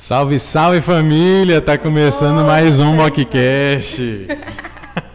Salve, 0.00 0.38
salve 0.38 0.80
família! 0.80 1.60
Tá 1.60 1.76
começando 1.76 2.42
mais 2.46 2.80
um 2.80 2.94
Mockcast. 2.94 4.28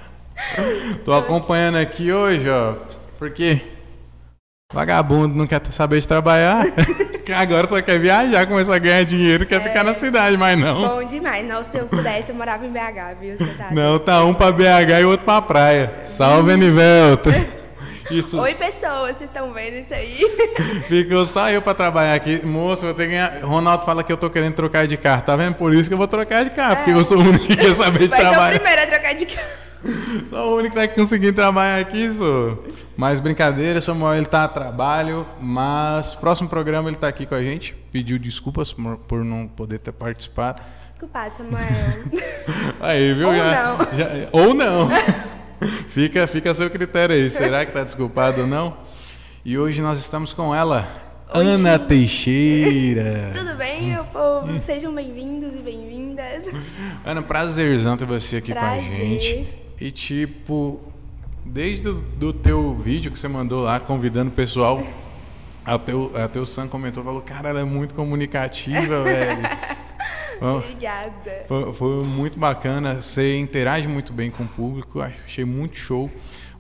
Tô 1.04 1.12
acompanhando 1.12 1.80
aqui 1.80 2.14
hoje, 2.14 2.48
ó, 2.48 2.76
porque 3.18 3.62
vagabundo 4.72 5.34
não 5.36 5.48
quer 5.48 5.60
saber 5.72 6.00
de 6.00 6.08
trabalhar. 6.08 6.68
Agora 7.36 7.66
só 7.66 7.82
quer 7.82 8.00
viajar, 8.00 8.46
começar 8.46 8.76
a 8.76 8.78
ganhar 8.78 9.04
dinheiro, 9.04 9.48
quer 9.48 9.60
É. 9.60 9.64
ficar 9.64 9.84
na 9.84 9.96
cidade, 9.96 10.38
mas 10.38 10.56
não. 10.60 10.88
Bom 10.88 11.04
demais. 11.04 11.44
Não, 11.48 11.64
se 11.64 11.78
eu 11.78 11.88
pudesse, 11.88 12.30
eu 12.30 12.36
morava 12.36 12.64
em 12.64 12.70
BH, 12.70 13.20
viu? 13.20 13.38
Tá 13.58 13.70
Não, 13.72 13.98
tá 13.98 14.24
um 14.24 14.36
pra 14.36 14.52
BH 14.52 15.02
e 15.02 15.04
outro 15.06 15.26
pra 15.26 15.42
praia. 15.42 15.92
Salve, 16.04 16.52
Anivelto! 16.54 17.32
Isso 18.12 18.40
Oi, 18.40 18.54
pessoas, 18.54 19.18
vocês 19.18 19.30
estão 19.30 19.52
vendo 19.52 19.76
isso 19.78 19.94
aí? 19.94 20.20
ficou 20.88 21.26
só 21.26 21.50
eu 21.50 21.62
pra 21.62 21.74
trabalhar 21.74 22.14
aqui. 22.14 22.46
Moço, 22.46 22.86
eu 22.86 22.90
vou 22.90 22.96
ter 22.98 23.06
que 23.06 23.10
ganhar. 23.10 23.40
Ronaldo 23.44 23.84
fala 23.84 24.04
que 24.04 24.12
eu 24.12 24.18
tô 24.18 24.30
querendo 24.30 24.54
trocar 24.54 24.86
de 24.86 24.96
carro. 24.96 25.24
Tá 25.24 25.36
vendo? 25.36 25.56
Por 25.56 25.74
isso 25.74 25.90
que 25.90 25.94
eu 25.94 25.98
vou 25.98 26.08
trocar 26.08 26.44
de 26.44 26.52
carro, 26.52 26.78
porque 26.78 26.92
eu 26.92 27.04
sou 27.04 27.18
o 27.18 27.22
único 27.22 27.46
que 27.48 27.56
quer 27.56 27.74
saber 27.76 28.00
de 28.00 28.08
Vai 28.10 28.20
ser 28.22 28.26
o 28.28 28.30
trabalhar. 28.30 28.60
primeiro 28.60 28.82
a 28.82 28.86
trocar 28.88 29.14
de 29.16 29.26
carro. 29.26 29.48
Sou 30.32 30.54
o 30.54 30.58
único 30.58 30.76
que 30.76 30.88
tá 30.88 30.94
conseguindo 30.96 31.34
trabalhar 31.34 31.80
aqui, 31.80 32.12
sou. 32.12 32.66
Mas 32.98 33.20
brincadeira, 33.20 33.80
Samuel 33.80 34.16
ele 34.16 34.26
tá 34.26 34.44
a 34.44 34.48
trabalho, 34.48 35.28
mas 35.40 36.16
próximo 36.16 36.50
programa 36.50 36.90
ele 36.90 36.96
tá 36.98 37.08
aqui 37.08 37.24
com 37.28 37.36
a 37.36 37.44
gente. 37.44 37.76
Pediu 37.92 38.18
desculpas 38.18 38.74
por 38.74 38.98
por 38.98 39.24
não 39.24 39.48
poder 39.48 39.78
ter 39.78 39.92
participado. 39.92 40.60
Desculpa, 40.90 41.30
Samuel. 41.38 41.68
Aí, 42.82 43.14
viu? 43.14 43.28
Ou 43.28 43.36
já- 43.36 43.64
não. 43.64 43.78
já- 43.98 44.30
ou 44.32 44.54
não. 44.56 44.90
Fica, 45.90 46.28
fica 46.28 46.52
a 46.52 46.54
seu 46.54 46.70
critério 46.70 47.16
aí. 47.16 47.30
Será 47.30 47.66
que 47.66 47.72
tá 47.72 47.84
desculpado 47.84 48.42
ou 48.42 48.48
não? 48.48 48.78
E 49.44 49.58
hoje 49.58 49.82
nós 49.82 50.00
estamos 50.00 50.34
com 50.34 50.54
ela, 50.56 50.88
Oi, 51.34 51.46
Ana 51.46 51.78
gente. 51.78 51.88
Teixeira. 51.88 53.32
Tudo 53.38 53.56
bem, 53.56 53.88
meu 53.92 54.04
povo? 54.06 54.60
Sejam 54.66 54.94
bem-vindos 54.94 55.54
e 55.54 55.60
bem-vindas. 55.60 56.46
Ana, 57.06 57.22
prazerzão 57.22 57.98
ter 57.98 58.06
você 58.06 58.38
aqui 58.38 58.52
com 58.54 58.60
a 58.60 58.62
Prazer. 58.62 58.84
gente. 58.84 59.48
E 59.80 59.92
tipo, 59.92 60.80
desde 61.46 61.90
o 61.90 61.94
do 61.94 62.32
teu 62.32 62.74
vídeo 62.76 63.12
que 63.12 63.20
você 63.20 63.28
mandou 63.28 63.64
lá, 63.64 63.80
convidando 63.80 64.30
o 64.30 64.34
pessoal, 64.34 64.86
até 65.66 65.94
o, 65.94 66.12
até 66.16 66.40
o 66.40 66.46
Sam 66.46 66.68
comentou, 66.68 67.04
falou, 67.04 67.22
cara, 67.22 67.50
ela 67.50 67.60
é 67.60 67.64
muito 67.64 67.94
comunicativa, 67.94 69.02
velho. 69.04 69.42
Obrigada. 70.42 71.44
Foi, 71.48 71.74
foi 71.74 72.04
muito 72.04 72.38
bacana, 72.40 73.02
você 73.02 73.38
interage 73.38 73.88
muito 73.88 74.12
bem 74.14 74.30
com 74.32 74.44
o 74.44 74.48
público, 74.48 75.02
achei 75.02 75.46
muito 75.46 75.78
show. 75.78 76.10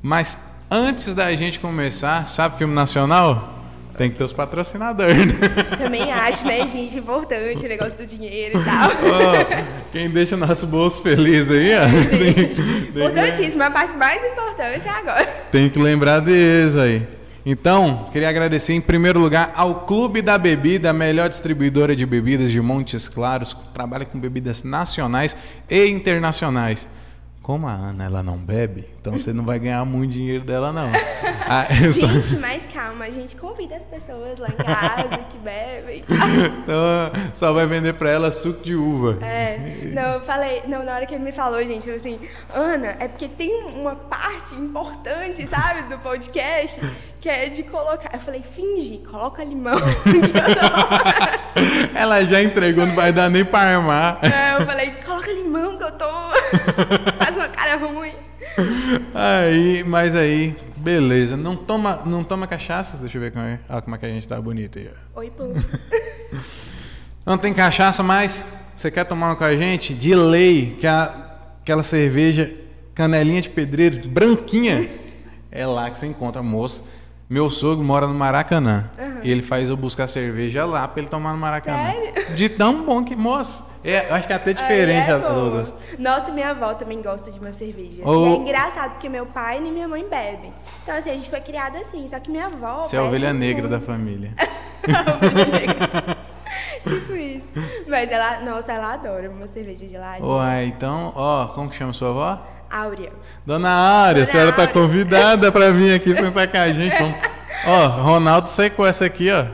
Mas 0.01 0.37
antes 0.69 1.13
da 1.13 1.33
gente 1.35 1.59
começar, 1.59 2.27
sabe 2.27 2.57
filme 2.57 2.73
nacional? 2.73 3.53
Tem 3.97 4.09
que 4.09 4.17
ter 4.17 4.25
os 4.25 4.33
patrocinadores, 4.33 5.39
né? 5.39 5.47
Também 5.77 6.11
acho, 6.11 6.45
né, 6.45 6.67
gente, 6.67 6.97
importante 6.97 7.65
o 7.65 7.69
negócio 7.69 7.97
do 7.97 8.05
dinheiro 8.05 8.59
e 8.59 8.63
tal. 8.65 8.89
Ó, 9.07 9.85
quem 9.93 10.09
deixa 10.09 10.35
o 10.35 10.37
nosso 10.37 10.67
bolso 10.67 11.01
feliz 11.01 11.49
aí, 11.49 11.71
ó. 11.77 12.09
tem- 12.09 12.33
tem 12.33 12.49
que- 12.49 12.61
Importantíssimo, 12.91 13.63
a 13.63 13.71
parte 13.71 13.95
mais 13.95 14.21
importante 14.21 14.85
é 14.85 14.91
agora. 14.91 15.25
Tem 15.49 15.69
que 15.69 15.79
lembrar 15.79 16.19
deles 16.19 16.75
aí. 16.75 17.07
Então, 17.47 18.05
queria 18.11 18.27
agradecer 18.27 18.73
em 18.73 18.81
primeiro 18.81 19.19
lugar 19.19 19.51
ao 19.53 19.85
Clube 19.85 20.19
da 20.23 20.35
Bebida, 20.35 20.89
a 20.89 20.93
melhor 20.93 21.29
distribuidora 21.29 21.95
de 21.95 22.03
bebidas 22.03 22.49
de 22.49 22.59
Montes 22.59 23.07
Claros, 23.07 23.53
que 23.53 23.67
trabalha 23.71 24.03
com 24.03 24.19
bebidas 24.19 24.63
nacionais 24.63 25.37
e 25.69 25.85
internacionais. 25.85 26.87
Como 27.45 27.67
a 27.67 27.73
Ana 27.73 28.05
ela 28.05 28.23
não 28.23 28.37
bebe, 28.37 28.89
então 28.99 29.13
você 29.13 29.31
não 29.31 29.45
vai 29.45 29.59
ganhar 29.59 29.85
muito 29.85 30.13
dinheiro 30.13 30.43
dela 30.43 30.73
não. 30.73 30.89
Ah, 31.47 31.63
só- 31.93 32.07
Gente, 32.07 32.37
mais 32.39 32.63
calma, 32.73 33.05
a 33.05 33.09
gente 33.11 33.35
convida 33.35 33.75
as 33.75 33.85
pessoas 33.85 34.39
lá 34.39 34.47
em 34.47 34.51
casa 34.53 35.17
que 35.29 35.37
bebem. 35.37 36.01
então, 36.63 37.11
só 37.35 37.53
vai 37.53 37.67
vender 37.67 37.93
pra 37.93 38.09
ela 38.09 38.31
suco 38.31 38.63
de 38.63 38.73
uva. 38.73 39.23
É, 39.23 39.59
não, 39.93 40.13
eu 40.13 40.21
falei, 40.21 40.63
não, 40.67 40.83
na 40.83 40.95
hora 40.95 41.05
que 41.05 41.13
ele 41.13 41.23
me 41.23 41.31
falou, 41.31 41.63
gente, 41.63 41.87
eu 41.87 41.97
assim, 41.97 42.19
Ana, 42.51 42.95
é 42.99 43.07
porque 43.07 43.27
tem 43.27 43.63
uma 43.75 43.93
parte 43.95 44.55
importante, 44.55 45.45
sabe, 45.45 45.83
do 45.83 45.99
podcast, 45.99 46.81
que 47.21 47.29
é 47.29 47.47
de 47.47 47.61
colocar. 47.61 48.09
Eu 48.11 48.19
falei, 48.21 48.41
finge, 48.41 49.03
coloca 49.07 49.43
limão. 49.43 49.77
Ela 51.93 52.23
já 52.23 52.41
entregou, 52.41 52.87
não 52.87 52.95
vai 52.95 53.13
dar 53.13 53.29
nem 53.29 53.45
pra 53.45 53.59
armar. 53.59 54.17
É, 54.23 54.59
eu 54.59 54.65
falei, 54.65 54.95
coloca 55.05 55.31
limão 55.31 55.77
que 55.77 55.83
eu 55.83 55.91
tô. 55.91 56.05
Uma 57.35 57.47
cara 57.49 57.75
ruim. 57.77 58.13
Aí, 59.13 59.83
mas 59.83 60.15
aí, 60.15 60.55
beleza. 60.77 61.35
Não 61.37 61.55
toma, 61.55 62.01
não 62.05 62.23
toma 62.23 62.47
cachaça? 62.47 62.97
Deixa 62.97 63.17
eu 63.17 63.21
ver 63.21 63.31
como 63.31 63.45
é, 63.45 63.59
ó, 63.69 63.81
como 63.81 63.95
é 63.95 63.99
que 63.99 64.05
a 64.05 64.09
gente 64.09 64.27
tá 64.27 64.39
bonito 64.39 64.77
aí. 64.79 64.89
ó. 65.15 65.19
Oi, 65.19 65.31
pô. 65.31 65.43
Não 67.25 67.37
tem 67.39 67.53
cachaça 67.53 68.03
mais? 68.03 68.43
Você 68.75 68.91
quer 68.91 69.03
tomar 69.03 69.29
uma 69.29 69.35
com 69.35 69.43
a 69.43 69.55
gente? 69.55 69.93
De 69.95 70.13
lei, 70.13 70.77
que 70.79 70.85
é 70.85 70.89
a- 70.91 71.31
aquela 71.61 71.81
cerveja 71.81 72.53
canelinha 72.93 73.41
de 73.41 73.49
pedreiro, 73.49 74.07
branquinha. 74.07 74.87
É 75.51 75.65
lá 75.65 75.89
que 75.89 75.97
você 75.97 76.05
encontra, 76.05 76.43
moça. 76.43 76.83
Meu 77.27 77.49
sogro 77.49 77.83
mora 77.83 78.05
no 78.05 78.13
Maracanã. 78.13 78.91
E 79.23 79.31
ele 79.31 79.41
faz 79.41 79.69
eu 79.69 79.77
buscar 79.77 80.05
cerveja 80.07 80.65
lá 80.65 80.87
pra 80.87 81.01
ele 81.01 81.09
tomar 81.09 81.31
no 81.33 81.39
Maracanã. 81.39 81.91
Sério? 81.93 82.35
De 82.35 82.47
tão 82.49 82.85
bom 82.85 83.03
que, 83.03 83.15
moça. 83.15 83.65
É, 83.85 84.09
eu 84.09 84.15
acho 84.15 84.25
que 84.25 84.33
é 84.33 84.35
até 84.35 84.51
diferente, 84.51 85.11
Aí 85.11 85.15
é. 85.15 85.19
Douglas. 85.19 85.73
Nossa, 85.99 86.31
minha 86.31 86.49
avó 86.49 86.73
também 86.73 87.01
gosta 87.01 87.31
de 87.31 87.39
uma 87.39 87.51
cerveja. 87.51 88.01
E 88.01 88.03
é 88.03 88.35
engraçado, 88.37 88.91
porque 88.93 89.07
meu 89.07 89.27
pai 89.27 89.59
nem 89.59 89.71
minha 89.71 89.87
mãe 89.87 90.03
bebem. 90.09 90.51
Então, 90.81 90.97
assim, 90.97 91.11
a 91.11 91.13
gente 91.13 91.29
foi 91.29 91.39
criada 91.41 91.77
assim, 91.77 92.07
só 92.07 92.19
que 92.19 92.31
minha 92.31 92.47
avó. 92.47 92.83
Você 92.83 92.95
é 92.95 92.99
a 92.99 93.03
ovelha 93.03 93.31
negra 93.31 93.67
da 93.67 93.77
muito. 93.77 93.85
família. 93.85 94.33
Ovelha 95.15 95.45
negra. 95.45 96.17
tipo 96.83 97.15
isso. 97.15 97.47
Mas 97.87 98.11
ela, 98.11 98.39
nossa, 98.41 98.71
ela 98.73 98.93
adora 98.93 99.29
uma 99.29 99.47
cerveja 99.47 99.87
geladinha. 99.87 100.27
Uai, 100.27 100.65
então, 100.65 101.13
ó, 101.15 101.45
como 101.47 101.69
que 101.69 101.75
chama 101.75 101.93
sua 101.93 102.09
avó? 102.09 102.41
Áurea. 102.71 103.11
Dona 103.45 103.69
Áurea, 103.69 104.09
a 104.09 104.13
Dona 104.13 104.25
senhora 104.25 104.51
tá 104.51 104.63
Áurea. 104.63 104.73
convidada 104.73 105.51
pra 105.51 105.71
vir 105.71 105.93
aqui 105.93 106.13
sentar 106.13 106.47
com 106.47 106.57
a 106.57 106.71
gente. 106.71 106.95
Ó, 107.67 107.87
Ronaldo 107.87 108.49
secou 108.49 108.85
essa 108.85 109.05
aqui, 109.05 109.29
ó. 109.31 109.45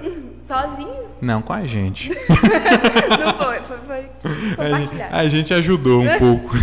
Sozinho? 0.41 1.00
Não, 1.21 1.41
com 1.41 1.53
a 1.53 1.67
gente. 1.67 2.09
Não 3.19 3.33
foi, 3.35 3.61
foi, 3.61 3.77
foi 3.77 5.01
A 5.11 5.17
a 5.19 5.29
gente 5.29 5.53
ajudou 5.53 6.01
um 6.01 6.17
pouco. 6.17 6.55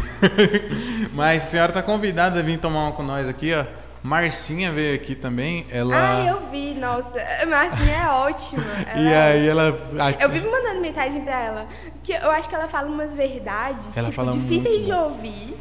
Mas 1.15 1.45
a 1.45 1.47
senhora 1.47 1.73
tá 1.73 1.83
convidada 1.83 2.41
a 2.41 2.43
vir 2.43 2.59
tomar 2.59 2.81
uma 2.85 2.93
com 2.93 3.03
nós 3.03 3.29
aqui, 3.29 3.55
ó. 3.55 3.65
Marcinha 4.03 4.73
veio 4.73 4.95
aqui 4.95 5.15
também. 5.15 5.67
Ela. 5.71 5.95
Ah, 5.97 6.27
eu 6.27 6.51
vi, 6.51 6.75
nossa. 6.75 7.19
Marcinha 7.49 7.97
é 7.97 8.09
ótima. 8.09 8.63
E 8.97 9.07
Ela- 9.07 9.25
aí 9.25 9.49
ela. 9.49 10.17
Eu 10.21 10.29
vivo 10.29 10.51
mandando 10.51 10.81
mensagem 10.81 11.21
pra 11.23 11.41
ela. 11.41 11.67
Porque 11.95 12.13
eu 12.13 12.31
acho 12.31 12.49
que 12.49 12.55
ela 12.55 12.69
fala 12.69 12.89
umas 12.89 13.15
verdades, 13.15 13.97
Ela 13.97 14.11
tipo, 14.11 14.31
difíceis 14.31 14.83
muito 14.83 14.87
de 14.87 14.93
ouvir. 14.93 15.57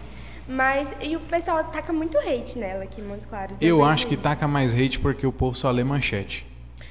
Mas. 0.47 0.93
E 1.01 1.15
o 1.15 1.19
pessoal 1.19 1.63
taca 1.65 1.91
muito 1.91 2.17
hate 2.17 2.57
nela 2.57 2.83
aqui 2.83 3.01
em 3.01 3.03
Montes 3.03 3.25
Claros. 3.25 3.57
Eu 3.59 3.77
vejo 3.77 3.89
acho 3.89 4.07
que 4.07 4.15
taca 4.15 4.47
mais 4.47 4.73
hate 4.73 4.99
porque 4.99 5.25
o 5.25 5.31
povo 5.31 5.55
só 5.55 5.69
lê 5.71 5.83
manchete. 5.83 6.45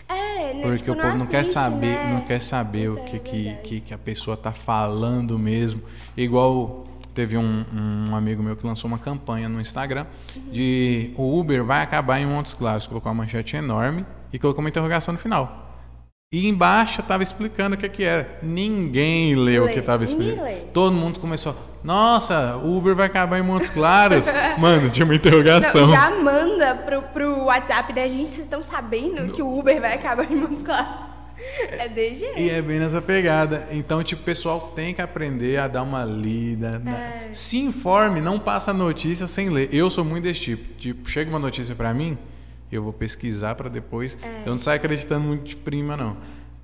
É, 0.08 0.54
né? 0.54 0.62
Porque 0.62 0.76
tipo, 0.78 0.92
o 0.92 0.96
povo 0.96 1.18
não 1.18 1.26
quer 1.26 1.40
assiste, 1.40 1.54
saber, 1.54 1.86
né? 1.86 2.12
não 2.14 2.20
quer 2.22 2.40
saber 2.40 2.84
Isso 2.84 2.94
o 2.94 2.98
é 2.98 3.02
que, 3.02 3.18
que, 3.18 3.42
verdade. 3.42 3.62
que, 3.62 3.80
que 3.80 3.94
a 3.94 3.98
pessoa 3.98 4.36
tá 4.36 4.52
falando 4.52 5.38
mesmo. 5.38 5.82
Igual 6.16 6.84
teve 7.14 7.36
um, 7.36 7.64
um 7.72 8.14
amigo 8.14 8.42
meu 8.42 8.56
que 8.56 8.66
lançou 8.66 8.88
uma 8.88 8.98
campanha 8.98 9.48
no 9.48 9.60
Instagram 9.60 10.06
de 10.52 11.12
o 11.16 11.38
Uber 11.38 11.64
vai 11.64 11.82
acabar 11.82 12.20
em 12.20 12.26
Montes 12.26 12.54
Claros. 12.54 12.86
Colocou 12.86 13.10
uma 13.10 13.22
manchete 13.24 13.56
enorme 13.56 14.04
e 14.32 14.38
colocou 14.38 14.62
uma 14.62 14.68
interrogação 14.68 15.12
no 15.12 15.18
final. 15.18 15.65
E 16.32 16.48
embaixo 16.48 17.02
tava 17.04 17.22
explicando 17.22 17.76
o 17.76 17.78
que 17.78 17.88
que 17.88 18.02
era. 18.02 18.38
Ninguém 18.42 19.36
leu 19.36 19.64
o 19.64 19.68
que 19.68 19.80
tava 19.80 20.04
ninguém 20.04 20.28
explicando. 20.30 20.66
Todo 20.72 20.92
mundo 20.92 21.20
começou, 21.20 21.56
nossa, 21.84 22.56
o 22.56 22.76
Uber 22.76 22.96
vai 22.96 23.06
acabar 23.06 23.38
em 23.38 23.42
Montes 23.42 23.70
Claros. 23.70 24.26
Mano, 24.58 24.90
tinha 24.90 25.04
uma 25.04 25.14
interrogação. 25.14 25.82
Não, 25.86 25.92
já 25.92 26.10
manda 26.10 26.74
pro, 26.74 27.02
pro 27.02 27.44
WhatsApp 27.44 27.92
da 27.92 28.08
gente, 28.08 28.32
vocês 28.32 28.46
estão 28.46 28.60
sabendo 28.60 29.32
que 29.32 29.40
o 29.40 29.56
Uber 29.58 29.80
vai 29.80 29.94
acabar 29.94 30.30
em 30.30 30.36
Montes 30.36 30.62
Claros. 30.62 31.06
É 31.68 31.86
desse 31.86 32.20
jeito. 32.20 32.38
E 32.40 32.48
é 32.48 32.62
bem 32.62 32.78
nessa 32.78 33.00
pegada. 33.00 33.68
Então, 33.70 34.02
tipo, 34.02 34.22
o 34.22 34.24
pessoal 34.24 34.72
tem 34.74 34.94
que 34.94 35.02
aprender 35.02 35.58
a 35.58 35.68
dar 35.68 35.82
uma 35.82 36.02
lida. 36.02 36.78
né? 36.78 37.28
É. 37.30 37.34
Se 37.34 37.58
informe, 37.58 38.22
não 38.22 38.38
passa 38.38 38.72
notícia 38.72 39.26
sem 39.26 39.50
ler. 39.50 39.68
Eu 39.70 39.90
sou 39.90 40.02
muito 40.02 40.24
desse 40.24 40.40
tipo. 40.40 40.74
Tipo, 40.78 41.08
chega 41.10 41.28
uma 41.28 41.38
notícia 41.38 41.74
pra 41.74 41.92
mim, 41.92 42.16
eu 42.70 42.82
vou 42.82 42.92
pesquisar 42.92 43.54
pra 43.54 43.68
depois. 43.68 44.16
Eu 44.44 44.52
não 44.52 44.58
saio 44.58 44.76
acreditando 44.76 45.26
muito 45.26 45.44
de 45.44 45.56
prima, 45.56 45.96
não. 45.96 46.16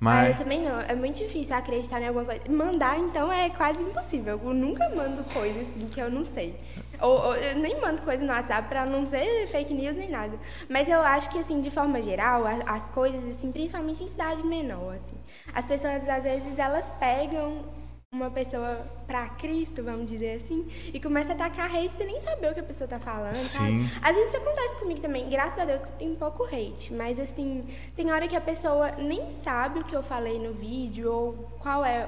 Ah, 0.05 0.25
eu 0.25 0.29
Mas 0.29 0.37
também 0.37 0.63
não. 0.63 0.79
É 0.81 0.95
muito 0.95 1.17
difícil 1.17 1.55
acreditar 1.55 2.01
em 2.01 2.07
alguma 2.07 2.25
coisa. 2.25 2.41
Mandar, 2.49 2.99
então, 2.99 3.31
é 3.31 3.49
quase 3.49 3.81
impossível. 3.81 4.39
Eu 4.43 4.53
nunca 4.53 4.89
mando 4.89 5.23
coisa 5.25 5.61
assim 5.61 5.87
que 5.87 5.99
eu 5.99 6.11
não 6.11 6.25
sei. 6.25 6.55
Ou, 6.99 7.27
ou 7.27 7.35
eu 7.35 7.57
nem 7.57 7.79
mando 7.79 8.01
coisa 8.01 8.23
no 8.23 8.31
WhatsApp 8.31 8.67
pra 8.67 8.85
não 8.85 9.05
ser 9.05 9.47
fake 9.47 9.73
news 9.73 9.95
nem 9.95 10.09
nada. 10.09 10.37
Mas 10.69 10.89
eu 10.89 10.99
acho 10.99 11.29
que, 11.29 11.39
assim, 11.39 11.61
de 11.61 11.71
forma 11.71 12.01
geral, 12.01 12.45
as, 12.45 12.61
as 12.65 12.89
coisas, 12.89 13.25
assim, 13.27 13.51
principalmente 13.51 14.03
em 14.03 14.07
cidade 14.07 14.43
menor, 14.43 14.95
assim, 14.95 15.15
as 15.53 15.65
pessoas, 15.65 16.07
às 16.07 16.23
vezes, 16.23 16.59
elas 16.59 16.85
pegam 16.99 17.63
uma 18.13 18.29
pessoa 18.29 18.85
pra 19.07 19.27
Cristo, 19.29 19.83
vamos 19.83 20.07
dizer 20.07 20.35
assim, 20.35 20.65
e 20.93 20.99
começa 20.99 21.31
a 21.31 21.35
atacar 21.35 21.65
hate 21.75 21.95
sem 21.95 22.05
nem 22.05 22.21
saber 22.21 22.51
o 22.51 22.53
que 22.53 22.59
a 22.59 22.63
pessoa 22.63 22.87
tá 22.87 22.99
falando, 22.99 23.33
Sim. 23.33 23.87
sabe? 23.87 23.99
Às 24.03 24.15
vezes 24.15 24.29
isso 24.33 24.37
acontece 24.37 24.75
comigo 24.77 25.01
também. 25.01 25.27
Graças 25.29 25.57
a 25.59 25.65
Deus 25.65 25.81
tem 25.97 26.13
pouco 26.13 26.43
hate, 26.45 26.93
mas 26.93 27.19
assim, 27.19 27.65
tem 27.95 28.11
hora 28.11 28.27
que 28.27 28.35
a 28.35 28.41
pessoa 28.41 28.91
nem 28.99 29.31
sabe 29.31 29.79
o 29.79 29.83
que 29.83 29.95
eu 29.95 30.03
falei 30.03 30.37
no 30.37 30.53
vídeo 30.53 31.11
ou 31.11 31.33
qual 31.59 31.83
é 31.83 32.07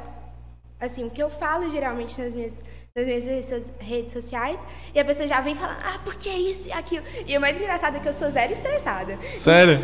assim, 0.79 1.03
o 1.05 1.09
que 1.09 1.21
eu 1.23 1.29
falo 1.29 1.67
geralmente 1.69 2.21
nas 2.21 2.31
minhas, 2.31 2.53
nas 2.95 3.05
minhas 3.05 3.25
redes 3.25 3.49
so- 3.49 3.73
redes 3.79 4.13
sociais, 4.13 4.59
e 4.93 4.99
a 4.99 5.05
pessoa 5.05 5.27
já 5.27 5.41
vem 5.41 5.55
falando, 5.55 5.79
ah, 5.83 5.99
porque 6.03 6.29
isso 6.29 6.69
e 6.69 6.71
aquilo. 6.71 7.03
E 7.25 7.35
o 7.35 7.41
mais 7.41 7.57
engraçado 7.57 7.97
é 7.97 7.99
que 7.99 8.07
eu 8.07 8.13
sou 8.13 8.29
zero 8.29 8.53
estressada. 8.53 9.17
Sério? 9.35 9.79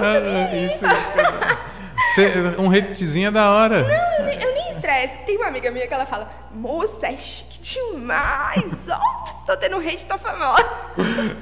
Nem 0.00 0.34
Ah, 0.34 0.48
aí. 0.50 0.64
isso, 0.64 0.76
isso. 0.76 1.72
Cê- 2.14 2.32
um 2.58 2.70
hatezinho 2.70 3.28
é 3.28 3.30
da 3.30 3.50
hora. 3.50 3.76
Eu 4.18 4.24
nem, 4.26 4.40
eu 4.42 4.54
nem 4.54 4.70
estresso. 4.70 5.18
Tem 5.26 5.36
uma 5.36 5.46
amiga 5.48 5.70
minha 5.70 5.86
que 5.86 5.94
ela 5.94 6.06
fala, 6.06 6.30
moça, 6.54 7.06
é 7.06 7.16
chique 7.16 7.60
demais, 7.62 8.64
tô 9.46 9.56
tendo 9.56 9.76
hate, 9.78 10.04
tô 10.06 10.18
famosa. 10.18 10.64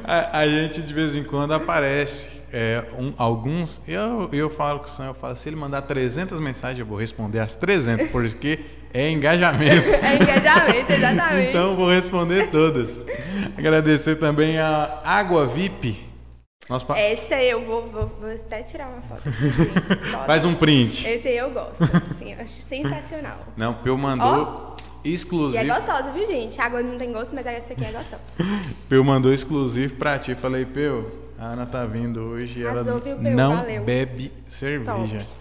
A, 0.05 0.39
a 0.41 0.47
gente 0.47 0.83
de 0.83 0.93
vez 0.95 1.17
em 1.17 1.25
quando 1.25 1.53
aparece. 1.55 2.41
É, 2.53 2.83
um- 2.99 3.15
alguns, 3.17 3.81
eu, 3.87 4.29
eu 4.33 4.51
falo 4.51 4.81
com 4.81 4.87
o 4.87 4.89
Sam, 4.89 5.07
eu 5.07 5.15
falo, 5.15 5.37
se 5.37 5.49
ele 5.49 5.55
mandar 5.55 5.83
300 5.83 6.41
mensagens, 6.41 6.81
eu 6.81 6.85
vou 6.87 6.99
responder 6.99 7.39
as 7.39 7.55
300, 7.55 8.09
porque 8.11 8.59
é 8.93 9.09
engajamento. 9.09 9.87
É 10.03 10.17
engajamento, 10.17 10.93
exatamente. 10.93 11.49
Então 11.51 11.77
vou 11.77 11.89
responder 11.89 12.51
todas. 12.51 13.05
Agradecer 13.57 14.17
também 14.17 14.59
a 14.59 14.99
Água 15.05 15.47
VIP. 15.47 16.10
Nosso 16.71 16.87
pa- 16.87 16.97
Essa 16.99 17.35
aí 17.35 17.51
eu 17.51 17.63
vou, 17.65 17.87
vou, 17.89 18.07
vou 18.21 18.31
até 18.31 18.63
tirar 18.63 18.87
uma 18.89 19.03
foto. 19.03 19.23
gente. 19.29 20.25
Faz 20.27 20.45
um 20.45 20.55
print. 20.55 21.07
Esse 21.09 21.27
aí 21.29 21.37
eu 21.37 21.51
gosto, 21.51 21.83
assim, 21.83 22.33
eu 22.33 22.41
acho 22.41 22.53
sensacional. 22.53 23.39
Não, 23.57 23.75
Peu 23.75 23.99
mandou 23.99 24.77
E 25.05 25.11
é 25.11 25.13
exclusivo. 25.13 25.67
gostosa, 25.67 26.13
viu, 26.13 26.25
gente? 26.27 26.61
A 26.61 26.67
água 26.67 26.81
não 26.83 26.97
tem 26.97 27.13
gosto, 27.13 27.35
mas 27.35 27.45
essa 27.45 27.73
aqui 27.73 27.85
é 27.85 27.91
gostosa. 27.91 28.23
Peu 28.89 29.03
mandou 29.05 29.33
exclusivo 29.35 29.97
pra 29.97 30.17
ti. 30.19 30.35
Falei, 30.37 30.65
Peu, 30.65 31.11
a 31.37 31.47
Ana 31.47 31.67
tá 31.67 31.85
vindo 31.85 32.21
hoje 32.21 32.61
e 32.61 32.63
ela 32.63 32.83
Arrasou, 32.83 33.01
viu, 33.01 33.17
Peu? 33.17 33.33
não 33.33 33.57
Valeu. 33.57 33.83
bebe 33.83 34.33
cerveja. 34.47 35.19
Top. 35.27 35.40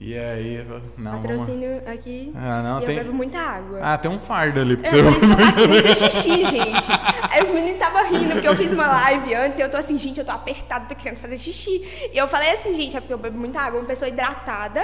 E 0.00 0.16
aí, 0.16 0.64
não, 0.96 1.10
vamos... 1.20 1.26
Patrocínio 1.28 1.82
aqui. 1.84 2.30
Ah, 2.36 2.62
não, 2.62 2.80
tem- 2.86 2.96
eu 2.98 3.02
bebo 3.02 3.16
muita 3.16 3.38
água. 3.40 3.80
Ah, 3.82 3.98
tem 3.98 4.08
um 4.08 4.20
fardo 4.20 4.60
ali 4.60 4.76
pra 4.76 4.88
É, 4.88 4.90
você. 4.92 5.08
isso 5.10 5.18
que 5.18 5.24
eu 5.24 5.36
faço 5.36 5.68
muito 5.68 5.88
xixi, 5.88 6.44
gente. 6.44 6.88
Aí 7.28 7.42
os 7.42 7.48
meninos 7.48 7.72
estavam 7.72 8.08
rindo, 8.08 8.32
porque 8.32 8.46
eu 8.46 8.54
fiz 8.54 8.72
uma 8.72 8.86
live 8.86 9.34
antes 9.34 9.58
e 9.58 9.62
eu 9.62 9.68
tô 9.68 9.76
assim, 9.76 9.98
gente, 9.98 10.20
eu 10.20 10.24
tô 10.24 10.30
apertada, 10.30 10.86
tô 10.86 10.94
querendo 10.94 11.18
fazer 11.18 11.36
xixi. 11.36 11.82
E 12.12 12.16
eu 12.16 12.28
falei 12.28 12.50
assim, 12.52 12.72
gente, 12.74 12.96
é 12.96 13.00
porque 13.00 13.12
eu 13.12 13.18
bebo 13.18 13.36
muita 13.40 13.58
água. 13.60 13.80
Uma 13.80 13.86
pessoa 13.88 14.08
hidratada, 14.08 14.82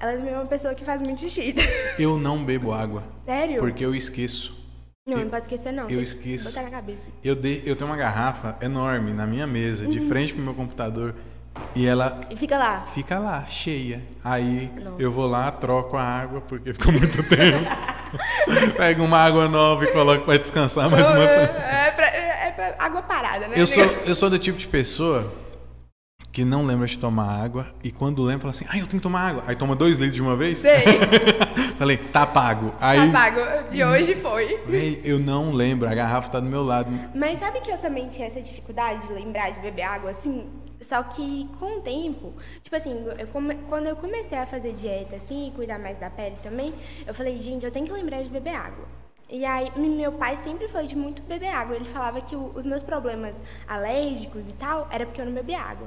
ela 0.00 0.12
é 0.12 0.34
uma 0.34 0.46
pessoa 0.46 0.74
que 0.74 0.82
faz 0.82 1.02
muito 1.02 1.20
xixi. 1.20 1.54
Eu 1.98 2.16
não 2.18 2.42
bebo 2.42 2.72
água, 2.72 3.04
Sério? 3.26 3.58
porque 3.58 3.84
eu 3.84 3.94
esqueço. 3.94 4.56
Não, 5.06 5.18
eu- 5.18 5.24
não 5.24 5.30
pode 5.30 5.42
esquecer, 5.44 5.72
não. 5.72 5.88
eu 5.90 6.00
esqueço. 6.00 6.48
Botar 6.48 6.62
na 6.62 6.70
cabeça. 6.70 7.04
Eu, 7.22 7.36
dei, 7.36 7.62
eu 7.66 7.76
tenho 7.76 7.90
uma 7.90 7.96
garrafa 7.98 8.56
enorme 8.62 9.12
na 9.12 9.26
minha 9.26 9.46
mesa, 9.46 9.84
Uhum. 9.84 9.90
de 9.90 10.00
frente 10.08 10.32
pro 10.32 10.42
meu 10.42 10.54
computador, 10.54 11.14
e 11.74 11.86
ela 11.86 12.20
E 12.30 12.36
fica 12.36 12.56
lá. 12.58 12.84
fica 12.94 13.18
lá, 13.18 13.44
cheia. 13.48 14.02
Aí 14.22 14.70
Nossa. 14.82 14.96
eu 15.02 15.12
vou 15.12 15.26
lá, 15.26 15.50
troco 15.50 15.96
a 15.96 16.02
água, 16.02 16.40
porque 16.40 16.72
ficou 16.72 16.92
muito 16.92 17.22
tempo. 17.28 17.68
Pego 18.76 19.02
uma 19.04 19.18
água 19.18 19.48
nova 19.48 19.84
e 19.84 19.88
coloco 19.88 20.24
pra 20.24 20.36
descansar 20.36 20.88
mais 20.90 21.04
uma 21.10 21.26
semana. 21.26 21.42
É 21.42 21.90
pra, 21.90 22.06
é 22.06 22.52
pra 22.52 22.74
água 22.84 23.02
parada, 23.02 23.48
né? 23.48 23.54
Eu 23.56 23.66
sou, 23.66 23.82
eu 23.84 24.14
sou 24.14 24.30
do 24.30 24.38
tipo 24.38 24.56
de 24.58 24.66
pessoa 24.68 25.32
que 26.32 26.44
não 26.44 26.66
lembra 26.66 26.86
de 26.86 26.98
tomar 26.98 27.42
água 27.44 27.68
e 27.82 27.92
quando 27.92 28.20
lembra 28.22 28.40
fala 28.42 28.50
assim, 28.50 28.66
ai, 28.68 28.80
eu 28.80 28.86
tenho 28.86 28.98
que 29.00 29.02
tomar 29.04 29.20
água. 29.20 29.44
Aí 29.46 29.54
toma 29.54 29.76
dois 29.76 29.96
litros 29.98 30.14
de 30.16 30.22
uma 30.22 30.36
vez. 30.36 30.58
Sei, 30.58 30.82
Falei, 31.84 31.98
tá 31.98 32.26
pago. 32.26 32.74
Aí, 32.80 33.12
tá 33.12 33.12
pago. 33.12 33.68
De 33.68 33.84
hoje 33.84 34.14
foi. 34.14 34.58
véi, 34.66 35.02
eu 35.04 35.18
não 35.18 35.52
lembro, 35.52 35.86
a 35.86 35.94
garrafa 35.94 36.30
tá 36.30 36.40
do 36.40 36.46
meu 36.46 36.62
lado. 36.64 36.90
Mas 37.14 37.38
sabe 37.38 37.60
que 37.60 37.70
eu 37.70 37.76
também 37.76 38.08
tinha 38.08 38.26
essa 38.26 38.40
dificuldade 38.40 39.06
de 39.06 39.12
lembrar 39.12 39.50
de 39.50 39.60
beber 39.60 39.82
água, 39.82 40.08
assim? 40.10 40.48
Só 40.80 41.02
que 41.02 41.46
com 41.60 41.76
o 41.76 41.80
tempo, 41.82 42.32
tipo 42.62 42.74
assim, 42.74 43.04
eu 43.18 43.26
come- 43.26 43.56
quando 43.68 43.86
eu 43.86 43.96
comecei 43.96 44.38
a 44.38 44.46
fazer 44.46 44.72
dieta, 44.72 45.16
assim, 45.16 45.48
e 45.48 45.50
cuidar 45.50 45.78
mais 45.78 45.98
da 45.98 46.08
pele 46.08 46.36
também, 46.42 46.72
eu 47.06 47.12
falei, 47.12 47.38
gente, 47.38 47.66
eu 47.66 47.70
tenho 47.70 47.84
que 47.84 47.92
lembrar 47.92 48.22
de 48.22 48.30
beber 48.30 48.54
água. 48.54 48.86
E 49.28 49.44
aí, 49.44 49.70
me- 49.76 49.90
meu 49.90 50.12
pai 50.12 50.38
sempre 50.38 50.66
foi 50.68 50.86
de 50.86 50.96
muito 50.96 51.20
beber 51.24 51.48
água. 51.48 51.76
Ele 51.76 51.84
falava 51.84 52.18
que 52.22 52.34
o- 52.34 52.50
os 52.54 52.64
meus 52.64 52.82
problemas 52.82 53.38
alérgicos 53.68 54.48
e 54.48 54.52
tal 54.52 54.88
era 54.90 55.04
porque 55.04 55.20
eu 55.20 55.26
não 55.26 55.34
bebia 55.34 55.60
água. 55.60 55.86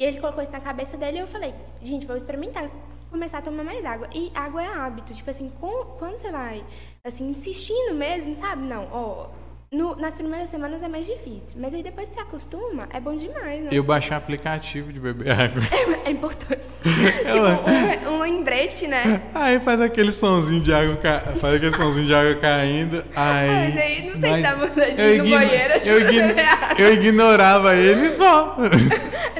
E 0.00 0.04
ele 0.04 0.18
colocou 0.18 0.42
isso 0.42 0.50
na 0.50 0.60
cabeça 0.60 0.96
dele 0.96 1.18
e 1.18 1.20
eu 1.20 1.26
falei, 1.28 1.54
gente, 1.80 2.06
vou 2.08 2.16
experimentar, 2.16 2.68
começar 3.10 3.38
a 3.38 3.42
tomar 3.42 3.64
mais 3.64 3.84
água. 3.84 4.08
E 4.14 4.30
água 4.34 4.62
é 4.62 4.66
hábito, 4.66 5.14
tipo 5.14 5.30
assim, 5.30 5.48
com- 5.60 5.84
quando 5.98 6.16
você 6.18 6.30
vai, 6.30 6.64
assim, 7.04 7.28
insistindo 7.28 7.94
mesmo, 7.94 8.36
sabe? 8.36 8.62
Não, 8.62 8.88
ó, 8.92 9.28
no- 9.70 9.94
nas 9.96 10.14
primeiras 10.14 10.48
semanas 10.48 10.82
é 10.82 10.88
mais 10.88 11.04
difícil, 11.04 11.52
mas 11.56 11.74
aí 11.74 11.82
depois 11.82 12.08
que 12.08 12.14
você 12.14 12.20
acostuma, 12.20 12.88
é 12.90 12.98
bom 12.98 13.14
demais, 13.14 13.62
né? 13.64 13.68
Eu 13.70 13.82
baixei 13.84 14.16
aplicativo 14.16 14.90
de 14.92 14.98
beber 14.98 15.30
água. 15.32 15.60
É 16.06 16.10
importante. 16.10 16.62
Ela- 17.26 17.56
tipo, 17.56 18.08
um, 18.10 18.14
um 18.14 18.20
lembrete, 18.20 18.86
né? 18.86 19.20
Aí 19.34 19.60
faz 19.60 19.78
aquele 19.80 20.10
sonzinho 20.10 20.62
de 20.62 20.72
água, 20.72 20.96
ca- 20.96 21.20
faz 21.38 21.56
aquele 21.56 21.76
sonzinho 21.76 22.06
de 22.06 22.14
água 22.14 22.34
caindo. 22.36 23.04
Aí, 23.14 23.48
mas 23.48 23.76
aí 23.76 24.02
não 24.06 24.12
sei 24.12 24.22
se 24.22 24.28
mas 24.30 24.42
dá 24.42 24.54
vontade 24.54 24.94
de 24.94 25.02
ir 25.02 25.18
no 25.18 25.24
igno- 25.26 25.38
banheiro, 25.38 25.74
tipo, 25.74 25.88
eu, 25.88 26.00
igno- 26.00 26.28
beber 26.28 26.44
água. 26.48 26.80
eu 26.80 26.92
ignorava 26.94 27.74
ele 27.76 28.10
só. 28.10 28.56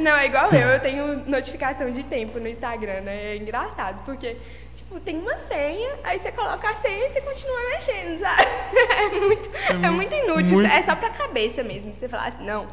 Não, 0.00 0.12
é 0.16 0.26
igual 0.26 0.50
eu, 0.52 0.60
eu 0.68 0.80
tenho 0.80 1.22
notificação 1.26 1.90
de 1.90 2.02
tempo 2.04 2.38
no 2.38 2.46
Instagram, 2.48 3.00
né? 3.00 3.32
É 3.32 3.36
engraçado, 3.36 4.04
porque, 4.04 4.36
tipo, 4.78 4.98
tem 5.00 5.18
uma 5.18 5.36
senha, 5.36 5.90
aí 6.04 6.18
você 6.18 6.32
coloca 6.32 6.68
a 6.70 6.74
senha 6.76 7.06
e 7.06 7.08
você 7.08 7.20
continua 7.20 7.58
mexendo, 7.70 8.18
sabe? 8.18 8.42
É 8.98 9.18
muito, 9.20 9.50
é 9.84 9.90
muito 9.90 10.14
inútil, 10.14 10.54
muito- 10.56 10.70
é 10.70 10.82
só 10.82 10.94
pra 10.96 11.10
cabeça 11.10 11.62
mesmo. 11.62 11.94
Você 11.94 12.08
falar 12.08 12.28
assim, 12.28 12.44
não, 12.44 12.66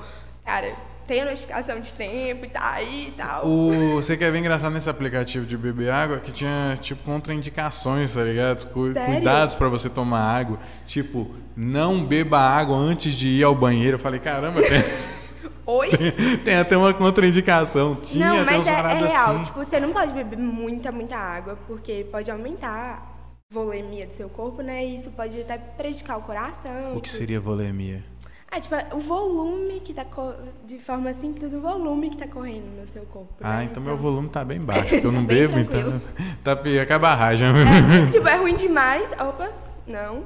cara, 0.43 0.71
tem 1.07 1.21
a 1.21 1.25
notificação 1.25 1.79
de 1.79 1.93
tempo 1.93 2.45
e 2.45 2.49
tá 2.49 2.71
aí 2.73 3.07
e 3.09 3.11
tal. 3.11 3.45
O, 3.45 3.95
você 3.95 4.17
quer 4.17 4.31
ver 4.31 4.39
engraçado 4.39 4.73
nesse 4.73 4.89
aplicativo 4.89 5.45
de 5.45 5.55
beber 5.57 5.89
água 5.91 6.19
que 6.19 6.31
tinha 6.31 6.77
tipo 6.81 7.03
contraindicações, 7.03 8.13
tá 8.13 8.23
ligado? 8.23 8.67
Cu- 8.71 8.91
Sério? 8.93 9.13
Cuidados 9.15 9.55
pra 9.55 9.67
você 9.69 9.89
tomar 9.89 10.21
água. 10.21 10.59
Tipo, 10.85 11.33
não 11.55 12.03
beba 12.03 12.39
água 12.39 12.75
antes 12.75 13.13
de 13.13 13.27
ir 13.27 13.43
ao 13.43 13.53
banheiro. 13.55 13.95
Eu 13.95 13.99
falei, 14.01 14.19
caramba, 14.19 14.61
tem, 14.61 14.83
Oi? 15.65 15.89
tem 16.43 16.55
até 16.57 16.77
uma 16.77 16.93
contraindicação. 16.93 17.95
Tinha 17.95 18.29
Não, 18.29 18.45
mas 18.45 18.67
é, 18.67 18.71
é 18.71 18.93
real. 19.07 19.31
assim. 19.35 19.43
Tipo, 19.43 19.63
você 19.63 19.79
não 19.79 19.91
pode 19.91 20.13
beber 20.13 20.37
muita, 20.37 20.91
muita 20.91 21.15
água, 21.17 21.57
porque 21.67 22.05
pode 22.11 22.29
aumentar 22.29 22.69
a 22.69 23.53
volemia 23.53 24.05
do 24.05 24.13
seu 24.13 24.29
corpo, 24.29 24.61
né? 24.61 24.85
E 24.85 24.97
isso 24.97 25.09
pode 25.11 25.39
até 25.41 25.57
prejudicar 25.57 26.17
o 26.17 26.21
coração. 26.21 26.95
O 26.95 27.01
que 27.01 27.09
tudo. 27.09 27.17
seria 27.17 27.39
volemia? 27.39 28.03
Ah, 28.51 28.59
tipo, 28.59 28.75
o 28.95 28.99
volume 28.99 29.81
que 29.81 29.93
tá, 29.93 30.05
co- 30.05 30.33
de 30.65 30.79
forma 30.79 31.13
simples, 31.13 31.51
o 31.51 31.59
volume 31.59 32.09
que 32.09 32.17
tá 32.17 32.27
correndo 32.27 32.79
no 32.79 32.87
seu 32.87 33.01
corpo. 33.03 33.33
Ah, 33.41 33.57
né? 33.57 33.63
então 33.65 33.83
meu 33.83 33.97
volume 33.97 34.29
tá 34.29 34.45
bem 34.45 34.59
baixo, 34.61 34.87
porque 34.87 35.05
eu 35.05 35.11
não 35.11 35.25
bebo, 35.25 35.59
então 35.59 35.81
tranquilo. 35.81 36.01
tá 36.43 36.55
pior 36.55 36.89
a 36.89 36.99
barragem. 36.99 37.47
É, 37.49 38.11
tipo, 38.11 38.27
é 38.27 38.35
ruim 38.37 38.55
demais. 38.55 39.11
Opa, 39.13 39.51
não. 39.87 40.23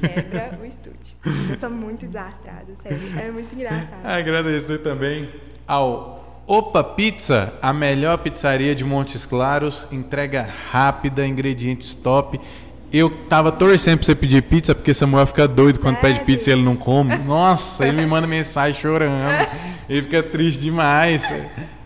Quebra 0.00 0.58
o 0.60 0.64
estúdio. 0.64 1.16
Eu 1.48 1.56
sou 1.56 1.70
muito 1.70 2.06
desastrada, 2.06 2.66
sério. 2.82 2.98
É 3.18 3.30
muito 3.30 3.54
engraçado. 3.54 4.04
Agradecer 4.04 4.78
também 4.78 5.30
ao 5.66 6.44
Opa 6.46 6.82
Pizza, 6.82 7.52
a 7.60 7.74
melhor 7.74 8.16
pizzaria 8.18 8.74
de 8.74 8.82
Montes 8.82 9.26
Claros, 9.26 9.86
entrega 9.92 10.48
rápida, 10.70 11.26
ingredientes 11.26 11.94
top. 11.94 12.40
Eu 12.92 13.10
tava 13.28 13.52
torcendo 13.52 13.98
pra 13.98 14.06
você 14.06 14.14
pedir 14.14 14.42
pizza, 14.42 14.74
porque 14.74 14.94
Samuel 14.94 15.26
fica 15.26 15.46
doido 15.46 15.78
quando 15.78 15.96
Sério? 16.00 16.16
pede 16.16 16.24
pizza 16.24 16.50
e 16.50 16.52
ele 16.54 16.62
não 16.62 16.74
come. 16.74 17.16
Nossa, 17.18 17.86
ele 17.86 18.00
me 18.00 18.06
manda 18.06 18.26
mensagem 18.26 18.80
chorando. 18.80 19.46
Ele 19.88 20.02
fica 20.02 20.22
triste 20.22 20.60
demais. 20.60 21.30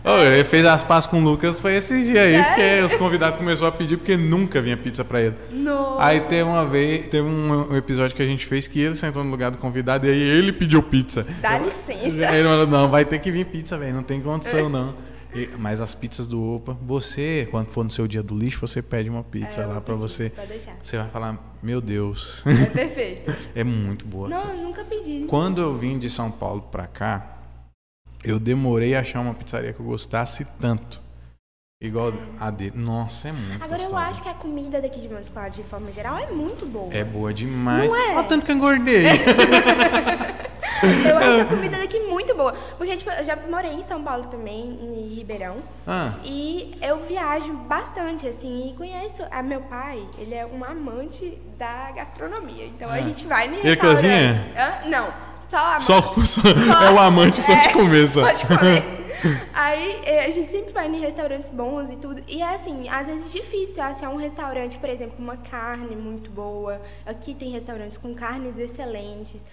Ô, 0.03 0.17
ele 0.17 0.43
fez 0.43 0.65
as 0.65 0.83
pazes 0.83 1.07
com 1.07 1.21
o 1.21 1.23
Lucas, 1.23 1.61
foi 1.61 1.75
esses 1.75 2.05
dias 2.05 2.19
aí, 2.19 2.43
porque 2.43 2.81
os 2.81 2.95
convidados 2.95 3.39
começaram 3.39 3.69
a 3.69 3.71
pedir, 3.71 3.95
porque 3.95 4.17
nunca 4.17 4.61
vinha 4.61 4.75
pizza 4.75 5.05
pra 5.05 5.21
ele. 5.21 5.35
Nossa. 5.51 6.05
Aí 6.05 6.19
teve 6.21 6.43
uma 6.43 6.65
vez, 6.65 7.07
teve 7.07 7.25
um 7.25 7.75
episódio 7.77 8.13
que 8.13 8.21
a 8.21 8.25
gente 8.25 8.45
fez 8.45 8.67
que 8.67 8.81
ele 8.81 8.97
sentou 8.97 9.23
no 9.23 9.31
lugar 9.31 9.51
do 9.51 9.57
convidado 9.57 10.05
e 10.05 10.09
aí 10.09 10.21
ele 10.21 10.51
pediu 10.51 10.83
pizza. 10.83 11.25
Dá 11.41 11.57
licença. 11.57 12.33
Ele 12.33 12.43
falou, 12.47 12.67
não, 12.67 12.89
vai 12.89 13.05
ter 13.05 13.19
que 13.19 13.31
vir 13.31 13.45
pizza, 13.45 13.77
velho, 13.77 13.93
não 13.93 14.03
tem 14.03 14.19
condição 14.19 14.67
não. 14.67 14.93
E- 15.35 15.49
mas 15.57 15.81
as 15.81 15.93
pizzas 15.95 16.27
do 16.27 16.41
Opa, 16.55 16.77
você, 16.81 17.47
quando 17.49 17.67
for 17.67 17.83
no 17.83 17.89
seu 17.89 18.07
dia 18.07 18.21
do 18.21 18.37
lixo, 18.37 18.59
você 18.59 18.81
pede 18.81 19.09
uma 19.09 19.23
pizza 19.23 19.61
É, 19.61 19.63
eu 19.63 19.69
lá 19.69 19.81
pedir, 19.81 19.97
você. 19.97 20.31
Você 20.81 20.97
vai 20.97 21.09
falar, 21.09 21.57
meu 21.61 21.81
Deus, 21.81 22.43
É 22.45 22.65
perfeito. 22.67 23.31
é 23.55 23.63
muito 23.63 24.05
boa. 24.05 24.29
Não, 24.29 24.49
eu 24.53 24.57
nunca 24.63 24.83
pedi. 24.83 25.25
Quando 25.27 25.59
eu 25.61 25.75
vim 25.77 25.97
de 25.97 26.09
São 26.09 26.29
Paulo 26.29 26.61
pra 26.71 26.85
cá, 26.87 27.37
eu 28.23 28.39
demorei 28.39 28.93
a 28.95 28.99
achar 29.01 29.21
uma 29.21 29.33
pizzaria 29.33 29.73
que 29.73 29.79
eu 29.79 29.85
gostasse 29.85 30.45
tanto. 30.59 31.01
Igual 31.81 32.13
a 32.39 32.49
dele. 32.49 32.77
Nossa, 32.77 33.27
é 33.27 33.31
muito 33.33 33.61
Agora 33.61 33.81
eu 33.81 33.89
gostosa. 33.89 34.05
acho 34.09 34.23
que 34.23 34.29
a 34.29 34.33
comida 34.35 34.81
daqui 34.81 35.01
de 35.01 35.09
Montes 35.09 35.27
Claros, 35.29 35.57
de 35.57 35.63
forma 35.63 35.91
geral, 35.91 36.17
é 36.17 36.31
muito 36.31 36.65
boa. 36.65 36.93
É 36.93 37.03
boa 37.03 37.33
demais. 37.33 37.89
Não 37.89 37.95
é? 37.97 38.15
Olha 38.15 38.23
tanto 38.23 38.45
que 38.45 38.51
eu 38.53 38.55
engordei. 38.55 39.03
Eu 41.09 41.17
acho 41.17 41.41
a 41.41 41.45
comida 41.45 41.77
daqui 41.77 41.99
muito 41.99 42.35
boa. 42.35 42.53
Porque, 42.77 42.95
tipo, 42.97 43.09
eu 43.11 43.23
já 43.23 43.35
morei 43.35 43.71
em 43.73 43.83
São 43.83 44.03
Paulo 44.03 44.25
também, 44.25 44.77
em 44.81 45.13
Ribeirão. 45.15 45.57
Ah, 45.87 46.13
E 46.23 46.75
eu 46.81 46.99
viajo 46.99 47.53
bastante, 47.53 48.27
assim, 48.27 48.69
e 48.69 48.73
conheço. 48.77 49.23
A 49.31 49.41
meu 49.43 49.61
pai, 49.61 50.03
ele 50.17 50.33
é 50.35 50.45
um 50.45 50.63
amante 50.63 51.37
da 51.57 51.91
gastronomia. 51.91 52.65
Então 52.65 52.89
a 52.89 52.93
Ah. 52.95 53.01
gente 53.01 53.25
vai 53.25 53.47
no 53.47 53.55
Ele 53.55 53.69
restaurante. 53.69 53.95
cozinha? 53.95 54.53
Não, 54.87 55.13
só 55.49 55.57
a 55.75 55.79
só, 55.79 56.01
só- 56.23 56.41
é 56.85 56.91
o 56.91 56.99
amante 56.99 57.41
só 57.41 57.53
de 57.55 57.69
comer, 57.69 58.07
só. 58.07 58.35
Só 58.35 58.47
comer. 58.57 58.83
Aí 59.53 60.01
eh, 60.05 60.25
a 60.25 60.29
gente 60.31 60.51
sempre 60.51 60.73
vai 60.73 60.87
em 60.87 60.99
restaurantes 60.99 61.49
bons 61.49 61.91
e 61.91 61.95
tudo. 61.95 62.21
E 62.27 62.41
é 62.41 62.55
assim, 62.55 62.89
às 62.89 63.07
vezes 63.07 63.31
difícil 63.31 63.81
achar 63.83 64.09
um 64.09 64.17
restaurante, 64.17 64.77
por 64.79 64.89
exemplo, 64.89 65.15
uma 65.19 65.37
carne 65.37 65.95
muito 65.95 66.29
boa. 66.31 66.81
Aqui 67.05 67.33
tem 67.33 67.51
restaurantes 67.51 67.97
com 67.97 68.13
carnes 68.13 68.57
excelentes. 68.57 69.45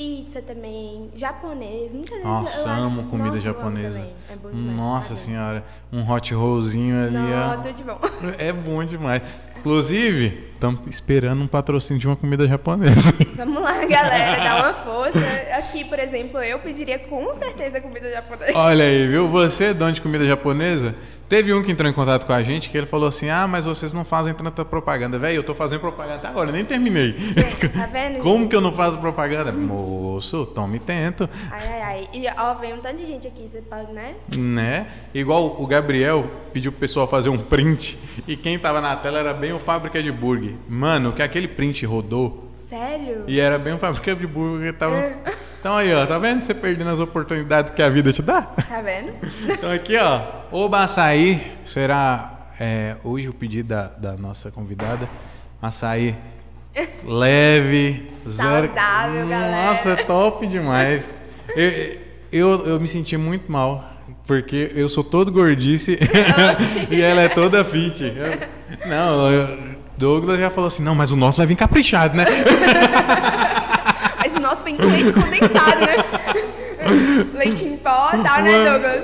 Pizza 0.00 0.40
também, 0.40 1.10
japonês, 1.14 1.92
muitas 1.92 2.12
vezes 2.12 2.24
Nossa, 2.24 2.68
eu 2.68 2.72
acho... 2.72 2.82
amo 2.84 3.02
comida 3.10 3.28
Nossa, 3.32 3.42
japonesa. 3.42 3.98
É 4.30 4.34
demais, 4.34 4.76
Nossa 4.76 5.08
tá 5.10 5.14
senhora, 5.14 5.64
um 5.92 6.10
hot 6.10 6.32
rollzinho 6.32 7.04
ali. 7.04 7.16
Ó. 7.18 7.56
tudo 7.56 7.72
de 7.74 7.84
bom. 7.84 8.00
É 8.38 8.50
bom 8.50 8.82
demais. 8.82 9.20
Inclusive, 9.58 10.52
estamos 10.54 10.80
esperando 10.86 11.42
um 11.42 11.46
patrocínio 11.46 12.00
de 12.00 12.06
uma 12.06 12.16
comida 12.16 12.48
japonesa. 12.48 13.12
Vamos 13.36 13.62
lá, 13.62 13.84
galera, 13.84 14.42
dá 14.42 14.62
uma 14.62 14.72
força. 14.82 15.18
Aqui, 15.52 15.84
por 15.84 15.98
exemplo, 15.98 16.42
eu 16.42 16.58
pediria 16.60 16.98
com 16.98 17.34
certeza 17.34 17.78
comida 17.82 18.10
japonesa. 18.10 18.56
Olha 18.56 18.84
aí, 18.84 19.06
viu? 19.06 19.28
Você 19.28 19.64
é 19.64 19.74
dono 19.74 19.92
de 19.92 20.00
comida 20.00 20.26
japonesa? 20.26 20.94
Teve 21.30 21.54
um 21.54 21.62
que 21.62 21.70
entrou 21.70 21.88
em 21.88 21.92
contato 21.92 22.26
com 22.26 22.32
a 22.32 22.42
gente 22.42 22.68
que 22.68 22.76
ele 22.76 22.88
falou 22.88 23.08
assim: 23.08 23.30
Ah, 23.30 23.46
mas 23.46 23.64
vocês 23.64 23.94
não 23.94 24.04
fazem 24.04 24.34
tanta 24.34 24.64
propaganda. 24.64 25.16
Velho, 25.16 25.36
eu 25.36 25.42
tô 25.44 25.54
fazendo 25.54 25.78
propaganda 25.78 26.16
até 26.16 26.26
agora, 26.26 26.48
eu 26.48 26.52
nem 26.52 26.64
terminei. 26.64 27.12
Tá 27.72 27.86
vendo? 27.86 28.18
Como 28.20 28.48
que 28.48 28.56
eu 28.56 28.60
não 28.60 28.74
faço 28.74 28.98
propaganda? 28.98 29.52
Moço, 29.52 30.44
tome 30.44 30.80
tento. 30.80 31.30
Ai, 31.52 31.68
ai, 31.68 31.82
ai. 31.82 32.08
E 32.12 32.26
ó, 32.36 32.54
vem 32.54 32.74
um 32.74 32.78
tanto 32.78 32.96
de 32.96 33.04
gente 33.04 33.28
aqui, 33.28 33.46
você 33.46 33.62
pode, 33.62 33.92
né? 33.92 34.16
Né? 34.36 34.88
Igual 35.14 35.62
o 35.62 35.66
Gabriel 35.68 36.28
pediu 36.52 36.72
pro 36.72 36.80
pessoal 36.80 37.06
fazer 37.06 37.28
um 37.28 37.38
print 37.38 37.96
e 38.26 38.36
quem 38.36 38.58
tava 38.58 38.80
na 38.80 38.96
tela 38.96 39.20
era 39.20 39.32
bem 39.32 39.52
o 39.52 39.60
Fábrica 39.60 40.02
de 40.02 40.10
Burger. 40.10 40.54
Mano, 40.68 41.12
que 41.12 41.22
aquele 41.22 41.46
print 41.46 41.86
rodou 41.86 42.50
Sério? 42.54 43.22
e 43.28 43.38
era 43.38 43.56
bem 43.56 43.74
o 43.74 43.78
Fábrica 43.78 44.16
de 44.16 44.26
Burger. 44.26 44.76
Tava... 44.76 44.96
Então 45.60 45.76
aí, 45.76 45.92
ó, 45.92 46.06
tá 46.06 46.18
vendo? 46.18 46.42
Você 46.42 46.54
perdendo 46.54 46.88
as 46.88 46.98
oportunidades 46.98 47.74
que 47.74 47.82
a 47.82 47.90
vida 47.90 48.10
te 48.10 48.22
dá? 48.22 48.40
Tá 48.42 48.80
vendo? 48.80 49.12
Então 49.46 49.70
aqui, 49.70 49.94
ó, 49.98 50.22
o 50.50 50.74
açaí 50.74 51.58
será 51.66 52.48
é, 52.58 52.96
hoje 53.04 53.28
o 53.28 53.34
pedido 53.34 53.68
da, 53.68 53.88
da 53.88 54.16
nossa 54.16 54.50
convidada. 54.50 55.06
Açaí 55.60 56.16
leve, 57.04 58.10
zero. 58.26 58.68
Saudável, 58.68 59.28
galera. 59.28 59.66
Nossa, 59.66 59.96
top 60.04 60.46
demais. 60.46 61.12
Eu, 61.54 61.98
eu, 62.32 62.66
eu 62.66 62.80
me 62.80 62.88
senti 62.88 63.18
muito 63.18 63.52
mal. 63.52 63.86
Porque 64.26 64.70
eu 64.74 64.88
sou 64.88 65.02
todo 65.02 65.30
gordice 65.32 65.98
e 66.90 67.02
ela 67.02 67.20
é 67.20 67.28
toda 67.28 67.64
fit. 67.64 68.14
Não, 68.86 69.28
Douglas 69.96 70.38
já 70.38 70.50
falou 70.50 70.68
assim: 70.68 70.82
não, 70.82 70.94
mas 70.94 71.10
o 71.10 71.16
nosso 71.16 71.38
vai 71.38 71.46
vir 71.46 71.56
caprichado, 71.56 72.16
né? 72.16 72.24
Nosso 74.50 74.64
vem 74.64 74.76
com 74.76 74.84
leite 74.84 75.12
condensado, 75.12 75.80
né? 75.80 75.96
leite 77.38 77.64
em 77.64 77.76
pó, 77.76 78.08
tá, 78.08 78.42
né. 78.42 78.64
Douglas? 78.64 79.02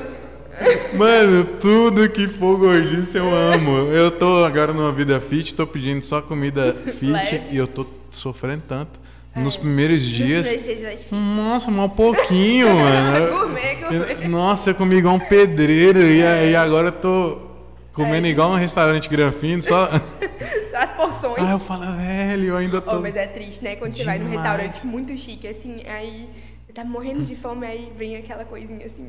Mano, 0.95 1.45
tudo 1.61 2.09
que 2.09 2.27
for 2.27 2.59
gordice 2.59 3.17
eu 3.17 3.33
amo. 3.33 3.93
Eu 3.93 4.11
tô 4.11 4.45
agora 4.45 4.73
numa 4.73 4.91
vida 4.91 5.21
fit, 5.21 5.55
tô 5.55 5.65
pedindo 5.65 6.05
só 6.05 6.21
comida 6.21 6.75
fit 6.99 7.13
Leve. 7.13 7.43
e 7.53 7.57
eu 7.57 7.69
tô 7.69 7.87
sofrendo 8.11 8.65
tanto. 8.67 8.99
Nos 9.37 9.57
primeiros 9.57 10.03
dias. 10.03 10.51
Nos 10.51 10.65
dias 10.65 10.83
é. 10.83 11.15
Nossa, 11.15 11.71
mas 11.71 11.85
um 11.85 11.91
pouquinho, 11.91 12.69
mano. 12.75 13.39
Gourmet, 13.39 13.75
gourmet. 13.77 14.29
Nossa, 14.29 14.71
eu 14.71 14.75
comi 14.75 14.97
igual 14.97 15.15
um 15.15 15.21
pedreiro 15.21 16.03
e 16.03 16.25
aí 16.25 16.57
agora 16.57 16.89
eu 16.89 16.93
tô 16.93 17.53
comendo 17.93 18.27
igual 18.27 18.51
um 18.51 18.57
restaurante 18.57 19.09
granfino, 19.09 19.63
só. 19.63 19.89
Porções. 20.97 21.39
Ai, 21.39 21.53
eu 21.53 21.59
falo, 21.59 21.85
velho, 21.97 22.45
eu 22.45 22.57
ainda 22.57 22.81
tô. 22.81 22.97
Oh, 22.97 23.01
mas 23.01 23.17
é 23.17 23.27
triste, 23.27 23.63
né? 23.63 23.77
Quando 23.77 23.95
você 23.95 24.05
vai 24.05 24.19
num 24.19 24.29
Demais. 24.29 24.43
restaurante 24.49 24.87
muito 24.87 25.17
chique, 25.17 25.47
assim, 25.47 25.83
aí 25.87 26.29
você 26.67 26.73
tá 26.73 26.85
morrendo 26.85 27.25
de 27.25 27.37
fome, 27.37 27.67
aí 27.67 27.93
vem 27.97 28.17
aquela 28.17 28.45
coisinha 28.45 28.85
assim, 28.87 29.09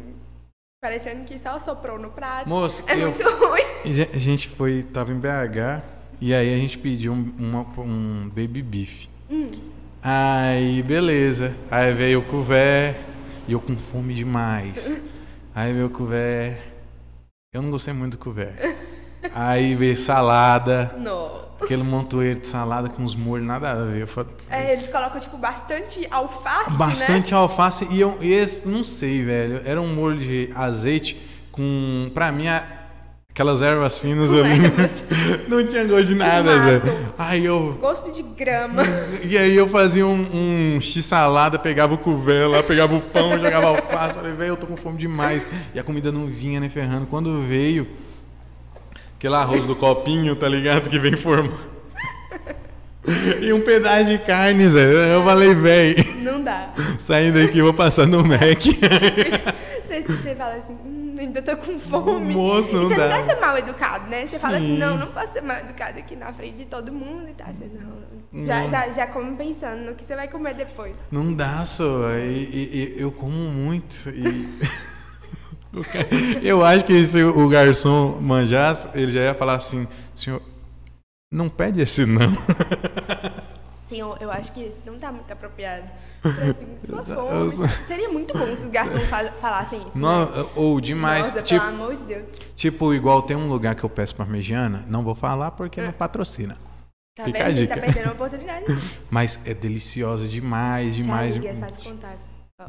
parecendo 0.82 1.24
que 1.26 1.38
só 1.38 1.58
soprou 1.60 1.98
no 1.98 2.10
prato. 2.12 2.48
Moço, 2.50 2.84
é 2.88 2.96
eu- 2.96 3.12
muito 3.12 3.24
ruim. 3.24 3.64
A 4.14 4.18
gente 4.18 4.50
foi, 4.50 4.84
tava 4.84 5.12
em 5.14 5.20
BH 5.20 5.82
e 6.20 6.34
aí 6.34 6.54
a 6.54 6.58
gente 6.58 6.78
pediu 6.78 7.14
um, 7.14 7.32
uma- 7.40 7.66
um 7.80 8.28
baby 8.30 8.62
beef. 8.62 9.08
Aí, 10.02 10.82
beleza. 10.84 11.56
Aí 11.72 11.94
veio 11.94 12.20
o 12.20 12.24
couvert 12.24 12.98
e 13.48 13.54
eu 13.54 13.60
com 13.62 13.76
fome 13.78 14.14
demais. 14.14 14.98
Aí 15.56 15.74
veio 15.74 15.88
o 15.88 15.90
couvert. 15.90 16.58
Eu 17.54 17.62
não 17.62 17.72
gostei 17.72 17.94
muito 17.94 18.18
do 18.18 18.18
couvert. 18.24 18.56
Aí 19.34 19.74
veio 19.74 19.96
salada, 19.96 20.94
Não. 21.00 21.47
Aquele 21.62 21.84
montoeiro 21.84 22.40
de 22.40 22.48
salada 22.48 22.90
com 22.90 23.04
os 23.04 23.16
molhos, 23.16 23.46
nada 23.46 23.72
a 23.72 23.76
ver. 23.86 24.08
Falei, 24.08 24.32
É, 24.50 24.74
eles 24.74 24.88
colocam, 24.90 25.20
tipo, 25.20 25.38
bastante 25.38 26.08
alface, 26.12 26.72
Bastante 26.72 27.32
né? 27.32 27.38
alface 27.38 27.88
e 27.92 28.00
eu, 28.00 28.18
esse, 28.22 28.68
não 28.68 28.84
sei, 28.84 29.24
velho. 29.24 29.62
Era 29.66 29.82
um 29.82 29.94
molho 29.94 30.18
de 30.20 30.50
azeite 30.56 31.18
com, 31.52 32.10
pra 32.14 32.32
mim, 32.32 32.46
aquelas 33.30 33.62
ervas 33.62 33.98
finas 34.00 34.30
Com 34.30 34.40
ali. 34.40 34.66
ervas. 34.66 35.04
Não 35.48 35.66
tinha 35.66 35.84
gosto 35.86 36.06
de 36.08 36.16
nada, 36.16 36.56
mato. 36.56 36.66
velho. 36.86 37.14
Aí 37.18 37.46
eu. 37.46 37.78
Gosto 37.80 38.12
de 38.12 38.22
grama. 38.24 38.84
E 39.24 39.38
aí 39.38 39.56
eu 39.56 39.68
fazia 39.68 40.06
um, 40.06 40.76
um 40.76 40.82
x-salada, 40.82 41.58
pegava 41.60 41.94
o 41.94 41.98
couvert 41.98 42.50
lá, 42.50 42.62
pegava 42.64 42.96
o 42.96 43.02
pão, 43.02 43.32
jogava 43.40 43.68
alface. 43.68 44.16
Falei, 44.16 44.34
velho, 44.34 44.50
eu 44.50 44.58
tô 44.58 44.68
com 44.68 44.76
fome 44.78 44.98
demais. 44.98 45.48
E 45.74 45.80
a 45.80 45.84
comida 45.84 46.12
não 46.12 46.26
vinha, 46.28 46.60
nem 46.60 46.70
ferrando. 46.70 47.06
Quando 47.08 47.42
veio, 47.42 47.88
aquele 49.18 49.36
arroz 49.36 49.66
do 49.66 49.76
copinho, 49.76 50.36
tá 50.36 50.48
ligado? 50.48 50.90
Que 50.90 51.00
vem 51.00 51.14
formando. 51.18 51.68
E 53.42 53.54
um 53.54 53.62
pedaço 53.62 54.06
de 54.10 54.18
carne, 54.20 54.68
Zé. 54.68 55.16
Eu 55.16 55.24
falei, 55.24 55.56
velho, 55.56 55.96
Não 56.24 56.44
dá. 56.44 56.72
saindo 57.00 57.40
daqui, 57.42 57.58
eu 57.60 57.66
vou 57.66 57.74
passar 57.74 58.06
no 58.06 58.22
Mac. 58.24 58.40
Você, 59.88 60.02
você 60.02 60.36
fala 60.36 60.56
assim, 60.56 60.74
hum, 60.86 61.16
ainda 61.18 61.42
tô 61.42 61.56
com 61.56 61.80
fome. 61.80 62.34
Moço, 62.34 62.74
não 62.74 62.84
e 62.84 62.86
você 62.90 62.96
dá. 62.96 63.08
não 63.08 63.26
quer 63.26 63.34
ser 63.36 63.40
mal 63.42 63.58
educado, 63.58 64.10
né? 64.10 64.28
Você 64.28 64.38
fala 64.38 64.58
assim, 64.58 64.74
Sim. 64.74 64.78
não, 64.78 64.98
não 64.98 65.08
posso 65.08 65.32
ser 65.34 65.42
mal 65.42 65.58
educado 65.60 65.98
aqui 66.00 66.16
na 66.18 66.34
frente 66.34 66.58
de 66.58 66.66
todo 66.66 66.92
mundo 66.92 67.30
e 67.30 67.34
tal. 67.34 67.48
Você, 67.48 67.64
não, 68.34 68.46
já, 68.46 68.62
Não. 68.62 68.70
já, 68.70 68.90
já 68.92 69.08
come 69.08 69.36
pensando 69.38 69.82
no 69.86 69.96
que 69.96 70.04
você 70.04 70.14
vai 70.16 70.28
comer 70.28 70.54
depois. 70.56 70.94
Não 71.10 71.34
dá, 71.34 71.64
só. 71.64 72.12
E, 72.12 72.34
e- 72.34 72.96
e 72.98 73.02
eu 73.02 73.10
como 73.12 73.32
muito. 73.34 74.10
E... 74.10 74.50
Eu 76.42 76.64
acho 76.66 76.86
que 76.86 77.06
se 77.06 77.24
o 77.24 77.48
garçom 77.50 78.20
manjasse, 78.22 78.88
ele 78.94 79.12
já 79.12 79.22
ia 79.22 79.34
falar 79.34 79.56
assim, 79.56 79.88
senhor, 80.16 80.42
não 81.32 81.50
pede 81.50 81.82
esse 81.82 82.06
não. 82.06 82.32
Senhor, 83.88 84.18
eu 84.20 84.30
acho 84.30 84.52
que 84.52 84.60
esse 84.62 84.80
não 84.86 85.00
tá 85.00 85.10
muito 85.14 85.32
apropriado. 85.32 85.86
Assim, 86.22 86.68
sua 86.86 87.06
Eu- 87.08 87.50
fome. 87.52 87.70
Seria 87.70 88.10
muito 88.10 88.38
bom 88.38 88.46
se 88.46 88.64
os 88.64 88.70
garçons 88.70 89.04
fa- 89.08 89.32
falassem 89.40 89.80
isso. 89.88 89.98
Né? 89.98 90.08
ou 90.58 90.82
demais. 90.82 91.30
Nossa, 91.30 91.42
tipo, 91.42 91.64
pelo 91.66 91.74
amor 91.74 91.96
de 91.96 92.04
Deus. 92.04 92.28
tipo, 92.54 92.94
igual 92.94 93.22
tem 93.22 93.38
um 93.38 93.48
lugar 93.48 93.76
que 93.76 93.84
eu 93.86 93.90
peço 93.90 94.14
parmegiana, 94.14 94.84
não 94.90 95.06
vou 95.06 95.16
falar 95.16 95.52
porque 95.52 95.82
não 95.82 95.94
patrocina. 95.94 96.58
Tá 97.16 97.24
Fica 97.24 97.46
a 97.46 97.48
vendo? 97.48 97.56
Dica. 97.56 97.76
tá 97.76 97.82
perdendo 97.82 98.10
a 98.10 98.12
oportunidade. 98.12 98.66
Mas 99.10 99.40
é 99.46 99.54
deliciosa 99.54 100.28
demais, 100.28 100.94
demais. 100.96 101.38
Liga, 101.38 101.56
faz 101.58 101.78
contato. 101.78 102.20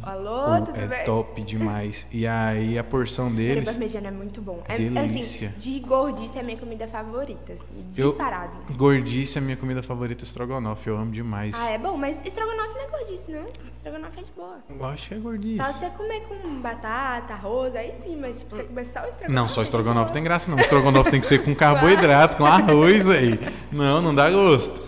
Alô, 0.02 0.60
tudo 0.66 0.76
é 0.78 0.86
bem? 0.86 1.04
top 1.06 1.40
demais. 1.40 2.06
E 2.12 2.26
aí 2.26 2.76
a 2.78 2.84
porção 2.84 3.32
deles. 3.34 3.64
parmegiana 3.64 4.08
é 4.08 4.10
muito 4.10 4.42
bom. 4.42 4.62
É, 4.68 4.76
Delícia. 4.76 5.48
assim, 5.48 5.58
de 5.58 5.80
gordice 5.80 6.36
é 6.36 6.42
a 6.42 6.44
minha 6.44 6.58
comida 6.58 6.86
favorita, 6.86 7.54
assim, 7.54 7.72
Eu- 7.96 8.08
disparado. 8.10 8.52
Gordice 8.76 9.38
é 9.38 9.40
minha 9.40 9.56
comida 9.56 9.82
favorita, 9.82 10.24
estrogonofe. 10.24 10.88
Eu 10.90 10.96
amo 10.98 11.10
demais. 11.10 11.54
Ah, 11.58 11.70
é 11.70 11.78
bom, 11.78 11.96
mas 11.96 12.20
estrogonofe 12.22 12.74
não 12.74 12.82
é 12.82 12.86
gordice, 12.88 13.22
não. 13.32 13.46
Estrogonofe 13.72 14.20
é 14.20 14.22
de 14.24 14.30
boa. 14.32 14.58
Eu 14.68 14.84
acho 14.84 15.08
que 15.08 15.14
é 15.14 15.18
gordice. 15.18 15.56
Só 15.64 15.72
você 15.72 15.88
comer 15.88 16.20
com 16.28 16.60
batata, 16.60 17.32
arroz, 17.32 17.74
aí 17.74 17.94
sim, 17.94 18.18
mas 18.20 18.40
tipo, 18.40 18.56
você 18.56 18.64
comer 18.64 18.84
só 18.84 19.00
o 19.00 19.08
estrogonofe. 19.08 19.32
Não, 19.32 19.48
só 19.48 19.62
é 19.62 19.64
estrogonofe 19.64 20.04
boa. 20.04 20.12
tem 20.12 20.22
graça 20.22 20.50
não. 20.50 20.58
Estrogonofe 20.58 21.10
tem 21.12 21.20
que 21.20 21.26
ser 21.26 21.42
com 21.42 21.54
carboidrato, 21.54 22.36
com 22.36 22.44
arroz 22.44 23.08
aí. 23.08 23.38
Não, 23.72 24.02
não 24.02 24.14
dá 24.14 24.30
gosto. 24.30 24.82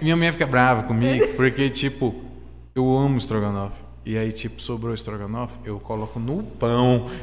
Minha 0.00 0.16
mãe 0.16 0.32
fica 0.32 0.46
brava 0.46 0.84
comigo 0.84 1.26
porque, 1.36 1.68
tipo, 1.68 2.14
eu 2.74 2.96
amo 2.96 3.18
estrogonofe. 3.18 3.91
E 4.04 4.18
aí, 4.18 4.32
tipo, 4.32 4.60
sobrou 4.60 4.92
estrogonofe, 4.94 5.54
eu 5.64 5.78
coloco 5.78 6.18
no 6.18 6.42
pão. 6.42 7.06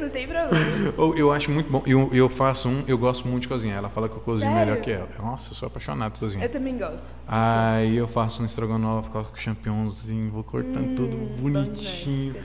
Não 0.00 0.08
tem 0.10 0.26
problema. 0.26 0.50
Eu, 0.96 1.16
eu 1.16 1.32
acho 1.32 1.50
muito 1.50 1.70
bom. 1.70 1.82
Eu, 1.86 2.10
eu 2.12 2.28
faço 2.28 2.68
um, 2.68 2.84
eu 2.86 2.96
gosto 2.98 3.26
muito 3.28 3.42
de 3.42 3.48
cozinhar. 3.48 3.78
Ela 3.78 3.88
fala 3.88 4.08
que 4.08 4.16
eu 4.16 4.20
cozinho 4.20 4.50
Sério? 4.52 4.66
melhor 4.66 4.82
que 4.82 4.90
ela. 4.90 5.08
Nossa, 5.18 5.50
eu 5.50 5.54
sou 5.54 5.66
apaixonado 5.66 6.12
por 6.12 6.20
cozinhar. 6.20 6.46
Eu 6.46 6.50
também 6.52 6.76
gosto. 6.78 7.04
Aí 7.26 7.96
eu 7.96 8.06
faço 8.08 8.42
um 8.42 8.46
estrogonofe, 8.46 9.10
coloco 9.10 9.38
championzinho, 9.38 10.30
vou 10.30 10.44
cortando 10.44 10.94
tudo 10.94 11.16
Hum, 11.16 11.34
demais, 11.36 11.66
bonitinho. 11.68 12.36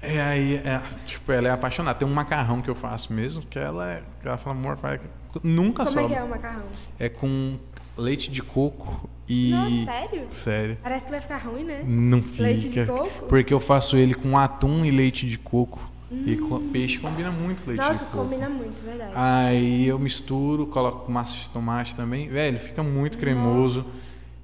É, 0.00 0.20
aí, 0.20 0.56
é, 0.56 0.80
tipo, 1.04 1.32
ela 1.32 1.48
é 1.48 1.50
apaixonada. 1.50 1.98
Tem 1.98 2.06
um 2.06 2.12
macarrão 2.14 2.60
que 2.62 2.68
eu 2.70 2.74
faço 2.74 3.12
mesmo, 3.12 3.42
que 3.42 3.58
ela 3.58 3.90
é. 3.92 4.02
Ela 4.24 4.36
fala, 4.36 4.56
amor, 4.56 4.76
faz. 4.76 5.00
Nunca 5.42 5.84
Como 5.84 6.00
é 6.00 6.02
que 6.02 6.08
sobra. 6.08 6.18
é 6.18 6.22
o 6.24 6.28
macarrão? 6.28 6.62
É 6.98 7.08
com 7.08 7.58
leite 7.96 8.30
de 8.30 8.42
coco 8.42 9.08
e. 9.28 9.50
Nossa, 9.50 9.84
sério? 9.84 10.26
Sério. 10.30 10.78
Parece 10.82 11.04
que 11.06 11.10
vai 11.10 11.20
ficar 11.20 11.38
ruim, 11.38 11.64
né? 11.64 11.82
Não 11.86 12.22
fica. 12.22 12.42
Leite 12.42 12.68
de 12.68 12.84
coco? 12.86 13.26
Porque 13.28 13.52
eu 13.52 13.60
faço 13.60 13.96
ele 13.96 14.14
com 14.14 14.36
atum 14.38 14.84
e 14.84 14.90
leite 14.90 15.26
de 15.28 15.38
coco. 15.38 15.80
E 16.08 16.36
com 16.36 16.60
peixe 16.70 16.98
combina 16.98 17.32
muito 17.32 17.62
com 17.62 17.70
leite 17.70 17.80
Nossa, 17.82 18.04
de 18.04 18.10
coco. 18.10 18.18
combina 18.24 18.48
muito, 18.48 18.80
verdade. 18.84 19.10
Aí 19.14 19.88
eu 19.88 19.98
misturo, 19.98 20.64
coloco 20.68 21.10
massa 21.10 21.34
de 21.36 21.50
tomate 21.50 21.96
também. 21.96 22.28
Velho, 22.28 22.58
fica 22.60 22.80
muito 22.82 23.18
cremoso. 23.18 23.84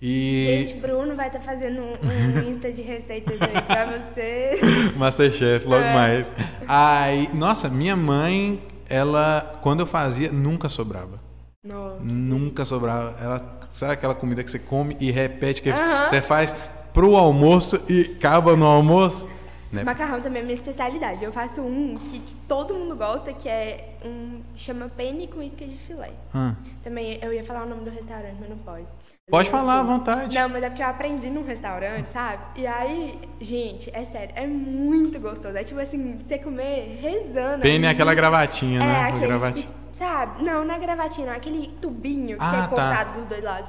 E 0.05 0.65
Gente, 0.67 0.81
Bruno 0.81 1.15
vai 1.15 1.29
estar 1.29 1.39
fazendo 1.39 1.81
um, 1.81 1.93
um 1.93 2.51
Insta 2.51 2.73
de 2.73 2.83
receitas 2.83 3.41
aí 3.41 3.63
pra 3.63 3.87
você. 3.87 4.59
Masterchef, 4.99 5.65
logo 5.69 5.85
É. 5.85 5.95
mais. 5.95 6.33
Aí, 6.67 7.31
nossa, 7.33 7.69
minha 7.69 7.95
mãe, 7.95 8.61
ela, 8.89 9.61
quando 9.63 9.79
eu 9.81 9.87
fazia, 9.87 10.33
nunca 10.33 10.69
sobrava. 10.69 11.21
Não. 11.65 12.01
Nunca 12.01 12.65
sobrava. 12.65 13.15
Ela, 13.23 13.59
sabe 13.71 13.93
aquela 13.93 14.17
comida 14.17 14.43
que 14.43 14.51
você 14.51 14.59
come 14.59 14.97
e 14.99 15.13
repete, 15.13 15.63
que 15.63 15.71
Aham. 15.71 16.09
você 16.09 16.21
faz 16.21 16.55
pro 16.93 17.15
almoço 17.15 17.81
e 17.89 18.17
acaba 18.19 18.57
no 18.57 18.67
almoço? 18.67 19.29
Né? 19.71 19.85
Macarrão 19.85 20.21
também 20.21 20.41
é 20.43 20.45
minha 20.45 20.55
especialidade. 20.57 21.23
Eu 21.25 21.33
faço 21.33 21.61
um 21.63 21.97
que 22.11 22.21
todo 22.49 22.75
mundo 22.75 22.97
gosta, 22.97 23.33
que 23.33 23.49
é 23.49 23.95
um 24.05 24.41
chama 24.57 24.91
penne 24.95 25.29
com 25.29 25.41
isca 25.41 25.65
de 25.65 25.79
filé. 25.79 26.11
Ah. 26.35 26.57
Também 26.83 27.19
eu 27.23 27.33
ia 27.33 27.45
falar 27.45 27.63
o 27.65 27.69
nome 27.69 27.85
do 27.85 27.91
restaurante, 27.91 28.37
mas 28.41 28.51
não 28.51 28.59
pode. 28.59 28.85
Pode 29.31 29.47
Eu 29.49 29.53
falar 29.53 29.77
à 29.81 29.85
fui. 29.85 29.87
vontade. 29.95 30.35
Não, 30.35 30.49
mas 30.49 30.63
é 30.65 30.69
porque 30.69 30.83
eu 30.83 30.87
aprendi 30.89 31.31
num 31.31 31.45
restaurante, 31.45 32.07
sabe? 32.13 32.43
E 32.61 32.67
aí, 32.67 33.19
gente, 33.41 33.89
é 33.95 34.05
sério, 34.05 34.35
é 34.37 34.47
muito 34.49 35.19
gostoso. 35.21 35.57
É 35.57 35.63
tipo 35.65 35.79
assim, 35.81 36.19
você 36.19 36.39
comer 36.39 36.99
rezando. 37.01 37.63
Pene 37.63 37.87
é 37.87 37.91
aquela 37.91 38.13
gravatinha, 38.15 38.81
É, 38.83 38.85
né? 38.85 39.01
O 39.05 39.07
aquele, 39.07 39.27
gravati- 39.29 39.63
tipo, 39.63 39.73
sabe? 39.97 40.43
Não, 40.45 40.65
não 40.65 40.75
é 40.75 40.79
gravatinha, 40.79 41.27
não. 41.27 41.35
é 41.35 41.37
Aquele 41.37 41.69
tubinho 41.81 42.37
que 42.37 42.43
Ah, 42.45 42.55
é 42.57 42.61
tá. 42.63 42.69
cortado 42.69 43.13
dos 43.19 43.27
dois 43.27 43.43
lados. 43.43 43.69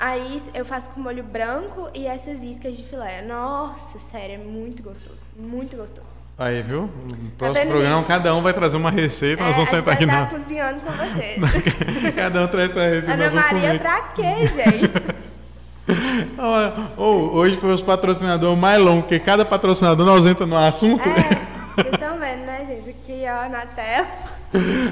Aí 0.00 0.40
eu 0.54 0.64
faço 0.64 0.90
com 0.90 1.00
molho 1.00 1.24
branco 1.24 1.88
e 1.92 2.06
essas 2.06 2.40
iscas 2.44 2.76
de 2.76 2.84
filé. 2.84 3.20
Nossa, 3.22 3.98
sério, 3.98 4.36
é 4.36 4.38
muito 4.38 4.80
gostoso. 4.80 5.26
Muito 5.36 5.76
gostoso. 5.76 6.20
Aí, 6.38 6.62
viu? 6.62 6.82
No 6.82 7.08
Tá 7.10 7.16
próximo 7.38 7.64
vendo, 7.64 7.70
programa, 7.72 7.96
gente? 8.00 8.06
cada 8.06 8.32
um 8.36 8.40
vai 8.42 8.52
trazer 8.52 8.76
uma 8.76 8.92
receita, 8.92 9.42
nós 9.42 9.50
É, 9.50 9.54
vamos 9.56 9.72
a 9.72 9.74
gente 9.74 9.84
sentar 9.84 9.94
aqui 9.94 10.06
não. 10.06 10.22
estar 10.22 10.36
cozinhando 10.38 10.80
com 10.82 10.92
vocês. 10.92 11.40
Cada 12.14 12.44
um 12.44 12.46
traz 12.46 12.70
essa 12.70 12.80
receita, 12.84 13.12
Ana 13.12 13.24
nós 13.24 13.32
vamos 13.32 13.46
Maria, 13.50 13.60
comer. 13.70 13.78
pra 13.80 14.00
quê, 14.14 14.46
gente? 14.46 15.18
Ô, 16.96 17.02
hoje 17.36 17.56
foi 17.56 17.72
os 17.72 17.82
patrocinadores 17.82 18.56
mais 18.58 18.80
longos, 18.80 19.00
porque 19.02 19.18
cada 19.18 19.44
patrocinador 19.44 20.06
nós 20.06 20.26
entra 20.26 20.46
no 20.46 20.56
assunto. 20.56 21.08
É, 21.08 21.12
vocês 21.82 21.94
estão 21.94 22.18
vendo, 22.20 22.42
né, 22.46 22.64
gente? 22.66 22.90
Aqui, 22.90 23.24
ó, 23.26 23.48
na 23.48 23.66
tela. 23.66 24.06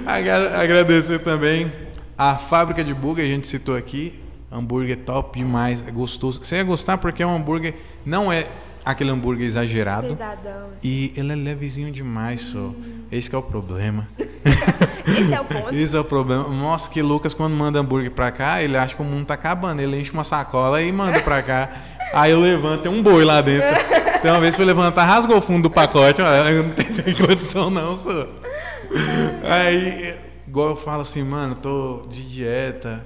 Agra- 0.06 0.60
Agradecer 0.60 1.18
também 1.20 1.70
a 2.16 2.36
fábrica 2.36 2.82
de 2.84 2.92
hambúrguer, 2.92 3.24
a 3.24 3.28
gente 3.28 3.48
citou 3.48 3.76
aqui. 3.76 4.18
Hambúrguer 4.50 4.98
top 4.98 5.38
demais, 5.38 5.82
é 5.86 5.90
gostoso. 5.90 6.40
Você 6.42 6.56
ia 6.56 6.64
gostar 6.64 6.98
porque 6.98 7.22
é 7.22 7.26
um 7.26 7.34
hambúrguer, 7.34 7.74
não 8.04 8.32
é 8.32 8.46
aquele 8.84 9.10
hambúrguer 9.10 9.44
exagerado. 9.46 10.08
Pesadão. 10.08 10.68
E 10.82 11.12
ele 11.16 11.32
é 11.32 11.36
levezinho 11.36 11.90
demais, 11.90 12.42
só. 12.42 12.70
Esse 13.10 13.28
que 13.28 13.34
é 13.34 13.38
o 13.38 13.42
problema. 13.42 14.06
Esse 15.06 15.34
é 15.34 15.40
o 15.40 15.44
ponto. 15.44 15.74
Esse 15.74 15.96
é 15.96 16.00
o 16.00 16.04
problema. 16.04 16.48
Nossa, 16.48 16.88
que 16.88 17.02
Lucas, 17.02 17.34
quando 17.34 17.54
manda 17.54 17.78
hambúrguer 17.80 18.10
pra 18.12 18.30
cá, 18.30 18.62
ele 18.62 18.76
acha 18.76 18.94
que 18.94 19.02
o 19.02 19.04
mundo 19.04 19.26
tá 19.26 19.34
acabando. 19.34 19.80
Ele 19.82 20.00
enche 20.00 20.12
uma 20.12 20.24
sacola 20.24 20.80
e 20.80 20.90
manda 20.92 21.20
pra 21.20 21.42
cá. 21.42 21.68
Aí 22.14 22.30
eu 22.30 22.40
levanto, 22.40 22.82
tem 22.82 22.90
um 22.92 23.02
boi 23.02 23.24
lá 23.24 23.40
dentro. 23.40 23.68
Tem 24.22 24.30
uma 24.30 24.40
vez 24.40 24.52
que 24.54 24.56
foi 24.58 24.64
levantar, 24.64 25.04
rasgou 25.04 25.38
o 25.38 25.40
fundo 25.40 25.64
do 25.64 25.70
pacote. 25.70 26.22
Olha, 26.22 26.50
eu 26.50 26.62
não 26.62 26.70
tenho, 26.70 26.94
tenho 27.02 27.16
condição 27.26 27.68
não, 27.68 27.96
só. 27.96 28.26
Aí, 29.44 30.18
igual 30.46 30.70
eu 30.70 30.76
falo 30.76 31.02
assim, 31.02 31.22
mano, 31.22 31.54
tô 31.56 32.06
de 32.08 32.28
dieta, 32.28 33.04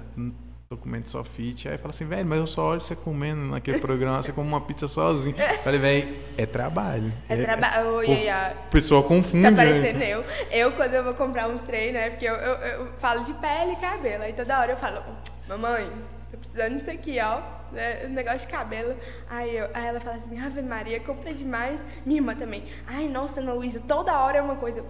tô 0.73 0.77
comendo 0.77 1.09
só 1.09 1.25
fit. 1.25 1.69
Aí 1.69 1.77
fala 1.79 1.91
assim, 1.91 2.05
velho, 2.05 2.25
mas 2.25 2.39
eu 2.39 2.47
só 2.47 2.65
olho 2.65 2.81
você 2.81 2.95
comendo 2.95 3.41
naquele 3.41 3.81
programa, 3.81 4.23
você 4.23 4.33
come 4.33 4.47
uma 4.47 4.61
pizza 4.61 4.87
sozinho. 4.87 5.35
Falei, 5.65 5.81
velho, 5.81 6.17
é 6.39 6.47
trabalho. 6.47 7.13
É 7.29 7.37
trabalho. 7.37 7.95
Oi, 7.95 8.07
o 8.07 8.71
pessoal 8.71 9.03
confunde. 9.03 9.43
Tá 9.43 9.51
né? 9.51 9.57
parecendo 9.57 10.05
eu. 10.05 10.25
Eu, 10.51 10.73
quando 10.73 10.95
eu 10.95 11.03
vou 11.03 11.15
comprar 11.15 11.49
uns 11.49 11.61
trem, 11.63 11.93
né? 11.93 12.11
Porque 12.11 12.25
eu, 12.25 12.35
eu, 12.35 12.55
eu 12.55 12.89
falo 12.99 13.25
de 13.25 13.33
pele 13.35 13.73
e 13.73 13.77
cabelo. 13.77 14.23
Aí 14.23 14.33
toda 14.33 14.61
hora 14.61 14.71
eu 14.71 14.77
falo, 14.77 15.03
mamãe, 15.49 15.91
tô 16.31 16.39
precisando 16.39 16.79
disso 16.79 16.91
aqui, 16.91 17.19
ó. 17.21 17.41
Né, 17.73 18.07
um 18.07 18.11
negócio 18.11 18.41
de 18.41 18.47
cabelo. 18.47 18.95
Aí, 19.29 19.57
eu, 19.57 19.69
aí 19.75 19.87
ela 19.87 19.99
fala 19.99 20.19
assim, 20.19 20.39
Ave 20.41 20.63
Maria, 20.63 21.01
compra 21.01 21.35
demais. 21.35 21.81
Minha 22.07 22.21
irmã 22.21 22.37
também. 22.37 22.65
Ai, 22.87 23.09
nossa, 23.09 23.41
Ana 23.41 23.55
Luísa, 23.55 23.83
toda 23.89 24.17
hora 24.21 24.39
é 24.39 24.43
uma 24.43 24.55
coisa. 24.55 24.85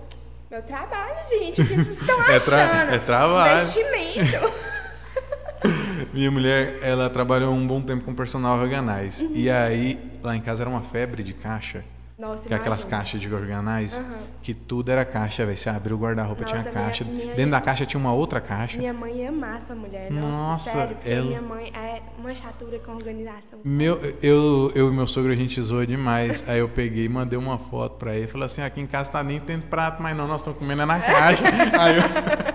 Meu 0.50 0.62
trabalho, 0.62 1.14
gente. 1.28 1.62
O 1.62 1.66
que 1.66 1.74
vocês 1.74 2.00
estão 2.00 2.20
É 2.28 2.38
tra- 2.40 2.64
achando? 2.64 2.94
é 2.94 2.98
trabalho. 2.98 3.62
Investimento. 3.62 4.52
Minha 6.12 6.30
mulher, 6.30 6.78
ela 6.82 7.08
trabalhou 7.08 7.54
um 7.54 7.64
bom 7.66 7.80
tempo 7.80 8.04
com 8.04 8.14
personal 8.14 8.58
organize. 8.58 9.24
Uhum. 9.24 9.32
E 9.34 9.48
aí, 9.50 10.10
lá 10.22 10.34
em 10.34 10.40
casa 10.40 10.62
era 10.62 10.70
uma 10.70 10.82
febre 10.82 11.22
de 11.22 11.34
caixa. 11.34 11.84
Nossa, 12.20 12.46
Que 12.46 12.52
é 12.52 12.56
aquelas 12.56 12.84
caixas 12.84 13.20
de 13.20 13.32
organize, 13.34 13.96
Aham. 13.98 14.18
que 14.42 14.52
tudo 14.52 14.90
era 14.92 15.04
caixa, 15.04 15.46
velho. 15.46 15.56
Você 15.56 15.70
abriu 15.70 15.96
o 15.96 15.98
guarda-roupa, 16.00 16.44
tinha 16.44 16.60
minha- 16.60 16.72
caixa. 16.72 17.04
minha- 17.04 17.34
Dentro 17.34 17.50
da 17.52 17.60
caixa 17.60 17.86
tinha 17.86 17.98
uma 18.00 18.12
outra 18.12 18.40
caixa. 18.40 18.76
Minha 18.78 18.92
mãe 18.92 19.16
ia 19.16 19.28
amar 19.30 19.60
sua 19.62 19.74
mulher. 19.74 20.10
Nossa, 20.10 20.28
Nossa, 20.28 20.70
sério, 20.72 20.96
ela- 21.04 21.26
minha 21.26 21.42
mãe 21.42 21.72
é 21.74 22.02
uma 22.18 22.34
chatura 22.34 22.78
com 22.78 22.92
organização. 22.92 23.58
Meu, 23.64 23.96
eu, 24.22 24.70
eu 24.74 24.90
e 24.90 24.92
meu 24.94 25.06
sogro, 25.06 25.32
a 25.32 25.36
gente 25.36 25.60
zoou 25.62 25.84
demais. 25.86 26.44
Aí 26.46 26.58
eu 26.58 26.68
peguei 26.68 27.04
e 27.06 27.08
mandei 27.08 27.38
uma 27.38 27.58
foto 27.58 27.96
pra 27.96 28.14
ele. 28.14 28.26
Falei 28.26 28.46
assim, 28.46 28.62
aqui 28.62 28.80
em 28.80 28.86
casa 28.86 29.10
tá 29.10 29.22
nem 29.22 29.40
tendo 29.40 29.62
prato, 29.62 30.02
mas 30.02 30.14
não, 30.16 30.26
nós 30.28 30.40
estamos 30.40 30.58
comendo 30.58 30.82
é 30.82 30.86
na 30.86 31.00
caixa. 31.00 31.44
aí, 31.80 31.96
eu- 31.96 32.49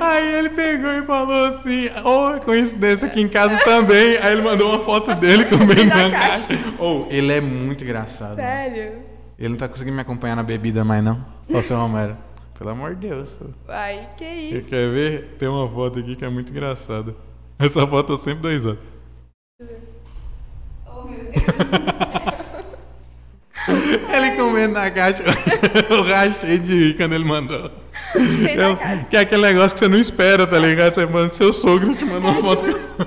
Aí 0.00 0.34
ele 0.38 0.50
pegou 0.50 0.90
e 0.90 1.02
falou 1.06 1.46
assim, 1.46 1.88
ô, 2.04 2.40
coincidência 2.40 3.06
aqui 3.08 3.20
em 3.20 3.28
casa 3.28 3.56
também. 3.64 4.16
Aí 4.18 4.32
ele 4.32 4.42
mandou 4.42 4.70
uma 4.74 4.84
foto 4.84 5.14
dele 5.14 5.44
comendo 5.44 5.84
Na 5.86 6.10
caixa. 6.10 6.46
caixa. 6.48 6.74
Ô, 6.82 7.06
ele 7.10 7.32
é 7.32 7.40
muito 7.40 7.82
engraçado. 7.84 8.30
mano. 8.36 8.40
Sério? 8.42 8.92
Ele 9.38 9.48
não 9.50 9.56
tá 9.56 9.68
conseguindo 9.68 9.94
me 9.96 10.02
acompanhar 10.02 10.36
na 10.36 10.42
bebida 10.42 10.84
mais 10.84 11.02
não. 11.02 11.24
Ô, 11.48 11.62
seu 11.62 11.76
Romero. 11.76 12.16
Pelo 12.58 12.70
amor 12.70 12.94
de 12.94 13.08
Deus. 13.08 13.38
Ai, 13.68 14.06
que 14.18 14.24
Você 14.24 14.58
isso? 14.58 14.68
quer 14.68 14.90
ver? 14.90 15.36
Tem 15.38 15.48
uma 15.48 15.66
foto 15.68 15.98
aqui 15.98 16.14
que 16.14 16.24
é 16.24 16.28
muito 16.28 16.50
engraçada. 16.50 17.14
Essa 17.58 17.86
foto 17.86 18.12
eu 18.12 18.16
sempre 18.18 18.40
dou 18.40 18.50
risada. 18.50 18.78
Oh, 20.86 21.02
meu 21.04 21.24
Deus. 21.24 22.09
Ele 24.14 24.30
comendo 24.32 24.74
na 24.74 24.90
caixa. 24.90 25.22
eu 25.90 26.02
rachei 26.04 26.58
de 26.58 26.74
rir 26.74 26.96
quando 26.96 27.14
ele 27.14 27.24
mandou. 27.24 27.70
Eu- 28.14 28.76
que 29.08 29.16
é 29.16 29.20
aquele 29.20 29.42
negócio 29.42 29.72
que 29.74 29.78
você 29.80 29.88
não 29.88 29.98
espera, 29.98 30.46
tá 30.46 30.58
ligado? 30.58 30.94
Você 30.94 31.06
manda 31.06 31.30
seu 31.32 31.52
sogro 31.52 31.94
te 31.94 32.04
manda 32.04 32.26
uma 32.26 32.34
foto. 32.42 32.64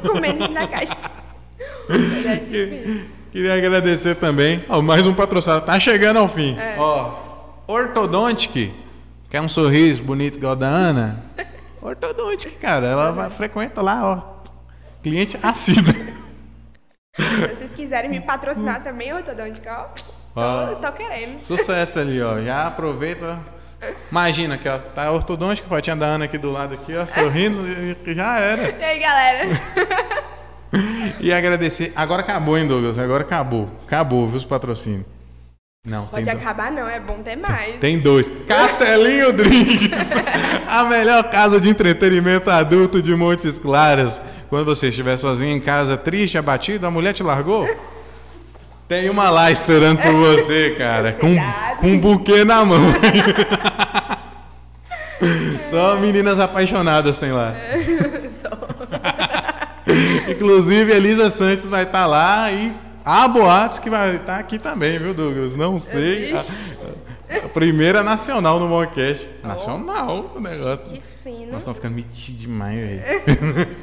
Comendo 0.07 0.47
na 0.49 0.67
caixa. 0.67 0.95
É. 1.89 2.37
Queria 3.31 3.55
agradecer 3.55 4.15
também. 4.15 4.63
Ó, 4.69 4.81
mais 4.81 5.05
um 5.05 5.13
patrocinador. 5.13 5.65
Tá 5.65 5.77
chegando 5.79 6.17
ao 6.17 6.29
fim. 6.29 6.57
É. 6.57 6.75
Ó, 6.79 7.15
Ortodontic. 7.67 8.71
Quer 9.29 9.41
um 9.41 9.49
sorriso 9.49 10.01
bonito 10.03 10.37
igual 10.37 10.55
da 10.55 10.67
Ana? 10.67 11.23
Ortodontic, 11.81 12.55
cara. 12.57 12.87
Ela 12.87 13.11
vai, 13.11 13.29
frequenta 13.29 13.81
lá, 13.81 14.05
ó. 14.05 14.43
Cliente 15.01 15.37
assíduo. 15.43 15.93
Se 17.17 17.47
vocês 17.47 17.73
quiserem 17.73 18.09
me 18.09 18.21
patrocinar 18.21 18.83
também, 18.83 19.11
ortodôntica, 19.13 19.71
ó. 19.89 20.12
Ó. 20.35 20.67
Tô, 20.67 20.75
tô 20.77 20.91
querendo. 20.93 21.41
Sucesso 21.41 21.99
ali, 21.99 22.21
ó. 22.21 22.39
Já 22.41 22.67
aproveita. 22.67 23.39
Imagina 24.09 24.57
que 24.57 24.67
ó, 24.69 24.77
tá 24.77 25.11
ortodôntica, 25.11 25.67
fotinha 25.67 25.95
da 25.95 26.05
Ana 26.05 26.25
aqui 26.25 26.37
do 26.37 26.49
lado 26.49 26.73
aqui, 26.73 26.95
ó, 26.95 27.05
sorrindo, 27.05 27.59
e 27.67 28.15
já 28.15 28.39
era. 28.39 28.71
E 28.79 28.83
aí, 28.83 28.99
galera? 28.99 29.47
E 31.19 31.31
agradecer. 31.31 31.93
Agora 31.95 32.21
acabou, 32.21 32.57
hein, 32.57 32.67
Douglas? 32.67 32.97
Agora 32.97 33.23
acabou. 33.23 33.69
Acabou, 33.85 34.27
viu 34.27 34.37
os 34.37 34.43
patrocínios. 34.45 35.05
Não, 35.85 36.07
Pode 36.07 36.29
acabar, 36.29 36.71
não. 36.71 36.89
É 36.89 36.99
bom 36.99 37.21
ter 37.21 37.35
mais. 37.35 37.75
tem 37.77 37.99
dois. 37.99 38.31
Castelinho 38.47 39.31
Drinks. 39.33 40.09
A 40.67 40.83
melhor 40.85 41.29
casa 41.29 41.59
de 41.61 41.69
entretenimento 41.69 42.49
adulto 42.49 43.01
de 43.01 43.13
Montes 43.15 43.59
Claros. 43.59 44.19
Quando 44.49 44.65
você 44.65 44.87
estiver 44.87 45.17
sozinho 45.17 45.55
em 45.55 45.59
casa, 45.59 45.95
triste, 45.95 46.37
abatido, 46.37 46.87
a 46.87 46.91
mulher 46.91 47.13
te 47.13 47.21
largou? 47.21 47.67
Tem 48.93 49.09
uma 49.09 49.31
lá 49.31 49.49
esperando 49.49 49.99
por 49.99 50.13
você, 50.13 50.75
cara. 50.77 51.13
Com, 51.13 51.35
com 51.79 51.87
um 51.87 51.99
buquê 51.99 52.45
na 52.45 52.63
mão. 52.63 52.79
Só 55.71 55.95
meninas 55.95 56.39
apaixonadas 56.39 57.17
tem 57.17 57.31
lá. 57.31 57.55
Inclusive, 60.29 60.93
Elisa 60.93 61.31
Santos 61.31 61.67
vai 61.67 61.85
estar 61.85 62.05
lá 62.05 62.51
e 62.51 62.71
há 63.03 63.27
boatos 63.27 63.79
que 63.79 63.89
vai 63.89 64.17
estar 64.17 64.37
aqui 64.37 64.59
também, 64.59 64.99
viu, 64.99 65.15
Douglas? 65.15 65.55
Não 65.55 65.79
sei. 65.79 66.35
A, 66.35 66.43
a 67.45 67.49
primeira 67.49 68.03
nacional 68.03 68.59
no 68.59 68.67
Mocast. 68.67 69.27
Nacional 69.43 70.33
o 70.35 70.39
negócio. 70.39 70.85
Que 70.85 71.01
fino. 71.23 71.51
Nós 71.51 71.61
estamos 71.61 71.77
ficando 71.77 71.95
metidos 71.95 72.41
demais, 72.41 72.77
velho. 72.77 73.03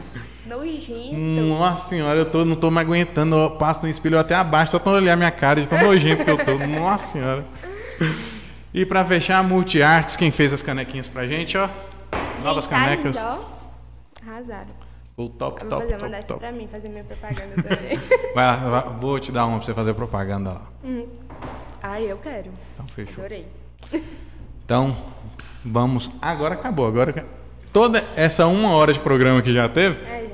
Nojento. 0.51 1.15
Nossa 1.49 1.89
senhora, 1.89 2.19
eu 2.19 2.27
tô, 2.27 2.45
não 2.45 2.57
tô 2.57 2.71
mais 2.71 2.87
aguentando. 2.87 3.37
Eu 3.37 3.51
passo 3.53 3.83
no 3.83 3.89
espelho 3.89 4.19
até 4.19 4.35
abaixo, 4.35 4.73
só 4.73 4.79
pra 4.79 4.93
olhar 4.93 5.17
minha 5.17 5.31
cara 5.31 5.61
de 5.61 5.69
tão 5.69 5.81
nojento 5.81 6.25
que 6.25 6.31
eu 6.31 6.45
tô. 6.45 6.59
Nossa 6.67 7.13
senhora. 7.13 7.45
E 8.75 8.85
pra 8.85 9.05
fechar, 9.05 9.39
a 9.39 9.43
Multiartes, 9.43 10.17
quem 10.17 10.31
fez 10.31 10.53
as 10.53 10.63
canequinhas 10.63 11.09
pra 11.09 11.27
gente, 11.27 11.57
ó. 11.57 11.69
Novas 12.43 12.65
Gente, 12.65 12.75
tá 12.75 12.81
canecas. 12.81 13.17
lindo, 13.17 13.29
ó. 13.29 14.31
Arrasaram. 14.31 14.81
O 15.17 15.29
top, 15.29 15.61
vou 15.61 15.69
top, 15.71 15.83
fazer, 15.83 15.93
top, 15.93 16.03
mandar 16.05 16.23
top. 16.25 16.41
pra 16.41 16.53
mim, 16.53 16.69
fazer 16.71 16.89
minha 16.89 17.05
propaganda 17.05 17.63
também. 17.63 17.99
Vai, 18.35 18.45
lá, 18.47 18.55
vai, 18.57 18.95
vou 18.99 19.21
te 19.21 19.31
dar 19.31 19.45
uma 19.45 19.59
pra 19.59 19.67
você 19.67 19.75
fazer 19.75 19.93
propaganda 19.93 20.51
lá. 20.53 20.63
Ai, 21.83 22.11
eu 22.11 22.17
quero. 22.17 22.51
Então, 22.75 22.87
fechou. 22.89 23.25
Adorei. 23.25 23.47
Então, 24.65 24.97
vamos. 25.65 26.11
Agora 26.23 26.55
acabou. 26.55 26.87
Agora. 26.87 27.27
Toda 27.73 28.03
essa 28.17 28.47
uma 28.47 28.71
hora 28.71 28.93
de 28.93 28.99
programa 28.99 29.43
que 29.43 29.53
já 29.53 29.69
teve, 29.69 30.01
É, 30.05 30.27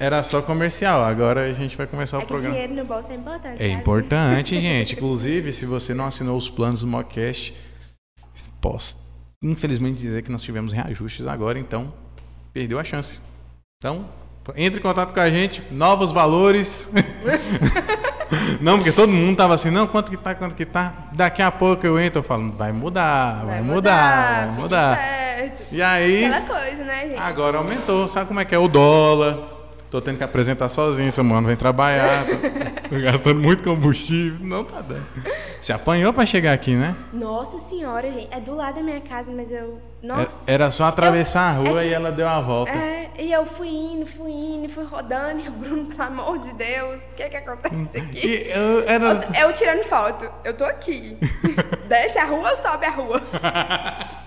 Era 0.00 0.22
só 0.24 0.40
comercial, 0.42 1.02
agora 1.04 1.42
a 1.42 1.52
gente 1.52 1.76
vai 1.76 1.86
começar 1.86 2.18
É 2.18 2.24
o 2.24 2.26
programa. 2.26 2.54
dinheiro 2.54 2.74
no 2.74 2.84
bolso 2.84 3.10
é 3.10 3.14
importante. 3.14 3.62
É 3.62 3.68
sabe? 3.68 3.80
importante, 3.80 4.58
gente. 4.60 4.94
Inclusive, 4.94 5.52
se 5.52 5.66
você 5.66 5.94
não 5.94 6.06
assinou 6.06 6.36
os 6.36 6.48
planos 6.50 6.80
do 6.80 6.86
Mockcast, 6.86 7.54
posso 8.60 8.96
infelizmente 9.42 9.98
dizer 9.98 10.22
que 10.22 10.32
nós 10.32 10.42
tivemos 10.42 10.72
reajustes 10.72 11.26
agora, 11.26 11.58
então 11.58 11.92
perdeu 12.52 12.78
a 12.78 12.84
chance. 12.84 13.20
Então, 13.78 14.06
entre 14.56 14.80
em 14.80 14.82
contato 14.82 15.12
com 15.14 15.20
a 15.20 15.30
gente, 15.30 15.62
novos 15.70 16.10
valores. 16.10 16.90
não, 18.60 18.78
porque 18.78 18.92
todo 18.92 19.12
mundo 19.12 19.36
tava 19.36 19.54
assim, 19.54 19.70
não, 19.70 19.86
quanto 19.86 20.10
que 20.10 20.16
tá, 20.16 20.34
quanto 20.34 20.54
que 20.54 20.64
tá. 20.64 21.10
Daqui 21.14 21.40
a 21.42 21.50
pouco 21.50 21.86
eu 21.86 21.98
entro, 22.00 22.20
eu 22.20 22.22
falo, 22.24 22.50
vai 22.52 22.72
mudar, 22.72 23.44
vai, 23.44 23.62
mudar, 23.62 24.46
vai 24.46 24.56
mudar. 24.56 24.98
E 25.70 25.80
aí, 25.82 26.24
Aquela 26.24 26.46
coisa, 26.60 26.84
né, 26.84 27.08
gente? 27.08 27.18
agora 27.18 27.58
aumentou. 27.58 28.08
Sabe 28.08 28.26
como 28.26 28.40
é 28.40 28.44
que 28.44 28.54
é 28.54 28.58
o 28.58 28.68
dólar? 28.68 29.57
Tô 29.90 30.02
tendo 30.02 30.18
que 30.18 30.24
apresentar 30.24 30.68
sozinho, 30.68 31.10
Samuel 31.10 31.40
não 31.40 31.48
vem 31.48 31.56
trabalhar, 31.56 32.24
tô, 32.26 32.90
tô 32.94 33.00
gastando 33.02 33.40
muito 33.40 33.62
combustível, 33.62 34.46
não 34.46 34.62
tá 34.62 34.82
dando. 34.82 35.06
Se 35.62 35.72
apanhou 35.72 36.12
pra 36.12 36.26
chegar 36.26 36.52
aqui, 36.52 36.74
né? 36.76 36.94
Nossa 37.10 37.58
senhora, 37.58 38.12
gente. 38.12 38.28
É 38.30 38.38
do 38.38 38.54
lado 38.54 38.74
da 38.76 38.82
minha 38.82 39.00
casa, 39.00 39.32
mas 39.32 39.50
eu. 39.50 39.80
É- 40.02 40.06
Nossa. 40.06 40.44
Era 40.50 40.70
só 40.70 40.84
atravessar 40.84 41.50
a 41.50 41.52
rua 41.52 41.82
é- 41.82 41.88
e 41.88 41.92
ela 41.94 42.12
deu 42.12 42.28
a 42.28 42.38
volta. 42.38 42.70
É, 42.70 43.10
e 43.18 43.32
eu 43.32 43.46
fui 43.46 43.68
indo, 43.68 44.06
fui 44.06 44.30
indo, 44.30 44.68
fui 44.68 44.84
rodando, 44.84 45.40
e 45.44 45.48
o 45.48 45.52
Bruno, 45.52 45.86
pelo 45.86 46.02
amor 46.02 46.38
de 46.38 46.52
Deus, 46.52 47.00
o 47.00 47.14
que 47.16 47.22
é 47.22 47.28
que 47.30 47.36
acontece 47.38 47.98
aqui? 47.98 48.46
Eu, 48.54 48.84
era... 48.86 49.26
Eu 49.40 49.52
tirando 49.54 49.82
foto, 49.84 50.30
eu 50.44 50.52
tô 50.54 50.64
aqui. 50.64 51.16
Desce 51.88 52.18
a 52.18 52.26
rua 52.26 52.50
ou 52.50 52.56
sobe 52.56 52.84
a 52.84 52.90
rua? 52.90 53.22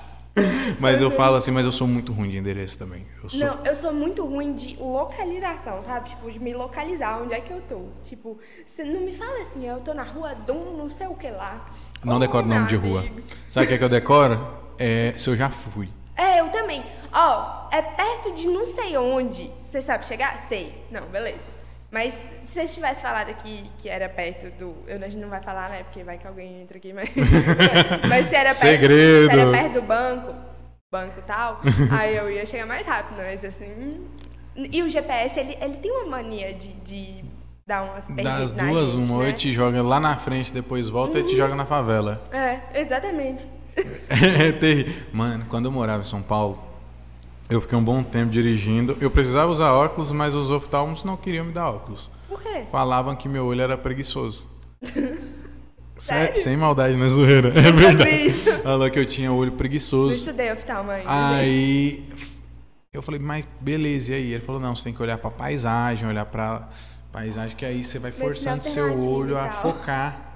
Mas 0.79 1.01
eu 1.01 1.11
falo 1.11 1.35
assim, 1.35 1.51
mas 1.51 1.65
eu 1.65 1.71
sou 1.71 1.87
muito 1.87 2.11
ruim 2.11 2.29
de 2.29 2.37
endereço 2.37 2.77
também. 2.77 3.05
Eu 3.23 3.29
sou... 3.29 3.39
Não, 3.39 3.65
eu 3.65 3.75
sou 3.75 3.93
muito 3.93 4.25
ruim 4.25 4.53
de 4.53 4.75
localização, 4.77 5.83
sabe? 5.83 6.09
Tipo, 6.09 6.31
de 6.31 6.39
me 6.39 6.53
localizar 6.53 7.21
onde 7.21 7.33
é 7.33 7.39
que 7.39 7.51
eu 7.51 7.61
tô. 7.61 7.85
Tipo, 8.03 8.37
você 8.65 8.83
não 8.83 9.01
me 9.01 9.13
fala 9.13 9.41
assim, 9.41 9.67
eu 9.67 9.79
tô 9.79 9.93
na 9.93 10.03
rua 10.03 10.33
Dom 10.35 10.75
não 10.77 10.89
sei 10.89 11.07
o 11.07 11.15
que 11.15 11.29
lá. 11.29 11.69
Não 12.03 12.19
decoro 12.19 12.47
nome 12.47 12.67
de 12.67 12.75
rua. 12.75 13.05
Sabe 13.47 13.65
o 13.65 13.69
que, 13.69 13.75
é 13.75 13.77
que 13.77 13.83
eu 13.83 13.89
decoro? 13.89 14.59
É 14.79 15.13
se 15.17 15.29
eu 15.29 15.35
já 15.35 15.49
fui. 15.49 15.89
É, 16.15 16.39
eu 16.39 16.49
também. 16.49 16.83
Ó, 17.13 17.67
é 17.71 17.81
perto 17.81 18.33
de 18.33 18.47
não 18.47 18.65
sei 18.65 18.97
onde. 18.97 19.51
Você 19.65 19.81
sabe 19.81 20.05
chegar? 20.05 20.37
Sei. 20.37 20.85
Não, 20.91 21.01
beleza. 21.07 21.61
Mas 21.91 22.17
se 22.41 22.53
você 22.53 22.67
tivesse 22.67 23.01
falado 23.01 23.29
aqui 23.29 23.69
que 23.77 23.89
era 23.89 24.07
perto 24.07 24.49
do. 24.57 24.75
Eu, 24.87 24.97
a 24.97 25.09
gente 25.09 25.17
não 25.17 25.29
vai 25.29 25.41
falar, 25.41 25.69
né? 25.69 25.83
Porque 25.83 26.03
vai 26.03 26.17
que 26.17 26.25
alguém 26.25 26.61
entra 26.61 26.77
aqui, 26.77 26.93
mas. 26.93 27.09
mas 28.07 28.27
se 28.27 28.35
era 28.35 28.55
perto, 28.55 28.59
Segredo. 28.59 29.31
Se 29.31 29.39
era 29.39 29.51
perto 29.51 29.73
do 29.73 29.81
banco, 29.81 30.33
banco 30.91 31.19
e 31.19 31.21
tal, 31.21 31.61
aí 31.97 32.17
eu 32.17 32.29
ia 32.29 32.45
chegar 32.45 32.65
mais 32.65 32.85
rápido, 32.85 33.15
mas 33.17 33.45
assim. 33.45 34.05
E 34.55 34.83
o 34.83 34.89
GPS, 34.89 35.39
ele, 35.39 35.57
ele 35.61 35.77
tem 35.77 35.89
uma 35.89 36.05
mania 36.17 36.53
de, 36.53 36.73
de 36.73 37.23
dar 37.65 37.83
umas 37.83 38.05
perdidas 38.07 38.51
Das 38.51 38.67
duas, 38.67 38.89
gente, 38.89 39.09
uma, 39.09 39.23
né? 39.23 39.31
te 39.31 39.53
joga 39.53 39.81
lá 39.81 40.01
na 40.01 40.17
frente, 40.17 40.51
depois 40.51 40.89
volta 40.89 41.19
e 41.19 41.23
te 41.23 41.37
joga 41.37 41.55
na 41.55 41.65
favela. 41.65 42.21
É, 42.31 42.59
exatamente. 42.79 43.47
É 44.09 44.51
terrível. 44.51 44.93
Mano, 45.13 45.45
quando 45.47 45.65
eu 45.65 45.71
morava 45.71 46.01
em 46.01 46.05
São 46.05 46.21
Paulo, 46.21 46.61
eu 47.49 47.61
fiquei 47.61 47.77
um 47.77 47.83
bom 47.83 48.03
tempo 48.03 48.29
dirigindo. 48.29 48.97
Eu 48.99 49.09
precisava 49.09 49.49
usar 49.49 49.71
óculos, 49.71 50.11
mas 50.11 50.35
os 50.35 50.51
oftalmos 50.51 51.05
não 51.05 51.15
queriam 51.15 51.45
me 51.45 51.53
dar 51.53 51.69
óculos. 51.69 52.11
Por 52.27 52.41
quê? 52.41 52.65
Falavam 52.69 53.15
que 53.15 53.29
meu 53.29 53.45
olho 53.45 53.61
era 53.61 53.77
preguiçoso. 53.77 54.45
Sério? 56.01 56.35
Sem 56.41 56.57
maldade, 56.57 56.97
né, 56.97 57.07
zoeira? 57.07 57.49
É 57.57 57.71
verdade. 57.71 58.31
Falou 58.63 58.89
que 58.89 58.99
eu 58.99 59.05
tinha 59.05 59.31
olho 59.31 59.51
preguiçoso. 59.51 60.13
estudei 60.13 60.51
oftalmo 60.51 60.91
ainda. 60.91 61.03
gente. 61.09 61.39
Aí 61.39 62.03
eu 62.93 63.01
falei, 63.01 63.19
mas 63.21 63.45
beleza, 63.59 64.11
e 64.11 64.15
aí? 64.15 64.33
Ele 64.33 64.43
falou, 64.43 64.59
não, 64.59 64.75
você 64.75 64.83
tem 64.85 64.93
que 64.93 65.01
olhar 65.01 65.17
pra 65.17 65.29
paisagem, 65.31 66.07
olhar 66.07 66.25
pra 66.25 66.67
paisagem, 67.11 67.55
que 67.55 67.65
aí 67.65 67.83
você 67.83 67.99
vai 67.99 68.11
forçando 68.11 68.63
se 68.63 68.69
é 68.69 68.73
seu 68.73 68.99
olho 69.09 69.37
a 69.37 69.49
focar. 69.49 70.27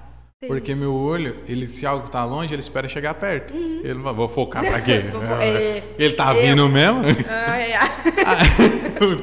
Sim. 0.42 0.48
Porque 0.48 0.74
meu 0.74 0.94
olho, 0.94 1.38
ele, 1.48 1.66
se 1.66 1.86
algo 1.86 2.08
tá 2.10 2.22
longe, 2.24 2.52
ele 2.54 2.60
espera 2.60 2.86
chegar 2.90 3.14
perto. 3.14 3.54
Ele 3.54 3.94
não 3.94 4.14
vou 4.14 4.28
focar 4.28 4.62
pra 4.64 4.80
quê? 4.82 5.04
Uhum. 5.12 5.20
Fo- 5.26 5.32
é, 5.40 5.82
ele 5.98 6.12
tá 6.14 6.34
eu- 6.34 6.42
vindo 6.42 6.68
mesmo? 6.68 7.00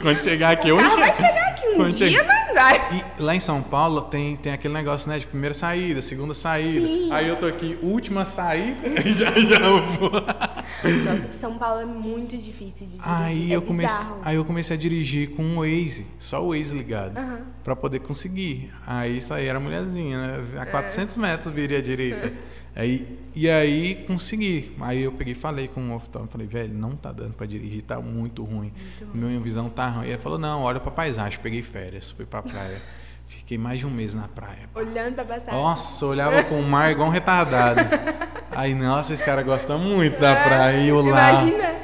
Quando 0.02 0.24
chegar 0.24 0.52
aqui, 0.52 0.70
eu 0.70 0.78
O 0.78 0.80
carro 0.80 0.98
vai 1.00 1.16
chegar 1.16 1.48
aqui 1.50 1.53
um 1.82 1.90
dia, 1.90 2.24
mas 2.24 2.54
vai. 2.54 3.04
E 3.18 3.22
lá 3.22 3.36
em 3.36 3.40
São 3.40 3.62
Paulo 3.62 4.02
tem, 4.04 4.36
tem 4.38 4.54
aquele 4.54 4.74
negócio, 4.74 5.10
né? 5.10 5.20
De 5.20 5.28
primeira 5.28 5.54
saída, 5.54 6.02
segunda 6.02 6.34
saída. 6.34 6.86
Sim. 6.88 7.10
Aí 7.12 7.28
eu 7.28 7.36
tô 7.36 7.46
aqui, 7.46 7.78
última 7.82 8.26
saída, 8.26 8.78
já 9.06 9.32
já 9.32 9.60
vou. 9.60 10.12
Nossa, 10.12 11.34
São 11.40 11.58
Paulo 11.58 11.82
é 11.82 11.86
muito 11.86 12.38
difícil 12.38 12.88
de 12.88 12.94
dirigir. 12.94 13.12
Aí 13.12 13.52
é 13.52 13.56
eu, 13.56 13.62
comecei, 13.62 14.06
aí 14.24 14.36
eu 14.36 14.46
comecei 14.46 14.76
a 14.76 14.80
dirigir 14.80 15.32
com 15.32 15.44
o 15.58 15.62
Waze, 15.62 16.06
só 16.20 16.44
o 16.44 16.50
Waze 16.50 16.74
ligado, 16.74 17.18
Aham. 17.18 17.42
pra 17.64 17.76
poder 17.76 18.00
conseguir. 18.00 18.72
Aí 18.86 19.18
isso 19.18 19.34
aí 19.34 19.48
era 19.48 19.60
mulherzinha, 19.60 20.18
né? 20.20 20.44
É. 20.56 20.60
A 20.60 20.66
400 20.66 21.18
metros 21.18 21.54
viria 21.54 21.80
à 21.80 21.82
direita. 21.82 22.32
Aí, 22.76 23.20
e 23.36 23.50
aí 23.50 24.04
consegui. 24.08 24.76
Aí 24.82 25.04
eu 25.04 25.12
peguei 25.12 25.36
falei 25.36 25.68
com 25.68 25.92
o 25.92 25.96
oftalmo, 25.96 26.28
falei, 26.28 26.48
velho, 26.48 26.74
não 26.74 26.96
tá 26.96 27.12
dando 27.12 27.34
pra 27.34 27.46
dirigir, 27.46 27.84
tá 27.84 28.00
muito 28.00 28.44
ruim. 28.44 28.74
Minha 29.14 29.40
visão 29.40 29.70
tá 29.70 29.88
ruim. 29.90 30.08
E 30.08 30.10
ele 30.10 30.18
falou, 30.18 30.40
não, 30.40 30.64
olha 30.64 30.80
pra 30.80 30.92
paisagem. 30.92 31.40
Peguei 31.42 31.62
férias, 31.62 32.12
fui 32.12 32.26
pra 32.26 32.42
praia. 32.42 32.82
Fiquei 33.28 33.58
mais 33.58 33.80
de 33.80 33.86
um 33.86 33.90
mês 33.90 34.14
na 34.14 34.28
praia. 34.28 34.70
Olhando 34.76 35.16
pra 35.16 35.26
passar. 35.26 35.52
Nossa, 35.52 36.06
olhava 36.06 36.44
com 36.44 36.60
o 36.60 36.64
mar 36.64 36.92
igual 36.92 37.08
um 37.08 37.12
retardado. 37.12 37.80
Aí, 38.52 38.76
nossa, 38.76 39.14
esse 39.14 39.24
cara 39.24 39.42
gosta 39.42 39.78
muito 39.78 40.20
da 40.20 40.36
praia. 40.36 40.78
E 40.78 40.90
eu 40.90 41.02
lá, 41.02 41.44
Imagina. 41.44 41.76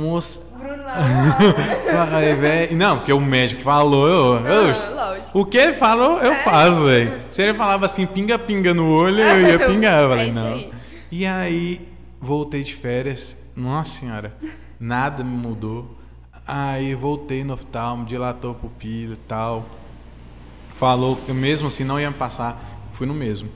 Moço, 0.00 0.42
Bruno. 0.58 0.82
Ai, 2.12 2.34
velho. 2.34 2.76
Não, 2.76 2.96
porque 2.98 3.12
o 3.12 3.20
médico 3.20 3.62
falou, 3.62 4.08
eu, 4.08 4.46
eu- 4.46 4.62
lógico. 4.64 5.38
o 5.38 5.44
que 5.44 5.56
ele 5.58 5.74
falou, 5.74 6.18
eu 6.20 6.34
faço, 6.36 6.84
velho. 6.84 7.12
Se 7.28 7.42
ele 7.42 7.54
falava 7.54 7.86
assim, 7.86 8.06
pinga-pinga 8.06 8.72
no 8.72 8.88
olho, 8.90 9.20
eu 9.20 9.48
ia 9.48 9.58
pingar. 9.68 10.02
Eu 10.02 10.08
falei, 10.08 10.28
É 10.30 10.32
não. 10.32 10.54
aí. 10.54 10.70
E 11.10 11.26
aí, 11.26 11.88
voltei 12.20 12.62
de 12.62 12.74
férias. 12.74 13.36
Nossa 13.54 14.00
senhora, 14.00 14.34
nada 14.80 15.22
me 15.22 15.36
mudou. 15.36 15.98
Aí, 16.46 16.94
voltei 16.94 17.44
no 17.44 17.54
oftalmo, 17.54 18.04
dilatou 18.06 18.52
a 18.52 18.54
pupila 18.54 19.12
e 19.14 19.16
tal. 19.28 19.66
Falou 20.74 21.16
que 21.16 21.32
mesmo 21.32 21.68
assim 21.68 21.84
não 21.84 22.00
ia 22.00 22.10
me 22.10 22.16
passar. 22.16 22.58
Fui 22.92 23.06
no 23.06 23.14
mesmo. 23.14 23.48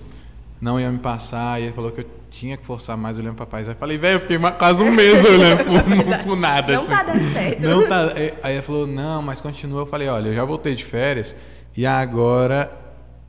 Não 0.60 0.78
ia 0.78 0.90
me 0.90 0.98
passar. 0.98 1.60
E 1.60 1.64
ele 1.64 1.72
falou 1.72 1.90
que 1.90 2.02
eu 2.02 2.06
tinha 2.38 2.56
que 2.56 2.66
forçar 2.66 2.96
mais 2.96 3.18
olhando 3.18 3.34
pra 3.34 3.46
paisagem. 3.46 3.78
Falei, 3.78 3.96
velho, 3.96 4.16
eu 4.16 4.20
fiquei 4.20 4.38
quase 4.58 4.82
um 4.82 4.92
mês 4.92 5.24
olhando 5.24 5.64
por, 5.64 6.36
nada. 6.36 6.74
Não 6.74 6.80
assim. 6.80 6.90
tá 6.90 7.02
dando 7.02 7.32
certo. 7.32 7.60
Não 7.60 7.88
tá. 7.88 8.12
é, 8.14 8.34
Aí 8.42 8.54
ele 8.54 8.62
falou, 8.62 8.86
não, 8.86 9.22
mas 9.22 9.40
continua. 9.40 9.82
Eu 9.82 9.86
falei, 9.86 10.08
olha, 10.08 10.28
eu 10.28 10.34
já 10.34 10.44
voltei 10.44 10.74
de 10.74 10.84
férias 10.84 11.34
e 11.74 11.86
agora 11.86 12.70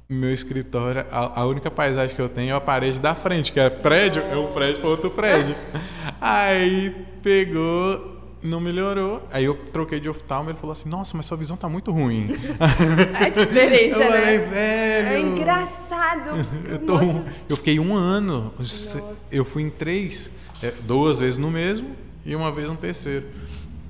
meu 0.09 0.33
escritório, 0.33 1.05
a, 1.11 1.41
a 1.41 1.45
única 1.45 1.69
paisagem 1.69 2.15
que 2.15 2.21
eu 2.21 2.29
tenho 2.29 2.53
é 2.53 2.57
a 2.57 2.61
parede 2.61 2.97
da 2.97 3.13
frente, 3.13 3.51
que 3.51 3.59
é 3.59 3.69
prédio, 3.69 4.23
é 4.23 4.37
um 4.37 4.53
prédio 4.53 4.79
para 4.79 4.89
outro 4.89 5.09
prédio. 5.09 5.55
Aí 6.21 6.95
pegou, 7.21 8.16
não 8.41 8.59
melhorou. 8.59 9.21
Aí 9.31 9.43
eu 9.45 9.55
troquei 9.73 9.99
de 9.99 10.07
oftalmo 10.09 10.49
e 10.49 10.51
ele 10.51 10.59
falou 10.59 10.71
assim, 10.73 10.87
nossa, 10.89 11.15
mas 11.17 11.25
sua 11.25 11.37
visão 11.37 11.57
tá 11.57 11.67
muito 11.67 11.91
ruim. 11.91 12.29
É 13.19 13.29
diferença, 13.29 13.95
eu 13.95 14.11
falei, 14.11 14.37
né? 14.37 14.37
velho. 14.37 15.07
É 15.09 15.19
engraçado. 15.19 16.29
Eu, 16.67 16.79
tô- 16.79 16.99
eu 17.49 17.55
fiquei 17.55 17.79
um 17.79 17.93
ano. 17.95 18.53
Nossa. 18.57 19.03
Eu 19.31 19.43
fui 19.45 19.63
em 19.63 19.69
três, 19.69 20.29
é, 20.61 20.71
duas 20.71 21.19
vezes 21.19 21.37
no 21.37 21.49
mesmo 21.51 21.95
e 22.25 22.35
uma 22.35 22.51
vez 22.51 22.67
no 22.69 22.75
terceiro. 22.75 23.25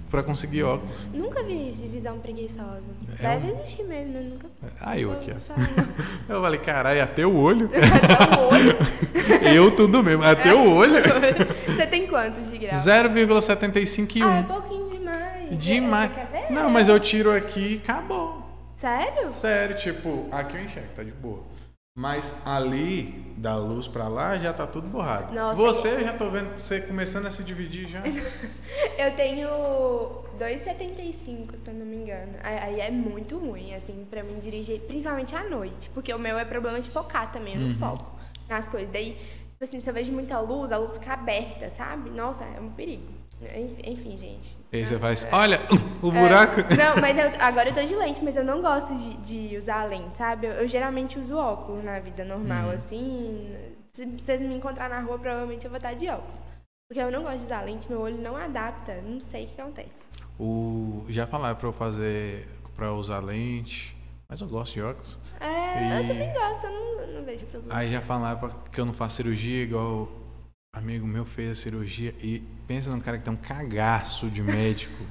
Pra 0.10 0.24
conseguir 0.24 0.64
óculos. 0.64 1.06
Nunca 1.14 1.44
vi 1.44 1.70
isso 1.70 1.82
de 1.84 1.90
visão 1.90 2.18
preguiçosa. 2.20 2.82
É 3.20 3.22
Deve 3.24 3.48
um- 3.52 3.60
existir 3.60 3.84
mesmo, 3.84 4.18
eu 4.18 4.24
nunca. 4.24 4.48
Aí 4.80 5.02
eu 5.02 5.12
aqui, 5.12 5.32
ó. 5.34 5.54
Eu 6.34 6.42
falei, 6.42 6.60
caralho, 6.60 7.04
até 7.04 7.26
o 7.26 7.36
olho. 7.36 7.70
Até 7.76 8.40
o 8.40 8.48
olho. 8.48 8.78
eu 9.56 9.72
tudo 9.76 10.02
mesmo, 10.04 10.24
até 10.24 10.54
o 10.54 10.76
olho. 10.76 10.94
Você 11.66 11.86
tem 11.88 12.08
quantos 12.08 12.50
de 12.50 12.58
grau? 12.58 12.76
0,75 12.76 14.16
e 14.18 14.24
1. 14.24 14.28
Ah, 14.28 14.38
é 14.40 14.44
pouquinho 14.44 14.90
demais. 14.90 15.58
Demais. 15.58 16.12
Não, 16.50 16.70
mas 16.70 16.88
eu 16.90 17.00
tiro 17.00 17.32
aqui 17.36 17.76
e 17.76 17.82
acabou. 17.84 18.44
Sério? 18.76 19.30
Sério, 19.30 19.76
tipo, 19.78 20.26
aqui 20.32 20.56
eu 20.58 20.64
enxergo, 20.64 20.90
tá 20.96 21.04
de 21.04 21.12
boa. 21.12 21.40
Mas 21.98 22.36
ali, 22.46 23.34
da 23.38 23.56
luz 23.56 23.88
pra 23.88 24.08
lá, 24.08 24.38
já 24.38 24.54
tá 24.54 24.68
tudo 24.68 24.88
borrado. 24.88 25.34
Nossa, 25.34 25.60
você, 25.60 25.96
eu 25.96 26.02
já 26.02 26.14
tô 26.14 26.30
vendo 26.30 26.56
você 26.56 26.80
começando 26.80 27.26
a 27.26 27.32
se 27.32 27.44
dividir 27.44 27.88
já. 27.88 28.04
Eu 29.00 29.16
tenho 29.16 29.50
2,75, 30.40 31.56
se 31.58 31.70
eu 31.70 31.74
não 31.74 31.86
me 31.88 31.96
engano. 31.98 32.34
Aí 32.44 32.80
é 32.82 32.92
muito 32.92 33.36
ruim, 33.40 33.74
assim, 33.74 34.06
pra 34.10 34.22
mim 34.24 34.38
dirigir, 34.40 34.80
principalmente 34.82 35.36
à 35.36 35.50
noite. 35.50 35.90
Porque 35.90 36.14
o 36.14 36.20
meu 36.20 36.38
é 36.38 36.46
problema 36.46 36.80
de 36.80 36.88
focar 36.90 37.32
também, 37.32 37.56
eu 37.56 37.62
não 37.62 37.68
Uhum. 37.70 37.74
foco 37.74 38.12
nas 38.48 38.70
coisas. 38.70 38.90
Daí, 38.90 39.14
tipo 39.14 39.64
assim, 39.64 39.80
se 39.80 39.90
eu 39.90 39.94
vejo 39.96 40.12
muita 40.12 40.40
luz, 40.40 40.72
a 40.72 40.78
luz 40.78 40.94
fica 41.00 41.14
aberta, 41.14 41.68
sabe? 41.72 42.12
Nossa, 42.12 42.44
é 42.44 42.60
um 42.62 42.70
perigo. 42.70 43.12
Enfim, 43.86 44.18
gente. 44.18 44.58
E 44.72 44.78
aí 44.78 44.86
você 44.86 44.98
faz, 44.98 45.28
olha, 45.32 45.60
o 46.02 46.12
buraco. 46.12 46.60
É, 46.62 46.64
não, 46.76 47.00
mas 47.02 47.18
eu- 47.18 47.32
agora 47.40 47.70
eu 47.70 47.74
tô 47.74 47.82
de 47.84 47.96
lente, 47.96 48.24
mas 48.24 48.36
eu 48.36 48.44
não 48.44 48.62
gosto 48.62 48.96
de, 48.96 49.18
de 49.50 49.58
usar 49.58 49.84
lente, 49.86 50.18
sabe? 50.18 50.48
Eu, 50.48 50.54
eu 50.54 50.68
geralmente 50.68 51.20
uso 51.20 51.38
óculos 51.38 51.84
na 51.84 52.00
vida 52.00 52.26
normal, 52.26 52.72
assim. 52.72 53.56
Se 53.94 54.06
vocês 54.06 54.42
me 54.42 54.56
encontrar 54.56 54.90
na 54.90 55.00
rua, 55.02 55.18
provavelmente 55.20 55.66
eu 55.66 55.70
vou 55.70 55.78
estar 55.78 55.94
de 55.94 56.08
óculos. 56.10 56.40
Porque 56.90 57.02
eu 57.02 57.12
não 57.12 57.22
gosto 57.24 57.40
de 57.40 57.46
usar 57.46 57.62
lente, 57.62 57.90
meu 57.90 58.00
olho 58.02 58.18
não 58.18 58.36
adapta, 58.36 59.02
não 59.02 59.20
sei 59.20 59.46
o 59.46 59.48
que 59.50 59.62
acontece. 59.62 60.04
O, 60.40 61.06
já 61.10 61.28
falaram 61.28 61.56
pra 61.58 61.68
eu 61.68 61.74
fazer 61.74 62.48
pra 62.76 62.94
usar 62.94 63.20
lente. 63.24 63.96
Mas 64.30 64.42
eu 64.42 64.48
gosto 64.48 64.74
de 64.74 64.82
óculos. 64.82 65.18
É, 65.40 66.00
eu 66.00 66.04
E- 66.04 66.08
também 66.08 66.34
gosto, 66.34 66.66
eu 66.66 66.72
não, 66.72 67.08
não 67.20 67.24
vejo 67.26 67.46
problema. 67.46 67.80
Aí 67.80 67.90
já 67.92 68.02
falava 68.02 68.50
que 68.72 68.80
eu 68.82 68.86
não 68.86 68.94
faço 68.94 69.18
cirurgia, 69.18 69.64
igual 69.64 70.10
amigo 70.78 71.06
meu 71.08 71.26
fez 71.26 71.52
a 71.52 71.56
cirurgia. 71.56 72.14
E 72.22 72.42
pensa 72.68 72.90
num 72.90 73.00
cara 73.00 73.18
que 73.18 73.24
tem 73.24 73.34
um 73.34 73.38
cagaço 73.38 74.28
de 74.28 74.42
médico. 74.42 75.04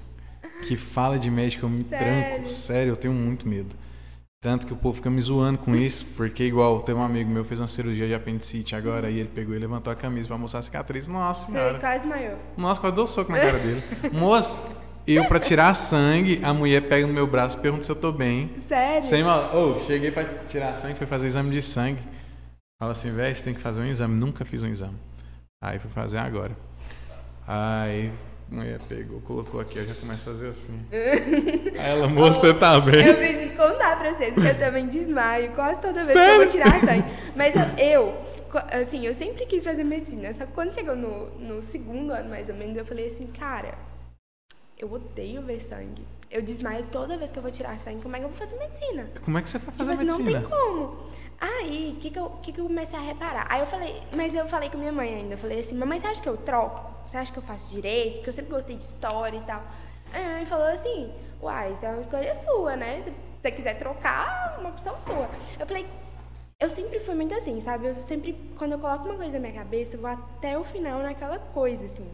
que 0.66 0.76
fala 0.76 1.18
de 1.18 1.30
médico, 1.30 1.66
eu 1.66 1.70
me 1.70 1.84
Sério? 1.84 2.32
tranco. 2.34 2.48
Sério, 2.48 2.92
eu 2.92 2.96
tenho 2.96 3.12
muito 3.14 3.46
medo. 3.48 3.74
Tanto 4.42 4.66
que 4.66 4.72
o 4.72 4.76
povo 4.76 4.96
fica 4.96 5.10
me 5.10 5.20
zoando 5.20 5.58
com 5.58 5.74
isso, 5.74 6.06
porque 6.16 6.44
igual 6.44 6.80
tem 6.80 6.94
um 6.94 7.02
amigo 7.02 7.28
meu 7.28 7.42
que 7.42 7.48
fez 7.48 7.60
uma 7.60 7.66
cirurgia 7.68 8.06
de 8.06 8.14
apendicite 8.14 8.76
agora, 8.76 9.10
e 9.10 9.18
ele 9.18 9.28
pegou 9.34 9.54
e 9.54 9.58
levantou 9.58 9.92
a 9.92 9.96
camisa 9.96 10.28
pra 10.28 10.38
mostrar 10.38 10.60
a 10.60 10.62
cicatriz. 10.62 11.08
Nossa 11.08 11.46
Você 11.46 11.52
senhora. 11.52 11.78
quase 11.78 12.06
maior. 12.06 12.38
Nossa, 12.56 12.80
quase 12.80 12.94
deu 12.96 13.06
soco 13.06 13.32
na 13.32 13.38
cara 13.40 13.58
dele. 13.58 13.82
Moço, 14.12 14.60
eu 15.06 15.24
pra 15.24 15.40
tirar 15.40 15.74
sangue, 15.74 16.38
a 16.44 16.54
mulher 16.54 16.82
pega 16.88 17.06
no 17.06 17.12
meu 17.12 17.26
braço 17.26 17.56
e 17.58 17.60
pergunta 17.60 17.82
se 17.82 17.90
eu 17.90 17.96
tô 17.96 18.12
bem. 18.12 18.50
Sério? 18.68 19.02
Sem 19.02 19.24
mal. 19.24 19.54
Ô, 19.56 19.80
cheguei 19.80 20.10
pra 20.12 20.24
tirar 20.46 20.74
sangue, 20.76 20.94
fui 20.94 21.06
fazer 21.06 21.26
exame 21.26 21.50
de 21.50 21.60
sangue. 21.62 22.00
Fala 22.78 22.92
assim, 22.92 23.10
velho, 23.10 23.34
você 23.34 23.42
tem 23.42 23.54
que 23.54 23.60
fazer 23.60 23.80
um 23.80 23.86
exame. 23.86 24.14
Nunca 24.14 24.44
fiz 24.44 24.62
um 24.62 24.68
exame. 24.68 24.96
Aí 25.66 25.78
fui 25.80 25.90
fazer 25.90 26.18
agora. 26.18 26.56
Aí 27.46 28.12
mulher 28.48 28.78
pegou, 28.88 29.20
colocou 29.22 29.60
aqui, 29.60 29.78
eu 29.78 29.84
já 29.84 29.94
começo 29.96 30.30
a 30.30 30.32
fazer 30.32 30.48
assim. 30.50 30.80
Aí 30.92 31.90
ela, 31.90 32.08
moça, 32.08 32.38
você 32.40 32.54
tá 32.54 32.78
bem? 32.80 33.04
Eu 33.04 33.16
preciso 33.16 33.54
contar 33.56 33.98
pra 33.98 34.14
vocês 34.14 34.32
que 34.34 34.46
eu 34.46 34.58
também 34.58 34.86
desmaio 34.86 35.50
quase 35.52 35.80
toda 35.80 35.94
vez 35.94 36.06
que 36.06 36.12
eu 36.12 36.22
Sério? 36.22 36.36
vou 36.42 36.46
tirar 36.46 36.80
sangue. 36.80 37.04
Mas 37.34 37.54
eu, 37.78 38.14
assim, 38.70 39.04
eu 39.04 39.12
sempre 39.12 39.44
quis 39.46 39.64
fazer 39.64 39.82
medicina. 39.82 40.32
Só 40.32 40.46
que 40.46 40.52
quando 40.52 40.72
chegou 40.72 40.94
no, 40.94 41.30
no 41.40 41.60
segundo 41.62 42.12
ano, 42.12 42.30
mais 42.30 42.48
ou 42.48 42.54
menos, 42.54 42.76
eu 42.76 42.84
falei 42.86 43.08
assim, 43.08 43.26
cara, 43.26 43.74
eu 44.78 44.92
odeio 44.92 45.42
ver 45.42 45.58
sangue. 45.60 46.06
Eu 46.30 46.42
desmaio 46.42 46.84
toda 46.92 47.16
vez 47.18 47.32
que 47.32 47.38
eu 47.38 47.42
vou 47.42 47.50
tirar 47.50 47.76
sangue. 47.80 48.00
Como 48.02 48.14
é 48.14 48.20
que 48.20 48.24
eu 48.26 48.28
vou 48.28 48.38
fazer 48.38 48.56
medicina? 48.58 49.08
Como 49.24 49.38
é 49.38 49.42
que 49.42 49.50
você 49.50 49.58
vai 49.58 49.66
Tipo 49.74 49.78
fazer 49.84 49.92
assim, 49.92 50.04
não 50.04 50.18
medicina? 50.18 50.40
tem 50.40 50.48
como. 50.50 51.04
Aí, 51.40 51.94
o 51.96 52.00
que 52.00 52.10
que, 52.10 52.18
eu- 52.18 52.30
que 52.42 52.52
que 52.52 52.60
eu 52.60 52.66
comecei 52.66 52.98
a 52.98 53.02
reparar? 53.02 53.46
Aí 53.50 53.60
eu 53.60 53.66
falei, 53.66 54.02
mas 54.12 54.34
eu 54.34 54.46
falei 54.48 54.70
com 54.70 54.78
minha 54.78 54.92
mãe 54.92 55.14
ainda. 55.14 55.34
Eu 55.34 55.38
falei 55.38 55.60
assim, 55.60 55.74
mamãe, 55.76 55.98
você 55.98 56.06
acha 56.06 56.22
que 56.22 56.28
eu 56.28 56.36
troco? 56.36 56.80
Você 57.06 57.16
acha 57.16 57.32
que 57.32 57.38
eu 57.38 57.42
faço 57.42 57.70
direito? 57.74 58.14
Porque 58.16 58.30
eu 58.30 58.34
sempre 58.34 58.50
gostei 58.52 58.76
de 58.76 58.82
história 58.82 59.36
e 59.38 59.42
tal. 59.42 59.62
Aí 60.12 60.24
a 60.24 60.28
mãe 60.36 60.46
falou 60.46 60.66
assim, 60.66 61.12
uai, 61.42 61.72
isso 61.72 61.84
é 61.84 61.90
uma 61.90 62.00
escolha 62.00 62.34
sua, 62.34 62.76
né? 62.76 63.02
Se 63.02 63.12
você 63.40 63.50
quiser 63.52 63.74
trocar, 63.78 64.56
uma 64.58 64.70
opção 64.70 64.98
sua. 64.98 65.28
Eu 65.58 65.66
falei, 65.66 65.86
eu 66.58 66.70
sempre 66.70 66.98
fui 67.00 67.14
muito 67.14 67.34
assim, 67.34 67.60
sabe? 67.60 67.86
Eu 67.88 67.94
sempre, 67.96 68.32
quando 68.58 68.72
eu 68.72 68.78
coloco 68.78 69.04
uma 69.04 69.16
coisa 69.16 69.32
na 69.34 69.40
minha 69.40 69.52
cabeça, 69.52 69.96
eu 69.96 70.00
vou 70.00 70.10
até 70.10 70.58
o 70.58 70.64
final 70.64 71.00
naquela 71.02 71.38
coisa, 71.38 71.84
assim. 71.84 72.08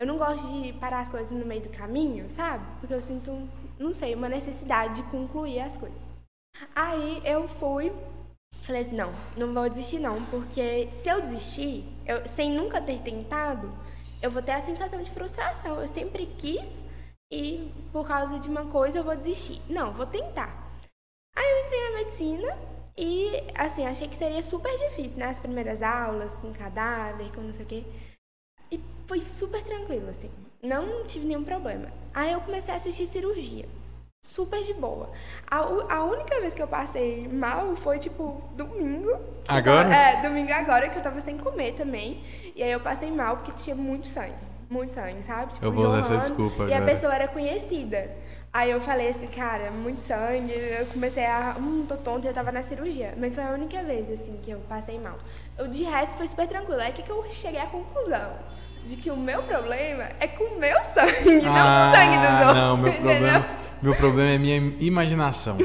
Eu 0.00 0.06
não 0.06 0.16
gosto 0.18 0.46
de 0.62 0.72
parar 0.72 1.00
as 1.00 1.08
coisas 1.08 1.30
no 1.30 1.44
meio 1.46 1.60
do 1.62 1.68
caminho, 1.68 2.28
sabe? 2.30 2.64
Porque 2.80 2.94
eu 2.94 3.00
sinto, 3.00 3.30
não 3.78 3.92
sei, 3.92 4.14
uma 4.14 4.28
necessidade 4.28 4.94
de 4.94 5.02
concluir 5.10 5.60
as 5.60 5.76
coisas. 5.76 6.02
Aí 6.74 7.20
eu 7.24 7.46
fui, 7.46 7.92
falei 8.64 8.82
assim, 8.82 8.96
não, 8.96 9.12
não 9.36 9.52
vou 9.52 9.68
desistir 9.68 9.98
não, 9.98 10.22
porque 10.26 10.88
se 10.90 11.08
eu 11.08 11.20
desistir, 11.20 11.84
eu, 12.06 12.26
sem 12.26 12.50
nunca 12.50 12.80
ter 12.80 12.98
tentado, 13.00 13.70
eu 14.22 14.30
vou 14.30 14.42
ter 14.42 14.52
a 14.52 14.60
sensação 14.60 15.02
de 15.02 15.10
frustração. 15.10 15.80
Eu 15.80 15.86
sempre 15.86 16.26
quis 16.38 16.82
e 17.30 17.70
por 17.92 18.06
causa 18.06 18.38
de 18.38 18.48
uma 18.48 18.66
coisa 18.66 18.98
eu 18.98 19.04
vou 19.04 19.14
desistir. 19.14 19.60
Não, 19.68 19.92
vou 19.92 20.06
tentar. 20.06 20.72
Aí 21.36 21.44
eu 21.44 21.64
entrei 21.64 21.90
na 21.90 21.96
medicina 21.98 22.58
e, 22.96 23.32
assim, 23.54 23.84
achei 23.84 24.08
que 24.08 24.16
seria 24.16 24.40
super 24.40 24.72
difícil, 24.78 25.18
né? 25.18 25.26
As 25.26 25.40
primeiras 25.40 25.82
aulas, 25.82 26.38
com 26.38 26.52
cadáver, 26.52 27.30
com 27.32 27.42
não 27.42 27.52
sei 27.52 27.64
o 27.64 27.68
quê. 27.68 27.84
E 28.70 28.80
foi 29.06 29.20
super 29.20 29.62
tranquilo, 29.62 30.08
assim. 30.08 30.30
Não 30.62 31.04
tive 31.04 31.26
nenhum 31.26 31.44
problema. 31.44 31.92
Aí 32.14 32.32
eu 32.32 32.40
comecei 32.40 32.72
a 32.72 32.76
assistir 32.78 33.06
cirurgia. 33.06 33.68
Super 34.24 34.62
de 34.62 34.72
boa. 34.72 35.10
A, 35.50 35.58
a 35.58 36.02
única 36.04 36.40
vez 36.40 36.54
que 36.54 36.62
eu 36.62 36.66
passei 36.66 37.28
mal 37.28 37.76
foi, 37.76 37.98
tipo, 37.98 38.42
domingo. 38.56 39.20
Agora? 39.46 39.82
tava- 39.86 39.94
é, 39.94 40.22
domingo 40.22 40.50
agora, 40.50 40.88
que 40.88 40.96
eu 40.96 41.02
tava 41.02 41.20
sem 41.20 41.36
comer 41.36 41.74
também. 41.74 42.24
E 42.56 42.62
aí 42.62 42.72
eu 42.72 42.80
passei 42.80 43.10
mal 43.10 43.36
porque 43.36 43.52
tinha 43.62 43.76
muito 43.76 44.06
sangue. 44.06 44.32
Muito 44.70 44.92
sangue, 44.92 45.22
sabe? 45.22 45.52
Tipo, 45.52 45.66
Eu 45.66 45.72
vou 45.72 45.84
usar 45.84 45.98
essa 45.98 46.08
jorrando, 46.08 46.22
desculpa 46.26 46.64
E 46.64 46.72
a 46.72 46.76
agora. 46.78 46.90
pessoa 46.90 47.14
era 47.14 47.28
conhecida. 47.28 48.10
Aí 48.50 48.70
eu 48.70 48.80
falei 48.80 49.08
assim, 49.08 49.26
cara, 49.26 49.70
muito 49.70 50.00
sangue. 50.00 50.54
Eu 50.54 50.86
comecei 50.86 51.26
a. 51.26 51.54
Hum, 51.58 51.84
tô 51.86 51.96
tonta 51.98 52.26
e 52.26 52.30
eu 52.30 52.34
tava 52.34 52.50
na 52.50 52.62
cirurgia. 52.62 53.12
Mas 53.18 53.34
foi 53.34 53.44
a 53.44 53.50
única 53.50 53.82
vez, 53.82 54.10
assim, 54.10 54.38
que 54.42 54.52
eu 54.52 54.58
passei 54.60 54.98
mal. 54.98 55.16
Eu, 55.58 55.68
de 55.68 55.82
resto, 55.82 56.16
foi 56.16 56.26
super 56.26 56.48
tranquilo. 56.48 56.80
Aí 56.80 56.92
que, 56.92 57.02
que 57.02 57.10
eu 57.10 57.22
cheguei 57.28 57.60
à 57.60 57.66
conclusão? 57.66 58.32
De 58.84 58.96
que 58.96 59.10
o 59.10 59.16
meu 59.18 59.42
problema 59.42 60.04
é 60.18 60.26
com 60.28 60.44
o 60.44 60.58
meu 60.58 60.82
sangue, 60.82 61.40
não 61.44 61.52
com 61.52 61.90
o 61.90 61.94
sangue 61.94 62.16
dos 62.16 62.40
outros. 62.40 62.48
Ah, 62.48 62.54
não, 62.54 62.76
meu 62.78 62.88
entendeu? 62.94 63.44
Meu 63.84 63.94
problema 63.94 64.30
é 64.30 64.38
minha 64.38 64.72
imaginação. 64.80 65.58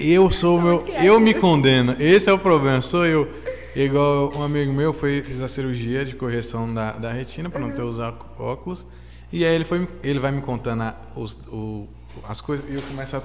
Eu 0.00 0.30
sou 0.30 0.58
o 0.58 0.62
meu, 0.62 0.80
Muito 0.80 0.92
eu 0.92 1.20
me 1.20 1.34
condeno. 1.34 1.94
Esse 1.98 2.30
é 2.30 2.32
o 2.32 2.38
problema, 2.38 2.80
sou 2.80 3.04
eu. 3.04 3.28
Igual 3.76 4.32
um 4.36 4.42
amigo 4.42 4.72
meu 4.72 4.94
foi 4.94 5.22
fez 5.22 5.42
a 5.42 5.48
cirurgia 5.48 6.02
de 6.04 6.14
correção 6.14 6.72
da, 6.72 6.92
da 6.92 7.12
retina 7.12 7.50
para 7.50 7.60
não 7.60 7.70
ter 7.70 7.82
os 7.82 7.98
ó- 7.98 8.16
óculos. 8.38 8.86
E 9.30 9.44
aí 9.44 9.54
ele 9.54 9.64
foi, 9.66 9.86
ele 10.02 10.18
vai 10.18 10.32
me 10.32 10.40
contando 10.40 10.82
a- 10.82 10.96
os, 11.14 11.38
o- 11.52 11.86
as 12.26 12.40
coisas 12.40 12.64
e 12.70 12.74
eu 12.74 12.80
começo 12.80 13.16
a 13.16 13.22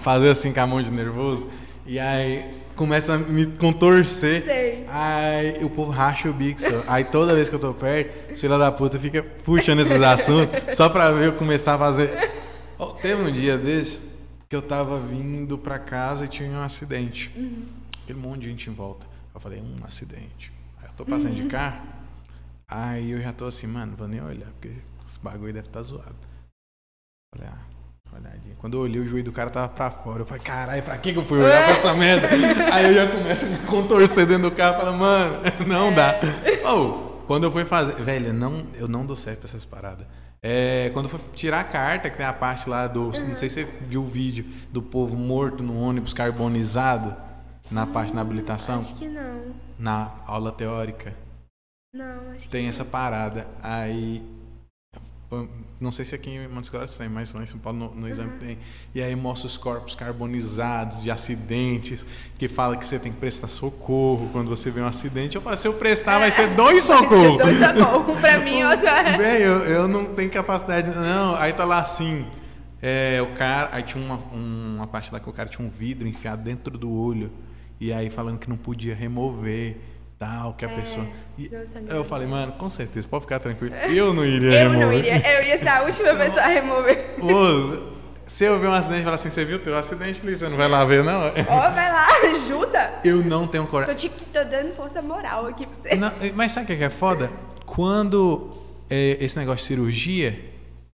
fazer 0.00 0.30
assim 0.30 0.50
com 0.52 0.60
a 0.60 0.66
mão 0.66 0.80
de 0.80 0.90
nervoso. 0.90 1.46
E 1.86 1.98
aí 1.98 2.46
começa 2.74 3.14
a 3.14 3.18
me 3.18 3.44
contorcer. 3.46 4.42
Sei. 4.44 4.84
Aí 4.88 5.62
o 5.62 5.68
povo 5.68 5.90
racha 5.90 6.30
o 6.30 6.32
bico. 6.32 6.60
só. 6.62 6.82
Aí 6.88 7.04
toda 7.04 7.34
vez 7.34 7.48
que 7.50 7.54
eu 7.54 7.58
tô 7.60 7.74
perto, 7.74 8.32
esse 8.32 8.40
filho 8.40 8.58
da 8.58 8.72
puta 8.72 8.98
fica 8.98 9.22
puxando 9.44 9.80
esses 9.80 10.00
assuntos 10.00 10.76
só 10.76 10.88
pra 10.88 11.10
ver 11.10 11.26
eu 11.26 11.32
começar 11.34 11.74
a 11.74 11.78
fazer. 11.78 12.40
Ó, 12.82 12.94
teve 12.94 13.22
um 13.22 13.30
dia 13.30 13.56
desse 13.56 14.02
que 14.48 14.56
eu 14.56 14.60
tava 14.60 14.98
vindo 14.98 15.56
pra 15.56 15.78
casa 15.78 16.24
e 16.24 16.28
tinha 16.28 16.50
um 16.50 16.62
acidente. 16.62 17.30
Aquele 18.02 18.18
monte 18.18 18.40
de 18.40 18.48
gente 18.48 18.68
em 18.68 18.72
volta. 18.72 19.06
Eu 19.32 19.40
falei, 19.40 19.60
um 19.60 19.76
acidente. 19.84 20.52
Aí 20.80 20.88
eu 20.88 20.92
tô 20.94 21.06
passando 21.06 21.32
de 21.32 21.44
carro. 21.44 21.80
Aí 22.68 23.12
eu 23.12 23.22
já 23.22 23.32
tô 23.32 23.46
assim, 23.46 23.68
mano, 23.68 23.94
vou 23.96 24.08
nem 24.08 24.20
olhar, 24.20 24.48
porque 24.50 24.72
esse 25.06 25.20
bagulho 25.20 25.52
deve 25.52 25.68
estar 25.68 25.78
tá 25.78 25.82
zoado. 25.84 26.16
Falei, 27.32 27.52
ah, 27.52 28.16
olhadinha. 28.16 28.56
Quando 28.58 28.78
eu 28.78 28.80
olhei, 28.80 29.00
o 29.00 29.06
joelho 29.06 29.26
do 29.26 29.32
cara 29.32 29.48
tava 29.48 29.68
pra 29.68 29.88
fora. 29.88 30.22
Eu 30.22 30.26
falei, 30.26 30.42
caralho, 30.42 30.82
pra 30.82 30.98
que 30.98 31.12
que 31.12 31.18
eu 31.20 31.24
fui 31.24 31.38
olhar 31.38 31.62
pra 31.62 31.76
essa 31.76 31.94
merda? 31.94 32.28
Aí 32.74 32.86
eu 32.86 32.94
já 32.94 33.06
começo 33.08 33.46
a 33.46 33.48
me 33.48 33.58
contorcer 33.58 34.26
dentro 34.26 34.50
do 34.50 34.56
carro. 34.56 34.80
Falo, 34.80 34.98
mano, 34.98 35.36
não 35.68 35.94
dá. 35.94 36.16
Ou, 36.64 37.22
quando 37.28 37.44
eu 37.44 37.52
fui 37.52 37.64
fazer... 37.64 37.94
Velho, 38.02 38.32
não, 38.32 38.66
eu 38.74 38.88
não 38.88 39.06
dou 39.06 39.14
certo 39.14 39.38
pra 39.38 39.48
essas 39.48 39.64
paradas. 39.64 40.04
É, 40.44 40.90
quando 40.92 41.08
fui 41.08 41.20
tirar 41.34 41.60
a 41.60 41.64
carta, 41.64 42.10
que 42.10 42.16
tem 42.16 42.26
a 42.26 42.32
parte 42.32 42.68
lá 42.68 42.88
do... 42.88 43.04
Não 43.04 43.34
sei 43.36 43.48
se 43.48 43.50
você 43.50 43.64
viu 43.64 44.02
o 44.02 44.06
vídeo 44.06 44.44
do 44.72 44.82
povo 44.82 45.16
morto 45.16 45.62
no 45.62 45.80
ônibus 45.80 46.12
carbonizado. 46.12 47.16
Na 47.70 47.86
parte 47.86 48.12
na 48.12 48.20
habilitação. 48.20 48.80
Acho 48.80 48.94
que 48.96 49.08
não. 49.08 49.54
Na 49.78 50.12
aula 50.26 50.50
teórica. 50.50 51.14
Não, 51.94 52.32
acho 52.32 52.44
que 52.44 52.48
Tem 52.50 52.66
essa 52.66 52.84
parada. 52.84 53.46
Aí. 53.62 54.22
Não 55.80 55.90
sei 55.90 56.04
se 56.04 56.14
aqui 56.14 56.30
em 56.30 56.46
Montes 56.46 56.70
Claros 56.70 56.96
tem, 56.96 57.08
mas 57.08 57.32
lá 57.32 57.42
em 57.42 57.46
São 57.46 57.58
Paulo 57.58 57.78
no, 57.78 57.94
no 58.02 58.08
exame 58.08 58.32
tem. 58.38 58.58
E 58.94 59.02
aí 59.02 59.16
mostra 59.16 59.46
os 59.46 59.56
corpos 59.56 59.94
carbonizados 59.94 61.02
de 61.02 61.10
acidentes, 61.10 62.04
que 62.38 62.46
fala 62.48 62.76
que 62.76 62.86
você 62.86 62.98
tem 62.98 63.10
que 63.10 63.18
prestar 63.18 63.48
socorro 63.48 64.28
quando 64.30 64.48
você 64.48 64.70
vê 64.70 64.80
um 64.80 64.86
acidente. 64.86 65.36
Eu 65.36 65.42
falo, 65.42 65.56
se 65.56 65.66
eu 65.66 65.74
prestar, 65.74 66.18
vai 66.18 66.30
ser 66.30 66.48
dois 66.54 66.84
socorros. 66.84 67.38
Dois 67.38 67.56
socorro. 67.56 68.14
Pra 68.20 68.38
mim, 68.38 68.62
outro 68.62 68.86
é. 68.86 69.16
Velho, 69.16 69.44
eu, 69.44 69.58
eu 69.64 69.88
não 69.88 70.04
tenho 70.14 70.30
capacidade. 70.30 70.90
Não, 70.90 71.34
aí 71.36 71.52
tá 71.52 71.64
lá 71.64 71.80
assim. 71.80 72.26
É, 72.80 73.20
o 73.22 73.34
cara. 73.34 73.70
Aí 73.72 73.82
tinha 73.82 74.04
uma, 74.04 74.16
uma 74.16 74.86
parte 74.86 75.12
lá 75.12 75.18
que 75.18 75.28
o 75.28 75.32
cara 75.32 75.48
tinha 75.48 75.66
um 75.66 75.70
vidro 75.70 76.06
enfiado 76.06 76.42
dentro 76.42 76.76
do 76.76 76.92
olho. 76.92 77.32
E 77.80 77.92
aí 77.92 78.10
falando 78.10 78.38
que 78.38 78.48
não 78.48 78.56
podia 78.56 78.94
remover. 78.94 79.80
Tal, 80.24 80.54
que 80.54 80.64
a 80.64 80.68
pessoa. 80.68 81.04
E 81.36 81.48
sangue 81.48 81.90
eu 81.90 82.04
falei, 82.04 82.28
mano, 82.28 82.52
com 82.52 82.70
certeza, 82.70 83.08
pode 83.08 83.24
ficar 83.24 83.40
tranquilo. 83.40 83.74
Eu 83.74 84.14
não 84.14 84.24
iria 84.24 84.52
Eu 84.62 84.70
remover. 84.70 84.86
não 84.86 84.92
iria. 84.94 85.38
Eu 85.38 85.44
ia 85.48 85.58
ser 85.58 85.68
a 85.68 85.82
última 85.82 86.14
pessoa 86.14 86.40
a 86.42 86.46
remover. 86.46 86.98
Ô, 87.20 87.92
se 88.24 88.44
eu 88.44 88.56
ver 88.60 88.68
um 88.68 88.72
acidente 88.72 89.00
e 89.00 89.04
falar 89.04 89.16
assim, 89.16 89.30
você 89.30 89.44
viu 89.44 89.58
teu 89.58 89.76
acidente, 89.76 90.24
Liz, 90.24 90.38
você 90.38 90.48
não 90.48 90.56
vai 90.56 90.68
lá 90.68 90.84
ver, 90.84 91.02
não? 91.02 91.22
Ó, 91.24 91.70
vai 91.70 91.90
lá, 91.92 92.06
ajuda. 92.36 93.00
Eu 93.04 93.16
não 93.24 93.48
tenho 93.48 93.64
Tô, 93.64 93.70
coragem. 93.70 93.96
te, 93.96 94.08
tô 94.10 94.44
dando 94.44 94.76
força 94.76 95.02
moral 95.02 95.46
aqui 95.48 95.66
pra 95.66 95.74
você. 95.90 95.96
Não, 95.96 96.12
mas 96.36 96.52
sabe 96.52 96.72
o 96.72 96.76
que 96.78 96.84
é 96.84 96.88
foda? 96.88 97.28
Quando 97.66 98.48
é, 98.88 99.16
esse 99.18 99.36
negócio 99.36 99.58
de 99.58 99.64
cirurgia 99.74 100.38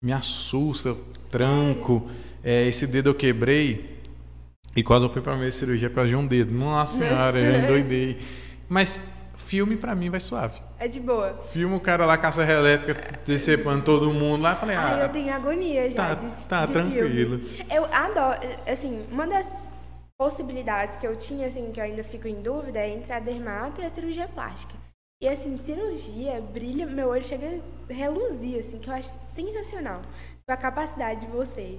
me 0.01 0.11
assusta, 0.11 0.89
eu 0.89 0.97
tranco, 1.29 2.09
é, 2.43 2.67
esse 2.67 2.85
dedo 2.85 3.11
eu 3.11 3.15
quebrei 3.15 3.99
e 4.75 4.83
quase 4.83 5.05
eu 5.05 5.09
fui 5.09 5.21
pra 5.21 5.37
minha 5.37 5.49
cirurgia 5.49 5.89
por 5.89 5.95
causa 5.95 6.09
de 6.09 6.15
um 6.17 6.27
dedo. 6.27 6.51
Nossa 6.53 6.97
senhora, 6.99 7.39
eu 7.39 7.55
endoidei. 7.63 8.17
Mas 8.67 8.99
filme 9.53 9.77
pra 9.77 9.93
mim 9.93 10.09
vai 10.09 10.19
suave. 10.19 10.59
É 10.79 10.87
de 10.87 10.99
boa. 10.99 11.37
Filme 11.43 11.75
o 11.75 11.79
cara 11.79 12.07
lá, 12.07 12.17
caça 12.17 12.41
elétrica, 12.43 13.19
decepando 13.23 13.83
todo 13.85 14.11
mundo 14.11 14.41
lá. 14.41 14.53
eu 14.53 14.57
Falei, 14.57 14.75
eu 14.75 14.79
ah, 15.05 15.09
tenho 15.09 15.31
agonia 15.31 15.91
já 15.91 15.95
tá- 15.95 16.13
de, 16.15 16.43
tá 16.45 16.65
de 16.65 16.71
tranquilo. 16.73 17.37
filme. 17.39 17.65
Eu 17.71 17.85
adoro, 17.85 18.39
assim, 18.67 19.05
uma 19.11 19.27
das 19.27 19.69
possibilidades 20.17 20.95
que 20.95 21.05
eu 21.05 21.15
tinha, 21.15 21.45
assim, 21.45 21.71
que 21.71 21.79
eu 21.79 21.83
ainda 21.83 22.03
fico 22.03 22.27
em 22.27 22.41
dúvida 22.41 22.79
é 22.79 22.89
entre 22.89 23.13
a 23.13 23.19
dermato 23.19 23.79
e 23.79 23.85
a 23.85 23.91
cirurgia 23.91 24.27
plástica. 24.27 24.73
E 25.21 25.27
assim, 25.27 25.55
cirurgia 25.55 26.41
brilha, 26.41 26.87
meu 26.87 27.09
olho 27.09 27.23
chega 27.23 27.59
a 27.89 27.93
reluzir, 27.93 28.57
assim, 28.59 28.79
que 28.79 28.89
eu 28.89 28.93
acho 28.95 29.13
sensacional. 29.35 30.01
A 30.47 30.57
capacidade 30.57 31.21
de 31.21 31.27
você 31.27 31.77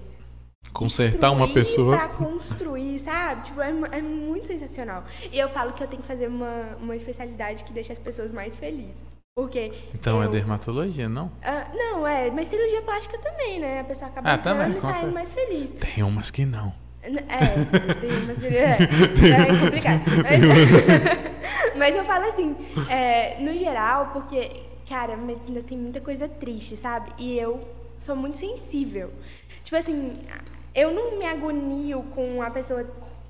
Consertar 0.74 1.30
uma 1.30 1.48
pessoa. 1.54 1.96
Pra 1.96 2.08
construir, 2.08 2.98
sabe? 2.98 3.42
Tipo, 3.42 3.62
é, 3.62 3.70
é 3.92 4.02
muito 4.02 4.46
sensacional. 4.48 5.04
E 5.32 5.38
eu 5.38 5.48
falo 5.48 5.72
que 5.72 5.82
eu 5.82 5.86
tenho 5.86 6.02
que 6.02 6.08
fazer 6.08 6.26
uma, 6.26 6.76
uma 6.80 6.96
especialidade 6.96 7.62
que 7.64 7.72
deixa 7.72 7.92
as 7.92 7.98
pessoas 7.98 8.32
mais 8.32 8.56
felizes. 8.56 9.06
Porque. 9.36 9.72
Então 9.94 10.22
é 10.22 10.26
eu- 10.26 10.30
dermatologia, 10.30 11.08
não? 11.08 11.30
Ah, 11.42 11.66
não, 11.74 12.06
é, 12.06 12.30
mas 12.30 12.48
cirurgia 12.48 12.82
plástica 12.82 13.16
também, 13.18 13.58
né? 13.60 13.80
A 13.80 13.84
pessoa 13.84 14.10
acaba 14.10 14.32
Ah, 14.32 14.36
também, 14.38 14.70
e 14.70 14.74
com 14.74 14.80
saindo 14.80 14.94
certeza. 14.94 15.12
mais 15.12 15.32
feliz. 15.32 15.74
Tem 15.74 16.02
umas 16.04 16.30
que 16.30 16.44
não. 16.44 16.72
É, 17.02 17.10
tem 17.94 18.10
uma 18.10 18.34
cirurgia. 18.34 18.60
É, 18.60 18.78
é 19.50 19.60
complicado. 19.60 20.02
Mas, 20.24 21.76
mas 21.76 21.96
eu 21.96 22.04
falo 22.04 22.24
assim, 22.26 22.56
é, 22.88 23.36
no 23.40 23.56
geral, 23.56 24.10
porque, 24.12 24.50
cara, 24.88 25.14
a 25.14 25.16
medicina 25.16 25.62
tem 25.62 25.76
muita 25.78 26.00
coisa 26.00 26.28
triste, 26.28 26.76
sabe? 26.76 27.12
E 27.18 27.38
eu 27.38 27.60
sou 27.98 28.16
muito 28.16 28.36
sensível. 28.38 29.12
Tipo 29.62 29.76
assim, 29.76 30.12
eu 30.74 30.90
não 30.92 31.18
me 31.18 31.26
agonio 31.26 32.02
com 32.14 32.42
a 32.42 32.50
pessoa 32.50 32.84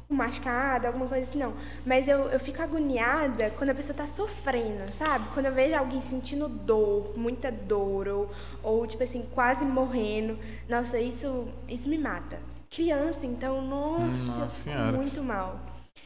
machucada, 0.08 0.88
alguma 0.88 1.06
coisa 1.06 1.24
assim, 1.24 1.38
não. 1.38 1.54
Mas 1.84 2.06
eu, 2.06 2.28
eu 2.28 2.38
fico 2.40 2.62
agoniada 2.62 3.50
quando 3.56 3.70
a 3.70 3.74
pessoa 3.74 3.96
tá 3.96 4.06
sofrendo, 4.06 4.92
sabe? 4.92 5.28
Quando 5.34 5.46
eu 5.46 5.52
vejo 5.52 5.74
alguém 5.76 6.00
sentindo 6.00 6.48
dor, 6.48 7.12
muita 7.16 7.50
dor, 7.50 8.08
ou, 8.08 8.30
ou 8.62 8.86
tipo 8.86 9.02
assim, 9.02 9.24
quase 9.34 9.64
morrendo. 9.64 10.38
Nossa, 10.68 10.98
isso, 11.00 11.48
isso 11.68 11.88
me 11.88 11.98
mata. 11.98 12.38
Criança, 12.70 13.26
então, 13.26 13.62
nossa, 13.62 14.06
Nossa 14.06 14.42
eu 14.42 14.48
fico 14.50 14.70
Senhora. 14.70 14.92
muito 14.96 15.22
mal. 15.22 15.60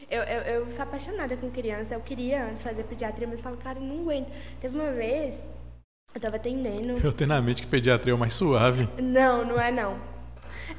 Eu, 0.09 0.21
eu, 0.23 0.41
eu 0.41 0.71
sou 0.71 0.83
apaixonada 0.83 1.35
com 1.35 1.49
criança. 1.49 1.93
Eu 1.95 1.99
queria 2.01 2.45
antes 2.45 2.63
fazer 2.63 2.83
pediatria, 2.83 3.27
mas 3.27 3.39
eu 3.39 3.43
falo, 3.43 3.57
cara, 3.57 3.79
eu 3.79 3.83
não 3.83 4.01
aguento. 4.01 4.31
Teve 4.61 4.77
uma 4.79 4.91
vez, 4.91 5.35
eu 6.13 6.21
tava 6.21 6.35
atendendo. 6.37 6.97
Eu 7.03 7.13
tenho 7.13 7.27
na 7.27 7.41
mente 7.41 7.61
que 7.61 7.67
pediatria 7.67 8.13
é 8.13 8.15
o 8.15 8.19
mais 8.19 8.33
suave. 8.33 8.87
Não, 9.01 9.45
não 9.45 9.59
é 9.59 9.71
não. 9.71 9.97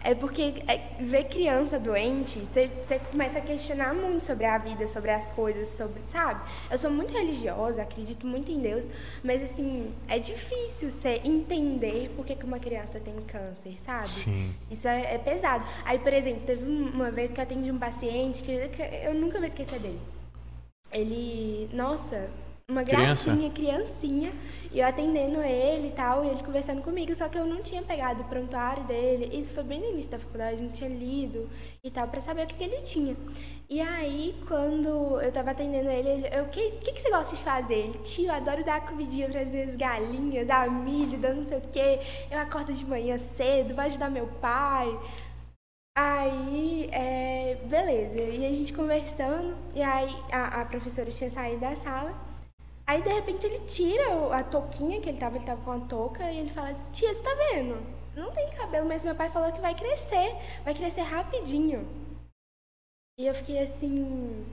É 0.03 0.14
porque 0.14 0.55
é, 0.66 0.79
ver 1.00 1.24
criança 1.24 1.79
doente, 1.79 2.38
você 2.38 2.68
começa 3.11 3.38
a 3.38 3.40
questionar 3.40 3.94
muito 3.94 4.24
sobre 4.24 4.44
a 4.46 4.57
vida, 4.59 4.87
sobre 4.88 5.11
as 5.11 5.29
coisas, 5.31 5.68
sobre, 5.68 6.00
sabe? 6.09 6.40
Eu 6.70 6.79
sou 6.79 6.90
muito 6.90 7.12
religiosa, 7.12 7.83
acredito 7.83 8.26
muito 8.26 8.50
em 8.50 8.59
Deus, 8.61 8.88
mas 9.22 9.42
assim, 9.42 9.92
é 10.09 10.18
difícil 10.18 10.90
você 10.90 11.20
entender 11.24 12.11
por 12.16 12.24
que, 12.24 12.35
que 12.35 12.44
uma 12.44 12.59
criança 12.59 12.98
tem 13.00 13.14
câncer, 13.26 13.79
sabe? 13.81 14.09
Sim. 14.11 14.55
Isso 14.70 14.87
é, 14.88 15.14
é 15.14 15.18
pesado. 15.18 15.64
Aí, 15.85 15.98
por 15.98 16.12
exemplo, 16.12 16.42
teve 16.46 16.64
um- 16.64 16.88
uma 16.90 17.11
vez 17.11 17.31
que 17.31 17.38
eu 17.40 17.42
atendi 17.44 17.70
um 17.70 17.79
paciente 17.79 18.42
que, 18.42 18.68
que 18.68 18.83
eu 19.05 19.14
nunca 19.14 19.38
vou 19.38 19.46
esquecer 19.46 19.79
dele. 19.79 20.00
Ele, 20.92 21.68
nossa, 21.72 22.29
uma 22.71 22.85
Criança? 22.85 23.37
gracinha, 23.37 23.51
criancinha, 23.51 24.33
e 24.73 24.79
eu 24.79 24.87
atendendo 24.87 25.43
ele 25.43 25.89
e 25.89 25.93
tal, 25.93 26.25
e 26.25 26.29
ele 26.29 26.43
conversando 26.43 26.83
comigo, 26.83 27.15
só 27.15 27.29
que 27.29 27.37
eu 27.39 27.47
não 27.47 27.63
tinha 27.63 27.83
pegado 27.83 28.23
o 28.23 28.25
prontuário 28.27 28.85
dele. 28.85 29.37
Isso 29.37 29.53
foi 29.53 29.65
bem 29.65 29.81
no 29.81 29.91
início 29.91 30.13
da 30.13 30.19
faculdade, 30.19 30.63
não 30.63 30.71
tinha 30.71 30.89
lido 30.89 31.49
e 31.83 31.91
tal, 31.91 32.07
pra 32.09 32.21
saber 32.21 32.45
o 32.45 32.47
que, 32.47 32.55
que 32.55 32.65
ele 32.65 32.81
tinha. 32.83 33.17
E 33.69 33.81
aí, 33.81 34.35
quando 34.49 35.21
eu 35.21 35.33
tava 35.33 35.51
atendendo 35.53 35.89
ele, 35.91 36.09
ele 36.09 36.29
eu, 36.33 36.45
o 36.45 36.49
que, 36.49 36.71
que, 36.73 36.93
que 36.93 37.01
você 37.03 37.11
gosta 37.11 37.37
de 37.37 37.43
fazer? 37.43 37.75
Ele, 37.75 37.99
tio, 37.99 38.27
eu 38.27 38.33
adoro 38.35 38.65
dar 38.65 38.85
comidinha 38.87 39.29
para 39.29 39.41
as 39.41 39.77
galinhas, 39.77 40.47
dar 40.47 40.71
milho, 40.71 41.19
dar 41.19 41.35
não 41.35 41.43
sei 41.43 41.59
o 41.59 41.63
quê. 41.73 42.01
Eu 42.31 42.39
acordo 42.39 42.73
de 42.73 42.85
manhã 42.85 43.17
cedo, 43.19 43.75
vou 43.75 43.85
ajudar 43.85 44.11
meu 44.11 44.27
pai. 44.41 44.89
Aí, 45.97 46.89
é, 46.93 47.57
beleza. 47.69 48.21
E 48.21 48.47
a 48.47 48.53
gente 48.53 48.73
conversando, 48.73 49.57
e 49.75 49.83
aí 49.83 50.15
a, 50.33 50.63
a 50.63 50.65
professora 50.65 51.11
tinha 51.11 51.31
saído 51.31 51.61
da 51.61 51.77
sala. 51.77 52.30
Aí, 52.90 53.00
de 53.03 53.09
repente, 53.09 53.46
ele 53.46 53.61
tira 53.66 54.37
a 54.37 54.42
touquinha 54.42 55.00
que 55.00 55.09
ele 55.09 55.18
tava, 55.20 55.37
ele 55.37 55.46
tava 55.46 55.62
com 55.62 55.70
a 55.70 55.79
touca, 55.79 56.29
e 56.29 56.38
ele 56.38 56.50
fala, 56.50 56.74
tia, 56.90 57.14
você 57.14 57.22
tá 57.22 57.31
vendo? 57.37 57.81
Não 58.16 58.33
tem 58.33 58.50
cabelo, 58.50 58.88
mas 58.88 59.05
meu 59.05 59.14
pai 59.14 59.31
falou 59.31 59.53
que 59.53 59.61
vai 59.61 59.76
crescer, 59.76 60.35
vai 60.64 60.74
crescer 60.74 61.03
rapidinho. 61.03 61.87
E 63.16 63.26
eu 63.26 63.33
fiquei 63.33 63.61
assim, 63.61 64.44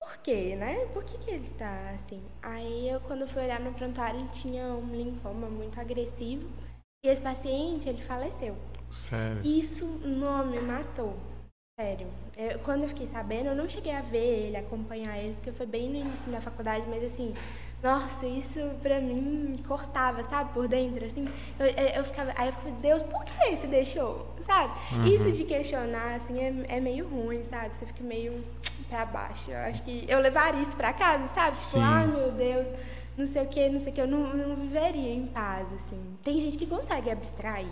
por 0.00 0.18
quê, 0.18 0.54
né? 0.54 0.86
Por 0.92 1.02
que, 1.02 1.18
que 1.18 1.32
ele 1.32 1.50
tá 1.50 1.90
assim? 1.90 2.22
Aí, 2.40 2.88
eu, 2.88 3.00
quando 3.00 3.26
fui 3.26 3.42
olhar 3.42 3.58
no 3.58 3.74
prontuário, 3.74 4.20
ele 4.20 4.28
tinha 4.28 4.66
um 4.66 4.94
linfoma 4.94 5.48
muito 5.48 5.80
agressivo, 5.80 6.48
e 7.04 7.08
esse 7.08 7.20
paciente, 7.20 7.88
ele 7.88 8.00
faleceu. 8.00 8.56
Sério. 8.92 9.44
Isso 9.44 9.84
não 10.04 10.46
me 10.46 10.60
matou. 10.60 11.16
Sério. 11.80 12.08
Eu- 12.36 12.58
quando 12.58 12.82
eu 12.82 12.88
fiquei 12.88 13.06
sabendo, 13.06 13.46
eu 13.46 13.54
não 13.54 13.66
cheguei 13.66 13.92
a 13.92 14.02
ver 14.02 14.18
ele, 14.46 14.56
acompanhar 14.58 15.16
ele, 15.16 15.32
porque 15.36 15.50
foi 15.50 15.64
bem 15.64 15.88
no 15.88 15.96
início 15.96 16.30
da 16.30 16.38
faculdade, 16.38 16.84
mas 16.90 17.02
assim, 17.02 17.32
nossa, 17.82 18.26
isso 18.26 18.60
pra 18.82 19.00
mim 19.00 19.58
cortava, 19.66 20.22
sabe, 20.24 20.52
por 20.52 20.68
dentro, 20.68 21.06
assim. 21.06 21.24
Eu, 21.58 21.66
eu, 21.66 22.04
ficava, 22.04 22.34
aí 22.36 22.48
eu 22.48 22.52
ficava, 22.52 22.76
Deus, 22.82 23.02
por 23.02 23.24
que 23.24 23.56
você 23.56 23.66
deixou? 23.66 24.28
Sabe? 24.42 24.74
Isso 25.08 25.32
de 25.32 25.44
questionar, 25.44 26.16
assim, 26.16 26.38
é, 26.38 26.76
é 26.76 26.80
meio 26.80 27.08
ruim, 27.08 27.42
sabe? 27.44 27.74
Você 27.74 27.86
fica 27.86 28.04
meio 28.04 28.44
pra 28.90 29.06
baixo. 29.06 29.50
Eu 29.50 29.58
acho 29.60 29.82
que 29.82 30.04
eu 30.06 30.20
levaria 30.20 30.60
isso 30.60 30.76
pra 30.76 30.92
casa, 30.92 31.28
sabe? 31.28 31.56
Tipo, 31.56 31.70
Sim. 31.70 31.82
ai 31.82 32.06
meu 32.06 32.30
Deus, 32.30 32.68
não 33.16 33.24
sei 33.24 33.42
o 33.42 33.46
que, 33.46 33.68
não 33.70 33.80
sei 33.80 33.90
o 33.90 33.94
que, 33.94 34.00
eu 34.02 34.06
não, 34.06 34.34
não 34.34 34.56
viveria 34.56 35.14
em 35.14 35.26
paz, 35.28 35.72
assim. 35.72 35.98
Tem 36.22 36.38
gente 36.38 36.58
que 36.58 36.66
consegue 36.66 37.10
abstrair. 37.10 37.68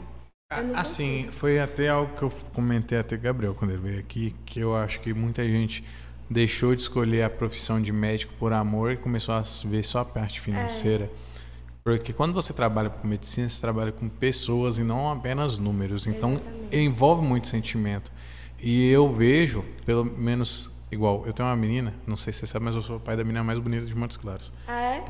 Não 0.50 0.74
Assim, 0.80 1.16
consigo. 1.24 1.32
foi 1.34 1.60
até 1.60 1.90
algo 1.90 2.16
que 2.16 2.22
eu 2.22 2.30
comentei 2.54 2.98
até 2.98 3.18
Gabriel 3.18 3.54
quando 3.54 3.72
ele 3.72 3.82
veio 3.82 4.00
aqui, 4.00 4.34
que 4.46 4.58
eu 4.60 4.74
acho 4.74 4.98
que 5.00 5.12
muita 5.12 5.44
gente 5.44 5.84
deixou 6.30 6.74
de 6.74 6.80
escolher 6.80 7.22
a 7.22 7.28
profissão 7.28 7.80
de 7.80 7.92
médico 7.92 8.32
por 8.38 8.54
amor 8.54 8.92
e 8.92 8.96
começou 8.96 9.34
a 9.34 9.42
ver 9.66 9.82
só 9.82 10.00
a 10.00 10.04
parte 10.06 10.40
financeira. 10.40 11.10
Porque 11.84 12.14
quando 12.14 12.32
você 12.32 12.54
trabalha 12.54 12.88
com 12.88 13.06
medicina, 13.06 13.46
você 13.46 13.60
trabalha 13.60 13.92
com 13.92 14.08
pessoas 14.08 14.78
e 14.78 14.82
não 14.82 15.10
apenas 15.12 15.58
números. 15.58 16.06
Então, 16.06 16.32
Exatamente. 16.34 16.76
envolve 16.78 17.22
muito 17.26 17.46
sentimento. 17.46 18.10
E 18.58 18.90
eu 18.90 19.12
vejo, 19.14 19.62
pelo 19.84 20.02
menos, 20.02 20.70
igual, 20.90 21.24
eu 21.26 21.32
tenho 21.34 21.46
uma 21.46 21.56
menina, 21.56 21.92
não 22.06 22.16
sei 22.16 22.32
se 22.32 22.40
você 22.40 22.46
sabe, 22.46 22.64
mas 22.64 22.74
eu 22.74 22.80
sou 22.80 22.96
o 22.96 23.00
pai 23.00 23.18
da 23.18 23.22
menina 23.22 23.44
mais 23.44 23.58
bonita 23.58 23.84
de 23.84 23.94
Montes 23.94 24.16
Claros. 24.16 24.50
Ah, 24.66 24.80
é? 24.96 25.04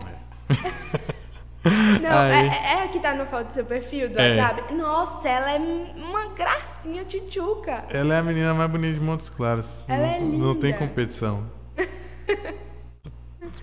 Não, 2.01 2.23
é, 2.23 2.47
é 2.47 2.85
a 2.85 2.89
que 2.89 3.01
tá 3.01 3.15
no 3.15 3.27
foto 3.27 3.49
do 3.49 3.53
seu 3.53 3.65
perfil 3.65 4.09
do 4.11 4.19
É. 4.19 4.37
WhatsApp? 4.41 4.75
Nossa, 4.75 5.29
ela 5.29 5.51
é 5.53 5.59
uma 5.59 6.29
gracinha 6.29 7.05
tchutchuca. 7.05 7.85
Ela 7.91 8.15
é 8.15 8.19
a 8.19 8.23
menina 8.23 8.55
mais 8.55 8.71
bonita 8.71 8.99
de 8.99 9.05
Montes 9.05 9.29
Claros. 9.29 9.81
Ela 9.89 9.99
não, 9.99 10.15
é 10.15 10.21
não 10.21 10.55
tem 10.55 10.71
linda. 10.73 10.79
competição. 10.87 11.45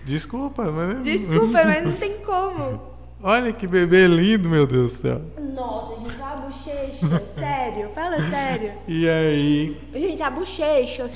Desculpa, 0.04 0.64
mas. 0.70 1.02
Desculpa, 1.02 1.64
mas 1.64 1.84
não 1.84 1.92
tem 1.92 2.18
como. 2.24 2.94
Olha 3.22 3.52
que 3.52 3.66
bebê 3.66 4.06
lindo, 4.06 4.48
meu 4.48 4.66
Deus 4.66 4.92
do 4.92 4.98
céu. 5.02 5.20
Nossa, 5.54 5.98
gente, 6.00 6.22
a 6.22 6.36
bochecha, 6.36 7.22
sério, 7.34 7.88
fala 7.94 8.20
sério. 8.20 8.72
E 8.86 9.08
aí, 9.08 9.80
Gente, 9.94 10.22
a 10.22 10.30
bochecha, 10.30 11.10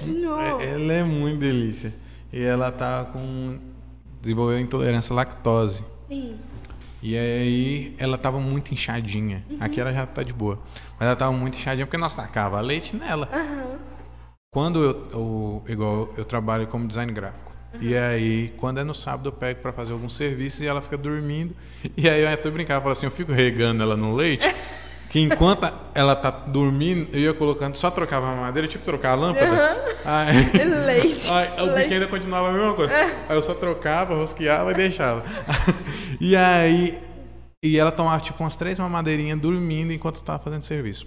é- 0.58 0.70
ela 0.74 0.92
é 0.94 1.02
muito 1.04 1.38
delícia. 1.38 1.92
E 2.32 2.42
ela 2.42 2.72
tá 2.72 3.04
com. 3.12 3.58
desenvolveu 4.20 4.58
intolerância 4.58 5.12
à 5.12 5.16
lactose. 5.16 5.84
Sim. 6.08 6.36
E 7.02 7.16
aí 7.16 7.94
ela 7.98 8.18
tava 8.18 8.38
muito 8.40 8.72
inchadinha. 8.74 9.44
Aqui 9.58 9.80
ela 9.80 9.92
já 9.92 10.06
tá 10.06 10.22
de 10.22 10.32
boa. 10.32 10.58
Mas 10.98 11.06
ela 11.06 11.16
tava 11.16 11.32
muito 11.32 11.58
inchadinha 11.58 11.86
porque 11.86 11.96
nós 11.96 12.14
tacava 12.14 12.60
leite 12.60 12.94
nela. 12.96 13.28
Aham. 13.32 13.78
Quando 14.52 14.82
eu, 14.82 15.08
eu- 15.12 15.64
igual 15.68 16.12
eu 16.16 16.24
trabalho 16.24 16.66
como 16.66 16.86
design 16.86 17.12
gráfico. 17.12 17.50
E 17.80 17.96
aí, 17.96 18.52
quando 18.56 18.80
é 18.80 18.84
no 18.84 18.92
sábado, 18.94 19.28
eu 19.28 19.32
pego 19.32 19.60
pra 19.62 19.72
fazer 19.72 19.92
alguns 19.92 20.16
serviços 20.16 20.60
e 20.60 20.66
ela 20.66 20.82
fica 20.82 20.96
dormindo. 20.98 21.54
E 21.96 22.08
aí 22.08 22.20
eu 22.22 22.28
até 22.28 22.50
brincava, 22.50 22.80
falo 22.80 22.92
assim, 22.92 23.06
eu 23.06 23.12
fico 23.12 23.32
regando 23.32 23.82
ela 23.82 23.96
no 23.96 24.14
leite. 24.14 24.44
Que 25.10 25.18
enquanto 25.20 25.66
ela 25.92 26.14
tá 26.14 26.30
dormindo, 26.30 27.08
eu 27.12 27.18
ia 27.20 27.34
colocando, 27.34 27.74
só 27.76 27.90
trocava 27.90 28.30
a 28.30 28.36
madeira, 28.36 28.68
tipo 28.68 28.84
trocar 28.84 29.10
a 29.10 29.14
lâmpada. 29.16 29.84
Aí, 30.04 30.64
Leite. 30.86 31.28
aí 31.28 31.48
o 31.60 31.64
Leite. 31.64 31.74
biquinho 31.74 31.94
ainda 31.94 32.06
continuava 32.06 32.48
a 32.48 32.52
mesma 32.52 32.74
coisa. 32.74 32.92
Aí 33.28 33.36
eu 33.36 33.42
só 33.42 33.52
trocava, 33.54 34.14
rosqueava 34.14 34.70
e 34.70 34.74
deixava. 34.74 35.24
E 36.20 36.36
aí, 36.36 37.00
e 37.64 37.78
ela 37.78 37.90
tomava 37.90 38.20
tipo 38.22 38.42
umas 38.42 38.54
três 38.56 38.78
mamadeirinhas 38.78 39.38
dormindo 39.38 39.90
enquanto 39.92 40.16
eu 40.16 40.22
tava 40.22 40.38
fazendo 40.38 40.64
serviço. 40.64 41.06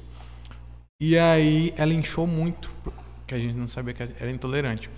E 0.99 1.17
aí 1.17 1.71
ela 1.77 1.93
inchou 1.93 2.25
muito, 2.25 2.69
que 3.27 3.35
a 3.35 3.37
gente 3.37 3.53
não 3.55 3.67
sabia 3.67 3.93
que 3.93 4.01
era 4.01 4.31
intolerante. 4.31 4.89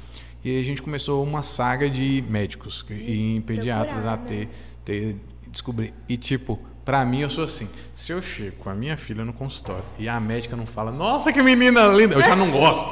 E 0.43 0.49
aí 0.51 0.61
a 0.61 0.63
gente 0.63 0.81
começou 0.81 1.21
uma 1.23 1.43
saga 1.43 1.89
de 1.89 2.23
médicos 2.29 2.81
que- 2.81 2.93
e 2.93 3.41
pediatras 3.41 4.03
procurar, 4.03 4.13
a 4.13 4.17
ter, 4.17 4.49
ter 4.85 5.15
descobrir. 5.51 5.93
E 6.07 6.15
tipo, 6.15 6.59
pra 6.85 7.03
mim 7.03 7.21
eu 7.21 7.29
sou 7.29 7.43
assim, 7.43 7.67
se 7.95 8.11
eu 8.13 8.21
chego 8.21 8.57
com 8.57 8.69
a 8.69 8.75
minha 8.75 8.95
filha 8.95 9.25
no 9.25 9.33
consultório 9.33 9.83
e 9.97 10.07
a 10.07 10.19
médica 10.19 10.55
não 10.55 10.67
fala, 10.67 10.91
nossa 10.91 11.33
que 11.33 11.41
menina 11.41 11.87
linda, 11.87 12.15
eu 12.15 12.21
já 12.21 12.35
não 12.35 12.51
gosto. 12.51 12.85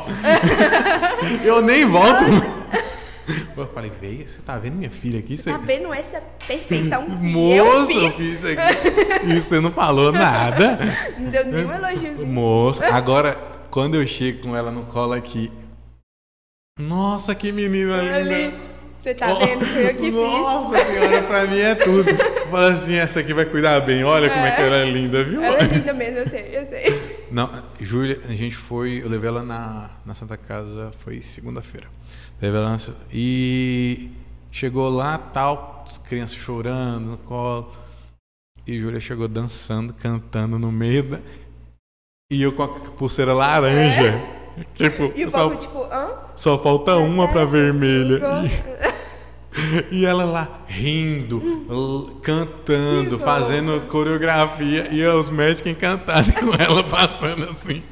eu 1.45 1.61
nem 1.61 1.85
volto. 1.85 2.25
Eu 3.55 3.67
falei, 3.67 3.91
veio, 4.01 4.27
você 4.27 4.41
tá 4.41 4.57
vendo 4.57 4.75
minha 4.75 4.89
filha 4.89 5.19
aqui? 5.19 5.37
Você 5.37 5.49
Tá 5.51 5.57
vendo 5.57 5.93
essa 5.93 6.21
perfeição 6.45 7.05
que 7.05 7.11
eu 7.11 7.17
Moça, 7.23 7.93
eu 7.93 8.11
fiz? 8.11 8.19
isso 8.19 8.47
aqui. 8.47 9.27
E 9.27 9.39
você 9.39 9.59
não 9.61 9.71
falou 9.71 10.11
nada. 10.11 10.77
Não 11.17 11.29
deu 11.29 11.45
nenhum 11.45 11.71
elogiozinho. 11.71 12.27
Moça, 12.27 12.85
agora, 12.87 13.35
quando 13.69 13.95
eu 13.95 14.05
chego 14.05 14.41
com 14.41 14.55
ela 14.57 14.71
no 14.71 14.83
colo 14.83 15.13
aqui. 15.13 15.51
Nossa, 16.77 17.33
que 17.33 17.51
menina 17.51 18.01
linda. 18.19 18.72
Você 19.03 19.13
tá 19.13 19.33
vendo? 19.33 19.65
Foi 19.65 19.85
eu 19.85 19.95
que 19.95 20.01
fiz. 20.03 20.13
Nossa 20.13 20.85
senhora, 20.85 21.23
pra 21.23 21.45
mim 21.45 21.59
é 21.59 21.75
tudo. 21.75 22.05
falo 22.49 22.65
assim, 22.67 22.95
essa 22.95 23.19
aqui 23.19 23.33
vai 23.33 23.43
cuidar 23.43 23.81
bem. 23.81 24.01
Olha 24.05 24.29
como 24.29 24.45
é 24.45 24.51
que 24.51 24.61
ela 24.61 24.77
é 24.77 24.85
linda, 24.89 25.21
viu? 25.25 25.43
Ela 25.43 25.57
é 25.57 25.63
linda 25.63 25.91
mesmo, 25.91 26.19
eu 26.19 26.25
sei, 26.29 26.49
eu 26.53 26.65
sei. 26.65 27.27
Não, 27.29 27.49
Júlia, 27.81 28.17
a 28.29 28.31
gente 28.31 28.55
foi, 28.55 29.01
eu 29.03 29.09
levei 29.09 29.27
ela 29.27 29.43
na, 29.43 29.89
na 30.05 30.15
Santa 30.15 30.37
Casa, 30.37 30.93
foi 30.99 31.21
segunda-feira. 31.21 31.87
Levei 32.41 32.57
ela 32.57 32.69
na, 32.69 32.77
e 33.11 34.09
chegou 34.49 34.89
lá, 34.89 35.17
tal, 35.17 35.83
criança 36.07 36.35
chorando 36.37 37.07
no 37.07 37.17
colo. 37.17 37.73
E 38.65 38.79
Júlia 38.79 39.01
chegou 39.01 39.27
dançando, 39.27 39.93
cantando 39.93 40.57
no 40.57 40.71
meio 40.71 41.03
da. 41.03 41.19
E 42.31 42.41
eu 42.41 42.53
com 42.53 42.63
a 42.63 42.69
pulseira 42.69 43.33
laranja. 43.33 44.13
É. 44.57 44.65
Tipo, 44.73 45.11
e 45.15 45.25
o 45.25 45.31
só, 45.31 45.49
povo, 45.49 45.59
tipo, 45.59 45.83
hã? 45.91 46.11
só 46.35 46.57
falta 46.57 46.95
uma 46.97 47.25
é, 47.25 47.27
pra 47.27 47.45
vermelha. 47.45 48.21
E, 48.45 48.92
e 49.91 50.05
ela 50.05 50.25
lá 50.25 50.61
rindo, 50.67 51.41
cantando, 52.21 53.19
fazendo 53.19 53.81
coreografia. 53.87 54.87
E 54.91 55.05
os 55.05 55.29
médicos 55.29 55.71
encantados 55.71 56.31
com 56.31 56.53
ela 56.57 56.83
passando 56.83 57.43
assim. 57.45 57.83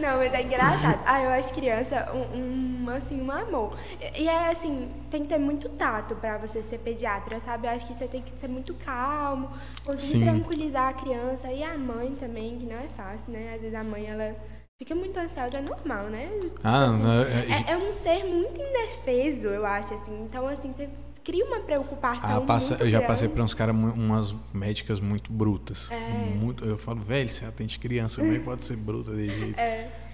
Não, 0.00 0.16
mas 0.16 0.32
é 0.32 0.42
engraçado. 0.42 1.00
Ah, 1.04 1.22
eu 1.22 1.30
acho 1.30 1.52
criança 1.52 2.10
um, 2.14 2.84
um, 2.84 2.90
assim, 2.90 3.20
um 3.20 3.30
amor. 3.30 3.76
E, 4.00 4.22
e 4.22 4.28
é 4.28 4.50
assim, 4.50 4.88
tem 5.10 5.22
que 5.22 5.28
ter 5.28 5.38
muito 5.38 5.68
tato 5.68 6.16
pra 6.16 6.38
você 6.38 6.62
ser 6.62 6.78
pediatra, 6.78 7.38
sabe? 7.40 7.66
Eu 7.66 7.72
acho 7.72 7.86
que 7.86 7.94
você 7.94 8.08
tem 8.08 8.22
que 8.22 8.36
ser 8.36 8.48
muito 8.48 8.72
calmo, 8.74 9.50
conseguir 9.84 10.12
Sim. 10.12 10.24
tranquilizar 10.24 10.88
a 10.88 10.92
criança 10.94 11.52
e 11.52 11.62
a 11.62 11.76
mãe 11.76 12.16
também, 12.18 12.58
que 12.58 12.64
não 12.64 12.76
é 12.76 12.88
fácil, 12.96 13.30
né? 13.30 13.52
Às 13.54 13.60
vezes 13.60 13.74
a 13.74 13.84
mãe, 13.84 14.06
ela 14.06 14.34
fica 14.80 14.94
muito 14.94 15.18
ansiosa, 15.20 15.58
é 15.58 15.60
normal, 15.60 16.04
né? 16.06 16.26
Ah, 16.64 16.86
Assim, 16.86 17.02
não, 17.02 17.22
é- 17.22 17.64
é, 17.68 17.72
é 17.72 17.76
um 17.76 17.92
ser 17.92 18.24
muito 18.24 18.58
indefeso, 18.58 19.48
eu 19.48 19.66
acho, 19.66 19.92
assim. 19.92 20.22
Então, 20.24 20.48
assim, 20.48 20.72
você 20.72 20.88
cria 21.22 21.44
uma 21.44 21.60
preocupação 21.60 22.38
Ah, 22.38 22.40
passa- 22.40 22.70
muito 22.76 22.84
eu 22.84 22.90
já 22.90 23.02
passei 23.02 23.28
grande. 23.28 23.38
por 23.40 23.44
uns 23.44 23.52
caras, 23.52 23.76
umas 23.76 24.34
médicas 24.54 24.98
muito 24.98 25.30
brutas. 25.30 25.90
É. 25.90 25.98
Muito, 26.34 26.64
eu 26.64 26.78
falo, 26.78 26.98
velho, 27.02 27.28
você 27.28 27.44
atende 27.44 27.78
criança, 27.78 28.22
como 28.22 28.34
é 28.34 28.38
que 28.38 28.44
pode 28.44 28.64
ser 28.64 28.76
bruta 28.76 29.10
desse 29.12 29.38
jeito? 29.38 29.58
É, 29.58 29.82
Isso. 29.82 29.82
desse 29.82 29.98
jeito. 30.06 30.09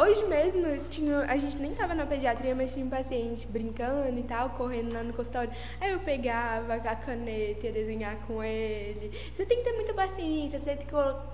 Hoje 0.00 0.24
mesmo, 0.26 0.84
tinha, 0.88 1.20
a 1.20 1.36
gente 1.36 1.58
nem 1.58 1.74
tava 1.74 1.94
na 1.94 2.06
pediatria, 2.06 2.54
mas 2.54 2.72
tinha 2.72 2.84
um 2.84 2.90
paciente 2.90 3.46
brincando 3.46 4.18
e 4.18 4.22
tal, 4.22 4.50
correndo 4.50 4.92
lá 4.92 5.02
no 5.02 5.12
consultório. 5.12 5.52
Aí 5.80 5.92
eu 5.92 6.00
pegava 6.00 6.74
a 6.74 6.96
caneta, 6.96 7.66
ia 7.66 7.72
desenhar 7.72 8.16
com 8.26 8.42
ele. 8.42 9.10
Você 9.34 9.44
tem 9.44 9.58
que 9.58 9.64
ter 9.64 9.72
muita 9.72 9.92
paciência, 9.92 10.58
você 10.58 10.78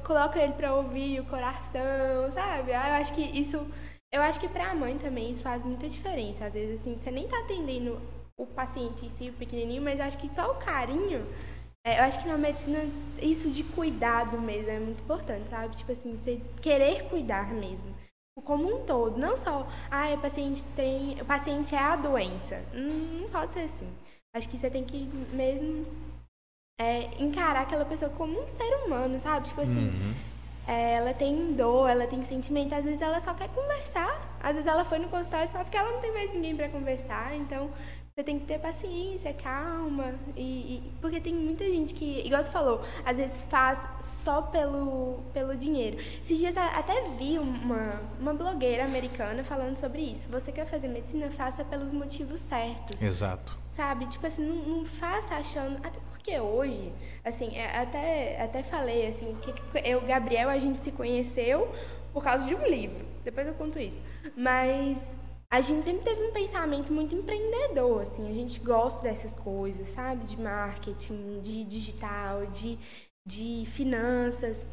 coloca 0.05 0.41
ele 0.41 0.53
pra 0.55 0.75
ouvir 0.75 1.21
o 1.21 1.25
coração, 1.25 2.33
sabe? 2.35 2.73
Ah, 2.73 2.91
eu 2.91 2.95
acho 3.03 3.15
que 3.15 3.23
isso. 3.23 3.67
Eu 4.13 4.23
acho 4.23 4.41
que 4.41 4.49
pra 4.49 4.75
mãe 4.75 4.99
também 4.99 5.31
isso 5.31 5.43
faz 5.43 5.63
muita 5.63 5.89
diferença. 5.89 6.47
Às 6.47 6.55
vezes, 6.55 6.81
assim, 6.81 6.97
você 6.97 7.11
nem 7.11 7.29
tá 7.29 7.39
atendendo 7.39 8.01
o 8.37 8.45
paciente 8.45 9.07
em 9.07 9.11
si, 9.11 9.29
o 9.29 9.33
pequenininho, 9.35 9.83
mas 9.83 10.01
eu 10.01 10.07
acho 10.07 10.19
que 10.19 10.29
só 10.29 10.51
o 10.51 10.55
carinho 10.57 11.25
é, 11.83 11.99
eu 11.99 12.05
acho 12.05 12.21
que 12.23 12.29
na 12.29 12.37
medicina 12.37 12.79
isso 13.23 13.49
de 13.49 13.65
cuidado 13.65 14.39
mesmo 14.39 14.71
é 14.71 14.79
muito 14.79 15.03
importante, 15.03 15.49
sabe? 15.49 15.75
Tipo 15.75 15.93
assim, 15.93 16.15
você 16.15 16.39
querer 16.61 17.05
cuidar 17.09 17.55
mesmo. 17.55 17.95
Como 18.43 18.69
um 18.75 18.85
todo, 18.85 19.19
não 19.19 19.37
só, 19.37 19.67
ah, 19.91 20.09
o 20.15 20.19
paciente 20.19 20.63
tem, 20.77 21.21
o 21.21 21.25
paciente 21.25 21.75
é 21.75 21.79
a 21.79 21.97
doença. 21.97 22.63
Não, 22.73 23.21
não 23.23 23.29
pode 23.29 23.53
ser 23.53 23.61
assim. 23.61 23.89
Acho 24.35 24.49
que 24.49 24.57
você 24.57 24.71
tem 24.71 24.85
que 24.85 25.09
mesmo 25.33 25.87
é, 26.81 27.11
encarar 27.23 27.63
aquela 27.63 27.85
pessoa 27.85 28.11
como 28.11 28.41
um 28.43 28.47
ser 28.49 28.73
humano, 28.85 29.19
sabe? 29.21 29.49
Tipo 29.49 29.61
assim, 29.61 29.89
Uhum. 29.89 30.15
é, 30.67 30.95
ela 30.95 31.13
tem 31.13 31.53
dor, 31.55 31.89
ela 31.91 32.07
tem 32.07 32.23
sentimento, 32.25 32.75
às 32.75 32.85
vezes 32.85 33.03
ela 33.03 33.21
só 33.21 33.35
quer 33.35 33.49
conversar. 33.51 34.29
Às 34.43 34.53
vezes 34.53 34.67
ela 34.67 34.85
foi 34.85 34.99
no 34.99 35.09
consultório 35.09 35.49
só 35.51 35.63
porque 35.63 35.77
ela 35.77 35.93
não 35.93 36.01
tem 36.01 36.13
mais 36.13 36.33
ninguém 36.33 36.57
pra 36.57 36.69
conversar. 36.69 37.35
Então, 37.37 37.71
você 38.21 38.25
tem 38.25 38.39
que 38.39 38.45
ter 38.47 38.59
paciência, 38.59 39.33
calma. 39.33 40.15
E, 40.37 40.43
e- 40.43 40.93
porque 41.01 41.21
tem 41.21 41.35
muita 41.35 41.65
gente 41.65 41.95
que, 41.95 42.21
igual 42.25 42.43
você 42.43 42.51
falou, 42.51 42.83
às 43.05 43.17
vezes 43.17 43.43
faz 43.49 43.79
só 44.01 44.43
pelo, 44.43 45.21
pelo 45.33 45.57
dinheiro. 45.57 45.97
Esses 45.99 46.39
dias 46.39 46.57
até 46.57 47.09
vi 47.19 47.39
uma, 47.39 48.01
uma 48.21 48.35
blogueira 48.35 48.85
americana 48.85 49.43
falando 49.43 49.77
sobre 49.79 50.03
isso. 50.03 50.29
Você 50.29 50.53
quer 50.53 50.67
fazer 50.67 50.89
medicina, 50.89 51.31
faça 51.31 51.65
pelos 51.65 51.93
motivos 51.93 52.41
certos 52.41 53.01
Exato. 53.01 53.57
sabe? 53.73 54.07
Tipo 54.07 54.27
assim, 54.27 54.45
não, 54.45 54.57
não 54.79 54.85
faça 54.85 55.35
achando. 55.37 55.77
Até 55.79 55.99
porque 56.11 56.39
hoje, 56.39 56.93
assim, 57.25 57.57
é, 57.57 57.79
até, 57.79 58.43
até 58.43 58.63
falei, 58.63 59.07
assim, 59.07 59.35
que 59.41 59.55
eu 59.89 60.03
Gabriel, 60.03 60.51
a 60.51 60.59
gente 60.59 60.79
se 60.79 60.93
conheceu 60.93 61.73
por 62.13 62.23
causa 62.23 62.47
de 62.47 62.55
um 62.55 62.65
livro. 62.67 63.07
Depois 63.25 63.47
eu 63.47 63.55
conto 63.55 63.79
isso. 63.79 64.01
Mas 64.37 65.15
a 65.53 65.61
gente 65.61 65.85
sempre 65.85 66.05
teve 66.05 66.23
um 66.23 66.33
pensamento 66.33 66.93
muito 66.93 67.15
empreendedor, 67.15 68.03
assim. 68.03 68.31
A 68.31 68.33
gente 68.33 68.61
gosta 68.61 69.03
dessas 69.03 69.35
coisas, 69.35 69.89
sabe? 69.89 70.25
De 70.25 70.41
marketing, 70.41 71.41
de 71.41 71.65
digital, 71.65 72.47
de, 72.47 72.79
de 73.27 73.67
finanças. 73.67 74.65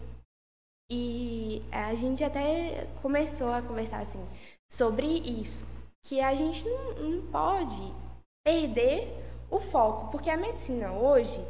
E 0.92 1.64
a 1.72 1.96
gente 1.96 2.24
até 2.24 2.88
começou 3.02 3.52
a 3.52 3.62
conversar, 3.62 4.02
assim, 4.02 4.24
sobre 4.72 5.08
isso. 5.08 5.66
Que 6.06 6.22
a 6.22 6.36
gente 6.36 6.64
não, 6.64 6.94
não 6.94 7.32
pode 7.32 7.94
perder 8.46 9.12
o 9.50 9.60
foco, 9.60 10.12
porque 10.12 10.30
a 10.30 10.38
medicina 10.38 10.92
hoje, 10.92 11.44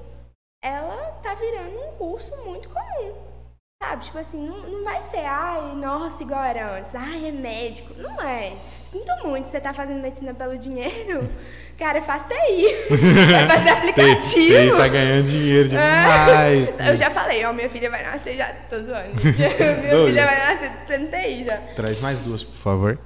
ela 0.64 1.12
tá 1.22 1.36
virando 1.36 1.78
um 1.78 1.98
curso 1.98 2.36
muito 2.38 2.70
comum. 2.70 3.37
Sabe? 3.80 4.06
Tipo 4.06 4.18
assim, 4.18 4.48
não, 4.48 4.58
não 4.58 4.84
vai 4.84 5.04
ser, 5.04 5.24
ai, 5.24 5.76
nossa, 5.76 6.24
igual 6.24 6.44
era 6.44 6.78
antes, 6.78 6.96
ai, 6.96 7.28
é 7.28 7.32
médico. 7.32 7.94
Não 7.98 8.22
é. 8.22 8.54
Sinto 8.92 9.12
muito, 9.24 9.48
você 9.48 9.62
tá 9.62 9.74
fazendo 9.74 10.02
medicina 10.02 10.34
pelo 10.34 10.58
dinheiro. 10.58 11.30
Cara, 11.78 12.02
faz 12.02 12.24
TI. 12.24 12.66
Vai 13.30 13.50
fazer 13.50 13.70
aplicativo. 13.70 14.56
Ele 14.56 14.72
tá 14.72 14.88
ganhando 14.88 15.28
dinheiro 15.28 15.70
demais. 15.70 16.74
Eu 16.80 16.96
já 16.96 17.12
falei, 17.12 17.46
ó, 17.46 17.54
minha 17.54 17.70
filha 17.70 17.88
vai 17.88 18.02
nascer 18.02 18.36
já. 18.36 18.52
Tô 18.68 18.80
zoando. 18.80 19.14
minha 19.22 20.08
filha 20.08 20.26
vai 20.26 20.40
nascer 20.40 20.72
tendo 20.88 21.12
TI 21.12 21.46
já. 21.46 21.58
Traz 21.76 22.02
mais 22.02 22.20
duas, 22.22 22.44
por 22.44 22.58
favor. 22.58 23.00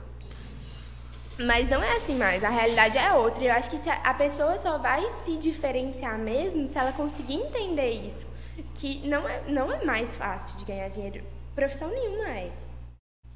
Mas 1.37 1.67
não 1.67 1.83
é 1.83 1.97
assim 1.97 2.17
mais, 2.17 2.45
a 2.45 2.49
realidade 2.49 2.97
é 2.97 3.11
outra. 3.11 3.43
E 3.43 3.47
eu 3.47 3.53
acho 3.53 3.69
que 3.69 3.77
a 3.89 4.13
pessoa 4.13 4.57
só 4.57 4.77
vai 4.77 5.05
se 5.25 5.35
diferenciar 5.35 6.17
mesmo 6.17 6.65
se 6.65 6.77
ela 6.77 6.93
conseguir 6.93 7.33
entender 7.33 7.91
isso. 8.05 8.25
Que 8.75 9.07
não 9.07 9.27
é, 9.27 9.41
não 9.47 9.71
é 9.71 9.83
mais 9.83 10.13
fácil 10.13 10.57
de 10.57 10.65
ganhar 10.65 10.89
dinheiro. 10.89 11.23
Profissão 11.55 11.89
nenhuma 11.89 12.29
é 12.29 12.51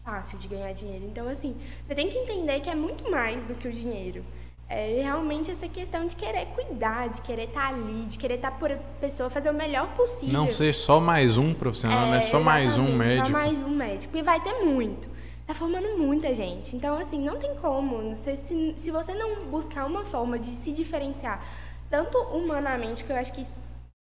fácil 0.03 0.38
de 0.38 0.47
ganhar 0.47 0.72
dinheiro. 0.74 1.05
Então, 1.05 1.28
assim, 1.28 1.55
você 1.84 1.95
tem 1.95 2.09
que 2.09 2.18
entender 2.18 2.59
que 2.59 2.70
é 2.70 2.76
muito 2.76 3.09
mais 3.09 3.45
do 3.45 3.55
que 3.55 3.68
o 3.68 3.72
dinheiro. 3.72 4.24
É 4.68 5.01
realmente 5.03 5.51
essa 5.51 5.68
questão 5.68 6.07
de 6.07 6.16
querer 6.16 6.47
cuidar, 6.47 7.07
de 7.09 7.22
querer 7.22 7.49
estar 7.49 7.68
ali, 7.68 8.05
de 8.07 8.18
querer 8.18 8.36
estar 8.36 8.51
por 8.51 8.72
a 8.72 8.78
pessoa, 8.99 9.30
fazer 9.30 9.49
o 9.51 9.53
melhor 9.53 9.88
possível. 9.95 10.34
Não 10.34 10.49
ser 10.49 10.74
só 10.74 10.99
mais 10.99 11.38
um 11.38 11.53
profissional, 11.53 12.07
né? 12.07 12.22
Só 12.22 12.39
mais 12.39 12.78
um 12.78 12.95
médico. 12.95 13.28
Só 13.28 13.34
mais 13.34 13.61
um 13.61 13.70
médico. 13.70 14.18
E 14.18 14.24
vai 14.24 14.39
ter 14.41 14.53
muito. 14.63 15.07
Tá 15.45 15.53
formando 15.53 15.99
muita 15.99 16.34
gente. 16.34 16.76
Então, 16.76 16.97
assim, 16.97 17.20
não 17.24 17.38
tem 17.38 17.53
como. 17.55 18.16
Se, 18.16 18.74
se 18.76 18.89
você 18.89 19.13
não 19.13 19.45
buscar 19.45 19.86
uma 19.86 20.03
forma 20.03 20.39
de 20.39 20.47
se 20.47 20.74
diferenciar, 20.74 21.45
tanto 21.88 22.18
humanamente, 22.18 23.03
que 23.03 23.11
eu 23.11 23.16
acho 23.16 23.32
que 23.34 23.45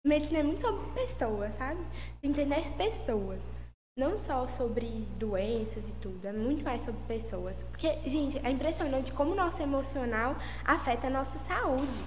medicina 0.05 0.39
é 0.39 0.43
muito 0.43 0.61
sobre 0.61 0.81
pessoas, 0.93 1.53
sabe? 1.55 1.79
Entender 2.23 2.63
pessoas. 2.77 3.39
Não 3.97 4.17
só 4.17 4.47
sobre 4.47 5.05
doenças 5.19 5.89
e 5.89 5.91
tudo, 6.01 6.25
é 6.25 6.31
muito 6.31 6.63
mais 6.63 6.81
sobre 6.81 6.99
pessoas. 7.07 7.57
Porque, 7.71 7.97
gente, 8.05 8.39
é 8.43 8.49
impressionante 8.49 9.11
como 9.11 9.31
o 9.31 9.35
nosso 9.35 9.61
emocional 9.61 10.35
afeta 10.65 11.07
a 11.07 11.09
nossa 11.09 11.37
saúde. 11.39 11.99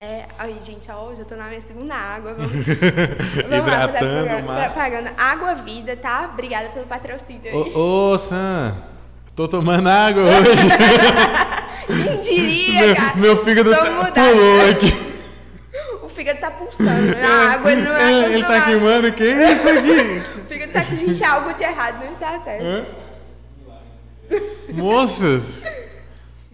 É, 0.00 0.26
aí, 0.38 0.58
gente, 0.64 0.90
ó, 0.90 1.08
hoje 1.08 1.20
eu 1.20 1.24
tô 1.26 1.34
na 1.36 1.48
minha 1.48 1.60
segunda 1.60 1.94
água. 1.94 2.34
Vamos, 2.34 2.52
vamos 2.56 3.66
lá, 3.68 3.84
Hidratando 3.84 4.26
proga- 4.26 4.42
mais. 4.42 4.72
propaganda. 4.72 5.14
Água 5.16 5.54
Vida, 5.56 5.96
tá? 5.96 6.30
Obrigada 6.32 6.68
pelo 6.70 6.86
patrocínio 6.86 7.42
aí. 7.44 7.72
Ô, 7.74 8.10
ô, 8.12 8.18
Sam, 8.18 8.76
tô 9.36 9.46
tomando 9.48 9.88
água 9.88 10.22
hoje. 10.26 12.02
Quem 12.04 12.20
diria, 12.20 12.80
meu, 12.86 12.96
cara? 12.96 13.16
meu 13.16 13.44
fígado 13.44 13.70
tá, 13.70 13.84
pulou 14.12 14.70
aqui. 14.70 15.11
O 16.12 16.14
fígado 16.14 16.40
tá 16.40 16.50
pulsando. 16.50 16.90
né? 17.16 17.24
A 17.24 17.52
água 17.54 17.72
ele 17.72 17.80
não 17.82 17.96
é 17.96 18.02
É, 18.02 18.32
ele 18.34 18.44
tá 18.44 18.56
acostumado. 18.56 18.64
queimando 18.66 19.08
o 19.08 19.12
que 19.12 19.22
é 19.24 19.52
isso 19.52 19.68
aqui? 19.68 20.40
O 20.40 20.44
fígado 20.46 20.72
tá 20.72 20.80
aqui, 20.80 20.96
gente, 20.98 21.24
algo 21.24 21.54
de 21.54 21.64
errado 21.64 22.04
não 22.04 22.12
está 22.12 22.38
certo. 22.40 22.86
Moças, 24.72 25.62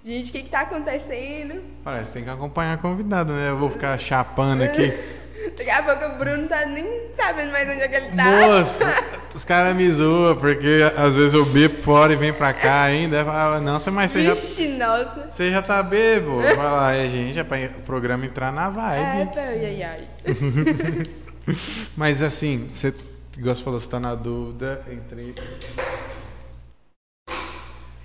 Gente, 0.05 0.31
o 0.31 0.33
que 0.33 0.43
que 0.45 0.49
tá 0.49 0.61
acontecendo? 0.61 1.61
parece 1.85 2.07
que 2.07 2.13
tem 2.15 2.25
que 2.25 2.31
acompanhar 2.31 2.75
a 2.75 2.77
convidada, 2.79 3.33
né? 3.33 3.51
Eu 3.51 3.59
vou 3.59 3.69
ficar 3.69 3.99
chapando 3.99 4.63
aqui. 4.63 4.91
Daqui 5.57 5.71
a 5.71 5.83
pouco 5.83 6.05
o 6.05 6.19
Bruno 6.19 6.49
tá 6.49 6.67
nem 6.67 7.09
sabendo 7.15 7.53
mais 7.53 7.69
onde 7.69 7.81
é 7.81 7.89
que 7.89 7.95
ele 7.97 8.17
tá. 8.17 8.25
Moço, 8.25 8.79
os 9.35 9.45
caras 9.45 9.75
me 9.77 9.91
zoam, 9.91 10.37
porque 10.37 10.81
às 10.97 11.15
vezes 11.15 11.33
eu 11.35 11.45
bebo 11.45 11.77
fora 11.83 12.13
e 12.13 12.17
vem 12.17 12.33
pra 12.33 12.53
cá 12.53 12.83
ainda. 12.83 13.19
Eu 13.19 13.25
falo, 13.25 13.61
não, 13.61 13.79
você- 13.79 13.91
mas 13.91 14.11
você 14.11 14.23
já, 14.25 14.35
Vixe, 14.35 14.69
nossa. 14.77 15.29
você 15.31 15.51
já 15.51 15.63
tá 15.63 15.83
bebo. 15.83 16.41
Eu 16.43 16.57
falo, 16.57 16.81
"Ah, 16.81 16.93
é, 16.93 17.09
gente, 17.09 17.39
é 17.39 17.45
pra 17.45 17.59
o 17.79 17.83
programa 17.83 18.27
entrar 18.27 18.53
na 18.53 18.67
É, 18.67 18.71
vibe. 18.71 19.33
pô, 19.33 19.39
ai, 19.39 19.65
ai, 19.67 19.83
ai. 19.83 20.09
Mas 21.97 22.23
assim, 22.23 22.69
você, 22.73 22.93
igual 23.37 23.55
você 23.55 23.63
falou, 23.63 23.81
você 23.81 23.89
tá 23.89 23.99
na 23.99 24.15
dúvida 24.15 24.83
entre. 24.91 25.35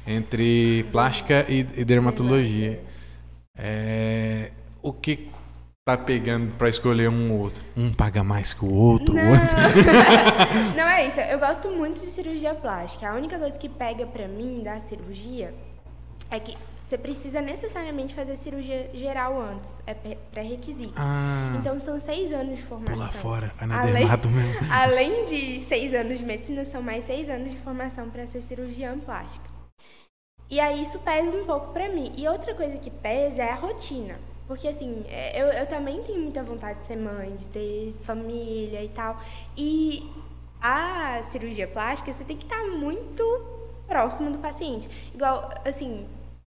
Entre 0.05 0.85
plástica 0.91 1.45
e, 1.47 1.59
e 1.77 1.85
dermatologia. 1.85 2.81
É, 3.57 4.51
o 4.81 4.91
que. 4.91 5.29
Tá 5.85 5.97
pegando 5.97 6.55
pra 6.57 6.69
escolher 6.69 7.09
um 7.09 7.33
ou 7.33 7.39
outro? 7.41 7.61
Um 7.75 7.93
paga 7.93 8.23
mais 8.23 8.53
que 8.53 8.63
o 8.63 8.71
outro, 8.73 9.13
o 9.15 9.17
Não. 9.17 9.29
outro. 9.31 9.55
não 10.77 10.87
é 10.87 11.07
isso. 11.07 11.19
Eu 11.19 11.37
gosto 11.39 11.69
muito 11.69 11.99
de 11.99 12.07
cirurgia 12.07 12.55
plástica. 12.55 13.09
A 13.09 13.13
única 13.15 13.37
coisa 13.37 13.59
que 13.59 13.67
pega 13.67 14.05
pra 14.05 14.27
mim 14.27 14.61
da 14.63 14.79
cirurgia 14.79 15.53
é 16.31 16.39
que 16.39 16.55
você 16.81 16.97
precisa 16.97 17.41
necessariamente 17.41 18.13
fazer 18.13 18.37
cirurgia 18.37 18.89
geral 18.93 19.41
antes. 19.41 19.73
É 19.85 19.93
pré- 19.93 20.17
pré-requisito. 20.31 20.93
Ah, 20.95 21.53
Então 21.59 21.77
são 21.79 21.99
seis 21.99 22.31
anos 22.31 22.57
de 22.59 22.63
formação. 22.63 22.93
pula 22.95 23.09
fora, 23.09 23.53
vai 23.57 23.67
na 23.67 23.81
Além- 23.81 23.93
dermato 23.93 24.29
mesmo. 24.29 24.53
Além 24.71 25.25
de 25.25 25.59
seis 25.59 25.93
anos 25.93 26.17
de 26.19 26.25
medicina, 26.25 26.63
são 26.63 26.81
mais 26.81 27.03
seis 27.03 27.29
anos 27.29 27.51
de 27.51 27.57
formação 27.57 28.09
para 28.09 28.25
ser 28.27 28.41
cirurgiã 28.41 28.97
plástica. 28.99 29.49
E 30.49 30.59
aí 30.61 30.81
isso 30.81 30.99
pesa 30.99 31.33
um 31.33 31.45
pouco 31.45 31.73
pra 31.73 31.89
mim. 31.89 32.13
E 32.15 32.25
outra 32.27 32.53
coisa 32.55 32.77
que 32.77 32.89
pesa 32.89 33.41
é 33.43 33.49
a 33.51 33.55
rotina. 33.55 34.15
Porque 34.47 34.67
assim, 34.67 35.05
é, 35.07 35.41
eu, 35.41 35.47
eu 35.47 35.65
também 35.65 36.01
tenho 36.03 36.19
muita 36.19 36.43
vontade 36.43 36.79
de 36.79 36.85
ser 36.85 36.97
mãe, 36.97 37.35
de 37.35 37.47
ter 37.47 37.95
família 38.03 38.83
e 38.83 38.89
tal. 38.89 39.19
E 39.57 40.09
a 40.61 41.21
cirurgia 41.23 41.67
plástica, 41.67 42.11
você 42.11 42.23
tem 42.23 42.37
que 42.37 42.45
estar 42.45 42.65
muito 42.67 43.23
próximo 43.87 44.31
do 44.31 44.37
paciente. 44.37 44.89
Igual, 45.13 45.49
assim, 45.65 46.07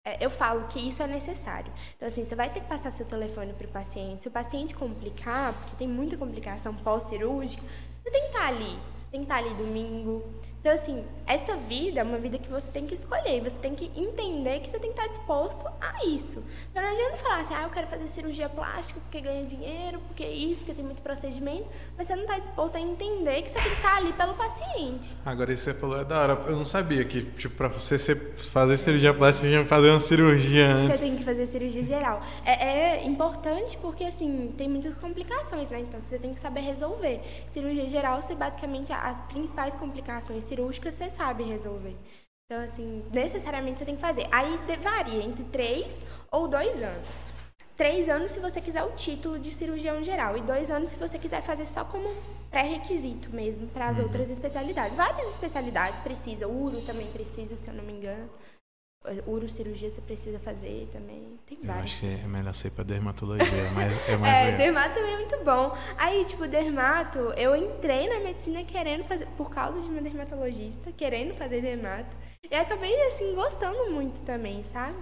é, 0.06 0.22
eu 0.24 0.28
falo 0.28 0.66
que 0.68 0.78
isso 0.78 1.02
é 1.02 1.06
necessário. 1.06 1.72
Então, 1.96 2.06
assim, 2.06 2.24
você 2.24 2.34
vai 2.34 2.50
ter 2.50 2.60
que 2.60 2.66
passar 2.66 2.90
seu 2.90 3.06
telefone 3.06 3.54
para 3.54 3.66
o 3.66 3.70
paciente. 3.70 4.22
Se 4.22 4.28
o 4.28 4.30
paciente 4.30 4.74
complicar, 4.74 5.54
porque 5.54 5.76
tem 5.76 5.88
muita 5.88 6.16
complicação 6.16 6.74
pós-cirúrgica, 6.74 7.62
você 8.02 8.10
tem 8.10 8.20
que 8.22 8.26
estar 8.28 8.48
ali. 8.48 8.78
Você 8.96 9.06
tem 9.10 9.20
que 9.20 9.24
estar 9.24 9.36
ali 9.36 9.54
domingo. 9.54 10.22
Então, 10.64 10.72
assim, 10.72 11.04
essa 11.26 11.54
vida 11.56 12.00
é 12.00 12.02
uma 12.02 12.16
vida 12.16 12.38
que 12.38 12.48
você 12.48 12.72
tem 12.72 12.86
que 12.86 12.94
escolher. 12.94 13.38
Você 13.42 13.58
tem 13.58 13.74
que 13.74 13.90
entender 13.94 14.60
que 14.60 14.70
você 14.70 14.78
tem 14.78 14.90
que 14.90 14.98
estar 14.98 15.08
disposto 15.10 15.66
a 15.78 16.06
isso. 16.06 16.42
Mas 16.74 16.82
não 16.82 16.90
adianta 16.90 17.18
falar 17.18 17.40
assim, 17.40 17.52
ah, 17.54 17.64
eu 17.64 17.68
quero 17.68 17.86
fazer 17.86 18.08
cirurgia 18.08 18.48
plástica 18.48 18.98
porque 19.00 19.20
ganha 19.20 19.44
dinheiro, 19.44 20.00
porque 20.08 20.24
isso, 20.24 20.62
porque 20.62 20.72
tem 20.72 20.82
muito 20.82 21.02
procedimento. 21.02 21.66
Mas 21.98 22.06
você 22.06 22.16
não 22.16 22.22
está 22.22 22.38
disposto 22.38 22.76
a 22.76 22.80
entender 22.80 23.42
que 23.42 23.50
você 23.50 23.60
tem 23.60 23.72
que 23.72 23.76
estar 23.76 23.96
ali 23.96 24.14
pelo 24.14 24.32
paciente. 24.32 25.14
Agora 25.26 25.52
isso 25.52 25.64
que 25.66 25.72
você 25.72 25.78
falou 25.78 26.00
é 26.00 26.04
da 26.06 26.18
hora. 26.18 26.32
Eu 26.46 26.56
não 26.56 26.64
sabia 26.64 27.04
que, 27.04 27.20
tipo, 27.32 27.54
pra 27.56 27.68
você 27.68 27.98
fazer 27.98 28.78
cirurgia 28.78 29.12
plástica, 29.12 29.44
você 29.44 29.50
tinha 29.50 29.62
que 29.64 29.68
fazer 29.68 29.90
uma 29.90 30.00
cirurgia 30.00 30.66
Você 30.76 30.86
antes. 30.86 31.00
tem 31.00 31.14
que 31.14 31.24
fazer 31.24 31.46
cirurgia 31.46 31.82
geral. 31.82 32.22
É, 32.42 33.02
é 33.02 33.04
importante 33.04 33.76
porque, 33.76 34.04
assim, 34.04 34.54
tem 34.56 34.66
muitas 34.66 34.96
complicações, 34.96 35.68
né? 35.68 35.80
Então, 35.80 36.00
você 36.00 36.18
tem 36.18 36.32
que 36.32 36.40
saber 36.40 36.60
resolver. 36.60 37.20
Cirurgia 37.46 37.86
geral, 37.86 38.22
você 38.22 38.34
basicamente, 38.34 38.90
as 38.90 39.20
principais 39.26 39.76
complicações 39.76 40.53
cirúrgicas, 40.54 40.94
você 40.94 41.10
sabe 41.10 41.42
resolver. 41.42 41.96
Então, 42.46 42.62
assim, 42.62 43.04
necessariamente 43.12 43.78
você 43.78 43.84
tem 43.84 43.96
que 43.96 44.00
fazer. 44.00 44.26
Aí 44.30 44.58
varia 44.82 45.22
entre 45.22 45.44
três 45.44 46.00
ou 46.30 46.46
dois 46.46 46.80
anos. 46.82 47.24
Três 47.76 48.08
anos 48.08 48.30
se 48.30 48.38
você 48.38 48.60
quiser 48.60 48.84
o 48.84 48.92
título 48.92 49.38
de 49.38 49.50
cirurgião 49.50 50.02
geral. 50.04 50.36
E 50.36 50.42
dois 50.42 50.70
anos 50.70 50.92
se 50.92 50.96
você 50.96 51.18
quiser 51.18 51.42
fazer 51.42 51.66
só 51.66 51.84
como 51.84 52.08
pré-requisito 52.50 53.34
mesmo 53.34 53.66
para 53.68 53.88
as 53.88 53.98
outras 53.98 54.30
especialidades. 54.30 54.96
Várias 54.96 55.28
especialidades 55.30 56.00
precisa. 56.00 56.46
Uro 56.46 56.80
também 56.82 57.06
precisa, 57.08 57.56
se 57.56 57.68
eu 57.68 57.74
não 57.74 57.82
me 57.82 57.94
engano. 57.94 58.30
Urocirurgia 59.26 59.90
você 59.90 60.00
precisa 60.00 60.38
fazer 60.38 60.88
também. 60.90 61.38
Tem 61.46 61.58
Eu 61.60 61.66
várias. 61.66 61.84
acho 61.84 62.00
que 62.00 62.06
é 62.06 62.26
melhor 62.26 62.54
ser 62.54 62.70
pra 62.70 62.82
dermatologia, 62.82 63.46
mas 63.74 64.08
é 64.08 64.16
mais 64.16 64.32
É, 64.38 64.44
legal. 64.44 64.58
dermato 64.58 64.94
também 64.94 65.12
é 65.12 65.16
muito 65.16 65.44
bom. 65.44 65.76
Aí, 65.98 66.24
tipo, 66.24 66.48
dermato, 66.48 67.18
eu 67.36 67.54
entrei 67.54 68.08
na 68.08 68.20
medicina 68.20 68.64
querendo 68.64 69.04
fazer, 69.04 69.26
por 69.36 69.50
causa 69.50 69.78
de 69.80 69.86
uma 69.88 70.00
dermatologista, 70.00 70.90
querendo 70.92 71.34
fazer 71.36 71.60
dermato. 71.60 72.16
E 72.50 72.54
acabei, 72.54 72.94
assim, 73.08 73.34
gostando 73.34 73.90
muito 73.90 74.22
também, 74.24 74.64
sabe? 74.64 74.96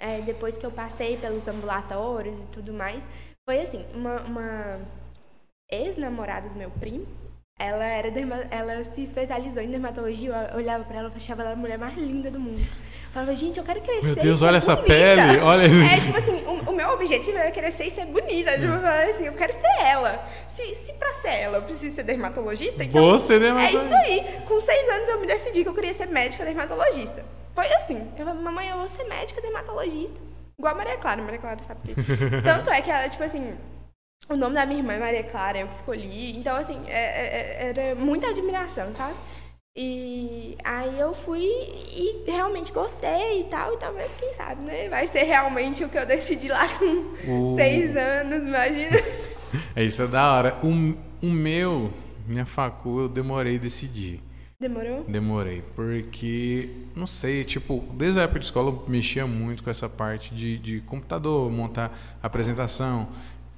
É, 0.00 0.20
depois 0.20 0.56
que 0.56 0.64
eu 0.66 0.70
passei 0.70 1.16
pelos 1.16 1.46
ambulatórios 1.48 2.44
e 2.44 2.46
tudo 2.48 2.72
mais. 2.72 3.04
Foi 3.48 3.60
assim, 3.60 3.84
uma, 3.92 4.20
uma 4.22 4.80
ex-namorada 5.70 6.48
do 6.48 6.54
meu 6.56 6.70
primo, 6.70 7.06
ela 7.58 7.84
era 7.84 8.10
derma- 8.10 8.44
ela 8.50 8.82
se 8.84 9.02
especializou 9.02 9.62
em 9.62 9.70
dermatologia, 9.70 10.50
eu 10.52 10.58
olhava 10.58 10.84
pra 10.84 10.98
ela 10.98 11.10
e 11.12 11.16
achava 11.16 11.42
ela 11.42 11.52
a 11.52 11.56
mulher 11.56 11.78
mais 11.78 11.94
linda 11.96 12.30
do 12.30 12.38
mundo. 12.40 12.60
Falava, 13.12 13.34
gente, 13.36 13.58
eu 13.58 13.64
quero 13.64 13.80
crescer. 13.82 14.06
Meu 14.06 14.16
Deus, 14.16 14.40
olha 14.42 14.56
essa 14.56 14.74
bonita. 14.74 14.94
pele, 14.94 15.38
olha- 15.40 15.64
É, 15.66 16.00
tipo 16.00 16.16
assim, 16.16 16.42
o, 16.46 16.70
o 16.70 16.74
meu 16.74 16.88
objetivo 16.94 17.36
era 17.36 17.50
crescer 17.50 17.84
e 17.88 17.90
ser 17.90 18.06
bonita. 18.06 18.52
Tipo, 18.52 18.72
assim, 19.12 19.26
eu 19.26 19.34
quero 19.34 19.52
ser 19.52 19.66
ela. 19.82 20.18
Se, 20.48 20.74
se 20.74 20.92
pra 20.94 21.12
ser 21.14 21.28
ela 21.28 21.58
eu 21.58 21.62
preciso 21.62 21.94
ser 21.94 22.04
dermatologista, 22.04 22.82
então. 22.82 23.00
Vou 23.02 23.18
ser 23.18 23.34
É 23.34 23.38
dermatologista. 23.40 23.84
isso 23.84 23.94
aí. 24.12 24.40
Com 24.48 24.58
seis 24.60 24.88
anos 24.88 25.08
eu 25.10 25.20
me 25.20 25.26
decidi 25.26 25.62
que 25.62 25.68
eu 25.68 25.74
queria 25.74 25.92
ser 25.92 26.06
médica 26.06 26.42
dermatologista. 26.44 27.22
Foi 27.54 27.66
assim. 27.74 28.08
Eu 28.18 28.24
falei, 28.24 28.40
mamãe, 28.42 28.68
eu 28.70 28.78
vou 28.78 28.88
ser 28.88 29.04
médica 29.04 29.42
dermatologista. 29.42 30.18
Igual 30.58 30.74
a 30.74 30.76
Maria 30.78 30.96
Clara, 30.96 31.20
Maria 31.22 31.38
Clara 31.38 31.58
sabe 31.66 31.80
disso. 31.92 32.00
Tanto 32.42 32.70
é 32.70 32.80
que 32.80 32.90
ela, 32.90 33.08
tipo 33.10 33.22
assim, 33.24 33.52
o 34.26 34.36
nome 34.36 34.54
da 34.54 34.64
minha 34.64 34.80
irmã 34.80 34.94
é 34.94 34.98
Maria 34.98 35.22
Clara, 35.24 35.58
eu 35.58 35.68
que 35.68 35.74
escolhi. 35.74 36.38
Então, 36.38 36.56
assim, 36.56 36.80
é- 36.88 36.92
é- 36.92 37.56
é- 37.60 37.68
era 37.88 37.94
muita 37.94 38.28
admiração, 38.28 38.90
sabe? 38.94 39.14
E 39.74 40.54
aí 40.62 41.00
eu 41.00 41.14
fui 41.14 41.40
e 41.40 42.24
realmente 42.30 42.70
gostei 42.72 43.40
e 43.40 43.44
tal, 43.44 43.72
e 43.72 43.78
talvez, 43.78 44.12
quem 44.18 44.30
sabe, 44.34 44.60
né? 44.62 44.86
Vai 44.90 45.06
ser 45.06 45.22
realmente 45.22 45.82
o 45.82 45.88
que 45.88 45.96
eu 45.96 46.04
decidi 46.04 46.48
lá 46.48 46.66
com 46.78 47.52
O- 47.54 47.56
seis 47.56 47.96
anos, 47.96 48.36
imagina. 48.38 48.90
É 49.76 49.84
isso 49.84 50.00
é 50.02 50.06
da 50.06 50.32
hora. 50.32 50.56
O, 50.62 51.26
o 51.26 51.30
meu, 51.30 51.90
minha 52.26 52.46
facu, 52.46 53.00
eu 53.00 53.08
demorei 53.08 53.56
a 53.56 53.58
decidir. 53.58 54.18
Demorou? 54.58 55.04
Demorei, 55.06 55.62
porque, 55.74 56.70
não 56.96 57.06
sei, 57.06 57.44
tipo, 57.44 57.84
desde 57.92 58.18
a 58.18 58.22
época 58.22 58.38
de 58.40 58.46
escola 58.46 58.70
eu 58.70 58.84
mexia 58.88 59.26
muito 59.26 59.62
com 59.62 59.68
essa 59.68 59.88
parte 59.90 60.34
de, 60.34 60.56
de 60.56 60.80
computador, 60.82 61.50
montar 61.50 61.98
apresentação. 62.22 63.08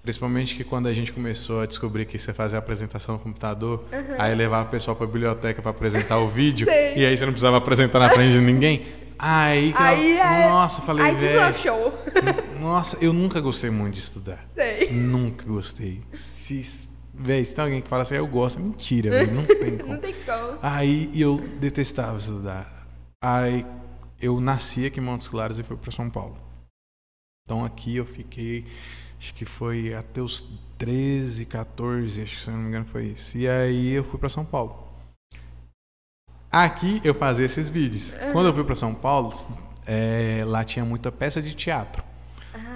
Principalmente 0.04 0.54
que 0.54 0.62
quando 0.62 0.86
a 0.86 0.92
gente 0.92 1.10
começou 1.12 1.62
a 1.62 1.66
descobrir 1.66 2.04
que 2.04 2.18
você 2.18 2.32
fazia 2.32 2.58
apresentação 2.58 3.14
no 3.14 3.20
computador, 3.20 3.84
aí 4.18 4.34
levava 4.34 4.68
o 4.68 4.70
pessoal 4.70 4.94
pra 4.94 5.06
biblioteca 5.06 5.60
pra 5.62 5.70
apresentar 5.70 6.18
o 6.18 6.28
vídeo, 6.28 6.68
e 6.94 7.04
aí 7.04 7.16
você 7.16 7.24
não 7.24 7.32
precisava 7.32 7.56
apresentar 7.56 7.98
na 7.98 8.10
frente 8.10 8.32
de 8.32 8.40
ninguém. 8.40 8.84
Aí, 9.18 9.72
que 9.72 9.82
Aí 9.82 10.16
eu, 10.18 10.22
é. 10.22 10.48
nossa, 10.50 10.82
falei, 10.82 11.06
Aí 11.06 11.14
deslanchou. 11.16 11.94
Nossa, 12.60 12.98
eu 13.00 13.12
nunca 13.12 13.40
gostei 13.40 13.70
muito 13.70 13.94
de 13.94 14.00
estudar. 14.00 14.44
Sei. 14.54 14.90
Nunca 14.92 15.44
gostei. 15.46 16.02
Se, 16.12 16.88
véi, 17.14 17.44
se 17.44 17.54
tem 17.54 17.64
alguém 17.64 17.80
que 17.80 17.88
fala 17.88 18.02
assim, 18.02 18.14
"Ah, 18.14 18.18
eu 18.18 18.26
gosto, 18.26 18.58
é 18.58 18.62
mentira, 18.62 19.10
véi, 19.10 19.26
não 19.28 19.44
tem 19.44 19.76
como. 19.78 19.92
Não 19.94 20.00
tem 20.00 20.14
como. 20.26 20.58
Aí 20.60 21.10
eu 21.14 21.38
detestava 21.60 22.18
estudar. 22.18 22.86
Aí 23.22 23.64
eu 24.20 24.40
nasci 24.40 24.84
aqui 24.86 24.98
em 24.98 25.02
Montes 25.02 25.28
Claros 25.28 25.58
e 25.58 25.62
fui 25.62 25.76
para 25.76 25.92
São 25.92 26.10
Paulo. 26.10 26.36
Então 27.46 27.64
aqui 27.64 27.96
eu 27.96 28.04
fiquei, 28.04 28.64
acho 29.24 29.32
que 29.32 29.46
foi 29.46 29.94
até 29.94 30.20
os 30.20 30.44
13, 30.76 31.46
14, 31.46 32.22
acho 32.22 32.36
que 32.36 32.42
se 32.42 32.50
não 32.50 32.58
me 32.58 32.68
engano 32.68 32.84
foi 32.84 33.06
isso. 33.06 33.38
E 33.38 33.48
aí 33.48 33.92
eu 33.92 34.04
fui 34.04 34.18
para 34.18 34.28
São 34.28 34.44
Paulo. 34.44 34.86
Aqui 36.52 37.00
eu 37.02 37.14
fazia 37.14 37.46
esses 37.46 37.70
vídeos. 37.70 38.14
Quando 38.32 38.46
eu 38.46 38.54
fui 38.54 38.64
para 38.64 38.74
São 38.74 38.92
Paulo, 38.92 39.34
é, 39.86 40.42
lá 40.46 40.62
tinha 40.62 40.84
muita 40.84 41.10
peça 41.10 41.40
de 41.40 41.54
teatro. 41.54 42.04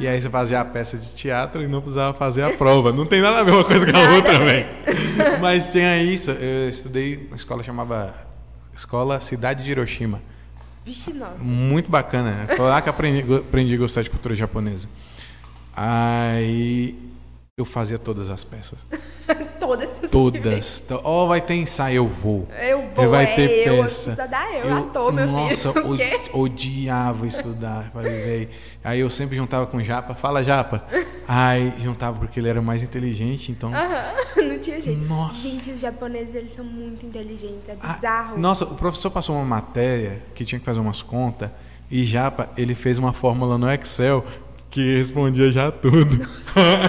E 0.00 0.08
aí 0.08 0.20
você 0.20 0.30
fazia 0.30 0.60
a 0.60 0.64
peça 0.64 0.96
de 0.96 1.14
teatro 1.14 1.62
e 1.62 1.68
não 1.68 1.82
precisava 1.82 2.16
fazer 2.16 2.42
a 2.42 2.50
prova. 2.56 2.92
Não 2.92 3.04
tem 3.04 3.20
nada 3.20 3.40
a 3.40 3.42
ver 3.44 3.52
uma 3.52 3.64
coisa 3.64 3.84
com 3.84 3.96
a 3.96 4.14
outra, 4.14 4.38
velho. 4.42 4.68
Mas 5.40 5.70
tinha 5.70 6.02
isso. 6.02 6.30
Eu 6.30 6.70
estudei 6.70 7.26
uma 7.26 7.36
escola 7.36 7.62
chamava 7.62 8.14
Escola 8.74 9.20
Cidade 9.20 9.62
de 9.62 9.70
Hiroshima. 9.70 10.22
Vixe, 10.84 11.12
nossa. 11.12 11.42
Muito 11.42 11.90
bacana. 11.90 12.46
Foi 12.56 12.66
lá 12.66 12.80
que 12.80 12.88
aprendi, 12.88 13.34
aprendi 13.34 13.74
a 13.74 13.78
gostar 13.78 14.02
de 14.02 14.08
cultura 14.08 14.34
japonesa. 14.34 14.88
Aí 15.80 16.98
eu 17.56 17.64
fazia 17.64 17.98
todas 17.98 18.30
as 18.30 18.42
peças. 18.42 18.80
Todas 19.60 19.90
possíveis. 19.90 20.80
Todas. 20.80 21.04
Ó, 21.04 21.26
vai 21.26 21.40
ter 21.40 21.54
ensaio, 21.56 21.96
eu 21.96 22.06
vou. 22.06 22.48
Eu 22.58 22.88
vou, 22.94 23.10
vai 23.10 23.24
é, 23.24 23.34
ter 23.34 23.68
eu, 23.68 23.82
peça. 23.82 24.14
Dar 24.14 24.54
eu, 24.54 24.68
já 24.68 24.82
tô, 24.82 25.12
meu 25.12 25.26
nossa, 25.26 25.72
filho. 25.74 25.96
Quê? 25.96 26.20
odiava 26.32 27.26
estudar. 27.26 27.90
Falei, 27.92 28.22
véi. 28.22 28.48
Aí 28.82 29.00
eu 29.00 29.10
sempre 29.10 29.36
juntava 29.36 29.66
com 29.66 29.76
o 29.76 29.84
Japa. 29.84 30.14
Fala, 30.14 30.42
Japa. 30.42 30.84
Aí 31.28 31.74
juntava 31.78 32.18
porque 32.18 32.40
ele 32.40 32.48
era 32.48 32.62
mais 32.62 32.82
inteligente, 32.82 33.52
então. 33.52 33.74
Aham, 33.74 34.14
não 34.36 34.58
tinha 34.58 34.80
jeito. 34.80 35.04
Nossa. 35.04 35.48
Gente, 35.48 35.70
os 35.72 35.80
japoneses, 35.80 36.34
eles 36.34 36.54
são 36.54 36.64
muito 36.64 37.04
inteligentes, 37.04 37.68
é 37.68 37.76
Ah, 37.80 37.92
bizarro. 37.94 38.38
nossa, 38.38 38.64
o 38.64 38.74
professor 38.74 39.10
passou 39.10 39.36
uma 39.36 39.44
matéria 39.44 40.22
que 40.34 40.44
tinha 40.44 40.58
que 40.58 40.64
fazer 40.64 40.80
umas 40.80 41.02
contas 41.02 41.50
e 41.90 42.04
Japa, 42.04 42.50
ele 42.56 42.74
fez 42.74 42.96
uma 42.96 43.12
fórmula 43.12 43.58
no 43.58 43.70
Excel 43.70 44.24
que 44.70 44.96
respondia 44.96 45.50
já 45.50 45.70
tudo. 45.70 46.16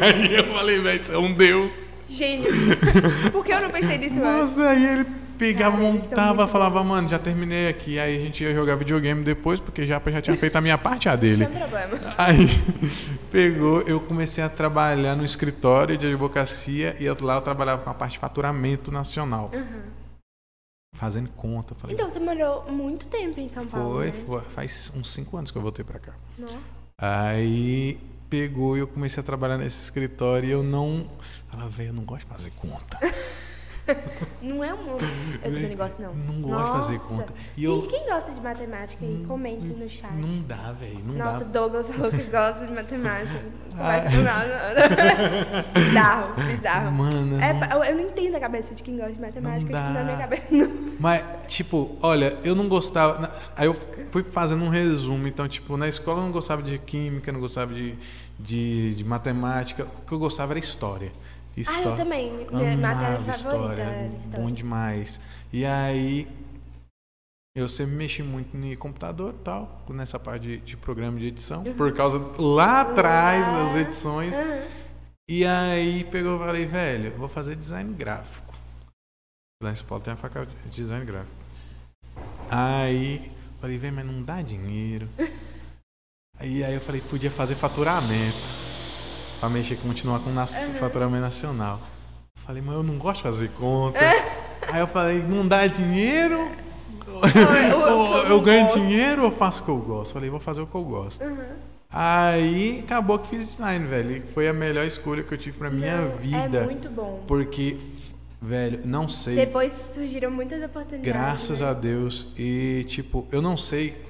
aí 0.02 0.36
eu 0.36 0.54
falei, 0.54 0.82
velho, 0.82 1.02
isso 1.02 1.12
é 1.12 1.18
um 1.18 1.34
deus. 1.34 1.76
Gênio. 2.10 2.50
Por 3.32 3.46
que 3.46 3.52
eu 3.52 3.62
não 3.62 3.70
pensei 3.70 3.98
nisso 3.98 4.16
antes? 4.16 4.26
Nossa, 4.26 4.70
aí 4.70 4.86
ele 4.86 5.06
pegava, 5.38 5.78
Cara, 5.78 5.90
montava, 5.90 6.48
falava, 6.48 6.84
mano, 6.84 7.08
já 7.08 7.18
terminei 7.18 7.70
aqui. 7.70 7.98
Aí 7.98 8.18
a 8.18 8.20
gente 8.20 8.44
ia 8.44 8.54
jogar 8.54 8.76
videogame 8.76 9.24
depois, 9.24 9.60
porque 9.60 9.86
Japa 9.88 10.12
já 10.12 10.22
tinha 10.22 10.36
feito 10.36 10.56
a 10.56 10.62
minha 10.62 10.78
parte, 10.78 11.08
a 11.08 11.16
dele. 11.16 11.48
Não 11.48 11.52
problema. 11.52 11.98
Aí 12.18 12.48
pegou, 13.32 13.82
eu 13.84 14.00
comecei 14.02 14.44
a 14.44 14.50
trabalhar 14.50 15.16
no 15.16 15.24
escritório 15.24 15.98
de 15.98 16.08
advocacia 16.08 16.96
e 17.00 17.06
eu, 17.06 17.16
lá 17.22 17.36
eu 17.36 17.42
trabalhava 17.42 17.84
com 17.84 17.90
a 17.90 17.94
parte 17.94 18.14
de 18.14 18.20
faturamento 18.20 18.92
nacional. 18.92 19.52
Fazendo 20.96 21.30
conta. 21.30 21.76
Falei, 21.76 21.96
Então, 21.96 22.10
você 22.10 22.20
morou 22.20 22.66
muito 22.70 23.06
tempo 23.06 23.40
em 23.40 23.48
São 23.48 23.66
Paulo, 23.66 23.98
foi, 23.98 24.08
né? 24.08 24.14
foi, 24.26 24.42
faz 24.42 24.92
uns 24.96 25.14
cinco 25.14 25.38
anos 25.38 25.52
que 25.52 25.58
eu 25.58 25.62
voltei 25.62 25.86
pra 25.86 26.00
cá. 26.00 26.14
Não. 26.38 26.79
Aí 27.02 27.98
pegou 28.30 28.76
e 28.78 28.82
eu 28.82 28.88
comecei 28.88 29.22
a 29.22 29.24
trabalhar 29.26 29.58
nesse 29.58 29.84
escritório 29.84 30.48
e 30.48 30.52
eu 30.52 30.64
não. 30.64 31.06
Falava, 31.50 31.70
velho, 31.70 31.90
eu 31.90 31.94
não 31.94 32.04
gosto 32.04 32.26
de 32.28 32.34
fazer 32.34 32.52
conta. 32.52 33.00
Não 34.40 34.64
é 34.64 34.72
um. 34.72 34.92
Eu 35.44 35.52
também 35.52 35.70
não 35.70 35.76
gosto, 35.76 36.00
não. 36.00 36.14
Não 36.14 36.42
gosto 36.44 36.66
de 36.66 36.72
fazer 36.80 36.94
Nossa. 37.00 37.08
conta. 37.08 37.34
E 37.58 37.62
Gente, 37.66 37.86
eu- 37.86 37.90
quem 37.90 38.08
gosta 38.08 38.32
de 38.32 38.40
matemática 38.40 39.04
aí, 39.04 39.26
comenta 39.28 39.64
aí 39.66 39.70
no 39.72 39.90
chat. 39.90 40.14
Não 40.14 40.42
dá, 40.44 40.72
velho. 40.74 41.04
Nossa, 41.06 41.44
dá. 41.44 41.60
Douglas 41.60 41.88
falou 41.88 42.12
que 42.12 42.22
gosta 42.26 42.68
de 42.68 42.72
matemática. 42.72 43.44
Não 43.76 43.84
Ai. 43.84 44.02
conversa 44.04 44.18
com 44.18 44.24
nada. 44.24 45.66
bizarro, 45.74 46.34
bizarro. 46.36 46.92
Mano, 46.92 47.42
É, 47.42 47.54
não- 47.54 47.84
eu, 47.84 47.96
não 47.96 48.04
entendo 48.04 48.36
a 48.36 48.40
cabeça 48.40 48.76
de 48.76 48.84
quem 48.84 48.96
gosta 48.96 49.14
de 49.14 49.22
matemática. 49.22 49.72
Não 49.72 49.80
dá. 49.88 49.90
Na 50.00 50.04
minha 50.04 50.18
cabeça, 50.18 50.48
não. 50.52 50.92
Mas, 51.00 51.24
tipo, 51.48 51.98
olha, 52.00 52.38
eu 52.44 52.54
não 52.54 52.70
gostava. 52.70 53.34
Aí 53.56 53.66
eu 53.66 53.76
fui 54.12 54.24
fazendo 54.24 54.64
um 54.64 54.70
resumo. 54.70 55.28
Então, 55.28 55.48
tipo, 55.48 55.78
na 55.78 55.88
escola 55.88 56.20
eu 56.20 56.24
não 56.26 56.32
gostava 56.32 56.62
de 56.62 56.78
química, 56.78 57.32
não 57.32 57.40
gostava 57.40 57.74
de, 57.74 57.96
de, 58.40 58.96
de 58.96 59.04
matemática. 59.04 59.86
O 59.86 60.06
que 60.06 60.12
eu 60.12 60.20
gostava 60.20 60.54
era 60.54 60.60
história. 60.60 61.12
Ah, 61.12 61.60
História. 61.62 61.90
eu 61.90 61.96
também. 61.98 62.48
Minha 62.52 62.78
matéria 62.78 63.34
favorita 63.34 63.82
era 63.82 64.08
história. 64.14 64.40
Bom 64.40 64.52
demais. 64.52 65.20
E 65.52 65.66
aí, 65.66 66.28
eu 67.56 67.68
sempre 67.68 67.96
mexi 67.96 68.24
muito 68.24 68.56
no 68.56 68.78
computador 68.78 69.34
e 69.34 69.44
tal, 69.44 69.84
nessa 69.90 70.18
parte 70.18 70.44
de, 70.44 70.58
de 70.62 70.78
programa 70.78 71.20
de 71.20 71.26
edição, 71.26 71.64
por 71.64 71.92
causa 71.94 72.18
lá 72.38 72.82
atrás 72.82 73.46
Lá. 73.46 73.64
das 73.64 73.76
edições. 73.76 74.34
Aham. 74.34 74.62
E 75.30 75.46
aí 75.46 76.06
pegou 76.06 76.38
e 76.38 76.40
falei, 76.40 76.66
velho, 76.66 77.12
vou 77.18 77.30
fazer 77.30 77.56
design 77.56 77.94
gráfico. 77.94 78.52
Lá 79.62 79.72
em 79.72 79.76
São 79.76 79.86
Paulo 79.86 80.04
tem 80.04 80.14
a 80.14 80.18
faculdade 80.18 80.56
de 80.66 80.70
design 80.70 81.06
gráfico. 81.06 81.36
Aí 82.50 83.32
falei, 83.60 83.78
velho, 83.78 83.96
mas 83.96 84.06
não 84.06 84.22
dá 84.24 84.42
dinheiro. 84.42 85.08
aí, 86.40 86.64
aí 86.64 86.74
eu 86.74 86.82
falei, 86.82 87.02
podia 87.02 87.32
fazer 87.32 87.56
faturamento. 87.56 88.38
Pra 89.40 89.50
mexer, 89.50 89.78
continuar 89.78 90.20
com 90.20 90.32
nas- 90.32 90.68
faturamento 90.80 91.22
nacional. 91.22 91.80
Falei, 92.46 92.62
mas 92.62 92.76
eu 92.76 92.84
não 92.84 92.98
gosto 92.98 93.18
de 93.18 93.24
fazer 93.24 93.50
conta. 93.52 94.00
aí 94.72 94.80
eu 94.82 94.88
falei, 94.88 95.20
não 95.24 95.48
dá 95.48 95.66
dinheiro? 95.68 96.50
eu- 97.10 97.80
eu 97.82 98.28
eu, 98.28 98.42
ganho 98.42 98.66
gosto. 98.66 98.80
dinheiro 98.80 99.24
ou 99.24 99.30
eu 99.30 99.36
faço 99.36 99.62
o 99.62 99.66
que 99.66 99.72
eu 99.72 99.78
gosto? 99.78 100.14
Falei, 100.14 100.30
vou 100.30 100.40
fazer 100.40 100.62
o 100.62 100.68
que 100.68 100.76
eu 100.76 100.84
gosto. 100.84 101.24
Uhum. 101.24 101.38
Aí 101.92 102.82
acabou 102.86 103.18
que 103.18 103.28
fiz 103.28 103.40
design, 103.48 103.88
velho. 103.88 104.18
E 104.18 104.22
foi 104.34 104.48
a 104.48 104.54
melhor 104.54 104.86
escolha 104.86 105.24
que 105.24 105.34
eu 105.34 105.38
tive 105.38 105.58
pra 105.58 105.70
minha 105.72 106.02
Não, 106.02 106.18
vida. 106.18 106.60
É 106.60 106.64
muito 106.66 106.90
bom. 106.90 107.24
Porque, 107.28 107.78
velho, 108.42 108.86
não 108.86 109.08
sei. 109.10 109.36
Depois 109.36 109.74
surgiram 109.86 110.32
muitas 110.32 110.64
oportunidades. 110.64 111.06
Graças 111.06 111.60
né? 111.60 111.68
a 111.68 111.74
Deus. 111.74 112.28
E, 112.38 112.86
tipo, 112.88 113.28
eu 113.32 113.42
não 113.42 113.58
sei 113.58 114.02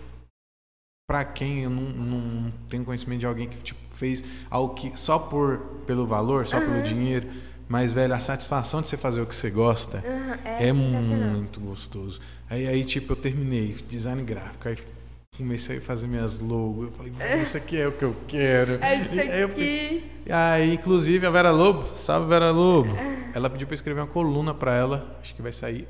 pra 1.09 1.25
quem 1.25 1.63
eu 1.63 1.69
não, 1.69 1.81
não 1.81 2.51
tenho 2.69 2.85
conhecimento 2.85 3.21
de 3.21 3.25
alguém 3.25 3.49
que 3.49 3.57
tipo, 3.63 3.79
fez 3.95 4.23
algo 4.49 4.75
que 4.75 4.91
só 4.95 5.17
por 5.17 5.59
pelo 5.87 6.05
valor, 6.05 6.45
só 6.45 6.59
pelo 6.59 6.83
dinheiro. 6.83 7.27
Mas, 7.67 7.93
velho, 7.93 8.15
a 8.15 8.19
satisfação 8.19 8.81
de 8.81 8.87
você 8.87 8.97
fazer 8.97 9.21
o 9.21 9.27
que 9.27 9.35
você 9.35 9.51
gosta 9.51 9.99
Aham, 9.99 10.39
é, 10.43 10.69
é, 10.69 10.73
muito 10.73 11.59
gostoso. 11.59 12.19
Aí, 12.49 12.67
aí, 12.67 12.83
tipo, 12.83 13.13
eu 13.13 13.15
terminei 13.15 13.75
design 13.87 14.23
gráfico. 14.23 14.67
Aí 14.67 14.77
comecei 15.39 15.77
a 15.77 15.81
fazer 15.81 16.05
minhas 16.07 16.39
logos. 16.39 16.87
Eu 16.87 16.91
falei, 16.91 17.11
"Velho, 17.11 17.41
isso 17.41 17.55
aqui 17.57 17.79
é 17.79 17.87
o 17.87 17.91
que 17.93 18.03
eu 18.03 18.15
quero. 18.27 18.73
É 18.83 18.95
isso 18.95 19.09
aí 19.11 19.19
fiquei- 19.19 19.43
aqui. 19.43 20.11
e 20.27 20.31
aí, 20.31 20.73
inclusive, 20.73 21.25
a 21.25 21.29
Vera 21.29 21.49
Lobo, 21.51 21.97
salve 21.97 22.27
Vera 22.27 22.51
Lobo. 22.51 22.93
Ela 23.33 23.49
pediu 23.49 23.67
eu 23.67 23.73
escrever 23.73 24.01
uma 24.01 24.07
coluna 24.07 24.53
pra 24.53 24.73
ela. 24.75 25.17
Acho 25.21 25.33
que 25.33 25.41
vai 25.41 25.51
sair 25.51 25.87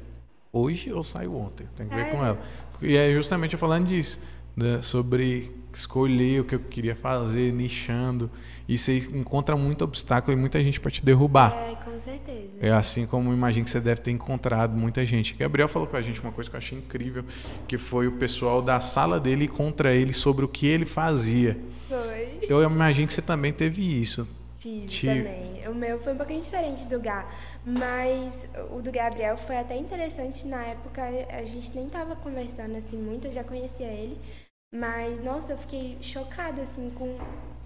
hoje 0.53 0.93
ou 0.93 1.03
saiu 1.03 1.35
ontem. 1.35 1.67
Tem 1.75 1.87
que 1.87 1.95
ver 1.95 2.03
Ah, 2.03 2.09
com 2.11 2.23
é? 2.23 2.27
ela. 2.29 2.39
E 2.81 2.95
é 2.95 3.11
justamente 3.13 3.53
eu 3.53 3.59
falando 3.59 3.87
disso, 3.87 4.19
né, 4.55 4.81
sobre 4.81 5.51
escolher 5.77 6.41
o 6.41 6.43
que 6.43 6.55
eu 6.55 6.59
queria 6.59 6.95
fazer, 6.95 7.51
nichando. 7.53 8.29
E 8.67 8.77
você 8.77 8.97
encontra 9.13 9.57
muito 9.57 9.83
obstáculo 9.83 10.35
e 10.35 10.39
muita 10.39 10.63
gente 10.63 10.79
pra 10.79 10.91
te 10.91 11.03
derrubar. 11.03 11.53
É, 11.53 11.75
com 11.75 11.99
certeza. 11.99 12.49
É 12.61 12.71
assim 12.71 13.05
como 13.05 13.33
imagino 13.33 13.65
que 13.65 13.71
você 13.71 13.79
deve 13.79 14.01
ter 14.01 14.11
encontrado 14.11 14.75
muita 14.75 15.05
gente. 15.05 15.33
Gabriel 15.33 15.67
falou 15.67 15.87
com 15.87 15.97
a 15.97 16.01
gente 16.01 16.19
uma 16.21 16.31
coisa 16.31 16.49
que 16.49 16.55
eu 16.55 16.57
achei 16.57 16.77
incrível, 16.77 17.23
que 17.67 17.77
foi 17.77 18.07
o 18.07 18.13
pessoal 18.13 18.61
da 18.61 18.81
sala 18.81 19.19
dele 19.19 19.47
contra 19.47 19.93
ele 19.93 20.13
sobre 20.13 20.45
o 20.45 20.47
que 20.47 20.67
ele 20.67 20.85
fazia. 20.85 21.59
Foi. 21.87 22.39
Eu 22.41 22.61
imagino 22.63 23.07
que 23.07 23.13
você 23.13 23.21
também 23.21 23.53
teve 23.53 23.81
isso. 23.81 24.27
Tive, 24.59 25.23
também. 25.23 25.67
O 25.69 25.73
meu 25.73 25.99
foi 25.99 26.13
um 26.13 26.17
pouquinho 26.17 26.41
diferente 26.41 26.85
do 26.85 26.99
Gá, 26.99 27.25
mas 27.65 28.33
o 28.71 28.81
do 28.81 28.91
Gabriel 28.91 29.37
foi 29.37 29.57
até 29.57 29.77
interessante 29.77 30.45
na 30.45 30.61
época. 30.63 31.01
A 31.29 31.43
gente 31.45 31.73
nem 31.73 31.87
tava 31.87 32.15
conversando 32.17 32.75
assim 32.75 32.97
muito, 32.97 33.27
eu 33.27 33.31
já 33.31 33.43
conhecia 33.43 33.87
ele, 33.87 34.17
mas 34.73 35.23
nossa, 35.23 35.53
eu 35.53 35.57
fiquei 35.57 35.97
chocada 36.01 36.61
assim 36.61 36.89
com 36.91 37.17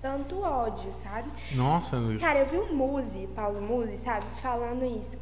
tanto 0.01 0.41
ódio, 0.41 0.91
sabe? 0.91 1.31
Nossa, 1.55 1.97
Cara, 2.19 2.39
eu 2.39 2.45
vi 2.45 2.57
o 2.57 2.75
Muzi, 2.75 3.27
Paulo 3.35 3.61
Muzi, 3.61 3.97
sabe, 3.97 4.25
falando 4.41 4.83
isso. 4.83 5.17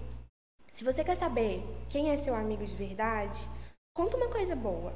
Se 0.71 0.84
você 0.84 1.03
quer 1.03 1.15
saber 1.17 1.63
quem 1.89 2.09
é 2.09 2.17
seu 2.17 2.34
amigo 2.34 2.65
de 2.65 2.75
verdade, 2.75 3.47
conta 3.93 4.17
uma 4.17 4.29
coisa 4.29 4.55
boa. 4.55 4.93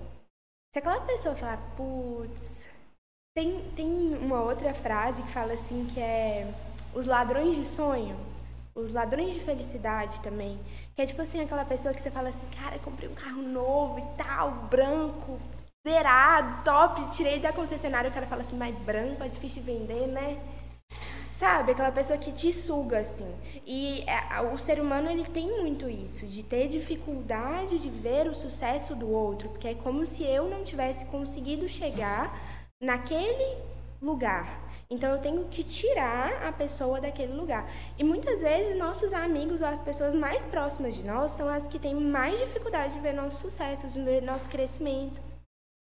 Se 0.74 0.80
aquela 0.80 1.02
pessoa 1.02 1.36
falar, 1.36 1.58
putz. 1.76 2.68
Tem, 3.36 3.70
tem 3.76 4.16
uma 4.16 4.42
outra 4.42 4.74
frase 4.74 5.22
que 5.22 5.30
fala 5.30 5.54
assim 5.54 5.86
que 5.86 6.00
é 6.00 6.54
os 6.94 7.06
ladrões 7.06 7.56
de 7.56 7.66
sonho, 7.66 8.18
os 8.74 8.92
ladrões 8.92 9.36
de 9.36 9.42
felicidade 9.42 10.22
também. 10.22 10.58
Que 10.96 11.02
é 11.02 11.06
tipo 11.06 11.22
assim, 11.22 11.42
aquela 11.42 11.66
pessoa 11.66 11.94
que 11.94 12.02
você 12.02 12.10
fala 12.10 12.30
assim, 12.30 12.48
cara, 12.58 12.80
comprei 12.80 13.10
um 13.10 13.14
carro 13.14 13.42
novo 13.42 14.00
e 14.00 14.18
tal, 14.18 14.52
branco, 14.70 15.40
zerado, 15.88 16.64
top, 16.64 17.08
tirei 17.10 17.40
da 17.40 17.54
concessionária, 17.54 18.10
o 18.10 18.14
cara 18.14 18.26
fala 18.26 18.42
assim, 18.42 18.58
mas 18.58 18.76
branco 18.80 19.24
é 19.24 19.28
difícil 19.28 19.62
de 19.62 19.72
vender, 19.72 20.08
né? 20.08 20.40
Sabe, 21.32 21.74
aquela 21.74 21.92
pessoa 21.92 22.18
que 22.18 22.32
te 22.32 22.52
suga, 22.52 23.00
assim. 23.00 23.32
E 23.68 24.04
é, 24.08 24.42
o 24.42 24.58
ser 24.58 24.80
humano, 24.80 25.12
ele 25.12 25.26
tem 25.26 25.48
muito 25.62 25.88
isso, 25.88 26.26
de 26.26 26.42
ter 26.42 26.68
dificuldade 26.68 27.78
de 27.78 27.90
ver 27.90 28.28
o 28.28 28.34
sucesso 28.34 28.96
do 28.96 29.08
outro, 29.08 29.50
porque 29.50 29.68
é 29.68 29.76
como 29.76 30.06
se 30.06 30.24
eu 30.24 30.50
não 30.50 30.64
tivesse 30.64 31.06
conseguido 31.06 31.68
chegar 31.70 32.36
naquele 32.82 33.58
lugar. 34.02 34.64
Então 34.90 35.12
eu 35.12 35.20
tenho 35.20 35.46
que 35.46 35.64
tirar 35.64 36.48
a 36.48 36.52
pessoa 36.52 37.02
daquele 37.02 37.34
lugar. 37.34 37.70
E 37.98 38.04
muitas 38.04 38.42
vezes 38.42 38.76
nossos 38.76 39.14
amigos 39.14 39.62
ou 39.62 39.68
as 39.68 39.82
pessoas 39.82 40.16
mais 40.16 40.46
próximas 40.46 40.96
de 40.96 41.04
nós 41.04 41.32
são 41.32 41.48
as 41.50 41.68
que 41.68 41.78
têm 41.78 41.96
mais 41.96 42.40
dificuldade 42.40 42.94
de 42.94 43.00
ver 43.00 43.14
nosso 43.14 43.42
sucesso, 43.42 43.88
de 43.88 44.02
ver 44.02 44.22
nosso 44.22 44.48
crescimento, 44.48 45.20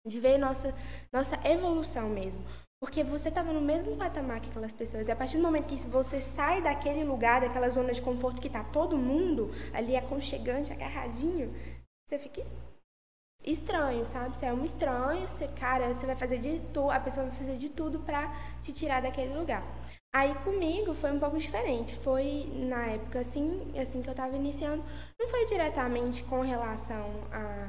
de 0.06 0.18
ver 0.20 0.38
nossa, 0.38 0.74
nossa 1.12 1.36
evolução 1.48 2.08
mesmo. 2.08 2.42
Porque 2.80 3.04
você 3.04 3.28
estava 3.28 3.52
no 3.52 3.60
mesmo 3.60 3.94
patamar 3.96 4.40
que 4.40 4.48
aquelas 4.48 4.72
pessoas. 4.72 5.06
E 5.08 5.12
a 5.12 5.16
partir 5.16 5.36
do 5.36 5.42
momento 5.42 5.66
que 5.66 5.76
você 5.86 6.20
sai 6.20 6.62
daquele 6.62 7.04
lugar, 7.04 7.42
daquela 7.42 7.68
zona 7.68 7.92
de 7.92 8.00
conforto 8.00 8.40
que 8.40 8.48
tá 8.48 8.64
todo 8.64 8.96
mundo 8.96 9.50
ali 9.74 9.96
aconchegante, 9.96 10.72
agarradinho, 10.72 11.52
você 12.06 12.18
fica 12.18 12.40
es- 12.40 12.52
estranho, 13.44 14.04
sabe? 14.06 14.36
Você 14.36 14.46
é 14.46 14.52
um 14.52 14.64
estranho, 14.64 15.26
você, 15.26 15.48
cara, 15.48 15.92
você 15.92 16.06
vai 16.06 16.16
fazer 16.16 16.38
de 16.38 16.58
tudo, 16.72 16.90
a 16.90 17.00
pessoa 17.00 17.26
vai 17.26 17.36
fazer 17.36 17.56
de 17.56 17.68
tudo 17.68 18.00
pra 18.00 18.34
te 18.62 18.72
tirar 18.72 19.00
daquele 19.02 19.34
lugar. 19.34 19.62
Aí 20.12 20.34
comigo 20.44 20.94
foi 20.94 21.12
um 21.12 21.18
pouco 21.20 21.38
diferente. 21.38 21.94
Foi 21.96 22.46
na 22.54 22.86
época 22.86 23.20
assim, 23.20 23.72
assim 23.80 24.02
que 24.02 24.10
eu 24.10 24.14
tava 24.14 24.36
iniciando, 24.36 24.82
não 25.18 25.28
foi 25.28 25.46
diretamente 25.46 26.24
com 26.24 26.40
relação 26.40 27.06
a 27.32 27.68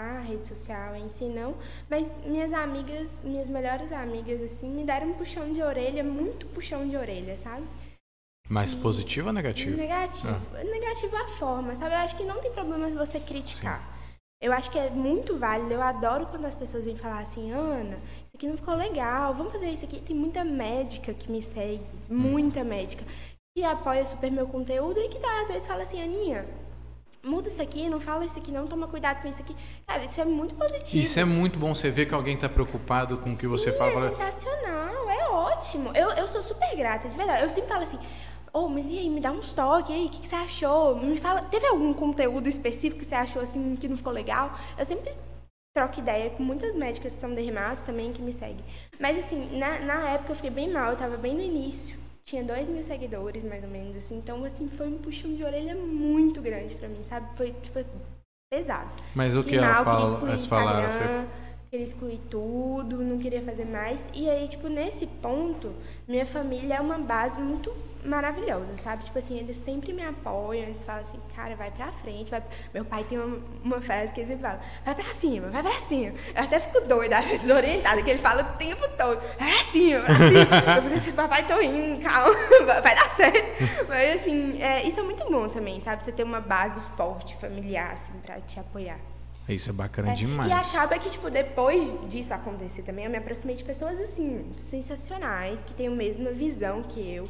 a 0.00 0.20
rede 0.20 0.46
social 0.46 0.96
em 0.96 1.08
si 1.08 1.24
não, 1.24 1.54
mas 1.88 2.18
minhas 2.24 2.52
amigas, 2.52 3.20
minhas 3.24 3.46
melhores 3.48 3.92
amigas 3.92 4.42
assim, 4.42 4.70
me 4.70 4.84
deram 4.84 5.08
um 5.08 5.14
puxão 5.14 5.52
de 5.52 5.62
orelha, 5.62 6.02
muito 6.02 6.46
puxão 6.46 6.88
de 6.88 6.96
orelha, 6.96 7.36
sabe? 7.38 7.66
mais 8.50 8.74
positivo 8.74 9.28
ou 9.28 9.32
negativo? 9.32 9.76
Negativo. 9.76 10.36
Negativo 10.54 11.16
a 11.16 11.28
forma, 11.28 11.76
sabe? 11.76 11.94
Eu 11.94 11.98
acho 11.98 12.16
que 12.16 12.24
não 12.24 12.40
tem 12.40 12.50
problema 12.50 12.90
você 12.90 13.20
criticar. 13.20 13.80
Eu 14.42 14.52
acho 14.52 14.70
que 14.72 14.78
é 14.78 14.90
muito 14.90 15.36
válido. 15.36 15.72
Eu 15.72 15.80
adoro 15.80 16.26
quando 16.26 16.46
as 16.46 16.54
pessoas 16.54 16.84
vêm 16.84 16.96
falar 16.96 17.20
assim, 17.20 17.52
Ana, 17.52 17.96
isso 18.24 18.34
aqui 18.34 18.48
não 18.48 18.56
ficou 18.56 18.74
legal, 18.74 19.32
vamos 19.34 19.52
fazer 19.52 19.70
isso 19.70 19.84
aqui. 19.84 20.00
Tem 20.00 20.16
muita 20.16 20.44
médica 20.44 21.14
que 21.14 21.30
me 21.30 21.40
segue, 21.40 21.84
muita 22.08 22.64
médica, 22.64 23.04
que 23.56 23.62
apoia 23.62 24.04
super 24.04 24.32
meu 24.32 24.48
conteúdo 24.48 24.98
e 24.98 25.08
que 25.08 25.20
tá, 25.20 25.42
às 25.42 25.48
vezes 25.48 25.66
fala 25.66 25.84
assim, 25.84 26.02
Aninha, 26.02 26.44
muda 27.22 27.48
isso 27.48 27.60
aqui, 27.60 27.88
não 27.88 28.00
fala 28.00 28.24
isso 28.24 28.38
aqui, 28.38 28.50
não 28.50 28.66
toma 28.66 28.88
cuidado 28.88 29.22
com 29.22 29.28
isso 29.28 29.40
aqui. 29.40 29.54
Cara, 29.86 30.04
isso 30.04 30.20
é 30.20 30.24
muito 30.24 30.54
positivo. 30.54 31.02
Isso 31.02 31.20
é 31.20 31.24
muito 31.24 31.58
bom 31.58 31.74
você 31.74 31.90
ver 31.90 32.06
que 32.06 32.14
alguém 32.14 32.36
tá 32.36 32.48
preocupado 32.48 33.18
com 33.18 33.30
o 33.30 33.36
que 33.36 33.46
você 33.46 33.72
Sim, 33.72 33.78
fala. 33.78 33.90
É 33.90 33.94
Fala, 33.94 34.32
sensacional, 34.32 35.10
é 35.10 35.28
ótimo. 35.28 35.90
Eu, 35.94 36.10
eu 36.10 36.26
sou 36.26 36.42
super 36.42 36.74
grata, 36.76 37.08
de 37.08 37.16
verdade. 37.16 37.42
Eu 37.42 37.50
sempre 37.50 37.68
falo 37.68 37.82
assim, 37.82 37.98
ô, 38.52 38.68
mas 38.68 38.90
e 38.90 38.98
aí, 38.98 39.08
me 39.08 39.20
dá 39.20 39.30
uns 39.30 39.54
toques, 39.54 39.94
aí, 39.94 40.06
o 40.06 40.08
que, 40.08 40.20
que 40.20 40.26
você 40.26 40.36
achou? 40.36 40.96
Me 40.96 41.16
fala, 41.16 41.42
teve 41.42 41.66
algum 41.66 41.92
conteúdo 41.92 42.48
específico 42.48 43.00
que 43.00 43.06
você 43.06 43.14
achou 43.14 43.42
assim 43.42 43.76
que 43.76 43.88
não 43.88 43.96
ficou 43.96 44.12
legal? 44.12 44.52
Eu 44.78 44.84
sempre 44.84 45.12
troco 45.76 46.00
ideia 46.00 46.30
com 46.30 46.42
muitas 46.42 46.74
médicas 46.74 47.12
que 47.12 47.20
são 47.20 47.34
dermatos 47.34 47.84
também 47.84 48.12
que 48.12 48.22
me 48.22 48.32
seguem. 48.32 48.64
Mas 48.98 49.18
assim, 49.18 49.58
na, 49.58 49.78
na 49.80 50.10
época 50.10 50.32
eu 50.32 50.36
fiquei 50.36 50.50
bem 50.50 50.70
mal, 50.70 50.90
eu 50.90 50.96
tava 50.96 51.16
bem 51.16 51.34
no 51.34 51.42
início. 51.42 51.99
Tinha 52.30 52.44
dois 52.44 52.68
mil 52.68 52.84
seguidores, 52.84 53.42
mais 53.42 53.64
ou 53.64 53.68
menos, 53.68 53.96
assim. 53.96 54.16
Então, 54.16 54.44
assim, 54.44 54.68
foi 54.68 54.86
um 54.86 54.98
puxão 54.98 55.34
de 55.34 55.42
orelha 55.42 55.74
muito 55.74 56.40
grande 56.40 56.76
pra 56.76 56.86
mim, 56.86 57.02
sabe? 57.08 57.26
Foi, 57.36 57.52
tipo, 57.54 57.84
pesado. 58.48 58.88
Mas 59.16 59.34
o 59.34 59.42
que 59.42 59.50
Fiquei 59.50 59.58
ela 59.58 59.84
fala, 59.84 60.28
elas 60.28 60.46
falaram? 60.46 60.92
Você... 60.92 61.26
queria 61.70 61.86
excluir 61.86 62.20
tudo, 62.28 63.00
não 63.02 63.16
queria 63.16 63.40
fazer 63.42 63.64
mais. 63.64 64.02
E 64.12 64.28
aí, 64.28 64.48
tipo, 64.48 64.68
nesse 64.68 65.06
ponto, 65.06 65.72
minha 66.06 66.26
família 66.26 66.74
é 66.74 66.80
uma 66.80 66.98
base 66.98 67.40
muito 67.40 67.72
maravilhosa, 68.04 68.76
sabe? 68.76 69.04
Tipo 69.04 69.18
assim, 69.18 69.38
eles 69.38 69.56
sempre 69.56 69.92
me 69.92 70.02
apoiam, 70.02 70.64
eles 70.64 70.82
falam 70.82 71.02
assim, 71.02 71.20
cara, 71.36 71.54
vai 71.54 71.70
pra 71.70 71.92
frente. 71.92 72.28
Vai... 72.28 72.42
Meu 72.74 72.84
pai 72.84 73.04
tem 73.04 73.18
uma, 73.18 73.38
uma 73.62 73.80
frase 73.80 74.12
que 74.12 74.20
ele 74.20 74.28
sempre 74.28 74.42
fala, 74.42 74.60
vai 74.84 74.94
pra 74.96 75.14
cima, 75.14 75.48
vai 75.48 75.62
pra 75.62 75.78
cima. 75.78 76.12
Eu 76.34 76.42
até 76.42 76.58
fico 76.58 76.80
doida, 76.88 77.20
desorientada, 77.20 78.02
que 78.02 78.10
ele 78.10 78.18
fala 78.18 78.42
o 78.42 78.56
tempo 78.56 78.88
todo, 78.96 79.20
vai 79.38 79.54
pra 79.54 79.64
cima, 79.64 80.00
vai 80.00 80.16
pra 80.16 80.28
cima. 80.28 80.40
Eu 80.74 80.82
fico 80.82 80.94
assim, 80.96 81.12
papai, 81.12 81.46
tô 81.46 81.60
indo, 81.60 82.02
calma, 82.02 82.34
vai 82.82 82.94
dar 82.96 83.10
certo. 83.10 83.86
Mas 83.88 84.20
assim, 84.20 84.60
é, 84.60 84.82
isso 84.82 84.98
é 84.98 85.02
muito 85.04 85.24
bom 85.30 85.48
também, 85.48 85.80
sabe? 85.80 86.02
Você 86.02 86.10
ter 86.10 86.24
uma 86.24 86.40
base 86.40 86.80
forte, 86.96 87.36
familiar, 87.36 87.92
assim, 87.92 88.14
pra 88.24 88.40
te 88.40 88.58
apoiar. 88.58 88.98
Isso 89.54 89.70
é 89.70 89.72
bacana 89.72 90.12
é, 90.12 90.14
demais. 90.14 90.50
E 90.50 90.52
acaba 90.52 90.98
que, 90.98 91.10
tipo, 91.10 91.30
depois 91.30 91.98
disso 92.08 92.32
acontecer 92.34 92.82
também, 92.82 93.04
eu 93.04 93.10
me 93.10 93.18
aproximei 93.18 93.56
de 93.56 93.64
pessoas, 93.64 93.98
assim, 94.00 94.44
sensacionais, 94.56 95.60
que 95.62 95.72
têm 95.74 95.88
a 95.88 95.90
mesma 95.90 96.30
visão 96.30 96.82
que 96.82 97.00
eu, 97.00 97.28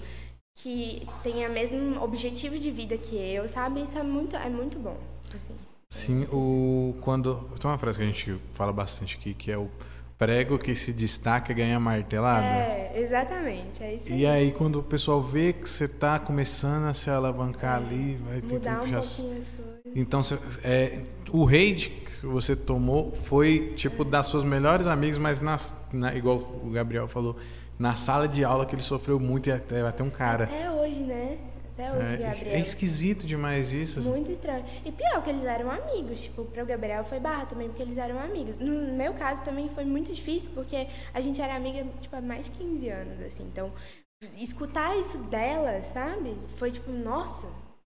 que 0.56 1.06
têm 1.22 1.46
o 1.46 1.50
mesmo 1.50 2.02
objetivo 2.02 2.58
de 2.58 2.70
vida 2.70 2.96
que 2.98 3.16
eu, 3.16 3.48
sabe? 3.48 3.82
Isso 3.82 3.98
é 3.98 4.02
muito, 4.02 4.36
é 4.36 4.48
muito 4.48 4.78
bom, 4.78 4.96
assim. 5.34 5.54
Sim, 5.92 6.24
o 6.32 6.94
quando 7.00 7.50
tem 7.58 7.68
uma 7.68 7.76
frase 7.76 7.98
que 7.98 8.04
a 8.04 8.06
gente 8.06 8.40
fala 8.54 8.72
bastante 8.72 9.16
aqui 9.16 9.34
que 9.34 9.50
é 9.50 9.58
o 9.58 9.68
prego 10.16 10.56
que 10.56 10.76
se 10.76 10.92
destaca 10.92 11.52
ganha 11.52 11.80
martelada. 11.80 12.46
É, 12.46 12.92
exatamente, 12.94 13.82
é 13.82 13.94
isso 13.94 14.06
aí. 14.06 14.20
E 14.20 14.26
aí 14.26 14.52
quando 14.52 14.76
o 14.76 14.82
pessoal 14.84 15.20
vê 15.20 15.52
que 15.52 15.68
você 15.68 15.86
está 15.86 16.18
começando 16.20 16.88
a 16.88 16.94
se 16.94 17.10
alavancar 17.10 17.80
é, 17.80 17.84
ali, 17.84 18.14
vai 18.24 18.40
ter 18.40 18.46
que 18.46 18.54
um 18.54 18.62
já... 18.62 18.76
pouquinho 18.76 18.98
as 18.98 19.18
coisas. 19.18 19.52
Então, 19.96 20.20
é, 20.62 21.02
o 21.30 21.48
hate 21.48 21.90
que 22.20 22.26
você 22.26 22.54
tomou 22.54 23.12
foi 23.12 23.72
tipo 23.74 24.04
das 24.04 24.26
suas 24.26 24.44
melhores 24.44 24.86
amigas, 24.86 25.16
mas 25.16 25.40
nas, 25.40 25.74
na, 25.92 26.14
igual 26.14 26.36
o 26.36 26.70
Gabriel 26.70 27.08
falou, 27.08 27.36
na 27.78 27.96
sala 27.96 28.28
de 28.28 28.44
aula 28.44 28.66
que 28.66 28.74
ele 28.74 28.82
sofreu 28.82 29.18
muito 29.18 29.48
e 29.48 29.52
até, 29.52 29.80
até 29.80 30.04
um 30.04 30.10
cara. 30.10 30.44
Até 30.44 30.70
hoje, 30.70 31.00
né? 31.00 31.38
Até 31.72 31.90
hoje, 31.90 32.14
é, 32.14 32.16
Gabriel. 32.18 32.54
É 32.54 32.60
esquisito 32.60 33.26
demais 33.26 33.72
isso. 33.72 34.02
Muito 34.02 34.30
estranho. 34.30 34.64
E 34.84 34.92
pior 34.92 35.22
que 35.22 35.30
eles 35.30 35.44
eram 35.44 35.70
amigos. 35.70 36.20
Tipo, 36.20 36.44
para 36.44 36.62
o 36.62 36.66
Gabriel 36.66 37.04
foi 37.04 37.18
barra 37.18 37.46
também, 37.46 37.68
porque 37.68 37.82
eles 37.82 37.96
eram 37.96 38.18
amigos. 38.18 38.58
No 38.58 38.92
meu 38.92 39.14
caso 39.14 39.42
também 39.42 39.70
foi 39.70 39.86
muito 39.86 40.12
difícil, 40.12 40.50
porque 40.54 40.88
a 41.14 41.20
gente 41.22 41.40
era 41.40 41.56
amiga, 41.56 41.86
tipo, 42.00 42.14
há 42.14 42.20
mais 42.20 42.44
de 42.44 42.50
15 42.50 42.88
anos, 42.90 43.20
assim. 43.22 43.44
Então, 43.50 43.72
escutar 44.36 44.94
isso 44.98 45.16
dela, 45.24 45.82
sabe? 45.82 46.36
Foi 46.56 46.70
tipo, 46.70 46.92
nossa, 46.92 47.48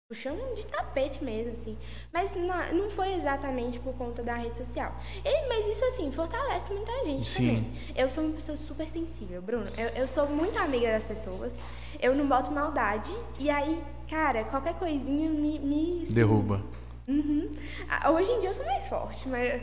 puxão 0.08 0.36
de 0.54 0.66
tapete 0.66 1.24
mesmo, 1.24 1.52
assim. 1.52 1.76
Mas 2.12 2.34
não, 2.34 2.72
não 2.74 2.90
foi 2.90 3.14
exatamente 3.14 3.78
por 3.80 3.94
conta 3.94 4.22
da 4.22 4.34
rede 4.34 4.56
social. 4.56 4.94
E, 5.24 5.48
mas 5.48 5.66
isso, 5.66 5.84
assim, 5.86 6.12
fortalece 6.12 6.72
muita 6.72 6.92
gente 7.04 7.28
Sim. 7.28 7.46
também. 7.46 7.72
Eu 7.96 8.10
sou 8.10 8.24
uma 8.24 8.34
pessoa 8.34 8.56
super 8.56 8.88
sensível, 8.88 9.40
Bruno. 9.40 9.66
Eu, 9.78 9.88
eu 10.02 10.08
sou 10.08 10.26
muito 10.26 10.58
amiga 10.58 10.88
das 10.92 11.04
pessoas. 11.04 11.54
Eu 12.00 12.14
não 12.14 12.26
boto 12.26 12.52
maldade. 12.52 13.12
E 13.38 13.48
aí, 13.48 13.82
cara, 14.08 14.44
qualquer 14.44 14.74
coisinha 14.74 15.30
me... 15.30 15.58
me 15.58 16.02
assim, 16.02 16.12
Derruba. 16.12 16.62
Uhum. 17.08 17.50
Ah, 17.88 18.10
hoje 18.10 18.30
em 18.30 18.40
dia 18.40 18.50
eu 18.50 18.54
sou 18.54 18.64
mais 18.64 18.86
forte, 18.86 19.28
mas... 19.28 19.60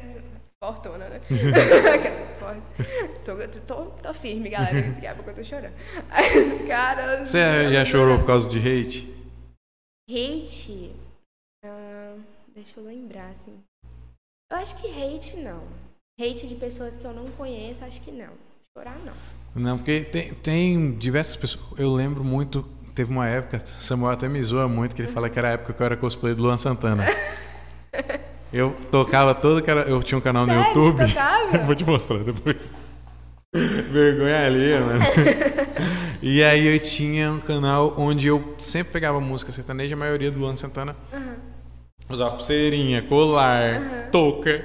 Fortuna, 0.64 1.10
né? 1.10 1.20
tô, 3.26 3.36
tô, 3.66 3.86
tô, 3.86 4.14
firme, 4.14 4.50
galera. 4.50 4.80
Daqui 4.80 5.08
a 5.08 5.16
pouco 5.16 5.32
eu 5.32 5.36
tô 5.36 5.44
chorando. 5.44 5.74
Cara... 6.68 7.26
Você 7.26 7.72
já 7.72 7.84
chorou 7.84 8.20
por 8.20 8.28
causa 8.28 8.48
de 8.48 8.60
hate? 8.60 9.21
Hate. 10.12 10.92
Uh, 11.64 12.20
deixa 12.54 12.80
eu 12.80 12.84
lembrar, 12.84 13.28
assim. 13.28 13.58
Eu 14.52 14.58
acho 14.58 14.76
que 14.76 14.88
hate 14.88 15.38
não. 15.38 15.64
Hate 16.20 16.48
de 16.48 16.56
pessoas 16.56 16.98
que 16.98 17.06
eu 17.06 17.14
não 17.14 17.26
conheço, 17.38 17.86
acho 17.86 18.02
que 18.02 18.12
não. 18.12 18.34
Chorar 18.76 18.98
não. 19.06 19.14
Não, 19.56 19.78
porque 19.78 20.04
tem, 20.04 20.34
tem 20.34 20.92
diversas 20.98 21.38
pessoas. 21.38 21.80
Eu 21.80 21.94
lembro 21.94 22.24
muito. 22.24 22.64
Teve 22.94 23.10
uma 23.10 23.26
época, 23.26 23.66
Samuel 23.66 24.12
até 24.12 24.28
me 24.28 24.44
zoa 24.44 24.68
muito, 24.68 24.94
que 24.94 25.02
ele 25.02 25.12
fala 25.12 25.30
que 25.30 25.40
era 25.40 25.48
a 25.48 25.52
época 25.52 25.72
que 25.72 25.82
eu 25.82 25.86
era 25.86 25.96
cosplay 25.96 26.36
do 26.36 26.44
Luan 26.44 26.58
Santana. 26.58 27.06
Eu 28.54 28.76
tocava 28.92 29.34
todo. 29.34 29.66
Eu 29.88 30.04
tinha 30.04 30.18
um 30.18 30.22
canal 30.22 30.46
no 30.46 30.52
Sério? 30.52 30.68
YouTube. 30.68 31.08
Tocava? 31.08 31.58
Vou 31.64 31.74
te 31.74 31.86
mostrar 31.86 32.22
depois. 32.22 32.70
Vergonha 33.92 34.46
ali, 34.46 34.80
mano. 34.80 35.04
e 36.24 36.42
aí 36.42 36.68
eu 36.68 36.80
tinha 36.80 37.32
um 37.32 37.40
canal 37.40 37.94
onde 37.98 38.28
eu 38.28 38.56
sempre 38.58 38.94
pegava 38.94 39.20
música 39.20 39.52
sertaneja, 39.52 39.94
a 39.94 39.98
maioria 39.98 40.32
do 40.32 40.40
Luan 40.40 40.56
Santana. 40.56 40.96
Uhum. 41.12 41.36
Usava 42.10 42.36
pulseirinha, 42.36 43.02
colar, 43.02 43.82
uhum. 43.82 44.12
touca. 44.12 44.64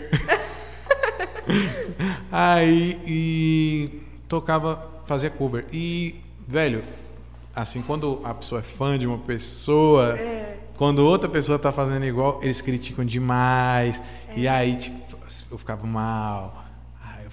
aí 2.31 3.01
e 3.05 4.01
tocava, 4.29 5.03
fazia 5.07 5.31
cover. 5.31 5.67
E, 5.73 6.21
velho, 6.47 6.83
assim, 7.57 7.83
quando 7.83 8.21
a 8.23 8.35
pessoa 8.35 8.61
é 8.61 8.63
fã 8.63 8.97
de 8.97 9.07
uma 9.07 9.19
pessoa, 9.19 10.17
é. 10.17 10.59
quando 10.77 11.01
outra 11.01 11.29
pessoa 11.29 11.59
tá 11.59 11.73
fazendo 11.73 12.05
igual, 12.05 12.39
eles 12.41 12.61
criticam 12.61 13.05
demais. 13.05 14.01
É. 14.29 14.35
E 14.37 14.47
aí, 14.47 14.77
tipo, 14.77 15.17
eu 15.51 15.59
ficava 15.59 15.85
mal. 15.89 16.66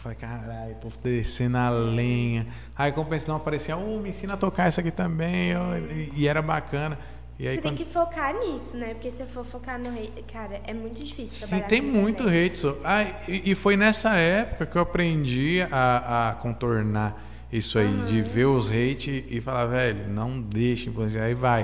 Falei, 0.04 0.18
caralho, 0.18 0.76
povo 0.82 0.98
descendo 1.02 1.58
a 1.58 1.70
lenha. 1.70 2.46
Aí 2.76 2.92
compensa 2.92 3.30
não 3.30 3.38
aparecia, 3.38 3.78
oh, 3.78 4.02
me 4.02 4.10
ensina 4.10 4.34
a 4.34 4.38
tocar 4.38 4.68
isso 4.68 4.78
aqui 4.82 4.92
também. 4.92 5.54
Oh, 5.56 5.78
e, 5.78 6.12
e, 6.18 6.28
era 6.28 6.42
bacana. 6.42 7.00
E 7.40 7.48
aí, 7.48 7.56
você 7.56 7.62
quando... 7.62 7.78
tem 7.78 7.86
que 7.86 7.90
focar 7.90 8.38
nisso, 8.38 8.76
né? 8.76 8.96
Porque 8.96 9.10
se 9.10 9.24
for 9.24 9.46
focar 9.46 9.80
no 9.80 9.88
hate, 9.98 10.26
cara, 10.30 10.60
é 10.66 10.74
muito 10.74 11.02
difícil. 11.02 11.48
Sim, 11.48 11.62
tem 11.62 11.80
muito 11.80 12.28
hate. 12.28 12.58
So. 12.58 12.78
Ah, 12.84 13.04
e, 13.30 13.52
e, 13.52 13.56
foi 13.56 13.78
nessa 13.78 14.14
época 14.18 14.66
que 14.66 14.76
eu 14.76 14.82
aprendi 14.82 15.66
a, 15.72 16.32
a 16.32 16.34
contornar 16.34 17.24
isso 17.50 17.80
aí, 17.80 17.86
uhum. 17.86 18.06
de 18.06 18.22
ver 18.22 18.48
os 18.48 18.70
hate 18.70 19.26
e 19.30 19.40
falar, 19.40 19.68
velho, 19.68 20.10
não 20.10 20.42
deixe 20.42 20.90
influenciar. 20.90 21.24
Aí 21.24 21.34
vai. 21.34 21.62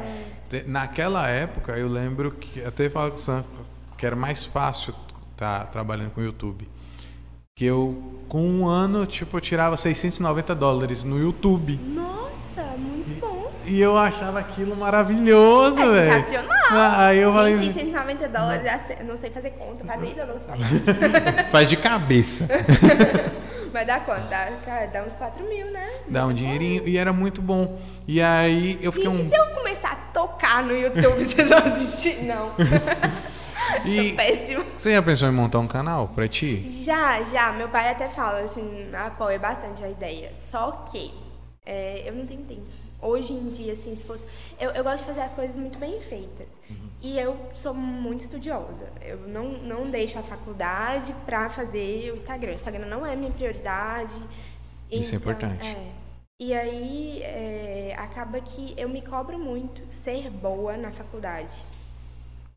É. 0.50 0.64
Naquela 0.66 1.28
época, 1.28 1.74
eu 1.74 1.90
lembro 1.90 2.32
que 2.32 2.64
até 2.64 2.90
falava 2.90 3.12
com 3.12 3.18
o 3.18 3.22
Sam 3.22 3.44
que 3.98 4.06
era 4.06 4.16
mais 4.16 4.46
fácil 4.46 4.96
estar 5.34 5.60
tá 5.60 5.66
trabalhando 5.66 6.12
com 6.12 6.22
o 6.22 6.24
YouTube 6.24 6.66
que 7.60 7.66
eu, 7.66 8.02
com 8.30 8.42
um 8.42 8.66
ano, 8.66 9.06
tipo, 9.06 9.36
eu 9.36 9.42
tirava 9.42 9.76
690 9.76 10.56
dólares 10.56 11.04
no 11.04 11.20
YouTube. 11.20 11.78
Nossa, 11.94 12.62
muito 12.78 13.20
bom. 13.20 13.52
E, 13.68 13.82
eu 13.82 13.98
achava 13.98 14.40
aquilo 14.40 14.78
maravilhoso, 14.78 15.78
é 15.78 15.86
velho. 15.86 16.14
Sensacional. 16.14 16.58
Ah, 16.70 17.08
aí 17.08 17.18
eu 17.18 17.34
falei. 17.34 17.58
690 17.58 18.30
dólares, 18.30 18.64
não, 19.02 19.08
não 19.08 19.18
sei 19.18 19.30
fazer 19.30 19.50
conta, 19.50 19.84
não 19.84 20.00
sei. 20.00 20.16
Faz 21.52 21.68
de 21.68 21.76
cabeça. 21.76 22.48
Vai 23.74 23.86
dar 23.86 24.06
quanto? 24.06 24.30
Dá, 24.30 24.52
cara, 24.66 24.86
dá 24.86 25.04
uns 25.04 25.16
4 25.16 25.44
mil, 25.44 25.70
né? 25.70 25.86
Dá 26.08 26.26
um 26.26 26.34
dinheirinho 26.34 26.88
e 26.88 26.98
era 26.98 27.12
muito 27.12 27.42
bom. 27.42 27.78
E 28.08 28.22
aí 28.22 28.80
eu 28.82 28.94
fiquei 28.94 29.14
Gente, 29.14 29.26
um. 29.26 29.30
se 29.30 29.36
eu 29.36 29.46
começar 29.48 29.92
a 29.92 29.96
tocar 30.14 30.64
no 30.64 30.72
YouTube, 30.72 31.20
vocês 31.22 31.50
vão 31.50 31.58
assistir? 31.58 32.24
Não. 32.24 32.54
E 33.86 34.14
péssimo. 34.14 34.64
Você 34.76 34.94
já 34.94 35.02
pensou 35.02 35.28
em 35.28 35.32
montar 35.32 35.60
um 35.60 35.68
canal 35.68 36.08
pra 36.10 36.28
ti? 36.28 36.68
Já, 36.84 37.24
já. 37.24 37.52
Meu 37.54 37.70
pai 37.70 37.90
até 37.90 38.10
fala, 38.10 38.42
assim, 38.42 38.90
apoia 38.94 39.40
bastante 39.40 39.84
a 39.84 39.90
ideia. 39.90 40.34
Só 40.34 40.72
que 40.92 41.14
é, 41.66 42.04
eu 42.08 42.14
não 42.14 42.26
tenho 42.26 42.42
tempo. 42.42 42.66
Hoje 43.02 43.32
em 43.32 43.50
dia, 43.50 43.74
assim, 43.74 43.96
se 43.96 44.04
fosse. 44.04 44.26
Eu, 44.60 44.72
eu 44.72 44.84
gosto 44.84 45.00
de 45.00 45.06
fazer 45.06 45.22
as 45.22 45.32
coisas 45.32 45.56
muito 45.56 45.80
bem 45.80 46.02
feitas. 46.02 46.50
Uhum. 46.70 46.90
E 47.02 47.18
eu 47.18 47.38
sou 47.54 47.74
muito 47.74 48.22
estudiosa. 48.22 48.92
Eu 49.02 49.20
não, 49.20 49.50
não 49.50 49.90
deixo 49.90 50.20
a 50.20 50.24
faculdade 50.24 51.16
pra 51.26 51.50
fazer 51.50 52.12
o 52.12 52.16
Instagram. 52.16 52.52
O 52.52 52.56
Instagram 52.56 52.86
não 52.88 53.06
é 53.06 53.16
minha 53.16 53.32
prioridade. 53.32 54.16
Isso 54.92 55.14
é 55.14 55.18
então, 55.18 55.32
é 55.32 55.36
importante. 55.36 55.70
É. 55.70 55.92
E 56.42 56.54
aí 56.54 57.22
é, 57.22 57.96
acaba 57.98 58.40
que 58.40 58.74
eu 58.78 58.90
me 58.90 59.02
cobro 59.02 59.38
muito 59.38 59.82
ser 59.92 60.30
boa 60.30 60.78
na 60.78 60.92
faculdade. 60.92 61.54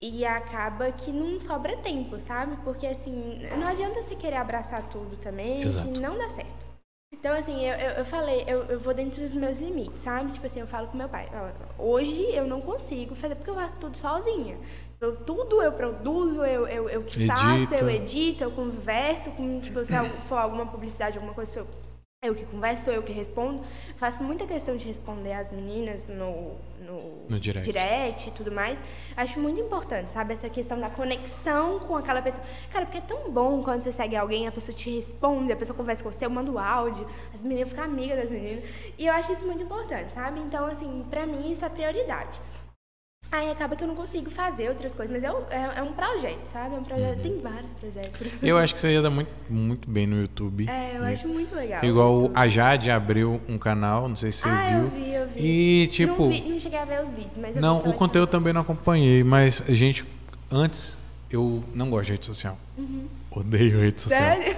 E 0.03 0.25
acaba 0.25 0.91
que 0.91 1.13
não 1.13 1.41
sobra 1.41 1.77
tempo, 1.77 2.19
sabe? 2.19 2.57
Porque 2.65 2.89
assim, 2.89 3.39
não 3.57 3.69
adianta 3.69 4.03
você 4.03 4.17
querer 4.17 4.37
abraçar 4.37 4.83
tudo 4.89 5.17
também, 5.17 5.63
Exato. 5.63 5.93
que 5.93 6.01
não 6.01 6.19
dá 6.19 6.29
certo. 6.29 6.73
Então, 7.13 7.33
assim, 7.37 7.65
eu, 7.65 7.75
eu, 7.75 7.91
eu 7.99 8.05
falei, 8.05 8.43
eu, 8.49 8.65
eu, 8.65 8.81
vou 8.81 8.93
dentro 8.93 9.23
dos 9.23 9.33
meus 9.33 9.61
limites, 9.61 10.03
sabe? 10.03 10.33
Tipo 10.33 10.47
assim, 10.47 10.59
eu 10.59 10.67
falo 10.67 10.89
com 10.89 10.97
meu 10.97 11.09
pai, 11.09 11.29
hoje 11.79 12.25
eu 12.35 12.49
não 12.49 12.61
consigo 12.61 13.15
fazer 13.15 13.37
porque 13.37 13.51
eu 13.51 13.55
faço 13.55 13.79
tudo 13.79 13.97
sozinha. 13.97 14.59
Eu, 15.01 15.17
tudo 15.17 15.63
eu 15.63 15.71
produzo, 15.73 16.45
eu, 16.45 16.67
eu, 16.67 16.89
eu 16.89 17.05
que 17.05 17.27
faço, 17.27 17.75
eu 17.75 17.89
edito, 17.89 18.43
eu 18.43 18.51
converso, 18.51 19.31
com, 19.33 19.61
tipo, 19.61 19.85
se 19.85 19.95
for 20.23 20.39
alguma 20.39 20.67
publicidade, 20.67 21.17
alguma 21.17 21.35
coisa, 21.35 21.61
eu 21.61 21.67
eu 22.25 22.37
que 22.37 22.45
converso, 22.47 22.89
eu 22.89 23.03
que 23.03 23.13
respondo. 23.13 23.65
Faço 23.97 24.23
muita 24.23 24.47
questão 24.47 24.77
de 24.77 24.87
responder 24.87 25.33
as 25.33 25.51
meninas 25.51 26.07
no, 26.07 26.55
no, 26.81 27.27
no 27.29 27.41
direct. 27.41 27.67
direct. 27.67 28.29
e 28.29 28.31
tudo 28.31 28.53
mais. 28.53 28.79
Acho 29.17 29.41
muito 29.41 29.61
importante, 29.61 30.13
sabe? 30.13 30.33
Essa 30.33 30.49
questão 30.49 30.79
da 30.79 30.89
conexão 30.89 31.81
com 31.81 31.97
aquela 31.97 32.23
pessoa. 32.23 32.47
Cara, 32.71 32.87
porque 32.87 32.99
é 32.99 33.01
tão 33.01 33.29
bom 33.29 33.61
quando 33.65 33.83
você 33.83 33.91
segue 33.91 34.15
alguém, 34.15 34.47
a 34.47 34.53
pessoa 34.53 34.73
te 34.73 34.89
responde, 34.89 35.53
a 35.53 35.57
pessoa 35.57 35.77
conversa 35.77 36.05
com 36.05 36.13
você, 36.13 36.25
eu 36.25 36.31
mando 36.31 36.61
áudio, 36.61 37.05
as 37.35 37.43
meninas 37.43 37.71
ficam 37.71 37.83
amigas 37.83 38.17
das 38.17 38.31
meninas. 38.31 38.71
E 38.97 39.05
eu 39.05 39.13
acho 39.15 39.33
isso 39.33 39.45
muito 39.45 39.65
importante, 39.65 40.13
sabe? 40.13 40.39
Então, 40.39 40.67
assim, 40.67 41.05
pra 41.11 41.27
mim 41.27 41.51
isso 41.51 41.65
é 41.65 41.69
prioridade. 41.69 42.39
Aí 43.33 43.51
acaba 43.51 43.75
que 43.75 43.83
eu 43.83 43.89
não 43.89 43.95
consigo 43.95 44.31
fazer 44.31 44.69
outras 44.69 44.93
coisas, 44.93 45.11
mas 45.11 45.25
é, 45.25 45.33
um- 45.33 45.43
é, 45.49 45.79
é 45.79 45.83
um 45.83 45.93
projeto, 45.95 46.45
sabe? 46.45 46.75
É 46.75 46.79
um 46.79 46.83
projeto, 46.85 47.19
tem 47.23 47.39
vários 47.41 47.73
projetos. 47.73 48.21
Eu 48.43 48.59
acho 48.59 48.75
que 48.75 48.79
você 48.81 48.93
ia 48.93 49.01
dar 49.01 49.09
muito, 49.09 49.31
muito 49.49 49.89
bem 49.91 50.07
no 50.07 50.21
YouTube. 50.21 50.69
É, 50.69 50.99
eu 50.99 51.03
acho 51.05 51.27
muito 51.27 51.55
legal. 51.55 51.83
Igual 51.83 52.21
muito. 52.21 52.39
a 52.39 52.47
Jade 52.47 52.91
abriu 52.91 53.41
um 53.49 53.57
canal, 53.57 54.07
não 54.07 54.17
sei 54.17 54.31
se 54.33 54.41
você 54.43 54.49
Ah, 54.51 54.69
viu. 54.69 54.79
eu 54.85 54.91
vi, 54.91 55.15
eu 55.15 55.27
vi. 55.29 55.35
E 55.83 55.87
tipo, 55.87 56.23
Não, 56.25 56.31
vi- 56.31 56.43
não 56.51 56.61
cheguei 56.61 56.79
a 56.79 56.85
ver 56.85 57.03
os 57.03 57.11
vídeos, 57.11 57.39
mas 57.39 57.57
eu 57.57 57.63
não, 57.63 57.79
o 57.79 57.95
conteúdo 57.95 58.29
também 58.29 58.53
não 58.53 58.61
acompanhei, 58.61 59.25
mas 59.25 59.63
gente, 59.67 60.05
antes 60.51 60.99
eu 61.31 61.65
não 61.75 61.89
gosto 61.89 62.07
de 62.09 62.13
rede 62.13 62.27
social. 62.27 62.59
Odeio 63.31 63.81
rede 63.81 64.03
social. 64.03 64.21
Uhum. 64.37 64.43
Sério? 64.43 64.57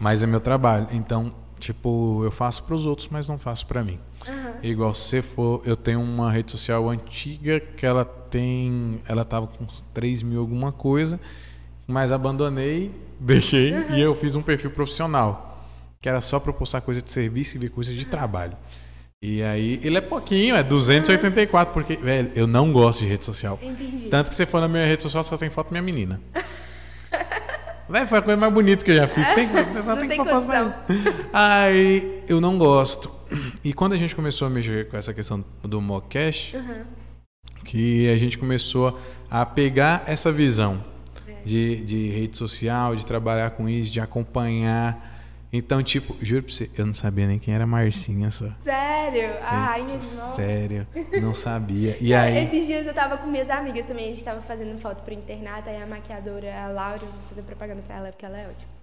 Mas 0.00 0.20
é 0.22 0.26
meu 0.26 0.40
trabalho. 0.40 0.88
Então, 0.90 1.32
tipo, 1.60 2.22
eu 2.24 2.32
faço 2.32 2.64
pros 2.64 2.84
outros, 2.86 3.06
mas 3.08 3.28
não 3.28 3.38
faço 3.38 3.66
pra 3.68 3.84
mim. 3.84 4.00
Aham. 4.28 4.54
Igual 4.62 4.92
se 4.94 5.02
você 5.10 5.22
for, 5.22 5.62
eu 5.64 5.76
tenho 5.76 6.00
uma 6.00 6.32
rede 6.32 6.50
social 6.50 6.88
antiga 6.88 7.60
que 7.60 7.86
ela 7.86 8.04
tem, 8.30 9.00
ela 9.06 9.24
tava 9.24 9.46
com 9.46 9.64
uns 9.64 9.84
3 9.94 10.22
mil 10.22 10.40
alguma 10.40 10.72
coisa, 10.72 11.18
mas 11.86 12.12
abandonei, 12.12 12.90
deixei 13.18 13.74
e 13.90 14.00
eu 14.00 14.14
fiz 14.14 14.34
um 14.34 14.42
perfil 14.42 14.70
profissional, 14.70 15.66
que 16.00 16.08
era 16.08 16.20
só 16.20 16.42
eu 16.44 16.52
postar 16.52 16.80
coisa 16.80 17.00
de 17.00 17.10
serviço 17.10 17.56
e 17.56 17.60
ver 17.60 17.70
coisa 17.70 17.94
de 17.94 18.06
trabalho. 18.06 18.56
E 19.22 19.42
aí, 19.42 19.80
ele 19.82 19.96
é 19.96 20.00
pouquinho, 20.00 20.54
é 20.54 20.62
284, 20.62 21.72
porque, 21.72 21.96
velho, 21.96 22.30
eu 22.34 22.46
não 22.46 22.72
gosto 22.72 23.00
de 23.00 23.06
rede 23.06 23.24
social. 23.24 23.58
Entendi. 23.62 24.08
Tanto 24.08 24.28
que 24.28 24.36
você 24.36 24.44
for 24.44 24.60
na 24.60 24.68
minha 24.68 24.86
rede 24.86 25.02
social, 25.02 25.24
só 25.24 25.36
tem 25.36 25.48
foto 25.48 25.70
minha 25.70 25.82
menina. 25.82 26.20
Véi, 27.88 28.04
foi 28.06 28.18
a 28.18 28.22
coisa 28.22 28.36
mais 28.38 28.52
bonita 28.52 28.84
que 28.84 28.90
eu 28.90 28.96
já 28.96 29.06
fiz. 29.06 29.26
Tem, 29.34 29.48
só 29.82 29.94
Não 29.94 29.96
tem 29.96 30.08
tem 30.08 30.24
que 30.24 30.28
postar. 30.28 30.84
Aí 31.32 32.24
eu 32.28 32.40
não 32.40 32.58
gosto. 32.58 33.10
E 33.64 33.72
quando 33.72 33.92
a 33.92 33.96
gente 33.96 34.14
começou 34.14 34.46
a 34.46 34.50
mexer 34.50 34.88
com 34.88 34.96
essa 34.96 35.14
questão 35.14 35.44
do 35.62 35.80
mockcast, 35.80 36.56
Aham. 36.56 36.84
Que 37.66 38.08
a 38.10 38.16
gente 38.16 38.38
começou 38.38 38.98
a 39.30 39.44
pegar 39.44 40.04
essa 40.06 40.30
visão 40.32 40.82
É. 41.28 41.32
de, 41.44 41.84
de 41.84 42.08
rede 42.10 42.36
social, 42.36 42.94
de 42.96 43.04
trabalhar 43.04 43.50
com 43.50 43.68
isso, 43.68 43.90
de 43.92 44.00
acompanhar. 44.00 45.14
Então, 45.52 45.82
tipo, 45.82 46.14
juro 46.20 46.42
pra 46.42 46.52
você, 46.52 46.68
eu 46.76 46.84
não 46.84 46.92
sabia 46.92 47.26
nem 47.26 47.38
quem 47.38 47.54
era 47.54 47.66
Marcinha 47.66 48.30
só. 48.30 48.46
Sério? 48.62 49.30
A 49.42 49.66
rainha 49.66 49.98
de 49.98 50.06
novo. 50.06 50.36
Sério, 50.36 50.86
não 51.22 51.32
sabia. 51.34 51.96
E 52.00 52.12
aí. 52.14 52.44
Esses 52.46 52.66
dias 52.66 52.86
eu 52.86 52.92
tava 52.92 53.16
com 53.16 53.26
minhas 53.28 53.48
amigas 53.48 53.86
também, 53.86 54.06
a 54.06 54.08
gente 54.14 54.24
tava 54.24 54.42
fazendo 54.42 54.78
foto 54.80 55.02
pro 55.02 55.14
internato, 55.14 55.68
aí 55.70 55.80
a 55.82 55.86
maquiadora, 55.86 56.52
a 56.64 56.68
Laura, 56.68 56.98
vou 56.98 57.08
fazer 57.28 57.42
propaganda 57.42 57.80
pra 57.86 57.96
ela 57.96 58.08
porque 58.08 58.26
ela 58.26 58.38
é 58.38 58.46
ótima. 58.48 58.75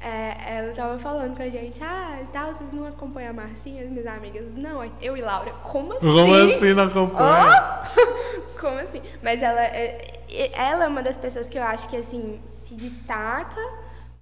É, 0.00 0.58
ela 0.58 0.72
tava 0.74 0.98
falando 0.98 1.36
com 1.36 1.42
a 1.42 1.48
gente, 1.48 1.82
ah, 1.82 2.20
tal, 2.32 2.52
vocês 2.52 2.72
não 2.72 2.86
acompanham 2.86 3.30
a 3.30 3.32
Marcinha, 3.32 3.82
as 3.82 3.90
minhas 3.90 4.06
amigas? 4.06 4.54
Não, 4.54 4.84
eu 5.00 5.16
e 5.16 5.20
Laura, 5.20 5.50
como 5.62 5.92
assim? 5.92 6.06
Como 6.06 6.34
assim 6.34 6.74
não 6.74 6.84
acompanha? 6.84 7.82
Oh! 7.84 8.38
Como 8.60 8.76
assim? 8.78 9.00
Mas 9.22 9.40
ela 9.40 9.60
é, 9.62 10.24
é- 10.28 10.50
ela 10.60 10.84
é 10.84 10.88
uma 10.88 11.00
das 11.00 11.16
pessoas 11.16 11.48
que 11.48 11.56
eu 11.56 11.62
acho 11.62 11.88
que 11.88 11.96
assim 11.96 12.40
se 12.46 12.74
destaca 12.74 13.60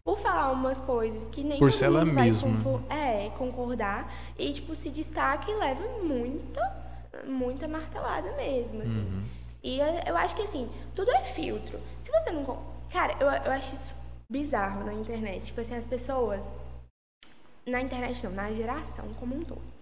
por 0.05 0.19
falar 0.19 0.53
umas 0.53 0.79
coisas 0.79 1.27
que 1.31 1.43
nem 1.43 1.59
Por 1.59 1.73
ser 1.73 1.87
ela 1.87 2.05
mesma. 2.05 2.51
é, 2.91 3.31
concordar 3.39 4.13
e 4.39 4.53
tipo 4.53 4.77
se 4.77 4.91
destaca 4.91 5.51
e 5.51 5.55
leva 5.55 5.83
muita 6.05 6.61
muita 7.27 7.67
martelada 7.67 8.31
mesmo, 8.37 8.83
assim. 8.83 8.99
Uhum. 8.99 9.23
E 9.63 9.81
eu, 10.07 10.17
acho 10.17 10.37
que 10.37 10.43
assim, 10.43 10.69
tudo 10.95 11.11
é 11.11 11.23
filtro. 11.23 11.81
Se 11.99 12.13
você 12.13 12.31
não, 12.31 12.45
cara, 12.93 13.15
eu, 13.19 13.27
eu 13.27 13.53
acho 13.53 13.75
isso 13.75 13.95
bizarro 14.29 14.85
na 14.85 14.93
internet, 14.93 15.47
tipo 15.47 15.61
assim, 15.61 15.75
as 15.75 15.87
pessoas 15.87 16.53
na 17.67 17.81
internet 17.81 18.25
não, 18.25 18.33
na 18.33 18.53
geração 18.53 19.13
como 19.15 19.35
um 19.35 19.43
todo. 19.43 19.77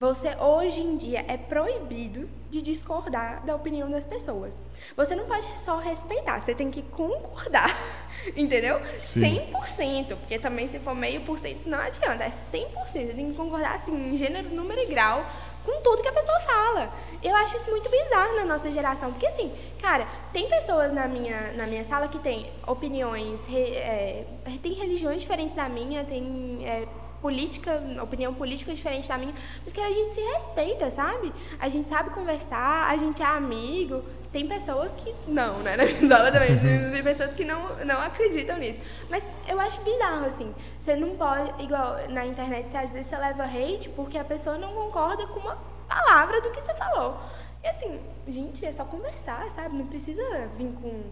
Você 0.00 0.36
hoje 0.36 0.80
em 0.80 0.96
dia 0.96 1.24
é 1.26 1.36
proibido 1.36 2.30
de 2.48 2.62
discordar 2.62 3.44
da 3.44 3.56
opinião 3.56 3.90
das 3.90 4.06
pessoas. 4.06 4.54
Você 4.96 5.16
não 5.16 5.26
pode 5.26 5.44
só 5.58 5.78
respeitar, 5.78 6.40
você 6.40 6.54
tem 6.54 6.70
que 6.70 6.82
concordar. 6.82 7.76
Entendeu? 8.36 8.80
Sim. 8.96 9.40
100%, 9.52 10.16
porque 10.16 10.38
também 10.38 10.68
se 10.68 10.78
for 10.78 10.94
meio 10.94 11.22
por 11.22 11.36
cento 11.36 11.68
não 11.68 11.80
adianta, 11.80 12.22
é 12.22 12.30
100%. 12.30 12.86
Você 12.86 13.06
tem 13.06 13.32
que 13.32 13.36
concordar 13.36 13.74
assim, 13.74 13.92
em 13.92 14.16
gênero, 14.16 14.48
número 14.50 14.80
e 14.80 14.86
grau 14.86 15.26
com 15.68 15.82
tudo 15.82 16.02
que 16.02 16.08
a 16.08 16.12
pessoa 16.12 16.40
fala. 16.40 16.90
Eu 17.22 17.34
acho 17.36 17.56
isso 17.56 17.70
muito 17.70 17.90
bizarro 17.90 18.36
na 18.36 18.44
nossa 18.44 18.70
geração, 18.70 19.10
porque 19.12 19.26
assim, 19.26 19.52
cara, 19.80 20.06
tem 20.32 20.48
pessoas 20.48 20.92
na 20.92 21.06
minha, 21.06 21.52
na 21.52 21.66
minha 21.66 21.84
sala 21.84 22.08
que 22.08 22.18
têm 22.18 22.50
opiniões, 22.66 23.44
re- 23.46 23.74
é, 23.74 24.24
tem 24.62 24.72
religiões 24.72 25.20
diferentes 25.22 25.54
da 25.56 25.68
minha, 25.68 26.04
tem 26.04 26.60
é, 26.64 26.86
política, 27.20 27.82
opinião 28.02 28.32
política 28.32 28.72
diferente 28.72 29.08
da 29.08 29.18
minha, 29.18 29.34
mas 29.64 29.72
que 29.72 29.80
a 29.80 29.90
gente 29.90 30.08
se 30.10 30.20
respeita, 30.20 30.90
sabe? 30.90 31.32
A 31.58 31.68
gente 31.68 31.88
sabe 31.88 32.10
conversar, 32.10 32.88
a 32.90 32.96
gente 32.96 33.20
é 33.22 33.26
amigo. 33.26 34.02
Tem 34.32 34.46
pessoas 34.46 34.92
que 34.92 35.14
não, 35.26 35.60
né? 35.60 35.76
Na 35.76 35.84
minha 35.84 36.06
sala 36.06 36.30
também. 36.30 36.50
Tem 36.92 37.02
pessoas 37.02 37.34
que 37.34 37.44
não, 37.44 37.76
não 37.84 38.00
acreditam 38.00 38.58
nisso. 38.58 38.78
Mas 39.08 39.26
eu 39.48 39.58
acho 39.58 39.80
bizarro, 39.80 40.26
assim. 40.26 40.54
Você 40.78 40.94
não 40.94 41.16
pode, 41.16 41.62
igual 41.62 41.96
na 42.10 42.26
internet, 42.26 42.68
você, 42.68 42.76
às 42.76 42.92
vezes 42.92 43.08
você 43.08 43.16
leva 43.16 43.44
hate 43.44 43.88
porque 43.90 44.18
a 44.18 44.24
pessoa 44.24 44.58
não 44.58 44.74
concorda 44.74 45.26
com 45.26 45.40
uma 45.40 45.56
palavra 45.88 46.40
do 46.42 46.50
que 46.50 46.60
você 46.60 46.74
falou. 46.74 47.18
E 47.62 47.66
assim, 47.66 48.00
gente, 48.26 48.64
é 48.64 48.72
só 48.72 48.84
conversar, 48.84 49.50
sabe? 49.50 49.76
Não 49.76 49.86
precisa 49.86 50.22
vir 50.56 50.72
com 50.80 51.02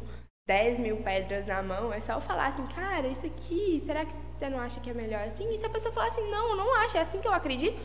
10 0.47 0.79
mil 0.79 0.99
pedras 0.99 1.45
na 1.45 1.61
mão, 1.61 1.93
é 1.93 2.01
só 2.01 2.21
falar 2.21 2.47
assim, 2.47 2.65
cara, 2.69 3.09
isso 3.09 3.27
aqui, 3.27 3.83
será 3.85 4.05
que 4.05 4.13
você 4.13 4.49
não 4.49 4.61
acha 4.61 4.79
que 4.79 4.89
é 4.89 4.95
melhor 4.95 5.23
assim? 5.27 5.53
E 5.53 5.59
se 5.59 5.67
a 5.67 5.69
pessoa 5.69 5.93
falar 5.93 6.07
assim, 6.07 6.31
não, 6.31 6.51
eu 6.51 6.57
não 6.57 6.73
acho, 6.85 6.97
é 6.97 7.01
assim 7.01 7.21
que 7.21 7.27
eu 7.27 7.33
acredito, 7.33 7.77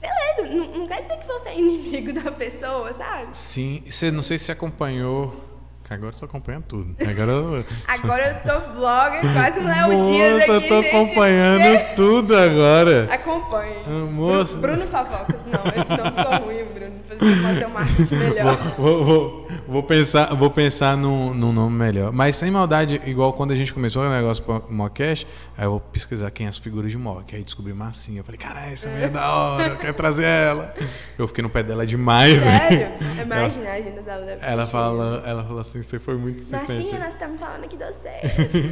beleza, 0.00 0.54
não, 0.54 0.78
não 0.80 0.86
quer 0.86 1.02
dizer 1.02 1.16
que 1.18 1.26
você 1.26 1.48
é 1.50 1.58
inimigo 1.58 2.12
da 2.20 2.30
pessoa, 2.30 2.92
sabe? 2.92 3.36
Sim, 3.36 3.82
você 3.84 4.10
não 4.10 4.22
sei 4.22 4.38
se 4.38 4.46
você 4.46 4.52
acompanhou. 4.52 5.48
Agora 5.88 6.14
eu 6.14 6.18
tô 6.20 6.24
acompanhando 6.24 6.64
tudo. 6.68 6.94
Agora 7.00 7.32
eu. 7.32 7.64
Agora 7.88 8.40
eu 8.46 8.52
tô 8.52 8.74
blogger, 8.74 9.22
quase 9.32 9.58
um 9.58 9.64
Léo 9.66 10.12
Dias 10.12 10.32
Moça, 10.34 10.44
aqui, 10.44 10.50
eu 10.52 10.68
tô 10.68 10.82
gente. 10.82 10.86
acompanhando 10.86 11.94
tudo 11.96 12.36
agora. 12.36 13.08
Acompanhe. 13.12 13.74
Ah, 13.84 14.06
moça. 14.12 14.58
Bruno 14.60 14.86
Fofocas. 14.86 15.36
Não, 15.46 15.82
esse 15.82 16.02
nome 16.02 16.16
ficou 16.16 16.46
ruim, 16.46 16.64
Bruno. 16.72 17.00
Fazer 17.42 17.66
um 17.66 17.70
marketing 17.70 18.14
melhor. 18.14 18.56
Vou, 18.78 19.04
vou, 19.04 19.48
vou 19.66 19.82
pensar, 19.82 20.32
vou 20.32 20.48
pensar 20.48 20.96
num, 20.96 21.34
num 21.34 21.52
nome 21.52 21.76
melhor. 21.76 22.12
Mas 22.12 22.36
sem 22.36 22.52
maldade, 22.52 23.02
igual 23.04 23.32
quando 23.32 23.50
a 23.50 23.56
gente 23.56 23.74
começou 23.74 24.04
o 24.04 24.08
negócio 24.08 24.44
pro 24.44 24.64
Mocash, 24.70 25.26
aí 25.60 25.66
eu 25.66 25.72
vou 25.72 25.80
pesquisar 25.80 26.30
quem 26.30 26.46
é 26.46 26.48
as 26.48 26.56
figuras 26.56 26.90
de 26.90 26.96
Mock. 26.96 27.36
Aí 27.36 27.44
descobri 27.44 27.74
Massinha. 27.74 28.20
Eu 28.20 28.24
falei, 28.24 28.38
caralho, 28.38 28.72
essa 28.72 28.88
mulher 28.88 29.04
é 29.04 29.08
da 29.10 29.30
hora, 29.30 29.66
eu 29.68 29.76
quero 29.76 29.92
trazer 29.92 30.24
ela. 30.24 30.74
Eu 31.18 31.28
fiquei 31.28 31.42
no 31.42 31.50
pé 31.50 31.62
dela 31.62 31.86
demais, 31.86 32.40
Sério? 32.40 32.88
Imagina 33.22 33.68
a 33.68 33.72
agenda 33.74 34.00
dela 34.00 34.24
deve 34.24 34.42
Ela 34.42 34.66
fala, 34.66 35.22
ela 35.26 35.44
falou 35.44 35.60
assim, 35.60 35.82
você 35.82 35.98
foi 35.98 36.16
muito 36.16 36.38
insistente. 36.38 36.72
Marcinha, 36.72 36.98
nós 37.00 37.12
estamos 37.12 37.38
falando 37.38 37.64
aqui 37.64 37.76
de 37.76 37.84
você. 37.84 38.10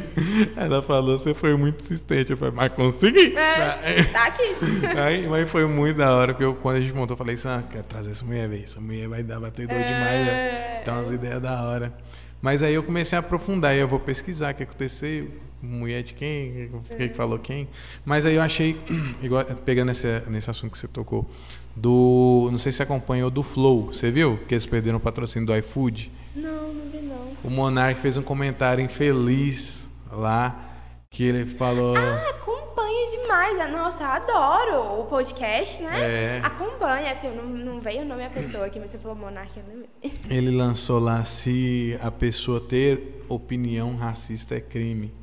Ela 0.57 0.81
falou, 0.81 1.19
você 1.19 1.33
foi 1.35 1.55
muito 1.55 1.79
insistente. 1.79 2.31
Eu 2.31 2.37
falei, 2.37 2.55
mas 2.55 2.73
consegui. 2.73 3.35
É, 3.37 4.03
tá 4.05 4.25
aqui. 4.25 4.55
Aí, 4.97 5.27
mas 5.27 5.47
foi 5.47 5.65
muito 5.67 5.97
da 5.97 6.11
hora, 6.15 6.33
porque 6.33 6.43
eu, 6.43 6.55
quando 6.55 6.77
a 6.77 6.81
gente 6.81 6.93
montou, 6.93 7.13
eu 7.13 7.17
falei 7.19 7.35
assim, 7.35 7.49
ah, 7.49 7.63
quero 7.69 7.83
trazer 7.83 8.11
essa 8.11 8.25
mulher, 8.25 8.49
velho. 8.49 8.63
Essa 8.63 8.81
mulher 8.81 9.07
vai 9.07 9.21
dar 9.21 9.39
batedor 9.39 9.77
É. 9.77 9.83
demais, 9.83 10.25
né? 10.25 10.81
Tem 10.83 10.93
umas 10.93 11.11
ideias 11.11 11.39
da 11.39 11.61
hora. 11.61 11.93
Mas 12.41 12.63
aí 12.63 12.73
eu 12.73 12.81
comecei 12.81 13.15
a 13.15 13.19
aprofundar, 13.19 13.75
e 13.75 13.79
eu 13.79 13.87
vou 13.87 13.99
pesquisar 13.99 14.53
o 14.53 14.55
que 14.55 14.63
aconteceu, 14.63 15.29
mulher 15.61 16.03
de 16.03 16.13
quem, 16.13 16.69
o 16.73 16.81
que, 16.81 17.09
que 17.09 17.15
falou 17.15 17.37
quem. 17.39 17.67
Mas 18.05 18.25
aí 18.25 18.35
eu 18.35 18.41
achei, 18.41 18.79
igual, 19.21 19.43
pegando 19.65 19.91
esse, 19.91 20.07
nesse 20.27 20.49
assunto 20.49 20.71
que 20.71 20.77
você 20.77 20.87
tocou, 20.87 21.29
do. 21.75 22.49
Não 22.51 22.57
sei 22.57 22.71
se 22.71 22.83
acompanhou 22.83 23.29
do 23.29 23.43
Flow, 23.43 23.87
você 23.87 24.11
viu? 24.11 24.39
Que 24.47 24.53
eles 24.53 24.65
perderam 24.65 24.97
o 24.97 25.01
patrocínio 25.01 25.47
do 25.47 25.55
iFood. 25.55 26.11
Não, 26.35 26.73
não 26.73 26.91
vi 26.91 26.99
não. 27.01 27.33
O 27.43 27.49
Monark 27.49 28.01
fez 28.01 28.17
um 28.17 28.21
comentário 28.21 28.83
infeliz 28.83 29.89
lá, 30.11 30.69
que 31.09 31.23
ele 31.23 31.45
falou. 31.45 31.95
Ah, 31.97 32.29
acompanho 32.29 33.11
demais. 33.11 33.59
Ah, 33.59 33.67
Nossa, 33.67 34.03
eu 34.03 34.09
adoro 34.09 35.01
o 35.01 35.05
podcast, 35.05 35.81
né? 35.81 35.99
É. 35.99 36.41
Acompanha, 36.43 37.13
porque 37.15 37.27
eu 37.27 37.35
não, 37.35 37.45
não 37.45 37.81
veio 37.81 38.01
o 38.01 38.05
nome 38.05 38.23
da 38.23 38.29
pessoa 38.29 38.65
aqui, 38.65 38.79
mas 38.79 38.91
você 38.91 38.97
falou 38.97 39.17
Monark, 39.17 39.51
eu. 39.57 39.85
Ele 40.29 40.51
lançou 40.51 40.99
lá 40.99 41.23
se 41.25 41.97
a 42.01 42.11
pessoa 42.11 42.59
ter 42.59 43.23
opinião 43.27 43.95
racista 43.95 44.55
é 44.55 44.59
crime. 44.59 45.13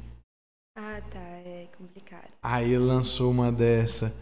Ah, 0.97 1.01
tá, 1.11 1.21
é 1.21 1.67
complicado. 1.77 2.33
Aí 2.43 2.79
lançou 2.79 3.31
uma 3.31 3.53
dessa. 3.53 4.15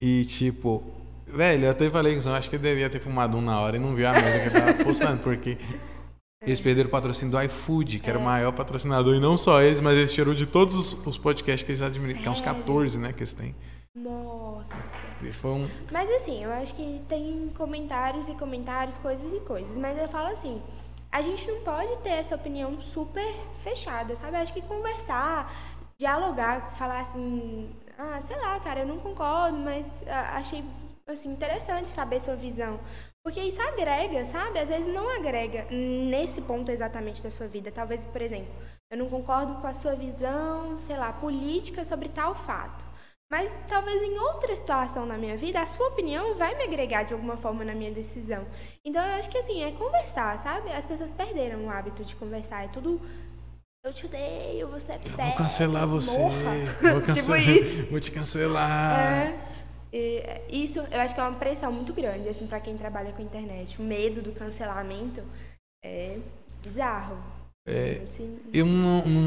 E 0.00 0.24
tipo, 0.24 0.82
velho, 1.26 1.66
eu 1.66 1.70
até 1.70 1.90
falei 1.90 2.18
que 2.18 2.26
eu 2.26 2.32
acho 2.32 2.48
que 2.48 2.56
ele 2.56 2.62
devia 2.62 2.88
ter 2.88 2.98
fumado 2.98 3.36
um 3.36 3.42
na 3.42 3.60
hora 3.60 3.76
e 3.76 3.78
não 3.78 3.94
viu 3.94 4.08
a 4.08 4.12
merda 4.12 4.38
que 4.38 4.56
ele 4.56 4.64
tava 4.64 4.72
postando, 4.84 5.22
porque 5.22 5.58
eles 6.40 6.60
perderam 6.60 6.88
o 6.88 6.90
patrocínio 6.90 7.30
do 7.30 7.42
iFood, 7.42 7.98
que 7.98 8.08
era 8.08 8.18
o 8.18 8.22
maior 8.22 8.52
patrocinador, 8.52 9.14
e 9.14 9.20
não 9.20 9.36
só 9.36 9.60
eles, 9.60 9.82
mas 9.82 9.98
eles 9.98 10.14
tirou 10.14 10.34
de 10.34 10.46
todos 10.46 10.74
os, 10.74 11.06
os 11.06 11.18
podcasts 11.18 11.62
que 11.62 11.72
eles 11.72 11.82
administram, 11.82 12.22
que 12.22 12.28
é 12.28 12.30
uns 12.30 12.38
Sério? 12.38 12.54
14, 12.54 12.98
né, 12.98 13.12
que 13.12 13.20
eles 13.20 13.34
têm. 13.34 13.54
Nossa. 13.94 15.02
Foi 15.30 15.50
um. 15.50 15.68
Mas 15.92 16.10
assim, 16.10 16.42
eu 16.42 16.50
acho 16.52 16.74
que 16.74 17.02
tem 17.06 17.52
comentários 17.54 18.30
e 18.30 18.34
comentários, 18.34 18.96
coisas 18.96 19.30
e 19.34 19.40
coisas. 19.40 19.76
Mas 19.76 19.98
eu 19.98 20.08
falo 20.08 20.28
assim, 20.32 20.60
a 21.12 21.20
gente 21.20 21.46
não 21.46 21.60
pode 21.60 21.94
ter 21.98 22.08
essa 22.08 22.34
opinião 22.34 22.80
super 22.80 23.30
fechada, 23.62 24.16
sabe? 24.16 24.34
Eu 24.34 24.40
acho 24.40 24.54
que 24.54 24.62
conversar, 24.62 25.52
dialogar, 25.98 26.74
falar 26.76 27.00
assim, 27.00 27.70
ah, 27.98 28.20
sei 28.20 28.36
lá, 28.36 28.58
cara, 28.60 28.80
eu 28.80 28.86
não 28.86 28.98
concordo, 28.98 29.56
mas 29.58 30.02
ah, 30.06 30.36
achei 30.36 30.64
assim 31.06 31.30
interessante 31.32 31.90
saber 31.90 32.20
sua 32.20 32.36
visão. 32.36 32.80
Porque 33.22 33.40
isso 33.40 33.62
agrega, 33.62 34.26
sabe? 34.26 34.58
Às 34.58 34.68
vezes 34.68 34.92
não 34.92 35.08
agrega 35.08 35.66
nesse 35.70 36.40
ponto 36.40 36.70
exatamente 36.70 37.22
da 37.22 37.30
sua 37.30 37.46
vida. 37.46 37.70
Talvez, 37.70 38.04
por 38.06 38.20
exemplo, 38.20 38.52
eu 38.90 38.98
não 38.98 39.08
concordo 39.08 39.54
com 39.60 39.66
a 39.66 39.74
sua 39.74 39.94
visão, 39.94 40.76
sei 40.76 40.96
lá, 40.96 41.12
política 41.12 41.84
sobre 41.84 42.08
tal 42.08 42.34
fato. 42.34 42.84
Mas 43.30 43.56
talvez 43.66 44.02
em 44.02 44.18
outra 44.18 44.54
situação 44.54 45.06
na 45.06 45.16
minha 45.16 45.36
vida, 45.36 45.60
a 45.60 45.66
sua 45.66 45.88
opinião 45.88 46.34
vai 46.36 46.54
me 46.54 46.64
agregar 46.64 47.02
de 47.04 47.14
alguma 47.14 47.36
forma 47.36 47.64
na 47.64 47.74
minha 47.74 47.90
decisão. 47.90 48.46
Então 48.84 49.02
eu 49.02 49.14
acho 49.14 49.30
que 49.30 49.38
assim, 49.38 49.62
é 49.64 49.72
conversar, 49.72 50.38
sabe? 50.38 50.70
As 50.70 50.84
pessoas 50.84 51.10
perderam 51.10 51.64
o 51.64 51.70
hábito 51.70 52.04
de 52.04 52.14
conversar. 52.16 52.64
É 52.64 52.68
tudo. 52.68 53.00
Eu 53.84 53.92
te 53.92 54.06
odeio, 54.06 54.68
você 54.68 54.92
é 54.92 54.94
Eu 54.94 55.00
péssimo, 55.00 55.26
vou 55.26 55.34
cancelar 55.34 55.88
você. 55.88 56.16
morra." 56.16 56.52
Vou, 56.80 57.00
tipo 57.02 57.06
cancelar, 57.06 57.40
isso. 57.48 57.86
vou 57.90 58.00
te 58.00 58.10
cancelar. 58.12 59.00
É. 59.00 59.38
E, 59.92 60.22
isso 60.64 60.78
eu 60.78 61.00
acho 61.00 61.12
que 61.14 61.20
é 61.20 61.24
uma 61.24 61.36
pressão 61.36 61.72
muito 61.72 61.92
grande, 61.92 62.28
assim, 62.28 62.46
pra 62.46 62.60
quem 62.60 62.76
trabalha 62.76 63.10
com 63.12 63.20
internet. 63.22 63.80
O 63.80 63.84
medo 63.84 64.22
do 64.22 64.30
cancelamento 64.30 65.20
é 65.84 66.16
bizarro. 66.62 67.16
É, 67.66 68.02
Assim, 68.06 68.38
Eu 68.52 68.66
não, 68.66 69.04
não, 69.04 69.20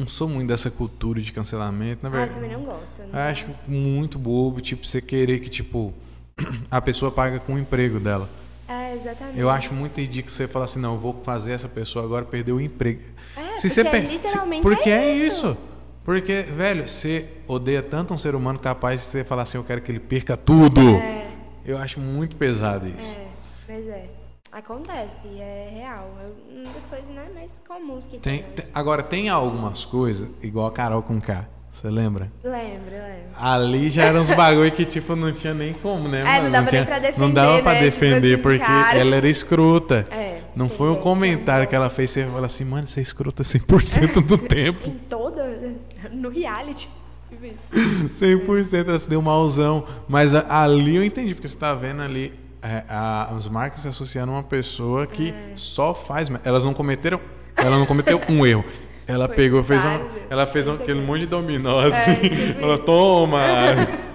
não 0.00 0.08
sou 0.08 0.26
muito 0.28 0.48
dessa 0.48 0.70
cultura 0.70 1.20
de 1.20 1.30
cancelamento, 1.30 2.02
na 2.02 2.08
ah, 2.08 2.12
eu 2.12 2.16
verdade. 2.16 2.32
também 2.40 2.50
não 2.50 2.64
gosto. 2.64 3.02
não 3.12 3.18
Acho 3.20 3.46
gosto. 3.46 3.70
muito 3.70 4.18
bobo, 4.18 4.60
tipo, 4.62 4.86
você 4.86 5.02
querer 5.02 5.40
que, 5.40 5.50
tipo, 5.50 5.92
a 6.70 6.80
pessoa 6.80 7.10
paga 7.10 7.38
com 7.40 7.54
o 7.54 7.58
emprego 7.58 8.00
dela. 8.00 8.28
É, 8.66 8.94
exatamente. 8.94 9.38
Eu 9.38 9.48
acho 9.50 9.72
muito 9.74 9.98
ridículo 10.00 10.32
você 10.32 10.46
falar 10.48 10.64
assim, 10.66 10.78
não, 10.80 10.94
eu 10.94 11.00
vou 11.00 11.14
fazer 11.24 11.52
essa 11.52 11.68
pessoa 11.68 12.04
agora 12.04 12.24
perder 12.24 12.52
o 12.52 12.60
emprego. 12.60 13.02
É, 13.38 13.56
Se 13.56 13.68
porque 13.68 13.68
você 13.68 13.84
pe- 13.84 14.00
literalmente 14.00 14.68
se- 14.68 14.74
Porque 14.74 14.90
é 14.90 15.04
é 15.10 15.14
isso. 15.14 15.36
isso. 15.50 15.56
Porque, 16.04 16.42
velho, 16.42 16.88
você 16.88 17.28
odeia 17.46 17.82
tanto 17.82 18.14
um 18.14 18.18
ser 18.18 18.34
humano 18.34 18.58
capaz 18.58 19.02
de 19.02 19.06
você 19.08 19.24
falar 19.24 19.42
assim, 19.42 19.58
eu 19.58 19.64
quero 19.64 19.80
que 19.82 19.92
ele 19.92 20.00
perca 20.00 20.36
tudo. 20.36 20.80
É. 20.80 21.28
Eu 21.64 21.76
acho 21.76 22.00
muito 22.00 22.34
pesado 22.36 22.86
isso. 22.88 23.14
É, 23.16 23.26
mas 23.68 23.86
é. 23.88 24.10
Acontece, 24.50 25.28
é 25.38 25.70
real. 25.74 26.10
É 26.18 26.54
uma 26.62 26.72
das 26.72 26.86
coisas 26.86 27.08
né, 27.10 27.26
mais 27.34 27.50
comuns 27.68 28.06
que 28.06 28.18
Tem, 28.18 28.42
tem. 28.42 28.64
agora, 28.72 29.02
tem 29.02 29.28
algumas 29.28 29.84
coisas, 29.84 30.30
igual 30.42 30.66
a 30.66 30.72
Carol 30.72 31.02
com 31.02 31.20
K. 31.20 31.46
Você 31.80 31.88
lembra? 31.90 32.30
Lembro, 32.42 32.90
lembro. 32.90 33.28
Ali 33.40 33.88
já 33.88 34.04
eram 34.04 34.22
uns 34.22 34.30
bagulho 34.32 34.70
que, 34.72 34.84
tipo, 34.84 35.14
não 35.14 35.30
tinha 35.30 35.54
nem 35.54 35.72
como, 35.72 36.08
né? 36.08 36.22
É, 36.22 36.24
mano? 36.24 36.42
não 36.44 36.50
dava 36.50 36.60
nem 36.62 36.66
tinha- 36.70 36.84
pra 36.86 37.00
Não 37.16 37.30
dava 37.30 37.52
defender, 37.52 37.62
pra 37.62 37.72
né? 37.72 37.78
Tipo 37.78 38.00
defender, 38.00 38.32
assim, 38.34 38.42
porque 38.42 38.58
cara. 38.58 38.98
ela 38.98 39.14
era 39.16 39.28
escrota. 39.28 40.06
É, 40.10 40.40
Não 40.56 40.68
foi 40.68 40.88
um 40.88 40.92
que 40.94 40.96
não 40.96 41.02
comentário 41.04 41.68
que 41.68 41.74
ela 41.76 41.88
fez, 41.88 42.10
você 42.10 42.26
fala 42.26 42.46
assim, 42.46 42.64
mano, 42.64 42.88
você 42.88 42.98
é 42.98 43.02
escrota 43.04 43.44
100% 43.44 44.20
do 44.26 44.36
tempo. 44.42 44.88
Em 44.88 44.98
toda. 45.08 45.76
No 46.12 46.28
reality. 46.30 46.88
100% 48.10 48.88
ela 48.88 48.98
se 48.98 49.08
deu 49.08 49.22
malzão. 49.22 49.84
Mas 50.08 50.34
a- 50.34 50.62
ali 50.64 50.96
eu 50.96 51.04
entendi, 51.04 51.34
porque 51.34 51.46
você 51.48 51.56
tá 51.58 51.72
vendo 51.74 52.02
ali 52.02 52.32
é, 52.60 52.82
a- 52.88 53.32
as 53.36 53.48
marcas 53.48 53.82
se 53.82 53.88
associando 53.88 54.32
a 54.32 54.36
uma 54.36 54.42
pessoa 54.42 55.06
que 55.06 55.30
É. 55.30 55.52
só 55.54 55.94
faz. 55.94 56.28
Elas 56.44 56.64
não 56.64 56.74
cometeram. 56.74 57.20
Ela 57.56 57.78
não 57.78 57.86
cometeu 57.86 58.20
um 58.28 58.44
erro. 58.44 58.64
Ela 59.08 59.26
Foi 59.26 59.36
pegou, 59.36 59.64
fez 59.64 59.82
um, 59.86 60.08
ela 60.28 60.46
fez 60.46 60.68
um, 60.68 60.74
aquele 60.74 61.00
monte 61.00 61.20
de 61.20 61.26
dominó 61.26 61.80
assim. 61.80 62.20
tipo 62.20 62.60
Ela 62.62 62.78
toma. 62.78 63.38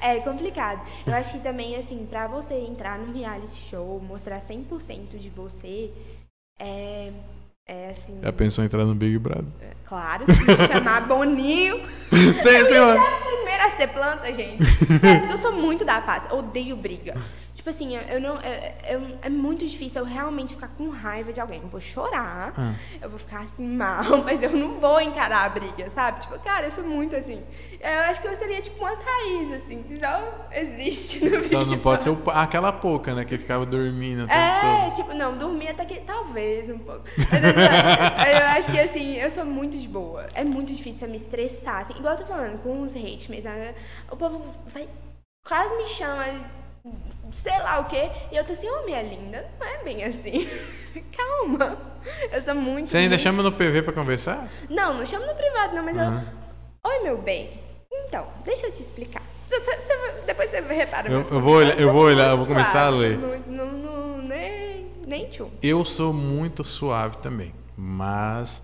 É 0.00 0.20
complicado. 0.20 0.80
Eu 1.04 1.12
acho 1.12 1.32
que 1.32 1.40
também, 1.40 1.74
assim, 1.74 2.06
pra 2.08 2.28
você 2.28 2.54
entrar 2.54 3.00
num 3.00 3.12
reality 3.12 3.68
show, 3.68 4.00
mostrar 4.00 4.40
100% 4.40 5.18
de 5.18 5.28
você, 5.28 5.90
é. 6.56 7.10
É 7.66 7.90
assim. 7.90 8.16
Já 8.22 8.32
pensou 8.32 8.62
em 8.62 8.66
entrar 8.66 8.84
no 8.84 8.94
Big 8.94 9.18
Brother? 9.18 9.44
Claro, 9.84 10.24
se 10.24 10.42
me 10.44 10.56
chamar 10.68 11.06
Boninho. 11.06 11.80
Sei, 12.40 12.60
eu 12.60 12.68
sei 12.68 12.78
a 12.78 13.20
primeira 13.26 13.66
a 13.66 13.70
ser 13.70 13.88
planta, 13.88 14.32
gente. 14.32 14.64
Porque 14.86 15.32
eu 15.32 15.36
sou 15.36 15.52
muito 15.52 15.84
da 15.84 16.00
paz. 16.00 16.32
Odeio 16.32 16.76
briga. 16.76 17.14
Tipo 17.68 17.84
assim, 17.84 17.96
eu, 17.96 18.18
não. 18.20 18.36
eu- 18.36 18.72
eu- 19.00 19.18
é 19.20 19.28
muito 19.28 19.66
difícil 19.66 20.00
eu 20.00 20.06
realmente 20.06 20.54
ficar 20.54 20.68
com 20.68 20.88
raiva 20.88 21.32
de 21.34 21.40
alguém. 21.40 21.60
Eu 21.62 21.68
vou 21.68 21.80
chorar, 21.82 22.52
Ah. 22.56 22.72
eu 23.02 23.10
vou 23.10 23.18
ficar 23.18 23.40
assim 23.40 23.66
mal, 23.66 24.04
mas 24.24 24.42
eu 24.42 24.50
não 24.50 24.80
vou 24.80 24.98
encarar 25.02 25.44
a 25.44 25.48
briga, 25.50 25.90
sabe? 25.90 26.20
Tipo, 26.20 26.38
cara, 26.38 26.66
eu 26.66 26.70
sou 26.70 26.84
muito 26.84 27.14
assim. 27.14 27.42
Eu 27.78 28.00
acho 28.08 28.22
que 28.22 28.26
eu 28.28 28.34
seria 28.36 28.60
tipo 28.62 28.78
uma 28.82 28.96
Thaís, 28.96 29.52
assim, 29.52 29.82
que 29.82 29.98
só 29.98 30.48
existe 30.52 31.28
no 31.28 31.42
Só 31.44 31.58
Big 31.58 31.70
não 31.72 31.78
pode 31.78 32.04
ser 32.04 32.10
o- 32.10 32.22
aquela 32.30 32.72
pouca, 32.72 33.14
né? 33.14 33.24
Que 33.26 33.36
ficava 33.36 33.66
dormindo 33.66 34.26
É, 34.30 34.90
tipo, 34.92 35.12
não, 35.12 35.36
dormir 35.36 35.68
até 35.68 35.84
que. 35.84 35.96
Talvez 36.00 36.70
um 36.70 36.78
pouco. 36.78 37.02
Mas 37.18 38.28
eu, 38.32 38.38
eu 38.40 38.46
acho 38.46 38.72
que 38.72 38.80
assim, 38.80 39.16
eu 39.16 39.30
sou 39.30 39.44
muito 39.44 39.76
de 39.76 39.86
boa. 39.88 40.26
É 40.34 40.42
muito 40.42 40.72
difícil 40.72 41.06
eu 41.06 41.10
me 41.10 41.18
estressar. 41.18 41.80
Assim, 41.82 41.94
igual 41.98 42.14
eu 42.14 42.18
tô 42.20 42.24
falando, 42.24 42.62
com 42.62 42.80
os 42.80 42.96
hate 42.96 43.30
mesmo. 43.30 43.50
né? 43.50 43.74
O 44.10 44.16
povo 44.16 44.42
vai. 44.68 44.88
Quase 45.46 45.76
me 45.76 45.86
chama 45.86 46.24
sei 47.32 47.58
lá 47.60 47.80
o 47.80 47.84
quê. 47.86 48.10
E 48.32 48.36
eu 48.36 48.44
tô 48.44 48.52
assim, 48.52 48.68
ô 48.68 48.84
minha 48.84 49.02
linda, 49.02 49.48
não 49.60 49.66
é 49.66 49.82
bem 49.84 50.04
assim. 50.04 50.46
Calma. 51.16 51.76
Eu 52.32 52.42
sou 52.42 52.54
muito. 52.54 52.90
Você 52.90 52.98
ainda 52.98 53.18
chama 53.18 53.42
no 53.42 53.52
PV 53.52 53.82
pra 53.82 53.92
conversar? 53.92 54.48
Não, 54.70 54.94
não 54.94 55.04
chamo 55.06 55.26
no 55.26 55.34
privado, 55.34 55.74
não, 55.74 55.82
mas 55.84 55.96
Aham. 55.96 56.24
eu. 56.84 56.90
Oi, 56.90 57.02
meu 57.04 57.18
bem. 57.18 57.60
Então, 57.92 58.26
deixa 58.44 58.66
eu 58.66 58.72
te 58.72 58.80
explicar. 58.82 59.22
Você- 59.48 59.60
você 59.60 60.12
depois 60.26 60.50
você 60.50 60.60
repara. 60.60 61.10
Eu- 61.10 61.20
eu 61.30 61.40
vou 61.40 61.54
olhar- 61.54 61.78
eu 61.80 61.92
vou 61.92 62.02
olhar, 62.02 62.30
eu 62.30 62.36
vou 62.36 62.46
começar 62.46 62.88
a 62.88 62.90
suave, 62.90 62.98
ler. 62.98 63.18
muito- 63.18 63.50
Não, 63.50 63.66
não, 63.66 64.18
nem, 64.18 64.86
nem 65.06 65.26
tchum. 65.28 65.50
Eu 65.62 65.84
sou 65.84 66.12
muito 66.12 66.64
suave 66.64 67.16
também, 67.18 67.54
mas 67.76 68.62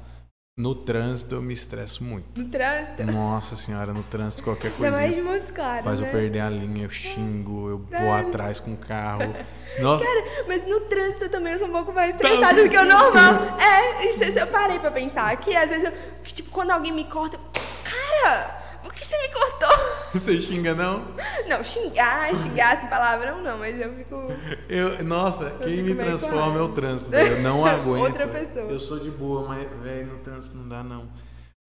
no 0.56 0.72
trânsito 0.72 1.34
eu 1.34 1.42
me 1.42 1.52
estresso 1.52 2.04
muito. 2.04 2.40
No 2.40 2.48
trânsito. 2.48 3.02
Nossa 3.02 3.56
senhora, 3.56 3.92
no 3.92 4.04
trânsito 4.04 4.44
qualquer 4.44 4.70
Ainda 4.78 4.92
mais 4.92 5.14
de 5.14 5.20
Montes 5.20 5.50
Claros, 5.50 5.84
faz 5.84 6.00
né? 6.00 6.06
eu 6.06 6.12
perder 6.12 6.40
a 6.40 6.50
linha, 6.50 6.84
eu 6.84 6.90
xingo, 6.90 7.68
eu 7.70 7.78
vou 7.78 8.14
É. 8.14 8.20
atrás 8.20 8.60
com 8.60 8.72
o 8.72 8.76
carro. 8.76 9.34
Nossa, 9.80 10.04
Cara, 10.04 10.24
mas 10.46 10.64
no 10.64 10.80
trânsito 10.82 11.28
também 11.28 11.54
eu 11.54 11.58
sou 11.58 11.66
um 11.66 11.72
pouco 11.72 11.92
mais 11.92 12.14
estressada 12.14 12.62
do 12.62 12.68
que 12.70 12.76
o 12.78 12.84
normal. 12.84 13.34
É, 13.60 14.08
isso 14.08 14.22
eu 14.22 14.46
parei 14.46 14.78
pra 14.78 14.92
pensar. 14.92 15.36
Que 15.38 15.56
às 15.56 15.68
vezes, 15.68 15.84
eu, 15.86 15.92
que, 16.22 16.32
tipo, 16.32 16.50
quando 16.50 16.70
alguém 16.70 16.92
me 16.92 17.04
corta, 17.04 17.36
cara, 17.82 18.62
por 18.94 19.00
que 19.00 19.04
você 19.04 19.18
me 19.20 19.28
cortou? 19.28 19.84
você 20.12 20.40
xinga 20.40 20.74
não? 20.74 21.04
Não, 21.48 21.62
xingar, 21.64 22.34
xingar 22.36 22.76
esse 22.76 22.86
palavrão 22.86 23.42
não, 23.42 23.58
mas 23.58 23.78
eu 23.80 23.92
fico. 23.94 24.28
Eu, 24.68 25.04
nossa, 25.04 25.50
quem 25.62 25.76
fico 25.76 25.88
me 25.88 25.94
transforma 25.94 26.58
é 26.58 26.62
o 26.62 26.68
trânsito, 26.68 27.10
velho. 27.10 27.36
Eu 27.36 27.42
não 27.42 27.64
aguento. 27.66 28.04
Outra 28.04 28.28
pessoa. 28.28 28.66
Eu 28.66 28.78
sou 28.80 28.98
de 29.00 29.10
boa, 29.10 29.48
mas, 29.48 29.68
velho, 29.82 30.06
no 30.06 30.18
trânsito 30.18 30.56
não 30.56 30.68
dá, 30.68 30.82
não. 30.82 31.08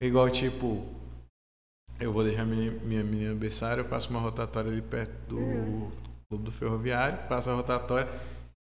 Igual, 0.02 0.30
tipo, 0.30 0.86
eu 2.00 2.12
vou 2.14 2.24
deixar 2.24 2.46
minha, 2.46 2.72
minha 2.72 3.04
menina 3.04 3.34
berçária, 3.34 3.82
eu 3.82 3.86
faço 3.86 4.10
uma 4.10 4.20
rotatória 4.20 4.70
ali 4.70 4.82
perto 4.82 5.12
do 5.28 5.38
Uhum. 5.38 5.92
clube 6.30 6.44
do 6.46 6.52
ferroviário, 6.52 7.18
faço 7.28 7.50
a 7.50 7.56
rotatória. 7.56 8.08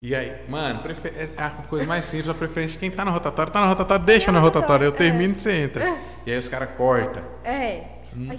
E 0.02 0.14
aí, 0.16 0.48
mano, 0.50 0.80
prefer... 0.82 1.14
é 1.36 1.44
a 1.44 1.50
coisa 1.50 1.86
mais 1.86 2.06
simples, 2.06 2.30
a 2.30 2.34
preferência 2.34 2.80
quem 2.80 2.92
tá 2.92 3.04
na 3.06 3.12
rotatória, 3.12 3.52
tá 3.52 3.62
na 3.62 3.68
rotatória, 3.68 4.04
deixa 4.06 4.32
na 4.32 4.40
rotatória, 4.40 4.86
eu 4.86 4.92
termino 4.92 5.34
e 5.36 5.40
você 5.40 5.52
entra. 5.52 5.84
E 6.26 6.32
aí 6.32 6.40
os 6.40 6.50
caras 6.50 6.72
cortam. 6.76 7.24
É. 7.44 7.95
Assim. 8.16 8.32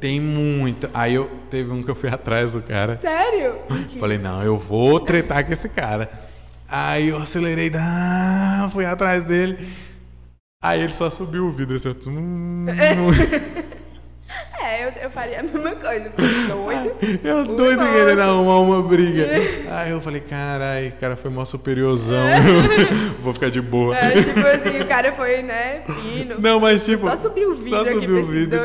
Tem 0.00 0.20
muito. 0.20 0.88
Aí 0.94 1.14
eu 1.14 1.30
teve 1.50 1.70
um 1.70 1.82
que 1.82 1.90
eu 1.90 1.94
fui 1.94 2.08
atrás 2.08 2.52
do 2.52 2.62
cara. 2.62 2.98
Sério? 3.00 3.58
Falei, 3.98 4.18
não, 4.18 4.42
eu 4.42 4.56
vou 4.56 5.00
tretar 5.00 5.44
com 5.44 5.52
esse 5.52 5.68
cara. 5.68 6.10
Aí 6.68 7.08
eu 7.08 7.18
acelerei, 7.18 7.70
ah, 7.74 8.68
fui 8.72 8.86
atrás 8.86 9.24
dele. 9.24 9.68
Aí 10.62 10.80
ele 10.80 10.92
só 10.92 11.10
subiu 11.10 11.46
o 11.46 11.52
vidro 11.52 11.76
assim, 11.76 11.90
hum, 12.08 12.66
eu, 14.82 14.92
eu 15.02 15.10
faria 15.10 15.40
a 15.40 15.42
mesma 15.44 15.74
coisa. 15.76 16.10
Doido. 16.48 16.92
eu 17.24 17.44
doido 17.44 17.82
mal, 17.82 17.92
querendo 17.92 18.20
arrumar 18.20 18.60
uma 18.60 18.82
briga. 18.82 19.28
Aí 19.70 19.90
eu 19.90 20.00
falei, 20.00 20.20
carai, 20.20 20.88
o 20.88 21.00
cara 21.00 21.16
foi 21.16 21.30
mó 21.30 21.44
superiorzão. 21.44 22.24
vou 23.22 23.34
ficar 23.34 23.50
de 23.50 23.60
boa. 23.60 23.96
É, 23.96 24.10
tipo 24.12 24.46
assim, 24.46 24.78
o 24.78 24.86
cara 24.86 25.12
foi, 25.12 25.42
né, 25.42 25.82
fino. 25.86 26.36
Não, 26.38 26.60
mas 26.60 26.84
tipo. 26.84 27.08
Só 27.08 27.16
subiu 27.16 27.50
o 27.50 27.54
vidro 27.54 27.84
Só 27.84 27.92
subiu 27.92 28.18
o 28.18 28.24
vidro. 28.24 28.60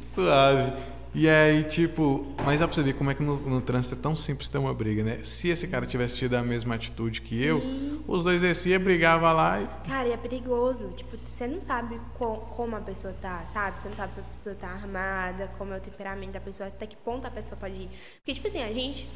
suave. 0.00 0.72
E 1.18 1.26
aí, 1.30 1.64
tipo, 1.64 2.26
mas 2.44 2.60
dá 2.60 2.68
pra 2.68 2.74
você 2.74 2.82
ver 2.82 2.92
como 2.92 3.10
é 3.10 3.14
que 3.14 3.22
no, 3.22 3.36
no 3.40 3.62
trânsito 3.62 3.94
é 3.94 3.98
tão 3.98 4.14
simples 4.14 4.50
ter 4.50 4.58
uma 4.58 4.74
briga, 4.74 5.02
né? 5.02 5.20
Se 5.24 5.48
esse 5.48 5.66
cara 5.66 5.86
tivesse 5.86 6.14
tido 6.16 6.34
a 6.34 6.42
mesma 6.42 6.74
atitude 6.74 7.22
que 7.22 7.42
eu, 7.42 7.62
os 8.06 8.22
dois 8.22 8.38
descia, 8.42 8.78
brigava 8.78 9.32
lá 9.32 9.62
e. 9.62 9.88
Cara, 9.88 10.06
e 10.08 10.12
é 10.12 10.16
perigoso. 10.18 10.92
Tipo, 10.94 11.16
você 11.24 11.46
não 11.46 11.62
sabe 11.62 11.98
co- 12.18 12.46
como 12.50 12.76
a 12.76 12.80
pessoa 12.82 13.14
tá, 13.14 13.46
sabe? 13.46 13.80
Você 13.80 13.88
não 13.88 13.96
sabe 13.96 14.12
se 14.12 14.20
a 14.20 14.24
pessoa 14.24 14.54
tá 14.56 14.68
armada, 14.68 15.50
como 15.56 15.72
é 15.72 15.78
o 15.78 15.80
temperamento 15.80 16.32
da 16.32 16.40
pessoa, 16.40 16.68
até 16.68 16.86
que 16.86 16.96
ponto 16.96 17.26
a 17.26 17.30
pessoa 17.30 17.56
pode 17.58 17.76
ir. 17.76 17.90
Porque, 18.18 18.34
tipo 18.34 18.46
assim, 18.48 18.62
a 18.62 18.70
gente 18.74 19.08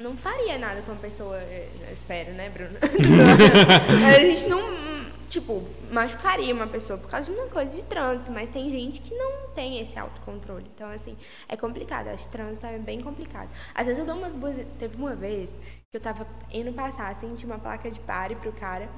não 0.00 0.16
faria 0.16 0.58
nada 0.58 0.82
com 0.82 0.90
uma 0.90 1.00
pessoa, 1.00 1.36
eh, 1.36 1.68
eu 1.86 1.92
espero, 1.92 2.32
né, 2.32 2.50
Bruno? 2.50 2.76
a 4.08 4.18
gente 4.18 4.48
não, 4.48 4.60
tipo, 5.28 5.62
machucaria 5.92 6.52
uma 6.52 6.66
pessoa 6.66 6.98
por 6.98 7.08
causa 7.08 7.32
de 7.32 7.38
uma 7.38 7.46
coisa 7.46 7.76
de 7.76 7.82
trânsito, 7.84 8.32
mas 8.32 8.50
tem 8.50 8.68
gente 8.70 9.00
que 9.00 9.14
não 9.14 9.50
tem 9.54 9.80
esse 9.80 9.96
autocontrole. 9.96 10.66
Então, 10.74 10.88
assim, 10.88 11.16
é 11.48 11.56
complicado. 11.56 12.08
Acho 12.08 12.24
que 12.24 12.32
trânsito 12.32 12.66
é 12.66 12.76
bem 12.76 13.00
complicado. 13.02 13.48
Às 13.72 13.86
vezes 13.86 14.00
eu 14.00 14.04
dou 14.04 14.16
umas 14.16 14.34
buzinas. 14.34 14.66
Teve 14.80 14.96
uma 14.96 15.14
vez 15.14 15.50
que 15.88 15.96
eu 15.96 16.00
tava 16.00 16.26
indo 16.52 16.72
passar, 16.72 17.12
assim, 17.12 17.32
tinha 17.36 17.52
uma 17.52 17.60
placa 17.60 17.88
de 17.88 18.00
pare 18.00 18.34
pro 18.34 18.52
cara, 18.52 18.88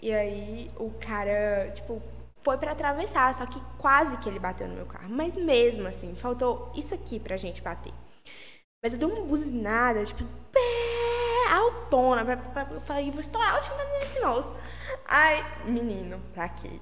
e 0.00 0.12
aí 0.12 0.70
o 0.76 0.88
cara, 1.00 1.72
tipo, 1.74 2.00
foi 2.44 2.56
pra 2.58 2.70
atravessar, 2.70 3.34
só 3.34 3.44
que 3.44 3.60
quase 3.76 4.16
que 4.18 4.28
ele 4.28 4.38
bateu 4.38 4.68
no 4.68 4.74
meu 4.76 4.86
carro. 4.86 5.08
Mas 5.08 5.34
mesmo 5.34 5.88
assim, 5.88 6.14
faltou 6.14 6.70
isso 6.76 6.94
aqui 6.94 7.18
pra 7.18 7.36
gente 7.36 7.60
bater. 7.60 7.92
Mas 8.84 8.92
eu 8.92 9.00
dou 9.00 9.10
uma 9.10 9.24
buzinada, 9.24 10.04
tipo, 10.04 10.22
Pra, 11.94 12.36
pra, 12.36 12.66
eu 12.72 12.80
falei, 12.80 13.08
vou 13.08 13.20
estourar 13.20 13.56
o 13.56 13.60
time 13.60 13.76
desse 14.00 14.18
moço. 14.20 14.56
Ai, 15.06 15.46
menino, 15.64 16.20
pra 16.34 16.48
quê? 16.48 16.80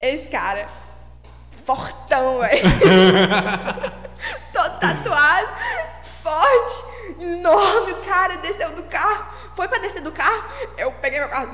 Esse 0.00 0.26
cara, 0.26 0.68
fortão, 1.66 2.38
velho. 2.38 2.62
Todo 4.52 4.78
tatuado, 4.78 5.48
forte, 6.22 7.20
enorme. 7.20 7.92
O 7.94 8.04
cara 8.04 8.36
desceu 8.36 8.70
do 8.70 8.84
carro. 8.84 9.26
Foi 9.56 9.66
pra 9.66 9.78
descer 9.78 10.02
do 10.02 10.12
carro, 10.12 10.44
eu 10.76 10.92
peguei 10.92 11.18
meu 11.18 11.28
carro. 11.28 11.48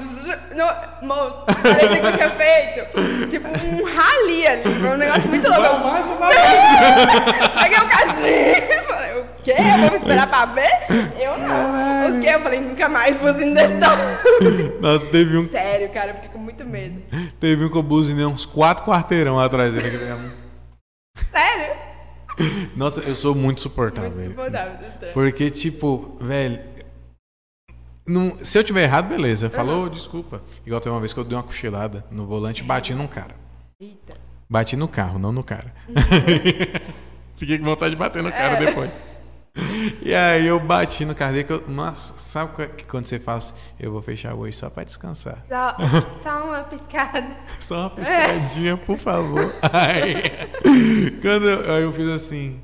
No, 0.51 1.09
moço, 1.09 1.39
parecia 1.47 2.01
que 2.03 2.07
eu 2.07 2.13
tinha 2.13 2.31
feito. 2.31 3.31
Tipo, 3.31 3.49
um 3.49 3.83
rali 3.97 4.47
ali. 4.47 4.63
Foi 4.63 4.91
um 4.91 4.97
negócio 4.99 5.27
muito 5.31 5.49
louco. 5.49 5.87
Mais, 5.87 6.07
vai 6.07 6.19
mais. 6.19 6.37
Peguei 7.63 7.79
o 7.79 7.89
casinho. 7.89 8.94
Quê? 9.45 9.55
Vamos 9.55 10.01
esperar 10.01 10.27
pra 10.29 10.47
ver? 10.47 10.71
Eu 11.21 11.37
não. 11.39 12.19
O 12.19 12.21
quê? 12.23 12.29
Eu 12.31 12.41
falei, 12.41 12.61
nunca 12.61 12.89
mais 12.89 13.17
buzino 13.17 13.55
desse 13.55 13.79
tamanho. 13.79 14.19
Nossa, 14.81 15.07
teve 15.07 15.37
um, 15.37 15.47
Sério, 15.49 15.91
cara, 15.91 16.11
eu 16.11 16.15
fiquei 16.15 16.31
com 16.31 16.39
muito 16.39 16.65
medo. 16.65 17.03
teve 17.39 17.65
um 17.65 17.69
que 17.71 17.77
eu 17.77 17.83
buzinei 17.83 18.25
uns 18.25 18.47
quatro 18.47 18.85
quarteirão 18.85 19.39
atrás 19.39 19.75
dele. 19.75 19.89
ele- 19.89 20.33
Sério? 21.31 21.77
Nossa, 22.75 23.01
eu 23.03 23.15
sou 23.15 23.35
muito 23.35 23.61
suportável. 23.61 24.11
Muito 24.11 24.35
trem. 24.99 25.13
Porque, 25.13 25.51
tipo, 25.51 26.17
velho. 26.21 26.61
não- 28.07 28.35
se 28.37 28.59
eu 28.59 28.65
tiver 28.65 28.83
errado, 28.85 29.09
beleza. 29.09 29.49
Falou, 29.51 29.89
desculpa. 29.89 30.43
Igual 30.67 30.81
tem 30.81 30.91
uma 30.91 31.01
vez 31.01 31.13
que 31.13 31.21
eu 31.21 31.25
dei 31.25 31.37
uma 31.37 31.43
cochilada 31.45 32.05
no 32.11 32.27
volante 32.27 32.63
e 32.63 32.65
bati 32.65 32.93
num 32.95 33.07
cara. 33.07 33.35
Eita. 33.81 34.15
Bati 34.49 34.75
no 34.77 34.89
carro, 34.89 35.19
não 35.19 35.33
no 35.33 35.43
cara. 35.45 35.73
Fiquei 37.37 37.59
com 37.59 37.65
vontade 37.65 37.91
de 37.91 37.97
bater 37.97 38.23
no 38.23 38.31
cara 38.31 38.55
É. 38.55 38.67
depois. 38.67 39.03
E 40.03 40.13
aí 40.15 40.47
eu 40.47 40.59
bati 40.59 41.05
no. 41.05 41.15
Que 41.15 41.23
eu, 41.23 41.69
nossa, 41.69 42.15
sabe 42.19 42.67
que- 42.69 42.85
quando 42.85 43.07
você 43.07 43.19
fala 43.19 43.39
assim, 43.39 43.55
eu 43.79 43.93
vou 43.93 44.03
fechar 44.03 44.35
o 44.35 44.39
olho 44.41 44.53
só 44.53 44.69
pra 44.69 44.83
descansar? 44.83 45.45
Só, 45.49 45.77
só 46.23 46.45
uma 46.45 46.65
piscada. 46.65 47.37
Só 47.61 47.81
uma 47.83 47.91
piscadinha, 47.91 48.77
por 48.77 48.99
favor. 48.99 49.55
Aí, 49.73 50.15
quando 51.23 51.49
eu, 51.49 51.73
aí 51.75 51.83
eu 51.83 51.93
fiz 51.93 52.09
assim, 52.09 52.61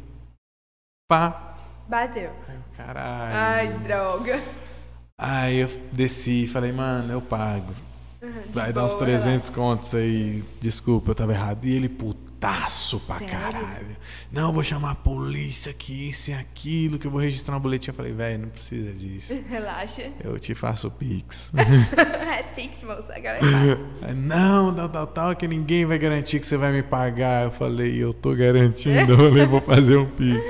pá. 1.08 1.56
Bateu. 1.88 2.30
Aí 2.48 2.58
caralho. 2.76 3.36
Ai, 3.36 3.68
droga. 3.84 4.40
Aí 5.18 5.58
eu 5.60 5.68
desci 5.92 6.44
e 6.44 6.48
falei, 6.48 6.72
mano, 6.72 7.12
eu 7.12 7.20
pago. 7.22 7.72
De 8.20 8.52
Vai 8.52 8.72
dar 8.72 8.84
uns 8.84 8.94
boa, 8.94 9.04
300 9.06 9.48
contos 9.50 9.94
aí. 9.94 10.44
Desculpa, 10.60 11.10
eu 11.12 11.14
tava 11.14 11.32
errado. 11.32 11.64
E 11.64 11.74
ele 11.74 11.88
putaço 12.40 12.98
pra 13.00 13.18
Sério? 13.18 13.34
caralho. 13.34 13.96
Não, 14.32 14.48
eu 14.48 14.52
vou 14.52 14.64
chamar 14.64 14.92
a 14.92 14.94
polícia 14.94 15.72
que 15.74 16.08
isso 16.08 16.30
e 16.30 16.34
aquilo, 16.34 16.98
que 16.98 17.06
eu 17.06 17.10
vou 17.10 17.20
registrar 17.20 17.56
um 17.56 17.60
boletim. 17.60 17.90
Eu 17.90 17.94
falei, 17.94 18.12
velho, 18.12 18.42
não 18.42 18.48
precisa 18.48 18.90
disso. 18.92 19.44
Relaxa. 19.48 20.10
Eu 20.24 20.38
te 20.38 20.54
faço 20.54 20.88
o 20.88 20.90
Pix. 20.90 21.52
É 22.30 22.42
Pix, 22.44 22.82
moça. 22.84 23.12
Agora 23.12 23.38
é. 23.38 24.06
Aí, 24.06 24.14
não, 24.14 24.72
tal, 24.72 24.88
tal, 24.88 25.06
tal, 25.08 25.36
que 25.36 25.48
ninguém 25.48 25.84
vai 25.84 25.98
garantir 25.98 26.38
que 26.38 26.46
você 26.46 26.56
vai 26.56 26.72
me 26.72 26.82
pagar. 26.82 27.44
Eu 27.44 27.50
falei, 27.50 28.02
eu 28.02 28.14
tô 28.14 28.34
garantindo, 28.34 29.12
eu 29.12 29.18
falei, 29.18 29.46
vou 29.46 29.60
fazer 29.60 29.96
um 29.96 30.08
Pix. 30.08 30.40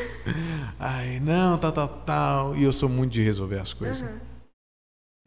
Aí, 0.79 1.19
não, 1.21 1.57
tal, 1.59 1.73
tal, 1.73 1.89
tal. 1.89 2.55
E 2.55 2.63
eu 2.63 2.73
sou 2.73 2.89
muito 2.89 3.13
de 3.13 3.23
resolver 3.23 3.59
as 3.59 3.73
coisas. 3.73 4.03
Aham. 4.03 4.21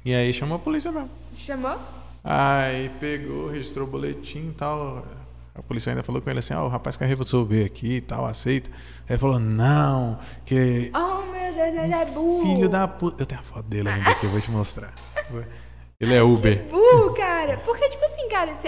E 0.05 0.13
aí 0.13 0.31
chamou 0.31 0.57
a 0.57 0.59
polícia 0.59 0.91
mesmo. 0.91 1.09
Chamou? 1.35 1.79
Aí 2.23 2.89
pegou, 2.99 3.49
registrou 3.49 3.87
o 3.87 3.89
boletim 3.89 4.49
e 4.49 4.53
tal. 4.53 5.03
A 5.55 5.61
polícia 5.61 5.91
ainda 5.91 6.03
falou 6.03 6.21
com 6.21 6.29
ele 6.29 6.39
assim: 6.39 6.53
Ó, 6.53 6.65
o 6.65 6.67
rapaz 6.67 6.97
quer 6.97 7.07
resolver 7.07 7.63
aqui 7.65 7.97
e 7.97 8.01
tal, 8.01 8.25
aceita. 8.25 8.69
Aí 8.71 9.11
ele 9.11 9.19
falou: 9.19 9.39
Não, 9.39 10.17
que 10.45 10.91
Oh, 10.95 11.21
meu 11.31 11.53
Deus, 11.53 11.83
ele 11.83 11.93
é 11.93 12.05
burro. 12.05 12.41
filho 12.55 12.69
da 12.69 12.87
puta. 12.87 13.21
Eu 13.21 13.25
tenho 13.25 13.41
a 13.41 13.43
foto 13.43 13.63
dele 13.63 13.89
ainda 13.89 14.15
que 14.15 14.25
eu 14.25 14.29
vou 14.31 14.41
te 14.41 14.49
mostrar. 14.51 14.93
Ele 15.99 16.13
é 16.15 16.21
Uber. 16.21 16.65
burro, 16.69 17.13
cara. 17.13 17.55
Porque, 17.63 17.87
tipo 17.87 18.03
assim, 18.03 18.27
cara, 18.27 18.53
se, 18.55 18.67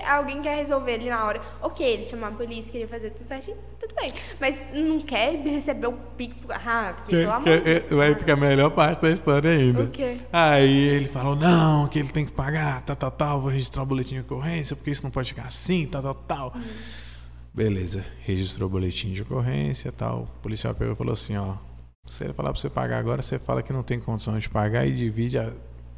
alguém 0.00 0.40
quer 0.42 0.56
resolver 0.56 0.94
ali 0.94 1.08
na 1.08 1.24
hora, 1.24 1.40
ok, 1.62 1.86
ele 1.86 2.04
chamar 2.04 2.28
a 2.28 2.30
polícia, 2.32 2.70
queria 2.70 2.88
fazer 2.88 3.10
tudo 3.10 3.24
certinho, 3.26 3.56
tudo 3.78 3.94
bem. 3.94 4.10
Mas 4.40 4.70
não 4.74 5.00
quer 5.00 5.36
receber 5.42 5.86
o 5.86 5.92
Pix, 6.16 6.36
ah, 6.50 6.92
porque 6.96 7.10
Que- 7.12 7.20
pelo 7.22 7.32
amor 7.32 7.44
de 7.58 7.60
Deus. 7.64 7.92
é, 7.92 7.94
vai 7.94 8.14
ficar 8.14 8.32
a 8.32 8.36
melhor 8.36 8.70
parte 8.70 9.00
da 9.02 9.10
história 9.10 9.50
ainda. 9.50 9.84
O 9.84 9.90
quê? 9.90 10.16
Aí 10.32 10.88
ele 10.88 11.08
falou: 11.08 11.34
Não, 11.36 11.86
que 11.86 11.98
ele 11.98 12.08
tem 12.08 12.24
que 12.26 12.32
pagar, 12.32 12.82
tal, 12.82 12.96
tal, 12.96 13.10
tal. 13.10 13.40
Vou 13.40 13.50
registrar 13.50 13.82
o 13.82 13.86
boletim 13.86 14.14
de 14.16 14.20
ocorrência, 14.22 14.74
porque 14.76 14.90
isso 14.90 15.02
não 15.02 15.10
pode 15.10 15.28
ficar 15.30 15.44
assim, 15.46 15.86
tal, 15.86 16.02
tal, 16.02 16.14
tal. 16.14 16.54
Beleza, 17.54 18.04
registrou 18.20 18.68
o 18.68 18.70
boletim 18.70 19.12
de 19.12 19.22
ocorrência 19.22 19.90
tal. 19.90 20.28
O 20.38 20.42
policial 20.42 20.74
pegou 20.74 20.92
e 20.92 20.96
falou 20.96 21.14
assim: 21.14 21.36
Ó, 21.36 21.54
se 22.06 22.22
ele 22.24 22.32
falar 22.34 22.52
pra 22.52 22.60
você 22.60 22.68
pagar 22.68 22.98
agora, 22.98 23.22
você 23.22 23.38
fala 23.38 23.62
que 23.62 23.72
não 23.72 23.82
tem 23.82 23.98
condição 23.98 24.38
de 24.38 24.48
pagar 24.48 24.86
e 24.86 24.92
divide 24.92 25.38
a 25.38 25.52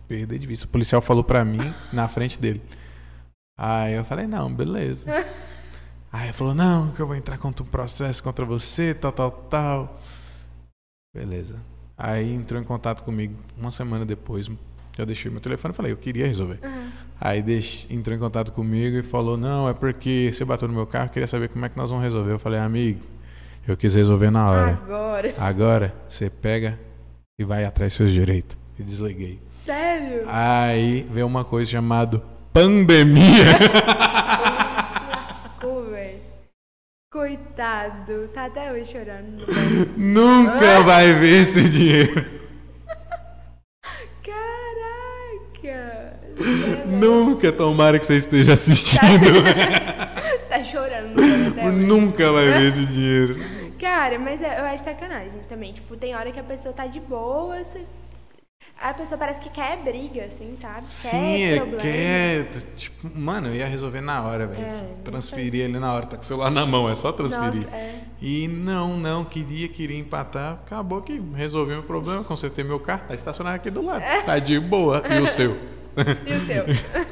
perda 0.07 0.38
de 0.38 0.46
vista. 0.46 0.66
O 0.66 0.68
policial 0.68 1.01
falou 1.03 1.24
pra 1.24 1.44
mim 1.44 1.72
na 1.92 2.07
frente 2.09 2.38
dele. 2.38 2.62
Aí 3.59 3.95
eu 3.95 4.05
falei: 4.05 4.27
Não, 4.27 4.53
beleza. 4.53 5.11
Aí 6.13 6.27
ele 6.27 6.33
falou: 6.33 6.55
Não, 6.55 6.93
que 6.93 7.01
eu 7.01 7.07
vou 7.07 7.17
entrar 7.17 7.37
contra 7.39 7.63
um 7.65 7.67
processo 7.69 8.23
contra 8.23 8.45
você, 8.45 8.95
tal, 8.95 9.11
tal, 9.13 9.31
tal. 9.33 9.99
Beleza. 11.15 11.61
Aí 11.97 12.33
entrou 12.33 12.61
em 12.61 12.65
contato 12.65 13.03
comigo 13.03 13.35
uma 13.57 13.71
semana 13.71 14.05
depois. 14.07 14.49
Eu 14.97 15.07
deixei 15.07 15.31
meu 15.31 15.41
telefone 15.41 15.73
e 15.73 15.77
falei, 15.77 15.93
eu 15.93 15.97
queria 15.97 16.27
resolver. 16.27 16.59
Aham. 16.63 16.93
Aí 17.21 17.43
deix- 17.43 17.87
entrou 17.91 18.15
em 18.17 18.19
contato 18.19 18.53
comigo 18.53 18.97
e 18.97 19.03
falou, 19.03 19.37
não, 19.37 19.69
é 19.69 19.75
porque 19.75 20.31
você 20.33 20.45
bateu 20.45 20.69
no 20.69 20.75
meu 20.75 20.87
carro, 20.87 21.09
queria 21.11 21.27
saber 21.27 21.49
como 21.49 21.65
é 21.65 21.69
que 21.69 21.77
nós 21.77 21.91
vamos 21.91 22.05
resolver. 22.05 22.33
Eu 22.33 22.39
falei, 22.39 22.61
amigo, 22.61 23.01
eu 23.67 23.77
quis 23.77 23.95
resolver 23.95 24.31
na 24.31 24.49
hora. 24.51 24.73
Agora. 24.75 25.35
Agora 25.39 25.95
você 26.09 26.31
pega 26.31 26.79
e 27.39 27.45
vai 27.45 27.65
atrás 27.65 27.91
dos 27.93 27.97
seus 27.97 28.11
direitos. 28.13 28.57
E 28.79 28.83
desliguei. 28.83 29.41
Sério? 29.65 30.23
Aí 30.29 31.03
veio 31.11 31.27
uma 31.27 31.45
coisa 31.45 31.69
chamada 31.71 32.23
pandemia. 32.53 33.44
Lascou. 35.11 35.88
Coitado. 37.11 38.28
Tá 38.34 38.44
até 38.46 38.70
hoje 38.70 38.92
chorando. 38.92 39.44
Nunca 39.96 40.80
vai 40.80 41.14
ver 41.14 41.42
esse 41.42 41.68
dinheiro. 41.70 42.24
Caraca. 44.22 46.20
Nunca, 46.86 47.51
tomara 47.53 47.99
que 47.99 48.07
você 48.07 48.16
esteja 48.16 48.53
assistindo. 48.55 48.99
Tá 50.49 50.64
chorando 50.64 51.14
velho, 51.14 51.49
até 51.49 51.66
hoje. 51.66 51.76
Nunca 51.76 52.32
vai 52.32 52.46
ver 52.46 52.68
esse 52.68 52.86
dinheiro. 52.86 53.36
Cara, 53.78 54.18
mas 54.18 54.40
eu 54.40 54.49
eu 54.49 54.64
acho 54.64 54.82
sacanagem 54.82 55.40
também. 55.46 55.74
Tipo, 55.74 55.94
tem 55.94 56.16
hora 56.16 56.32
que 56.32 56.40
a 56.40 56.42
pessoa 56.42 56.72
tá 56.72 56.86
de 56.86 57.01
boa, 57.01 57.62
você- 57.62 57.84
a 58.81 58.95
pessoa 58.95 59.18
parece 59.18 59.41
que 59.41 59.51
quer 59.51 59.76
briga, 59.79 60.24
assim, 60.24 60.57
sabe? 60.61 60.89
Sim, 60.89 61.11
quer 61.11 61.53
é, 61.53 61.57
problema. 61.57 61.83
quer. 61.83 62.47
Tipo, 62.76 63.18
mano, 63.18 63.49
eu 63.49 63.55
ia 63.57 63.66
resolver 63.66 64.01
na 64.01 64.22
hora, 64.22 64.47
velho. 64.47 64.64
É, 64.64 64.85
transferir 65.05 65.64
ele 65.64 65.79
na 65.79 65.93
hora, 65.93 66.07
tá 66.07 66.16
com 66.16 66.22
o 66.22 66.26
celular 66.26 66.51
na 66.51 66.64
mão, 66.64 66.89
é 66.89 66.95
só 66.95 67.11
transferir. 67.11 67.64
Nossa, 67.64 67.76
é. 67.76 68.01
E 68.20 68.47
não, 68.47 68.97
não, 68.97 69.24
queria, 69.24 69.68
queria 69.68 69.99
empatar. 69.99 70.61
Acabou 70.64 71.03
que 71.03 71.20
resolvi 71.35 71.72
meu 71.72 71.83
problema, 71.83 72.22
consertei 72.22 72.64
meu 72.64 72.79
carro, 72.79 73.03
tá 73.09 73.14
estacionado 73.14 73.57
aqui 73.57 73.70
do 73.70 73.85
lado. 73.85 74.03
Tá 74.24 74.39
de 74.39 74.59
boa. 74.61 75.03
E 75.09 75.20
o 75.20 75.26
seu? 75.26 75.57
E 75.99 76.33
o 76.33 76.47
seu? 76.47 76.64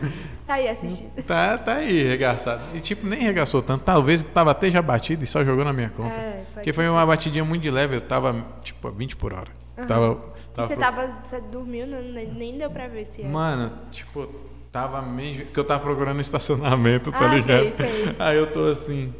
tá 0.47 0.55
aí 0.55 0.69
assistindo. 0.69 1.21
Tá, 1.25 1.59
tá 1.59 1.75
aí, 1.75 2.05
regaçado. 2.05 2.63
E 2.73 2.79
tipo, 2.79 3.05
nem 3.05 3.19
regaçou 3.19 3.61
tanto. 3.61 3.83
Talvez 3.83 4.23
tava 4.23 4.53
até 4.53 4.71
já 4.71 4.81
batido 4.81 5.25
e 5.25 5.27
só 5.27 5.45
jogou 5.45 5.65
na 5.65 5.73
minha 5.73 5.91
conta. 5.91 6.15
É, 6.15 6.45
Porque 6.55 6.73
foi 6.73 6.89
uma 6.89 7.05
batidinha 7.05 7.45
muito 7.45 7.65
de 7.65 7.71
leve, 7.73 7.97
eu 7.97 8.01
tava, 8.01 8.47
tipo, 8.63 8.87
a 8.87 8.93
20 8.93 9.17
por 9.17 9.33
hora. 9.33 9.51
Tava, 9.89 10.19
E 10.36 10.36
tava 10.57 10.69
você 10.69 10.75
pro- 10.75 10.83
tava. 10.85 11.25
Você 11.25 11.41
dormiu, 11.41 11.87
não, 11.87 12.03
nem 12.03 12.59
deu 12.59 12.71
pra 12.71 12.89
ver 12.89 13.05
se 13.07 13.23
era. 13.23 13.31
Mano, 13.31 13.87
tipo, 13.91 14.27
tava 14.73 15.01
meio. 15.03 15.47
que 15.47 15.59
eu 15.59 15.65
tava 15.65 15.83
procurando 15.85 16.21
estacionamento, 16.21 17.11
tá 17.13 17.31
Ah, 17.31 17.35
ligado? 17.35 17.77
sei, 17.77 18.05
sei. 18.05 18.17
Aí 18.19 18.37
eu 18.37 18.53
tô 18.53 18.67
assim. 18.67 19.15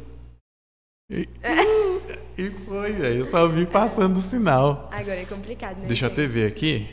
E, 1.09 1.27
e 2.37 2.49
foi, 2.65 2.91
velho. 2.91 3.19
Eu 3.19 3.25
só 3.25 3.47
vi 3.47 3.65
passando 3.65 4.17
o 4.17 4.21
sinal. 4.21 4.89
Agora 4.91 5.15
é 5.21 5.25
complicado, 5.25 5.77
né? 5.77 5.87
Deixa 5.87 6.07
até 6.07 6.27
ver 6.27 6.51
aqui 6.51 6.85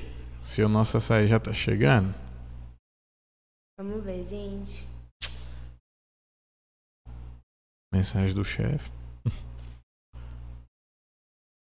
se 0.42 0.62
o 0.62 0.68
nosso 0.68 0.96
açaí 0.96 1.26
já 1.26 1.40
tá 1.40 1.52
chegando. 1.52 2.14
Vamos 3.76 4.04
ver, 4.04 4.24
gente. 4.24 4.86
Mensagem 7.92 8.34
do 8.34 8.44
chefe. 8.44 8.90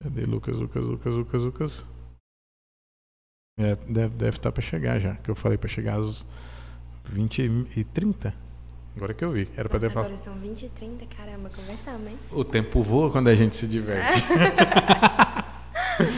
Cadê 0.01 0.25
Lucas, 0.25 0.57
Lucas, 0.57 0.83
Lucas, 0.83 1.15
Lucas, 1.15 1.43
Lucas? 1.43 1.85
É, 3.57 3.75
deve 3.87 4.29
estar 4.29 4.41
tá 4.41 4.51
pra 4.51 4.61
chegar 4.61 4.99
já. 4.99 5.15
Que 5.15 5.29
eu 5.29 5.35
falei 5.35 5.57
pra 5.57 5.69
chegar 5.69 5.99
às 5.99 6.25
20 7.05 7.67
e 7.75 7.83
30. 7.83 8.33
Agora 8.95 9.13
que 9.13 9.23
eu 9.23 9.31
vi. 9.31 9.47
Era 9.55 9.69
Nossa, 9.69 9.79
ter 9.79 9.91
falado. 9.91 10.11
agora 10.11 10.17
são 10.17 10.35
20 10.35 10.63
e 10.63 10.69
30, 10.69 11.05
caramba, 11.15 11.49
conversamos, 11.55 12.07
hein? 12.07 12.17
O 12.31 12.43
tempo 12.43 12.83
voa 12.83 13.11
quando 13.11 13.27
a 13.27 13.35
gente 13.35 13.55
se 13.55 13.67
diverte. 13.67 14.21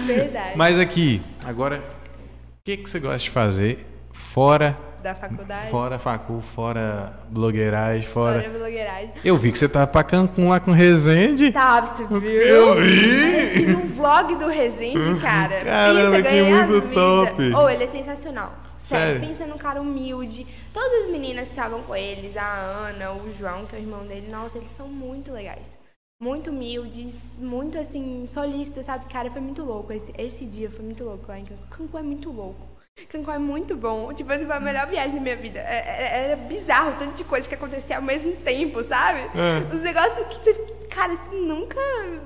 Verdade. 0.06 0.58
Mas 0.58 0.80
aqui, 0.80 1.22
agora, 1.44 1.80
o 1.80 2.64
que, 2.64 2.78
que 2.78 2.90
você 2.90 3.00
gosta 3.00 3.20
de 3.20 3.30
fazer 3.30 3.86
fora 4.12 4.78
da 5.06 5.14
faculdade. 5.14 5.70
Fora 5.70 6.00
facul, 6.00 6.42
fora 6.42 7.14
blogueiragem, 7.30 8.08
fora... 8.08 8.40
Fora 8.40 8.58
blogueiragem. 8.58 9.12
Eu 9.24 9.38
vi 9.38 9.52
que 9.52 9.58
você 9.60 9.70
tava 9.70 9.86
pra 9.86 10.04
Cancún 10.04 10.50
lá 10.50 10.60
com 10.60 10.72
Resende. 10.72 11.52
Tá, 11.52 11.82
você 11.82 12.04
viu? 12.06 12.20
Eu 12.20 12.76
vi! 12.82 13.36
Assim, 13.38 13.74
o 13.76 13.86
vlog 13.86 14.36
do 14.36 14.48
Resende, 14.48 15.22
cara. 15.22 15.64
Caramba, 15.64 16.18
pensa, 16.18 16.30
que 16.30 16.42
muito 16.42 16.94
top. 16.94 17.54
Oh, 17.56 17.70
ele 17.70 17.84
é 17.84 17.88
sensacional. 17.88 18.52
Sério, 18.78 19.20
Sério? 19.20 19.28
pensa 19.28 19.46
num 19.46 19.60
cara 19.60 19.80
humilde. 19.80 20.46
Todas 20.74 21.06
as 21.06 21.12
meninas 21.12 21.44
que 21.44 21.54
estavam 21.54 21.84
com 21.84 21.96
eles, 21.96 22.36
a 22.36 22.56
Ana, 22.88 23.12
o 23.14 23.32
João, 23.32 23.66
que 23.68 23.76
é 23.76 23.80
o 23.80 23.82
irmão 23.82 24.06
dele, 24.08 24.28
nossa, 24.30 24.58
eles 24.58 24.72
são 24.72 24.88
muito 24.88 25.32
legais. 25.32 25.78
Muito 26.20 26.50
humildes, 26.50 27.36
muito 27.38 27.78
assim, 27.78 28.26
solistas, 28.28 28.88
sabe? 28.88 29.06
Cara, 29.06 29.30
foi 29.30 29.42
muito 29.42 29.64
louco. 29.64 29.94
Esse, 29.94 30.12
esse 30.18 30.46
dia 30.46 30.72
foi 30.72 30.84
muito 30.84 31.04
louco 31.04 31.26
lá 31.28 31.38
em 31.38 31.46
Cancún. 31.46 31.68
Cancún 31.70 32.00
é 32.00 32.02
muito 32.02 32.32
louco. 32.32 32.75
Cancún 33.12 33.34
é 33.34 33.40
muito 33.40 33.76
bom. 33.76 34.14
Tipo, 34.14 34.32
assim, 34.32 34.46
foi 34.46 34.56
a 34.56 34.60
melhor 34.60 34.88
viagem 34.88 35.16
da 35.16 35.20
minha 35.22 35.36
vida. 35.36 35.60
É- 35.60 35.64
é- 35.86 36.26
Era 36.28 36.36
bizarro 36.38 36.92
o 36.92 36.96
tanto 36.96 37.16
de 37.16 37.26
coisa 37.26 37.48
que 37.48 37.54
acontecia 37.54 37.98
ao 37.98 38.02
mesmo 38.02 38.32
tempo, 38.38 38.82
sabe? 38.86 39.20
É. 39.36 39.74
Os 39.74 39.82
negócios 39.82 40.26
que 40.30 40.36
você. 40.36 40.54
Cara, 40.90 41.14
você 41.14 41.36
nunca 41.36 41.78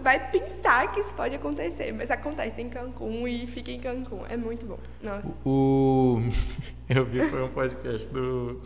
vai 0.04 0.30
pensar 0.32 0.92
que 0.94 1.00
isso 1.00 1.12
pode 1.16 1.34
acontecer. 1.34 1.92
Mas 1.92 2.12
acontece 2.12 2.62
em 2.62 2.70
Cancún 2.70 3.28
e 3.28 3.48
fica 3.48 3.72
em 3.72 3.80
Cancún. 3.80 4.22
É 4.30 4.38
muito 4.38 4.64
bom. 4.68 4.78
Nossa. 5.02 5.36
O... 5.44 6.22
Eu 6.88 7.04
vi, 7.06 7.24
foi 7.30 7.44
um 7.44 7.50
podcast 7.50 8.08
do, 8.14 8.62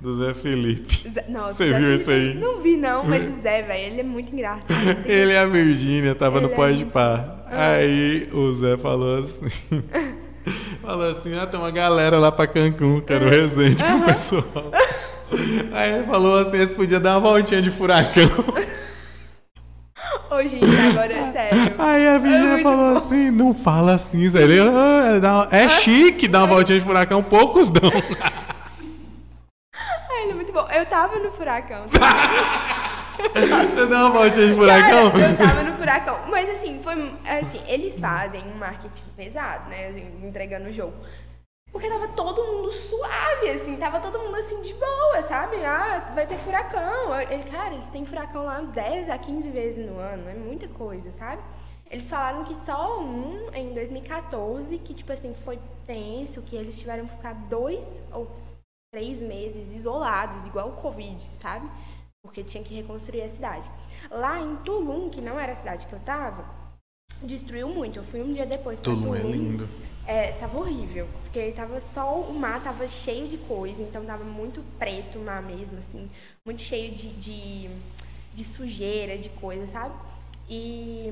do 0.00 0.14
Zé 0.16 0.34
Felipe. 0.34 1.08
Zé- 1.12 1.24
Nossa, 1.28 1.52
Você 1.52 1.70
Zé 1.72 1.78
viu 1.80 1.94
isso 1.94 2.10
aí? 2.12 2.34
Não 2.34 2.60
vi, 2.60 2.76
não, 2.76 3.04
mas 3.04 3.28
o 3.38 3.40
Zé, 3.42 3.62
velho, 3.62 3.92
ele 3.92 4.00
é 4.00 4.04
muito 4.04 4.32
engraçado. 4.32 4.72
Ele 5.04 5.32
e 5.32 5.36
a 5.36 5.46
Virgínia 5.46 6.14
tava 6.14 6.40
no 6.40 6.46
Ele 6.46 6.52
é 6.52 6.56
Pode 6.56 6.76
muito- 6.78 6.92
Par. 6.92 7.44
Aí 7.48 8.28
o 8.32 8.52
Zé 8.54 8.76
falou 8.76 9.18
assim. 9.18 9.48
falou 10.84 11.10
assim: 11.10 11.38
ah, 11.38 11.46
tem 11.46 11.58
uma 11.58 11.70
galera 11.70 12.18
lá 12.18 12.30
pra 12.32 12.46
Cancún, 12.46 13.00
que 13.00 13.12
era 13.12 13.24
o 13.24 13.28
Resende 13.30 13.82
com 13.82 13.92
o 13.96 14.02
pessoal. 14.04 14.44
Aí 15.72 15.94
ele 15.94 16.04
falou 16.04 16.38
assim: 16.38 16.56
eles 16.56 16.74
podiam 16.74 17.00
dar 17.00 17.12
uma 17.14 17.20
voltinha 17.20 17.60
de 17.62 17.70
furacão. 17.70 18.28
Ô, 20.30 20.40
gente, 20.42 20.64
agora 20.90 21.12
é 21.12 21.32
sério. 21.32 21.74
Aí 21.78 22.08
a 22.08 22.18
Virgínia 22.18 22.48
muito 22.50 22.62
falou 22.62 22.90
bom. 22.92 22.96
assim: 22.96 23.30
não 23.30 23.54
fala 23.54 23.94
assim, 23.94 24.28
Zé. 24.28 24.42
Ele, 24.42 24.60
"Ah, 24.60 25.48
é, 25.50 25.64
é 25.64 25.68
chique 25.80 26.28
dar 26.28 26.40
uma 26.40 26.46
voltinha 26.48 26.78
de 26.78 26.84
furacão, 26.84 27.22
poucos 27.22 27.70
dão. 27.70 27.90
Ai, 29.74 30.22
ele 30.22 30.32
é 30.32 30.34
muito 30.34 30.52
bom. 30.52 30.66
Eu 30.72 30.86
tava 30.86 31.18
no 31.18 31.30
furacão. 31.32 31.84
Você 33.32 33.86
dá 33.86 34.06
uma 34.06 34.10
voltinha 34.10 34.48
de 34.48 34.54
furacão? 34.54 35.10
Cara, 35.10 35.30
eu 35.30 35.36
tava 35.36 35.62
no 35.62 35.72
furacão. 35.76 36.18
Mas 36.28 36.50
assim, 36.50 36.80
foi. 36.82 36.94
Assim, 37.26 37.60
eles 37.66 37.98
fazem 37.98 38.42
um 38.42 38.58
marketing 38.58 39.04
pesado, 39.16 39.68
né? 39.70 39.88
assim, 39.88 40.26
entregando 40.26 40.68
o 40.68 40.72
jogo. 40.72 40.94
Porque 41.74 41.88
tava 41.88 42.06
todo 42.08 42.40
mundo 42.44 42.70
suave, 42.70 43.48
assim, 43.50 43.76
tava 43.76 43.98
todo 43.98 44.16
mundo 44.20 44.36
assim 44.36 44.62
de 44.62 44.72
boa, 44.74 45.22
sabe? 45.22 45.56
Ah, 45.64 46.12
vai 46.14 46.24
ter 46.24 46.38
furacão. 46.38 47.20
Ele, 47.28 47.42
cara, 47.50 47.74
eles 47.74 47.88
têm 47.88 48.06
furacão 48.06 48.44
lá 48.44 48.60
10 48.60 49.10
a 49.10 49.18
15 49.18 49.50
vezes 49.50 49.84
no 49.84 49.98
ano, 49.98 50.28
é 50.30 50.34
muita 50.34 50.68
coisa, 50.68 51.10
sabe? 51.10 51.42
Eles 51.90 52.08
falaram 52.08 52.44
que 52.44 52.54
só 52.54 53.00
um 53.00 53.50
em 53.52 53.74
2014, 53.74 54.78
que 54.78 54.94
tipo 54.94 55.12
assim, 55.12 55.34
foi 55.44 55.58
tenso, 55.84 56.42
que 56.42 56.54
eles 56.54 56.78
tiveram 56.78 57.06
que 57.06 57.16
ficar 57.16 57.34
dois 57.34 58.04
ou 58.12 58.30
três 58.92 59.20
meses 59.20 59.72
isolados, 59.72 60.46
igual 60.46 60.68
o 60.68 60.72
Covid, 60.72 61.20
sabe? 61.20 61.68
Porque 62.24 62.42
tinha 62.42 62.64
que 62.64 62.74
reconstruir 62.74 63.20
a 63.20 63.28
cidade. 63.28 63.70
Lá 64.10 64.40
em 64.40 64.56
Tulum, 64.56 65.10
que 65.10 65.20
não 65.20 65.38
era 65.38 65.52
a 65.52 65.56
cidade 65.56 65.86
que 65.86 65.92
eu 65.92 66.00
tava, 66.00 66.48
destruiu 67.22 67.68
muito. 67.68 67.98
Eu 67.98 68.02
fui 68.02 68.22
um 68.22 68.32
dia 68.32 68.46
depois 68.46 68.80
pra 68.80 68.92
Tulum 68.92 69.14
é 69.14 69.20
lindo. 69.20 69.68
É, 70.06 70.32
tava 70.32 70.58
horrível, 70.58 71.06
porque 71.22 71.52
tava 71.52 71.78
só 71.80 72.20
o 72.20 72.34
mar 72.34 72.62
tava 72.62 72.86
cheio 72.86 73.28
de 73.28 73.38
coisa, 73.38 73.82
então 73.82 74.04
tava 74.04 74.24
muito 74.24 74.62
preto 74.78 75.18
o 75.18 75.24
mar 75.24 75.42
mesmo, 75.42 75.78
assim, 75.78 76.10
muito 76.44 76.60
cheio 76.60 76.92
de, 76.92 77.08
de, 77.14 77.70
de 78.34 78.44
sujeira, 78.44 79.16
de 79.16 79.30
coisa, 79.30 79.66
sabe? 79.66 79.94
E, 80.48 81.08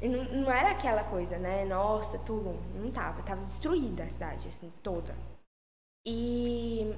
e 0.00 0.08
não, 0.08 0.24
não 0.42 0.50
era 0.50 0.72
aquela 0.72 1.04
coisa, 1.04 1.38
né? 1.38 1.64
Nossa, 1.64 2.18
Tulum, 2.18 2.56
não 2.74 2.90
tava, 2.90 3.22
tava 3.22 3.40
destruída 3.40 4.04
a 4.04 4.08
cidade, 4.08 4.48
assim, 4.48 4.72
toda. 4.82 5.14
E 6.04 6.92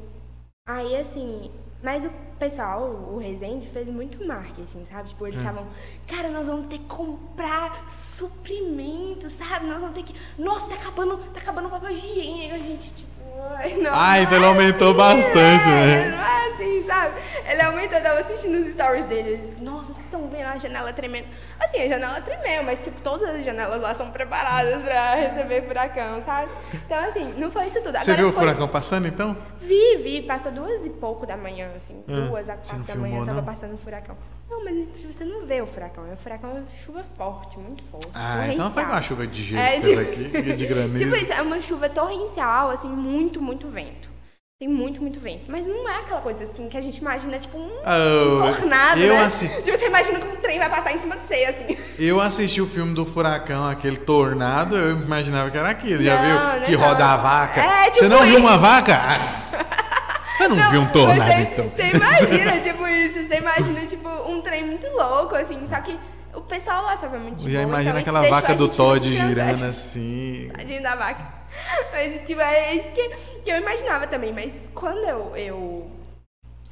aí, 0.66 0.96
assim, 0.96 1.50
mas 1.82 2.06
o 2.06 2.10
pessoal, 2.38 2.88
o 3.12 3.18
Resende, 3.18 3.66
fez 3.68 3.90
muito 3.90 4.26
marketing, 4.26 4.82
sabe? 4.86 5.10
Tipo, 5.10 5.26
eles 5.26 5.36
estavam, 5.36 5.66
cara, 6.06 6.30
nós 6.30 6.46
vamos 6.46 6.68
ter 6.68 6.78
que 6.78 6.86
comprar 6.86 7.90
suprimentos, 7.90 9.32
sabe? 9.32 9.66
Nós 9.66 9.80
vamos 9.80 9.94
ter 9.94 10.04
que. 10.04 10.14
Nossa, 10.38 10.70
tá 10.70 10.76
acabando, 10.76 11.18
tá 11.32 11.40
acabando 11.40 11.68
o 11.68 11.70
papel 11.70 11.90
higiênico, 11.90 12.54
a 12.54 12.58
gente, 12.58 12.90
tipo. 12.94 13.13
Ai, 13.56 13.74
não, 13.76 13.90
Ah, 13.94 14.20
então 14.20 14.36
ele 14.36 14.44
é 14.44 14.48
aumentou 14.48 14.88
assim, 14.90 14.96
bastante, 14.98 15.68
é, 15.68 15.86
né? 15.86 16.08
Não 16.16 16.22
é 16.24 16.48
assim, 16.52 16.84
sabe? 16.86 17.14
Ele 17.48 17.62
aumentou, 17.62 17.98
eu 17.98 18.02
tava 18.02 18.20
assistindo 18.20 18.54
os 18.58 18.72
stories 18.72 19.04
dele. 19.04 19.30
ele, 19.30 19.56
Nossa, 19.60 19.92
vocês 19.92 20.04
estão 20.04 20.28
vendo 20.28 20.46
a 20.46 20.58
janela 20.58 20.92
tremendo. 20.92 21.28
Assim, 21.60 21.80
a 21.82 21.88
janela 21.88 22.20
tremeu, 22.20 22.62
mas 22.64 22.82
tipo, 22.84 23.00
todas 23.02 23.28
as 23.28 23.44
janelas 23.44 23.80
lá 23.80 23.94
são 23.94 24.10
preparadas 24.10 24.82
pra 24.82 25.14
receber 25.14 25.62
furacão, 25.62 26.22
sabe? 26.24 26.50
Então, 26.74 26.98
assim, 27.04 27.34
não 27.36 27.50
foi 27.50 27.66
isso 27.66 27.80
tudo. 27.82 27.92
Você 27.98 28.10
Agora 28.10 28.16
viu 28.16 28.28
o 28.28 28.32
foi- 28.32 28.42
furacão 28.42 28.68
passando 28.68 29.06
então? 29.06 29.36
Vi, 29.60 29.96
vi, 30.02 30.22
passa 30.22 30.50
duas 30.50 30.84
e 30.84 30.90
pouco 30.90 31.26
da 31.26 31.36
manhã, 31.36 31.70
assim, 31.76 32.02
Ah, 32.08 32.26
duas 32.28 32.48
a 32.48 32.54
quatro 32.56 32.78
da 32.84 32.94
manhã 32.96 33.10
filmou, 33.10 33.26
tava 33.26 33.42
passando 33.42 33.78
furacão. 33.78 34.16
Não, 34.50 34.62
mas 34.62 35.02
você 35.02 35.24
não 35.24 35.46
vê 35.46 35.62
o 35.62 35.66
furacão, 35.66 36.04
o 36.12 36.16
furacão 36.16 36.50
é 36.58 36.70
chuva 36.76 37.02
forte, 37.02 37.58
muito 37.58 37.82
forte. 37.84 38.08
Ah, 38.14 38.46
então 38.52 38.70
foi 38.70 38.84
uma 38.84 39.00
chuva 39.00 39.26
de 39.26 39.42
gelo 39.42 39.60
É, 39.62 39.80
tipo- 39.80 40.00
aqui, 40.00 40.30
e 40.50 40.52
de 40.56 40.66
granizo. 40.68 41.02
Tipo 41.02 41.16
isso, 41.16 41.32
é 41.32 41.40
uma 41.40 41.60
chuva 41.62 41.88
torrencial, 41.88 42.70
assim, 42.70 42.88
muito, 42.88 43.23
muito 43.40 43.68
vento. 43.68 44.12
Tem 44.58 44.68
muito, 44.68 45.00
muito 45.02 45.18
vento. 45.18 45.46
Mas 45.50 45.66
não 45.66 45.88
é 45.88 45.96
aquela 45.98 46.20
coisa 46.20 46.44
assim 46.44 46.68
que 46.68 46.76
a 46.76 46.80
gente 46.80 46.98
imagina, 46.98 47.38
tipo, 47.38 47.58
um, 47.58 47.68
Oh, 47.68 48.44
um 48.44 48.52
tornado, 48.54 49.00
eu 49.00 49.14
né? 49.14 49.24
assi- 49.24 49.48
Tipo, 49.62 49.76
você 49.76 49.86
imagina 49.86 50.20
que 50.20 50.26
um 50.28 50.36
trem 50.36 50.58
vai 50.60 50.70
passar 50.70 50.92
em 50.94 50.98
cima 51.00 51.16
de 51.16 51.24
você, 51.24 51.44
assim. 51.44 51.76
Eu 51.98 52.20
assisti 52.20 52.60
o 52.60 52.66
filme 52.66 52.94
do 52.94 53.04
furacão, 53.04 53.68
aquele 53.68 53.96
tornado, 53.96 54.76
eu 54.76 54.92
imaginava 54.92 55.50
que 55.50 55.58
era 55.58 55.70
aquilo. 55.70 56.02
Já 56.02 56.16
Não, 56.16 56.24
viu? 56.24 56.60
não, 56.60 56.66
que 56.66 56.72
não. 56.76 56.80
roda 56.80 57.04
a 57.04 57.16
vaca. 57.16 57.60
É, 57.60 57.84
tipo 57.90 57.98
Você 57.98 58.08
não 58.08 58.22
viu 58.22 58.38
uma 58.38 58.56
vaca? 58.56 58.94
Ah, 58.94 59.64
Você 60.38 60.48
não, 60.48 60.70
viu 60.70 60.80
um 60.80 60.86
tornado, 60.86 61.30
você, 61.32 61.38
então? 61.42 61.68
Você 61.70 61.82
imagina, 61.94 62.60
tipo, 62.60 62.86
isso. 62.88 63.28
Você 63.28 63.36
imagina, 63.36 63.86
tipo, 63.86 64.08
um 64.28 64.40
trem 64.40 64.64
muito 64.66 64.86
louco, 64.88 65.34
assim. 65.36 65.64
Só 65.68 65.80
que 65.80 65.98
o 66.34 66.40
pessoal 66.40 66.84
lá 66.84 66.96
tava 66.96 67.18
muito 67.18 67.42
Já 67.42 67.58
boa, 67.60 67.62
imagina 67.62 68.00
então 68.00 68.16
aquela 68.16 68.28
vaca 68.30 68.52
a 68.52 68.56
do 68.56 68.68
Todd 68.68 69.08
muito 69.08 69.28
girando 69.28 69.64
assim. 69.64 70.50
Tadinho 70.56 70.82
da 70.82 70.94
vaca. 70.96 71.43
Mas, 71.92 72.26
tipo, 72.26 72.40
é 72.40 72.74
isso 72.74 72.90
que, 72.90 73.08
que 73.44 73.50
eu 73.50 73.56
imaginava 73.56 74.06
também. 74.06 74.32
Mas 74.32 74.52
quando 74.74 75.04
eu, 75.04 75.36
eu, 75.36 75.90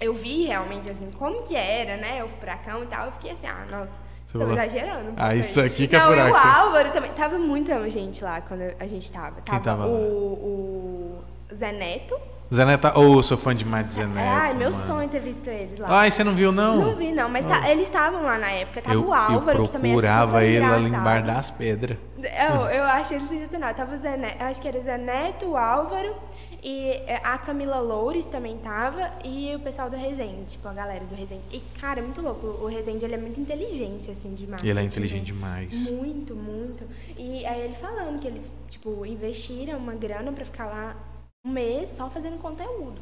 eu 0.01 0.15
vi 0.15 0.47
realmente, 0.47 0.91
assim, 0.91 1.11
como 1.13 1.43
que 1.43 1.55
era, 1.55 1.97
né, 1.97 2.23
o 2.25 2.29
furacão 2.29 2.83
e 2.83 2.87
tal, 2.87 3.07
eu 3.07 3.13
fiquei 3.13 3.33
assim, 3.33 3.47
ah, 3.47 3.67
nossa, 3.71 3.93
tô 4.33 4.51
exagerando. 4.51 5.11
um 5.11 5.15
"Ah, 5.17 5.35
isso 5.35 5.61
aí." 5.61 5.67
aqui 5.67 5.87
que 5.87 5.95
é 5.97 5.99
Não, 5.99 6.11
e 6.11 6.21
o 6.21 6.27
furacão. 6.29 6.63
Álvaro 6.63 6.91
também. 6.91 7.13
Tava 7.13 7.39
muita 7.39 7.89
gente 7.91 8.23
lá 8.25 8.41
quando 8.41 8.63
a 8.79 8.87
gente 8.87 9.11
tava. 9.13 9.41
Tava, 9.43 9.61
tava 9.61 9.85
lá? 9.85 9.91
o, 9.93 11.23
o 11.51 11.55
Zé 11.55 11.73
Neto. 11.73 12.19
Zé 12.53 12.67
Neto, 12.67 12.93
oh, 12.97 13.17
eu 13.17 13.23
sou 13.23 13.39
fã 13.39 13.55
demais 13.55 13.89
de 13.89 14.05
Neto. 14.05 14.29
Ai, 14.29 14.53
meu 14.55 14.71
mano. 14.71 14.85
sonho 14.85 15.05
é 15.05 15.09
ter 15.09 15.21
visto 15.21 15.49
eles 15.49 15.79
lá. 15.79 16.01
Ai, 16.01 16.11
você 16.11 16.23
não 16.23 16.35
viu, 16.35 16.53
não? 16.53 16.85
Não 16.85 16.97
vi, 16.97 17.11
não, 17.11 17.27
mas 17.27 17.47
tá- 17.47 17.71
eles 17.71 17.85
estavam 17.85 18.23
lá 18.23 18.37
na 18.37 18.51
época. 18.51 18.83
Tava 18.83 18.95
eu, 18.95 19.07
o 19.07 19.15
Álvaro, 19.15 19.59
eu 19.61 19.65
que 19.65 19.73
também 19.73 19.91
é 19.91 19.95
procurava 19.95 20.45
ele 20.45 20.63
ali 20.63 20.87
engraçado. 20.87 21.01
embaixo 21.01 21.27
das 21.27 21.51
pedras. 21.51 21.97
Eu, 22.19 22.61
eu 22.69 22.85
achei 22.85 23.17
ele 23.17 23.27
sensacional. 23.27 23.73
Tava 23.73 23.95
o 23.95 24.07
eu 24.07 24.47
acho 24.47 24.61
que 24.61 24.69
era 24.69 24.79
o 24.79 24.83
Zé 24.83 24.99
Neto, 24.99 25.47
o 25.47 25.57
Álvaro, 25.57 26.15
e 26.63 26.91
é, 27.07 27.23
a 27.25 27.39
Camila 27.39 27.81
Loures 27.81 28.27
também 28.27 28.59
tava, 28.59 29.11
e 29.25 29.55
o 29.57 29.61
pessoal 29.61 29.89
do 29.89 29.97
Resende, 29.97 30.45
tipo, 30.45 30.69
a 30.69 30.75
galera 30.75 31.05
do 31.07 31.15
Resende. 31.15 31.41
E, 31.53 31.61
cara, 31.81 32.01
é 32.01 32.03
muito 32.03 32.21
louco. 32.21 32.47
O 32.47 32.67
Resende, 32.67 33.03
ele 33.03 33.15
é 33.15 33.19
muito 33.19 33.41
inteligente, 33.41 34.11
assim, 34.11 34.35
de 34.35 34.47
marketing. 34.47 34.71
Ele 34.71 34.79
é 34.79 34.83
inteligente 34.83 35.33
né? 35.33 35.39
demais. 35.39 35.91
Muito, 35.91 36.37
muito. 36.37 36.85
E 37.17 37.47
aí 37.47 37.63
ele 37.63 37.75
falando 37.75 38.21
que 38.21 38.29
eles, 38.29 38.51
tipo, 38.69 39.07
investiram 39.07 39.79
uma 39.79 39.95
grana 39.95 40.31
pra 40.33 40.45
ficar 40.45 40.67
lá 40.67 40.95
um 41.45 41.51
mês 41.51 41.91
só 41.91 42.09
fazendo 42.09 42.39
conteúdo. 42.39 43.01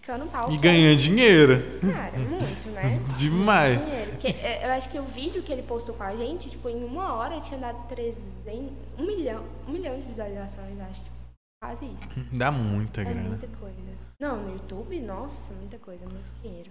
Ficando 0.00 0.26
pau. 0.26 0.50
E 0.50 0.56
ganhando 0.56 0.98
dinheiro. 0.98 1.62
Cara, 1.80 2.18
muito, 2.18 2.68
né? 2.70 3.00
Demais. 3.16 3.78
dinheiro. 3.78 4.10
Porque 4.10 4.26
é, 4.28 4.66
eu 4.66 4.70
acho 4.72 4.88
que 4.88 4.98
o 4.98 5.04
vídeo 5.04 5.42
que 5.44 5.52
ele 5.52 5.62
postou 5.62 5.94
com 5.94 6.02
a 6.02 6.14
gente, 6.16 6.50
tipo, 6.50 6.68
em 6.68 6.82
uma 6.84 7.14
hora 7.14 7.40
tinha 7.40 7.58
dado 7.60 7.86
300, 7.86 8.72
um 8.98 9.06
milhão, 9.06 9.44
um 9.68 9.70
milhão 9.72 9.94
de 10.00 10.02
visualizações, 10.08 10.78
acho. 10.80 11.04
Tipo, 11.04 11.16
quase 11.62 11.86
isso. 11.86 12.08
Dá 12.36 12.50
muita 12.50 13.02
É 13.02 13.04
grana. 13.04 13.28
muita 13.28 13.46
coisa. 13.58 13.76
Não, 14.18 14.42
no 14.42 14.52
YouTube, 14.54 14.98
nossa, 15.00 15.54
muita 15.54 15.78
coisa, 15.78 16.04
muito 16.04 16.32
dinheiro. 16.42 16.70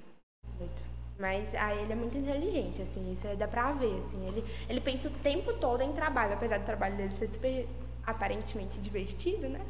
Muito. 0.59 0.81
Mas 1.17 1.53
aí 1.55 1.83
ele 1.83 1.93
é 1.93 1.95
muito 1.95 2.17
inteligente, 2.17 2.81
assim, 2.81 3.11
isso 3.11 3.27
aí 3.27 3.37
dá 3.37 3.47
pra 3.47 3.71
ver, 3.73 3.95
assim. 3.99 4.25
Ele, 4.27 4.43
ele 4.67 4.81
pensa 4.81 5.07
o 5.07 5.11
tempo 5.11 5.53
todo 5.53 5.81
em 5.83 5.91
trabalho, 5.93 6.33
apesar 6.33 6.57
do 6.57 6.65
trabalho 6.65 6.97
dele 6.97 7.11
ser 7.11 7.27
super 7.27 7.67
aparentemente 8.05 8.79
divertido, 8.79 9.47
né? 9.47 9.61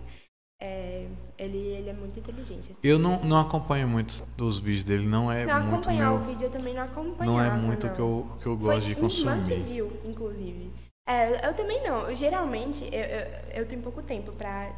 É, 0.63 1.07
ele, 1.39 1.57
ele 1.57 1.89
é 1.89 1.93
muito 1.93 2.19
inteligente. 2.19 2.71
Assim. 2.71 2.79
Eu 2.83 2.99
não, 2.99 3.23
não 3.23 3.39
acompanho 3.39 3.87
muito 3.87 4.23
os 4.39 4.59
vídeos 4.59 4.83
dele, 4.83 5.07
não 5.07 5.31
é 5.31 5.43
não 5.43 5.59
muito 5.59 5.73
acompanhar 5.73 6.11
meu. 6.11 6.19
o 6.19 6.23
vídeo 6.23 6.45
eu 6.45 6.51
também 6.51 6.75
não 6.75 6.83
acompanhava. 6.83 7.25
Não 7.25 7.41
é 7.41 7.49
muito 7.49 7.85
o 7.85 7.87
não. 7.87 7.95
que 7.95 8.01
eu, 8.01 8.27
que 8.39 8.45
eu 8.45 8.57
Foi 8.59 8.75
gosto 8.75 8.87
de 8.87 8.93
um 8.93 9.01
monte 9.01 9.23
consumir. 9.23 9.63
view, 9.63 9.91
inclusive. 10.05 10.71
É, 11.09 11.47
eu 11.47 11.53
também 11.55 11.83
não. 11.83 12.07
Eu, 12.07 12.15
geralmente, 12.15 12.87
eu, 12.91 13.01
eu, 13.01 13.27
eu 13.55 13.65
tenho 13.65 13.81
pouco 13.81 14.03
tempo 14.03 14.31
pra 14.33 14.71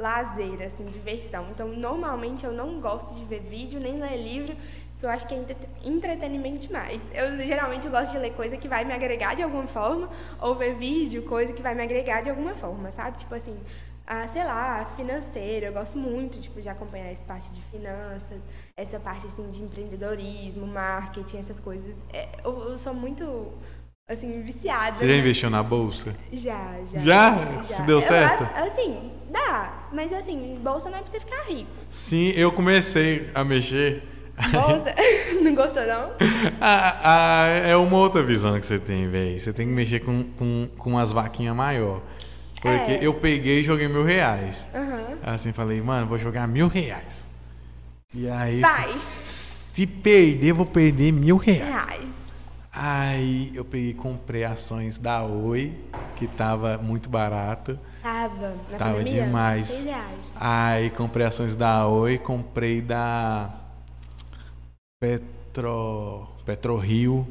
lazer, 0.00 0.62
assim, 0.62 0.84
diversão. 0.84 1.48
Então, 1.50 1.66
normalmente 1.68 2.44
eu 2.44 2.52
não 2.52 2.80
gosto 2.80 3.12
de 3.14 3.24
ver 3.24 3.40
vídeo 3.40 3.80
nem 3.80 4.00
ler 4.00 4.16
livro, 4.16 4.56
porque 4.92 5.06
eu 5.06 5.10
acho 5.10 5.26
que 5.26 5.34
é 5.34 5.44
entretenimento 5.84 6.60
demais. 6.60 7.02
Eu 7.12 7.36
geralmente 7.44 7.88
gosto 7.88 8.12
de 8.12 8.18
ler 8.18 8.32
coisa 8.34 8.56
que 8.56 8.68
vai 8.68 8.84
me 8.84 8.92
agregar 8.92 9.34
de 9.34 9.42
alguma 9.42 9.66
forma, 9.66 10.08
ou 10.40 10.54
ver 10.54 10.76
vídeo, 10.76 11.24
coisa 11.24 11.52
que 11.52 11.60
vai 11.60 11.74
me 11.74 11.82
agregar 11.82 12.22
de 12.22 12.30
alguma 12.30 12.54
forma, 12.54 12.92
sabe? 12.92 13.18
Tipo 13.18 13.34
assim, 13.34 13.58
ah, 14.06 14.26
sei 14.28 14.44
lá, 14.44 14.84
financeiro. 14.96 15.66
Eu 15.66 15.72
gosto 15.72 15.96
muito 15.96 16.40
tipo, 16.40 16.60
de 16.60 16.68
acompanhar 16.68 17.06
essa 17.06 17.24
parte 17.24 17.50
de 17.52 17.60
finanças, 17.70 18.38
essa 18.76 18.98
parte 18.98 19.26
assim, 19.26 19.48
de 19.50 19.62
empreendedorismo, 19.62 20.66
marketing, 20.66 21.38
essas 21.38 21.60
coisas. 21.60 22.04
É, 22.12 22.28
eu, 22.44 22.70
eu 22.70 22.78
sou 22.78 22.94
muito 22.94 23.52
assim, 24.08 24.42
viciada. 24.42 24.94
Você 24.96 25.06
já 25.06 25.14
investiu 25.14 25.50
na 25.50 25.62
bolsa? 25.62 26.14
Já, 26.32 26.74
já. 26.92 27.00
Já? 27.00 27.36
já. 27.56 27.62
Se 27.62 27.82
deu 27.82 28.00
certo? 28.00 28.42
Eu, 28.56 28.64
assim, 28.64 29.12
dá. 29.30 29.78
Mas 29.92 30.12
assim, 30.12 30.58
bolsa 30.62 30.90
não 30.90 30.98
é 30.98 31.02
pra 31.02 31.10
você 31.10 31.20
ficar 31.20 31.42
rico. 31.44 31.70
Sim, 31.90 32.30
eu 32.30 32.52
comecei 32.52 33.30
a 33.34 33.44
mexer. 33.44 34.02
Bolsa? 34.50 34.94
não 35.42 35.54
gostou, 35.54 35.86
não? 35.86 36.12
Ah, 36.60 37.00
ah, 37.02 37.46
é 37.46 37.76
uma 37.76 37.96
outra 37.98 38.22
visão 38.22 38.58
que 38.58 38.66
você 38.66 38.78
tem, 38.78 39.08
velho. 39.08 39.40
Você 39.40 39.52
tem 39.52 39.66
que 39.66 39.72
mexer 39.72 40.00
com, 40.00 40.22
com, 40.38 40.68
com 40.78 40.90
umas 40.90 41.10
vaquinhas 41.12 41.54
maior. 41.56 42.00
Porque 42.62 42.92
é. 42.92 43.04
eu 43.04 43.12
peguei 43.12 43.60
e 43.60 43.64
joguei 43.64 43.88
mil 43.88 44.04
reais. 44.04 44.68
Uhum. 44.72 45.16
Assim, 45.20 45.52
falei, 45.52 45.82
mano, 45.82 46.06
vou 46.06 46.16
jogar 46.16 46.46
mil 46.46 46.68
reais. 46.68 47.24
E 48.14 48.28
aí. 48.28 48.60
Vai! 48.60 48.96
Se 49.24 49.84
perder, 49.84 50.52
vou 50.52 50.64
perder 50.64 51.10
mil 51.12 51.36
reais. 51.36 51.66
reais. 51.66 52.02
Aí 52.72 53.50
eu 53.52 53.64
peguei 53.64 53.92
comprei 53.92 54.44
ações 54.44 54.96
da 54.96 55.24
Oi, 55.24 55.76
que 56.14 56.28
tava 56.28 56.78
muito 56.78 57.10
barato. 57.10 57.76
Tava, 58.00 58.54
na 58.70 58.78
Tava 58.78 58.98
pandemia? 58.98 59.24
demais. 59.24 59.84
Aí 60.36 60.88
comprei 60.90 61.26
ações 61.26 61.56
da 61.56 61.86
Oi, 61.88 62.16
comprei 62.16 62.80
da 62.80 63.52
Petro, 65.00 66.28
Petro 66.46 66.76
Rio. 66.76 67.26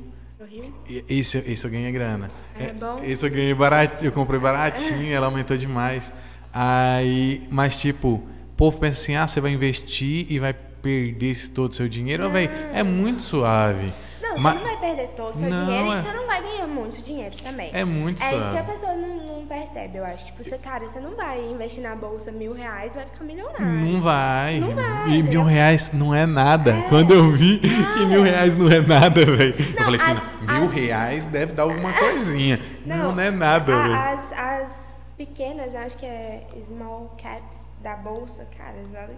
Esse, 1.07 1.37
esse 1.37 1.65
eu 1.65 1.71
ganhei 1.71 1.91
grana. 1.91 2.29
É, 2.57 2.65
é 2.65 2.73
bom? 2.73 2.99
Esse 3.03 3.25
eu 3.25 3.29
ganhei 3.29 3.53
baratinho, 3.53 4.09
eu 4.09 4.11
comprei 4.11 4.39
baratinho, 4.39 5.13
ela 5.13 5.27
aumentou 5.27 5.55
demais. 5.55 6.11
Aí, 6.53 7.47
mas 7.49 7.79
tipo, 7.79 8.15
o 8.15 8.55
povo 8.57 8.77
pensa 8.79 9.01
assim, 9.01 9.15
ah, 9.15 9.27
você 9.27 9.39
vai 9.39 9.51
investir 9.51 10.25
e 10.29 10.39
vai 10.39 10.53
perder 10.53 11.49
todo 11.49 11.71
o 11.71 11.75
seu 11.75 11.87
dinheiro. 11.87 12.29
Véi, 12.29 12.49
é 12.73 12.83
muito 12.83 13.21
suave. 13.21 13.93
Não, 14.31 14.41
Mas... 14.41 14.53
você 14.53 14.59
não 14.59 14.71
vai 14.71 14.77
perder 14.79 15.07
todo 15.09 15.33
o 15.33 15.37
seu 15.37 15.49
não, 15.49 15.65
dinheiro 15.65 15.91
é... 15.91 15.93
e 15.93 15.97
você 15.97 16.13
não 16.13 16.27
vai 16.27 16.41
ganhar 16.41 16.67
muito 16.67 17.01
dinheiro 17.01 17.35
também. 17.43 17.69
É 17.73 17.83
muito 17.83 18.23
É 18.23 18.37
isso 18.37 18.51
que 18.51 18.57
a 18.57 18.63
pessoa 18.63 18.93
não, 18.95 19.25
não, 19.25 19.45
percebe, 19.45 19.97
eu 19.97 20.05
acho. 20.05 20.27
Tipo, 20.27 20.43
você, 20.43 20.57
cara, 20.57 20.87
você 20.87 20.99
não 20.99 21.15
vai 21.15 21.43
investir 21.43 21.83
na 21.83 21.95
bolsa 21.95 22.31
mil 22.31 22.53
reais 22.53 22.95
vai 22.95 23.05
ficar 23.05 23.23
milionário. 23.23 23.65
Não 23.65 24.01
vai. 24.01 24.59
Não 24.59 24.71
vai. 24.71 25.09
E 25.09 25.23
mil 25.23 25.43
reais 25.43 25.91
não 25.91 26.15
é 26.15 26.25
nada. 26.25 26.71
É. 26.71 26.81
Quando 26.89 27.13
eu 27.13 27.31
vi 27.31 27.59
não. 27.61 27.93
que 27.93 28.05
mil 28.05 28.23
reais 28.23 28.55
não 28.57 28.71
é 28.71 28.79
nada, 28.79 29.25
velho. 29.25 29.55
Eu 29.57 29.83
falei 29.83 29.99
assim, 29.99 30.11
as, 30.11 30.41
mil 30.41 30.65
as... 30.65 30.71
reais 30.71 31.25
deve 31.25 31.53
dar 31.53 31.63
alguma 31.63 31.91
coisinha. 31.93 32.59
Não, 32.85 33.11
não 33.13 33.23
é 33.23 33.31
nada, 33.31 33.75
velho. 33.75 33.93
As, 33.93 34.31
as 34.33 34.93
pequenas, 35.17 35.75
acho 35.75 35.97
que 35.97 36.05
é 36.05 36.47
small 36.61 37.15
caps 37.21 37.75
da 37.81 37.95
bolsa, 37.95 38.47
cara, 38.57 38.77
valem 38.91 39.17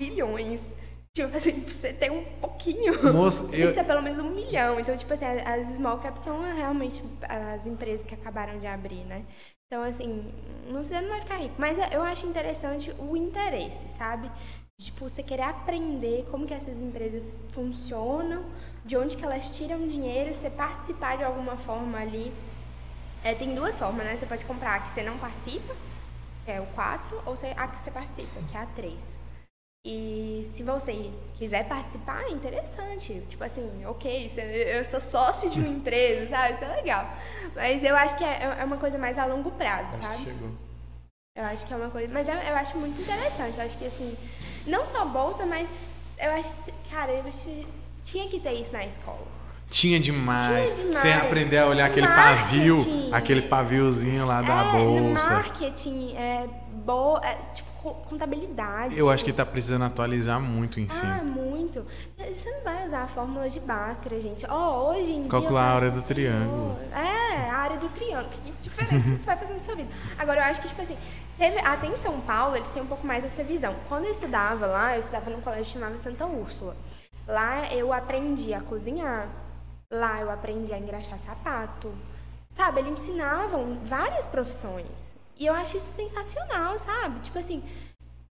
bilhões. 0.00 0.62
Tipo 1.14 1.34
assim, 1.36 1.60
você 1.62 1.92
tem 1.92 2.10
um 2.10 2.24
pouquinho. 2.40 3.12
Moça, 3.12 3.48
tem 3.48 3.60
eu... 3.60 3.74
ter 3.74 3.84
pelo 3.84 4.02
menos 4.02 4.18
um 4.18 4.30
milhão. 4.30 4.78
Então, 4.78 4.96
tipo 4.96 5.12
assim, 5.12 5.24
as 5.24 5.68
small 5.74 5.98
caps 5.98 6.22
são 6.22 6.40
realmente 6.40 7.02
as 7.28 7.66
empresas 7.66 8.06
que 8.06 8.14
acabaram 8.14 8.58
de 8.58 8.66
abrir, 8.66 9.04
né? 9.04 9.24
Então, 9.66 9.84
assim, 9.84 10.32
não, 10.66 10.82
você 10.82 11.00
não 11.00 11.08
vai 11.08 11.20
ficar 11.20 11.36
rico. 11.36 11.54
Mas 11.58 11.78
eu 11.92 12.02
acho 12.02 12.26
interessante 12.26 12.92
o 12.98 13.16
interesse, 13.16 13.88
sabe? 13.96 14.30
Tipo, 14.80 15.08
você 15.08 15.22
querer 15.22 15.42
aprender 15.42 16.26
como 16.30 16.46
que 16.46 16.54
essas 16.54 16.80
empresas 16.80 17.34
funcionam, 17.50 18.44
de 18.84 18.96
onde 18.96 19.16
que 19.16 19.24
elas 19.24 19.50
tiram 19.56 19.86
dinheiro, 19.86 20.32
você 20.32 20.48
participar 20.48 21.16
de 21.16 21.24
alguma 21.24 21.56
forma 21.56 21.98
ali. 21.98 22.32
É, 23.22 23.34
tem 23.34 23.54
duas 23.54 23.78
formas, 23.78 24.06
né? 24.06 24.16
Você 24.16 24.26
pode 24.26 24.44
comprar 24.44 24.76
a 24.76 24.80
que 24.80 24.90
você 24.90 25.02
não 25.02 25.18
participa, 25.18 25.76
que 26.44 26.50
é 26.50 26.60
o 26.60 26.66
4, 26.68 27.22
ou 27.26 27.34
a 27.34 27.68
que 27.68 27.78
você 27.78 27.90
participa, 27.90 28.40
que 28.50 28.56
é 28.56 28.60
a 28.60 28.66
3. 28.66 29.29
E 29.84 30.42
se 30.44 30.62
você 30.62 31.10
quiser 31.34 31.66
participar, 31.66 32.24
é 32.24 32.30
interessante. 32.30 33.22
Tipo 33.28 33.44
assim, 33.44 33.84
ok, 33.86 34.30
eu 34.36 34.84
sou 34.84 35.00
sócio 35.00 35.48
de 35.48 35.58
uma 35.58 35.68
empresa, 35.72 36.28
sabe? 36.28 36.54
Isso 36.54 36.64
é 36.64 36.76
legal. 36.76 37.16
Mas 37.54 37.82
eu 37.82 37.96
acho 37.96 38.16
que 38.16 38.24
é, 38.24 38.56
é 38.58 38.64
uma 38.64 38.76
coisa 38.76 38.98
mais 38.98 39.18
a 39.18 39.24
longo 39.24 39.50
prazo, 39.52 39.96
acho 39.96 40.02
sabe? 40.02 40.24
Chegou. 40.24 40.50
Eu 41.34 41.44
acho 41.44 41.64
que 41.66 41.72
é 41.72 41.76
uma 41.76 41.88
coisa. 41.88 42.12
Mas 42.12 42.28
eu, 42.28 42.34
eu 42.34 42.54
acho 42.56 42.76
muito 42.76 43.00
interessante. 43.00 43.56
Eu 43.56 43.64
acho 43.64 43.78
que 43.78 43.86
assim, 43.86 44.16
não 44.66 44.84
só 44.84 45.06
bolsa, 45.06 45.46
mas 45.46 45.68
eu 46.18 46.30
acho. 46.32 46.70
Cara, 46.90 47.12
eu 47.12 47.26
acho, 47.26 47.48
tinha 48.04 48.28
que 48.28 48.38
ter 48.38 48.52
isso 48.52 48.74
na 48.74 48.84
escola. 48.84 49.26
Tinha 49.70 49.98
demais. 49.98 50.74
Tinha 50.74 50.86
demais. 50.86 51.00
Sem 51.00 51.14
aprender 51.14 51.58
a 51.58 51.66
olhar 51.66 51.86
aquele 51.86 52.08
pavio, 52.08 52.76
aquele 53.12 53.42
paviozinho 53.42 54.26
lá 54.26 54.42
da 54.42 54.64
é, 54.64 54.72
bolsa. 54.72 55.30
Marketing, 55.30 56.14
é, 56.16 56.46
boa, 56.84 57.24
é, 57.24 57.38
tipo, 57.54 57.69
contabilidade. 57.80 58.98
Eu 58.98 59.10
acho 59.10 59.24
que 59.24 59.30
está 59.30 59.44
precisando 59.46 59.84
atualizar 59.84 60.40
muito 60.40 60.76
o 60.76 60.80
ensino. 60.80 61.10
Ah, 61.10 61.24
muito. 61.24 61.86
Você 62.18 62.50
não 62.50 62.62
vai 62.62 62.86
usar 62.86 63.02
a 63.02 63.06
fórmula 63.06 63.48
de 63.48 63.58
Bhaskara, 63.58 64.20
gente. 64.20 64.46
Oh, 64.46 64.90
hoje 64.90 65.12
em 65.12 65.28
Calcular 65.28 65.62
dia, 65.62 65.70
a 65.70 65.74
área 65.74 65.90
do 65.90 66.02
triângulo. 66.02 66.78
É, 66.92 67.50
a 67.50 67.56
área 67.56 67.78
do 67.78 67.88
triângulo. 67.88 68.30
Que 68.30 68.52
diferença 68.60 69.08
isso 69.08 69.26
vai 69.26 69.36
fazer 69.36 69.54
na 69.54 69.60
sua 69.60 69.74
vida? 69.74 69.88
Agora, 70.18 70.40
eu 70.40 70.44
acho 70.44 70.60
que, 70.60 70.68
tipo 70.68 70.82
assim, 70.82 70.96
teve, 71.38 71.58
até 71.60 71.86
em 71.86 71.96
São 71.96 72.20
Paulo, 72.20 72.56
eles 72.56 72.68
têm 72.70 72.82
um 72.82 72.86
pouco 72.86 73.06
mais 73.06 73.24
essa 73.24 73.42
visão. 73.42 73.74
Quando 73.88 74.04
eu 74.04 74.10
estudava 74.10 74.66
lá, 74.66 74.94
eu 74.94 75.00
estudava 75.00 75.30
num 75.30 75.40
colégio 75.40 75.72
chamado 75.72 75.96
Santa 75.96 76.26
Úrsula. 76.26 76.76
Lá 77.26 77.72
eu 77.72 77.92
aprendi 77.92 78.52
a 78.52 78.60
cozinhar. 78.60 79.28
Lá 79.90 80.20
eu 80.20 80.30
aprendi 80.30 80.72
a 80.72 80.78
engraxar 80.78 81.18
sapato. 81.18 81.92
Sabe, 82.52 82.80
eles 82.80 82.98
ensinavam 83.00 83.78
várias 83.80 84.26
profissões. 84.26 85.19
E 85.40 85.46
eu 85.46 85.54
acho 85.54 85.78
isso 85.78 85.86
sensacional, 85.86 86.78
sabe? 86.78 87.20
Tipo 87.20 87.38
assim, 87.38 87.62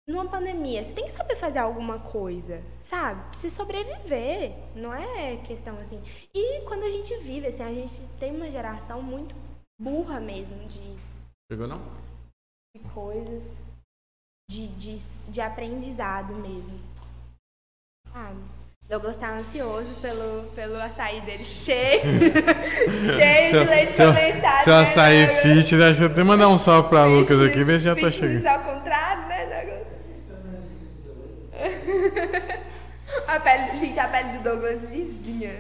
numa 0.10 0.28
pandemia, 0.28 0.84
você 0.84 0.92
tem 0.92 1.06
que 1.06 1.12
saber 1.12 1.36
fazer 1.36 1.60
alguma 1.60 2.00
coisa, 2.00 2.64
sabe? 2.84 3.22
Pra 3.22 3.34
você 3.34 3.48
sobreviver, 3.48 4.56
não 4.76 4.92
é 4.92 5.38
questão 5.38 5.80
assim. 5.80 6.02
E 6.34 6.62
quando 6.62 6.82
a 6.82 6.90
gente 6.90 7.16
vive, 7.18 7.46
assim, 7.46 7.62
a 7.62 7.72
gente 7.72 8.02
tem 8.20 8.36
uma 8.36 8.50
geração 8.50 9.04
muito 9.04 9.36
burra 9.80 10.20
mesmo 10.20 10.68
de. 10.68 10.98
Pegou 11.48 11.68
não? 11.68 11.80
De 12.76 12.82
coisas. 12.92 13.56
De, 14.50 14.68
de, 14.70 14.96
de 15.30 15.42
aprendizado 15.42 16.34
mesmo. 16.34 16.80
Sabe? 18.12 18.65
Douglas 18.88 19.18
tá 19.18 19.34
ansioso 19.34 19.90
pelo, 20.00 20.44
pelo 20.56 20.80
açaí 20.80 21.20
dele 21.22 21.44
cheio, 21.44 22.02
cheio 23.18 23.64
de 23.64 23.70
leite 23.70 23.92
seu, 23.94 24.14
condensado. 24.14 24.64
Seu 24.64 24.74
né, 24.76 24.82
açaí 24.82 25.26
né, 25.26 25.36
fit, 25.42 25.76
deixa 25.76 26.04
eu 26.04 26.08
até 26.08 26.24
mandar 26.24 26.50
um 26.50 26.58
salve 26.60 26.90
pra 26.90 27.06
Lucas 27.06 27.42
aqui, 27.42 27.64
ver 27.64 27.80
se 27.80 27.86
já 27.86 27.96
tá 27.96 28.12
chegando. 28.12 28.46
ao 28.46 28.60
contrário, 28.60 29.28
né, 29.28 29.46
Douglas? 29.48 29.86
a 33.28 33.40
pele, 33.40 33.80
gente, 33.80 34.00
a 34.00 34.08
pele 34.08 34.30
do 34.38 34.44
Douglas 34.44 34.80
lisinha. 34.92 35.54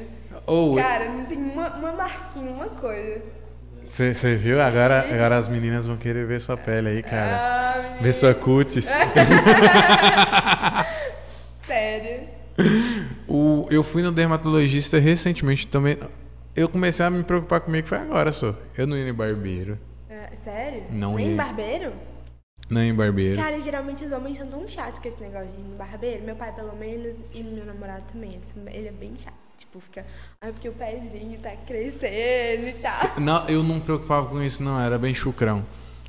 Oh, 0.46 0.76
Cara, 0.76 1.10
não 1.10 1.26
tem 1.26 1.40
uma, 1.40 1.70
uma 1.78 1.94
marquinha, 1.94 2.52
uma 2.52 2.68
coisa. 2.68 3.24
Você 3.88 4.36
viu? 4.36 4.62
Agora, 4.62 5.04
agora 5.12 5.36
as 5.38 5.48
meninas 5.48 5.88
vão 5.88 5.98
querer 5.98 6.28
ver 6.28 6.40
sua 6.40 6.58
pele 6.58 6.90
aí, 6.90 7.02
cara. 7.02 7.38
Ah, 7.38 7.98
ver 8.02 8.14
sua 8.14 8.36
cutis. 8.36 8.86
Sério. 11.66 12.35
O, 13.28 13.68
eu 13.70 13.84
fui 13.84 14.02
no 14.02 14.12
dermatologista 14.12 14.98
recentemente 15.00 15.68
também. 15.68 15.98
Eu 16.56 16.70
comecei 16.70 17.06
a 17.06 17.10
me 17.10 17.24
preocupar 17.24 17.60
comigo 17.60 17.88
foi 17.88 17.98
agora 17.98 18.32
só. 18.32 18.56
Eu 18.78 18.88
não 18.88 18.96
ia 18.98 19.10
em 19.10 19.14
barbeiro. 19.14 19.78
É, 20.10 20.30
sério? 20.44 20.84
Não 20.90 21.16
Nem 21.16 21.28
ia. 21.28 21.34
em 21.34 21.36
barbeiro? 21.36 21.94
Não 22.70 22.82
em 22.82 22.94
barbeiro. 22.94 23.36
Cara, 23.42 23.60
geralmente 23.60 24.06
os 24.06 24.12
homens 24.12 24.38
são 24.38 24.48
tão 24.48 24.68
chatos 24.68 25.00
com 25.00 25.08
esse 25.08 25.22
negócio 25.22 25.50
de 25.50 25.58
ir 25.58 25.64
no 25.64 25.76
barbeiro. 25.76 26.24
Meu 26.24 26.36
pai, 26.36 26.54
pelo 26.54 26.76
menos, 26.76 27.16
e 27.34 27.44
meu 27.44 27.66
namorado 27.66 28.04
também. 28.12 28.40
Ele 28.72 28.88
é 28.88 28.92
bem 28.92 29.14
chato. 29.18 29.36
Tipo, 29.58 29.80
fica. 29.80 30.06
Ah, 30.42 30.48
porque 30.48 30.68
o 30.68 30.74
pezinho 30.74 31.38
tá 31.40 31.52
crescendo 31.68 32.68
e 32.68 32.76
tal. 32.82 33.20
Não, 33.22 33.48
eu 33.48 33.64
não 33.64 33.76
me 33.76 33.82
preocupava 33.82 34.28
com 34.28 34.42
isso, 34.42 34.64
não. 34.64 34.80
Era 34.80 34.98
bem 34.98 35.14
chucrão. 35.14 35.66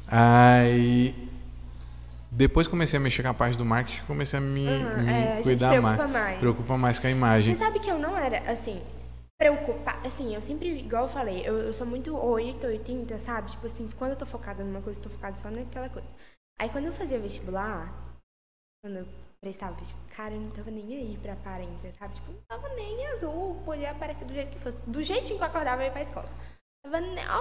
Aí 0.06 1.14
depois 2.36 2.68
comecei 2.68 2.98
a 2.98 3.00
mexer 3.00 3.22
com 3.22 3.30
a 3.30 3.34
parte 3.34 3.56
do 3.56 3.64
marketing, 3.64 4.04
comecei 4.06 4.38
a 4.38 4.42
me, 4.42 4.68
uhum, 4.68 5.02
me 5.02 5.10
é, 5.10 5.40
cuidar 5.42 5.70
preocupa 5.70 5.96
mais, 5.96 6.12
mais. 6.12 6.38
Preocupa 6.38 6.76
mais 6.76 6.98
com 6.98 7.06
a 7.06 7.10
imagem. 7.10 7.54
Você 7.54 7.64
sabe 7.64 7.80
que 7.80 7.90
eu 7.90 7.98
não 7.98 8.14
era, 8.14 8.50
assim, 8.50 8.82
preocupar. 9.40 10.06
Assim, 10.06 10.34
eu 10.34 10.42
sempre, 10.42 10.68
igual 10.80 11.04
eu 11.04 11.08
falei, 11.08 11.48
eu, 11.48 11.56
eu 11.60 11.72
sou 11.72 11.86
muito 11.86 12.14
8, 12.14 12.66
80, 12.66 13.18
sabe? 13.18 13.52
Tipo 13.52 13.64
assim, 13.64 13.88
quando 13.96 14.10
eu 14.10 14.16
tô 14.18 14.26
focada 14.26 14.62
numa 14.62 14.82
coisa, 14.82 15.00
eu 15.00 15.04
tô 15.04 15.08
focada 15.08 15.34
só 15.34 15.50
naquela 15.50 15.88
coisa. 15.88 16.14
Aí 16.60 16.68
quando 16.68 16.84
eu 16.84 16.92
fazia 16.92 17.18
vestibular, 17.18 17.90
quando 18.84 18.98
eu 18.98 19.08
prestava 19.40 19.74
vestibular, 19.74 20.06
cara, 20.14 20.34
eu 20.34 20.40
não 20.40 20.50
tava 20.50 20.70
nem 20.70 20.94
aí 20.94 21.18
pra 21.22 21.32
aparência, 21.32 21.90
sabe? 21.98 22.16
Tipo, 22.16 22.32
não 22.32 22.40
tava 22.46 22.68
nem 22.74 23.06
azul, 23.12 23.62
podia 23.64 23.92
aparecer 23.92 24.26
do 24.26 24.34
jeito 24.34 24.50
que 24.50 24.58
fosse. 24.58 24.84
Do 24.84 25.02
jeitinho 25.02 25.38
que 25.38 25.42
eu 25.42 25.48
acordava, 25.48 25.80
eu 25.80 25.86
ia 25.86 25.90
pra 25.90 26.02
escola. 26.02 26.28
Tava 26.84 27.00
nem, 27.00 27.26
ó, 27.30 27.40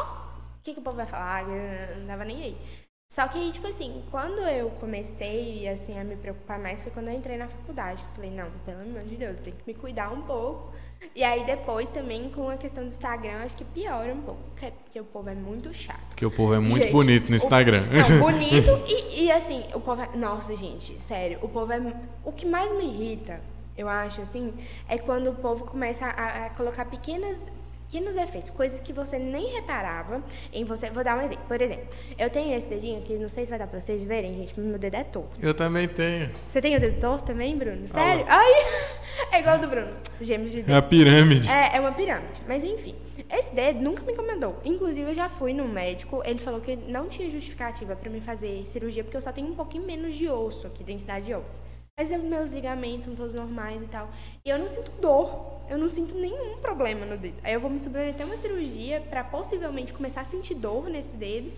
o 0.58 0.62
que, 0.64 0.74
que 0.74 0.80
o 0.80 0.84
povo 0.84 0.96
vai 0.96 1.06
falar? 1.06 1.44
Eu 1.44 2.00
não 2.00 2.08
tava 2.08 2.24
nem 2.24 2.42
aí. 2.42 2.86
Só 3.10 3.28
que 3.28 3.38
aí, 3.38 3.52
tipo 3.52 3.68
assim, 3.68 4.04
quando 4.12 4.40
eu 4.42 4.70
comecei 4.72 5.68
assim, 5.70 5.98
a 5.98 6.04
me 6.04 6.16
preocupar 6.16 6.60
mais 6.60 6.84
foi 6.84 6.92
quando 6.92 7.08
eu 7.08 7.14
entrei 7.14 7.38
na 7.38 7.48
faculdade. 7.48 8.04
Eu 8.04 8.16
falei, 8.16 8.32
não, 8.32 8.50
pelo 8.66 8.82
amor 8.82 9.04
de 9.04 9.16
Deus, 9.16 9.38
eu 9.38 9.44
tenho 9.44 9.56
que 9.56 9.64
me 9.68 9.74
cuidar 9.74 10.12
um 10.12 10.22
pouco. 10.22 10.74
E 11.14 11.24
aí 11.24 11.46
depois 11.46 11.90
também 11.90 12.30
com 12.30 12.50
a 12.50 12.58
questão 12.58 12.84
do 12.84 12.88
Instagram, 12.88 13.44
acho 13.44 13.58
que 13.58 13.66
piora 13.66 14.14
um 14.14 14.22
pouco, 14.22 14.42
porque 14.84 15.00
o 15.00 15.04
povo 15.04 15.30
é 15.30 15.36
muito 15.36 15.74
chato. 15.74 16.08
Porque 16.10 16.26
o 16.26 16.32
povo 16.32 16.54
é 16.54 16.60
muito 16.60 16.84
gente, 16.84 16.92
bonito 16.92 17.30
no 17.30 17.36
Instagram. 17.36 17.84
O, 17.84 18.12
não, 18.12 18.20
bonito 18.32 18.84
e, 18.88 19.26
e 19.26 19.32
assim, 19.32 19.64
o 19.74 19.80
povo 19.80 20.02
é, 20.02 20.18
Nossa, 20.18 20.56
gente, 20.56 21.00
sério, 21.02 21.40
o 21.42 21.48
povo 21.48 21.72
é. 21.72 21.80
O 22.24 22.32
que 22.32 22.46
mais 22.46 22.72
me 22.76 22.86
irrita, 22.86 23.40
eu 23.78 23.88
acho, 23.88 24.22
assim, 24.22 24.54
é 24.90 24.98
quando 24.98 25.30
o 25.30 25.36
povo 25.36 25.66
começa 25.66 26.06
a, 26.06 26.46
a 26.46 26.50
colocar 26.52 26.86
pequenas 26.86 27.42
pequenos 27.86 28.16
defeitos, 28.16 28.52
coisas 28.52 28.80
que 28.82 28.92
você 28.92 29.18
nem 29.18 29.54
reparava 29.54 30.24
em 30.52 30.64
você. 30.64 30.90
Vou 30.90 31.04
dar 31.04 31.18
um 31.18 31.22
exemplo. 31.22 31.46
Por 31.48 31.62
exemplo, 31.62 31.88
eu 32.18 32.30
tenho 32.30 32.56
esse 32.58 32.68
dedinho 32.68 33.02
que 33.02 33.14
não 33.14 33.30
sei 33.30 33.46
se 33.46 33.50
vai 33.50 33.60
dar 33.60 33.68
pra 33.68 33.80
vocês 33.80 34.04
verem, 34.04 34.36
gente, 34.36 34.60
meu 34.60 34.78
dedo 34.78 34.96
é 34.96 35.04
torto. 35.04 35.46
Eu 35.46 35.54
também 35.54 35.88
tenho. 35.88 36.30
Você 36.50 36.62
tem 36.62 36.76
o 36.76 36.80
dedo 36.80 37.00
torto 37.00 37.26
também, 37.26 37.58
Bruno? 37.58 37.88
Sério? 37.88 38.26
Ai, 38.28 38.52
é 39.32 39.40
igual 39.40 39.60
do 39.60 39.68
Bruno. 39.68 39.94
Gêmeos 40.22 40.52
de 40.52 40.58
dedo. 40.58 40.72
É 40.72 40.76
uma 40.76 40.82
pirâmide. 40.82 41.52
É, 41.52 41.78
é 41.78 41.80
uma 41.80 41.92
pirâmide. 41.92 42.42
Mas 42.48 42.64
enfim, 42.64 42.96
esse 43.30 43.54
dedo 43.54 43.80
nunca 43.80 44.04
me 44.04 44.14
incomodou. 44.14 44.60
Inclusive, 44.66 45.12
eu 45.12 45.16
já 45.16 45.30
fui 45.30 45.54
no 45.54 45.68
médico, 45.68 46.22
ele 46.26 46.40
falou 46.40 46.60
que 46.60 46.76
não 46.76 47.08
tinha 47.08 47.30
justificativa 47.30 47.96
para 47.96 48.10
me 48.10 48.20
fazer 48.20 48.66
cirurgia, 48.66 49.04
porque 49.04 49.18
eu 49.18 49.22
só 49.22 49.32
tenho 49.32 49.48
um 49.48 49.56
pouquinho 49.56 49.86
menos 49.86 50.16
de 50.16 50.28
osso 50.28 50.68
aqui, 50.68 50.84
densidade 50.84 51.26
de 51.26 51.34
osso. 51.34 51.60
Mas 51.98 52.12
meus 52.12 52.52
ligamentos 52.52 53.06
são 53.06 53.16
todos 53.16 53.34
normais 53.34 53.82
e 53.82 53.86
tal. 53.86 54.10
E 54.44 54.50
eu 54.50 54.60
não 54.60 54.68
sinto 54.68 54.92
dor. 55.00 55.62
Eu 55.70 55.78
não 55.78 55.88
sinto 55.88 56.14
nenhum 56.16 56.58
problema 56.58 57.06
no 57.06 57.18
dedo. 57.18 57.38
Aí 57.42 57.54
eu 57.54 57.60
vou 57.62 57.72
me 57.72 57.80
submeter 57.80 58.22
a 58.22 58.26
uma 58.26 58.36
cirurgia 58.36 59.00
para 59.10 59.24
possivelmente 59.24 59.94
começar 59.94 60.22
a 60.22 60.26
sentir 60.26 60.56
dor 60.56 60.90
nesse 60.90 61.12
dedo. 61.12 61.54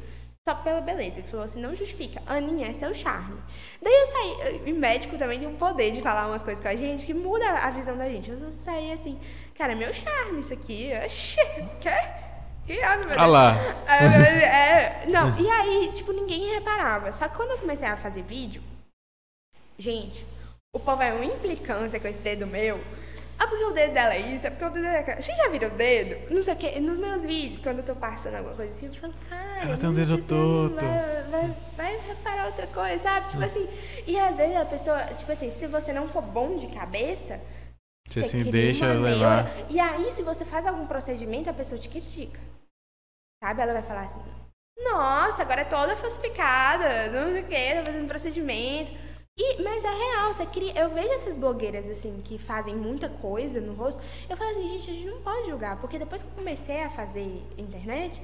Só 0.48 0.54
pela 0.54 0.80
beleza. 0.80 1.18
Ele 1.18 1.28
falou 1.28 1.44
assim, 1.44 1.60
não 1.60 1.76
justifica. 1.76 2.22
Aninha, 2.28 2.70
esse 2.70 2.86
é 2.86 2.88
o 2.88 2.94
charme. 2.94 3.36
Daí 3.82 3.92
eu 3.92 4.06
saí. 4.06 4.62
E 4.68 4.74
médico 4.74 5.18
também 5.18 5.40
tem 5.40 5.48
um 5.48 5.56
poder 5.56 5.92
de 5.92 6.04
falar 6.04 6.28
umas 6.28 6.44
coisas 6.44 6.62
com 6.62 6.70
a 6.70 6.76
gente 6.76 7.08
que 7.08 7.16
muda 7.16 7.50
a 7.50 7.72
visão 7.72 7.98
da 7.98 8.08
gente. 8.08 8.30
Eu 8.30 8.54
saí 8.54 8.92
assim, 8.92 9.20
cara, 9.56 9.74
meu 9.74 9.92
charme 9.92 10.40
isso 10.40 10.54
aqui. 10.54 10.92
Oxê, 11.04 11.66
quer? 11.82 12.44
Que 12.64 12.80
ano, 12.80 13.08
meu 13.08 13.20
ah 13.20 13.26
lá. 13.26 13.56
É, 13.88 14.44
é, 14.44 15.06
não, 15.10 15.36
e 15.40 15.50
aí, 15.50 15.92
tipo, 15.96 16.12
ninguém 16.12 16.54
reparava. 16.54 17.12
Só 17.12 17.28
que 17.28 17.36
quando 17.36 17.52
eu 17.52 17.58
comecei 17.58 17.88
a 17.88 17.98
fazer 17.98 18.22
vídeo, 18.22 18.62
Gente, 19.78 20.26
o 20.76 20.80
povo 20.80 21.02
é 21.02 21.14
uma 21.14 21.26
implicância 21.26 22.00
com 22.00 22.08
esse 22.08 22.20
dedo 22.20 22.48
meu. 22.48 22.80
Ah, 23.40 23.46
porque 23.46 23.64
o 23.64 23.72
dedo 23.72 23.94
dela 23.94 24.16
é 24.16 24.20
isso, 24.20 24.48
é 24.48 24.50
porque 24.50 24.66
o 24.66 24.70
dedo 24.70 24.82
dela 24.82 24.96
é 24.96 25.00
aquilo. 25.02 25.22
Você 25.22 25.36
já 25.36 25.48
viram 25.50 25.68
o 25.68 25.72
dedo? 25.72 26.34
Não 26.34 26.42
sei 26.42 26.54
o 26.56 26.58
que. 26.58 26.80
Nos 26.80 26.98
meus 26.98 27.24
vídeos, 27.24 27.60
quando 27.60 27.80
eu 27.80 27.84
tô 27.84 27.96
passando 27.96 28.36
alguma 28.36 28.56
coisa 28.56 28.72
assim, 28.72 28.88
eu 28.88 28.94
falo, 28.94 29.14
cara. 29.30 29.62
Ela 29.62 29.78
tem 29.78 29.90
um 29.90 29.94
dedo 29.94 30.18
torto. 30.24 30.84
Vai, 30.84 31.24
vai, 31.30 31.58
vai, 31.76 32.08
reparar 32.08 32.48
outra 32.48 32.66
coisa, 32.68 33.04
sabe? 33.04 33.30
Tipo 33.30 33.44
assim. 33.44 33.70
E 34.08 34.18
às 34.18 34.38
vezes 34.38 34.56
a 34.56 34.66
pessoa, 34.66 35.04
tipo 35.14 35.32
assim, 35.32 35.52
se 35.52 35.68
você 35.68 35.94
não 35.94 36.08
for 36.08 36.24
bom 36.24 36.58
de 36.58 36.68
cabeça. 36.68 37.40
Você, 38.10 38.24
você 38.24 38.30
se 38.30 38.44
deixa 38.46 38.92
levar. 38.94 39.52
E 39.70 39.80
aí, 39.80 40.10
se 40.10 40.24
você 40.24 40.44
faz 40.44 40.66
algum 40.66 40.88
procedimento, 40.88 41.50
a 41.50 41.54
pessoa 41.54 41.80
te 41.80 41.90
critica. 41.90 42.40
Sabe? 43.44 43.62
Ela 43.62 43.74
vai 43.74 43.84
falar 43.84 44.06
assim: 44.06 44.22
Nossa, 44.80 45.44
agora 45.44 45.62
é 45.62 45.66
toda 45.66 45.96
falsificada, 45.96 47.12
não 47.12 47.32
sei 47.32 47.42
o 47.42 47.46
que, 47.46 47.76
tá 47.76 47.84
fazendo 47.86 48.08
procedimento. 48.08 49.07
E, 49.40 49.62
mas 49.62 49.84
é 49.84 49.90
real, 49.90 50.34
você 50.34 50.46
cria, 50.48 50.74
eu 50.80 50.90
vejo 50.90 51.14
essas 51.14 51.38
blogueiras 51.38 51.88
assim 51.88 52.22
que 52.24 52.40
fazem 52.40 52.76
muita 52.76 53.08
coisa 53.08 53.62
no 53.62 53.74
rosto. 53.74 54.02
Eu 54.28 54.36
falo 54.36 54.50
assim, 54.50 54.68
gente, 54.68 54.90
a 54.90 54.94
gente 54.94 55.10
não 55.10 55.22
pode 55.22 55.48
julgar, 55.48 55.80
porque 55.80 56.00
depois 56.00 56.24
que 56.24 56.30
eu 56.30 56.34
comecei 56.36 56.82
a 56.82 56.90
fazer 56.90 57.44
internet, 57.56 58.20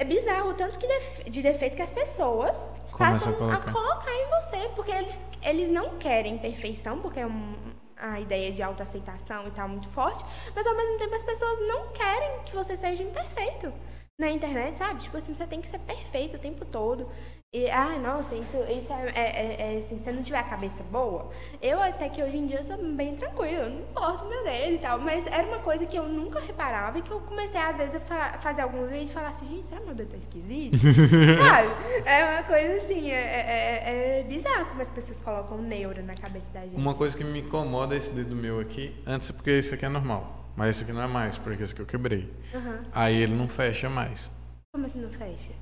é 0.00 0.04
bizarro 0.04 0.50
o 0.50 0.54
tanto 0.54 0.78
que 0.78 0.86
def, 0.86 1.24
de 1.30 1.42
defeito 1.42 1.76
que 1.76 1.82
as 1.82 1.92
pessoas 1.92 2.56
Começa 2.90 3.30
passam 3.30 3.32
a 3.34 3.36
colocar. 3.36 3.56
a 3.56 3.72
colocar. 3.72 4.12
em 4.12 4.26
você, 4.30 4.68
porque 4.74 4.90
eles, 4.90 5.26
eles 5.42 5.70
não 5.70 5.96
querem 5.98 6.38
perfeição, 6.38 7.00
porque 7.00 7.20
é 7.20 7.26
um, 7.26 7.54
a 7.96 8.20
ideia 8.20 8.50
de 8.50 8.62
autoaceitação 8.62 9.46
e 9.46 9.50
tal 9.52 9.68
muito 9.68 9.88
forte, 9.88 10.24
mas 10.54 10.66
ao 10.66 10.76
mesmo 10.76 10.98
tempo 10.98 11.14
as 11.14 11.22
pessoas 11.22 11.60
não 11.68 11.92
querem 11.92 12.42
que 12.44 12.54
você 12.54 12.76
seja 12.76 13.02
imperfeito 13.02 13.72
na 14.18 14.30
internet, 14.30 14.76
sabe? 14.76 15.02
Tipo 15.02 15.16
assim, 15.18 15.34
você 15.34 15.46
tem 15.46 15.60
que 15.60 15.68
ser 15.68 15.78
perfeito 15.78 16.36
o 16.36 16.38
tempo 16.38 16.64
todo. 16.64 17.08
E, 17.52 17.70
ai, 17.70 17.98
nossa, 18.00 18.34
isso, 18.34 18.56
isso 18.68 18.92
é, 18.92 19.06
é, 19.14 19.20
é, 19.20 19.74
é 19.74 19.78
assim, 19.78 19.96
se 19.96 20.04
você 20.04 20.12
não 20.12 20.22
tiver 20.22 20.38
a 20.38 20.44
cabeça 20.44 20.82
boa, 20.90 21.30
eu 21.62 21.80
até 21.80 22.08
que 22.08 22.22
hoje 22.22 22.36
em 22.36 22.46
dia 22.46 22.58
eu 22.58 22.62
sou 22.62 22.76
bem 22.76 23.16
tranquila, 23.16 23.64
eu 23.64 23.70
não 23.70 23.82
posso 23.94 24.28
meu 24.28 24.44
dedo 24.44 24.74
e 24.74 24.78
tal, 24.78 24.98
mas 24.98 25.26
era 25.26 25.46
uma 25.46 25.60
coisa 25.60 25.86
que 25.86 25.96
eu 25.96 26.06
nunca 26.06 26.38
reparava 26.38 26.98
e 26.98 27.02
que 27.02 27.10
eu 27.10 27.20
comecei 27.20 27.58
às 27.58 27.78
vezes 27.78 27.94
a 27.94 28.38
fazer 28.40 28.60
alguns 28.60 28.90
vídeos 28.90 29.10
e 29.10 29.12
falar 29.14 29.30
assim, 29.30 29.48
gente, 29.48 29.68
será 29.68 29.80
que 29.80 29.86
meu 29.86 29.94
dedo 29.94 30.10
tá 30.10 30.16
esquisito? 30.18 30.76
Sabe? 30.76 32.04
É 32.04 32.24
uma 32.30 32.42
coisa 32.42 32.76
assim, 32.76 33.10
é, 33.10 33.14
é, 33.14 34.18
é, 34.20 34.22
bizarro 34.24 34.66
como 34.66 34.82
as 34.82 34.90
pessoas 34.90 35.20
colocam 35.20 35.56
neuro 35.62 36.02
na 36.02 36.14
cabeça 36.14 36.52
da 36.52 36.60
gente. 36.60 36.76
Uma 36.76 36.94
coisa 36.94 37.16
que 37.16 37.24
me 37.24 37.40
incomoda 37.40 37.94
é 37.94 37.98
esse 37.98 38.10
dedo 38.10 38.36
meu 38.36 38.60
aqui, 38.60 38.94
antes 39.06 39.30
porque 39.30 39.50
esse 39.50 39.72
aqui 39.72 39.86
é 39.86 39.88
normal. 39.88 40.44
Mas 40.54 40.70
esse 40.70 40.84
aqui 40.84 40.92
não 40.92 41.02
é 41.02 41.06
mais, 41.06 41.38
porque 41.38 41.62
esse 41.62 41.72
aqui 41.72 41.82
eu 41.82 41.86
quebrei. 41.86 42.30
Uhum. 42.52 42.80
Aí 42.92 43.14
ele 43.14 43.34
não 43.34 43.48
fecha 43.48 43.88
mais. 43.88 44.30
Como 44.74 44.84
assim 44.84 45.00
não 45.00 45.10
fecha? 45.10 45.52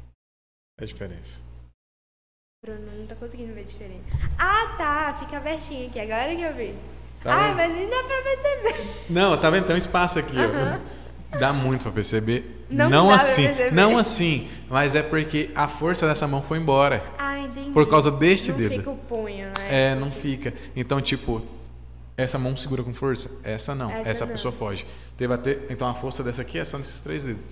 É 0.78 0.82
a 0.82 0.86
diferença. 0.86 1.53
Bruno, 2.64 2.80
não 2.98 3.06
tô 3.06 3.14
conseguindo 3.16 3.52
ver 3.52 3.60
a 3.60 3.64
diferença. 3.64 4.04
Ah, 4.38 4.74
tá. 4.78 5.16
Fica 5.20 5.36
abertinho 5.36 5.86
aqui. 5.86 6.00
Agora 6.00 6.34
que 6.34 6.40
eu 6.40 6.54
vi. 6.54 6.74
Tá 7.22 7.34
ah, 7.34 7.48
vendo? 7.48 7.56
mas 7.56 7.74
nem 7.74 7.90
dá 7.90 8.02
pra 8.02 8.22
perceber. 8.22 9.04
Não, 9.10 9.36
tá 9.36 9.50
vendo? 9.50 9.66
Tem 9.66 9.74
um 9.74 9.78
espaço 9.78 10.18
aqui, 10.18 10.38
uhum. 10.38 10.80
ó. 11.34 11.38
Dá 11.38 11.52
muito 11.52 11.82
pra 11.82 11.92
perceber. 11.92 12.64
Não, 12.70 12.88
não 12.88 13.10
assim. 13.10 13.48
Não 13.70 13.98
assim. 13.98 14.48
Mas 14.70 14.94
é 14.94 15.02
porque 15.02 15.50
a 15.54 15.68
força 15.68 16.06
dessa 16.06 16.26
mão 16.26 16.40
foi 16.40 16.56
embora. 16.56 17.04
Ah, 17.18 17.38
entendi. 17.38 17.70
Por 17.70 17.86
causa 17.86 18.10
deste 18.10 18.50
não 18.50 18.56
dedo. 18.56 18.70
Não 18.70 18.78
fica 18.78 18.90
o 18.90 18.96
punho, 18.96 19.46
né? 19.48 19.52
É, 19.68 19.94
não 19.94 20.10
fica. 20.10 20.54
Então, 20.74 21.02
tipo, 21.02 21.44
essa 22.16 22.38
mão 22.38 22.56
segura 22.56 22.82
com 22.82 22.94
força, 22.94 23.30
essa 23.42 23.74
não, 23.74 23.90
essa, 23.90 24.08
essa 24.08 24.24
não. 24.24 24.32
pessoa 24.32 24.52
foge. 24.52 24.86
Teve 25.18 25.34
até, 25.34 25.58
então 25.68 25.86
a 25.86 25.92
força 25.92 26.22
dessa 26.22 26.40
aqui 26.40 26.58
é 26.58 26.64
só 26.64 26.78
nesses 26.78 27.00
três 27.00 27.24
dedos. 27.24 27.42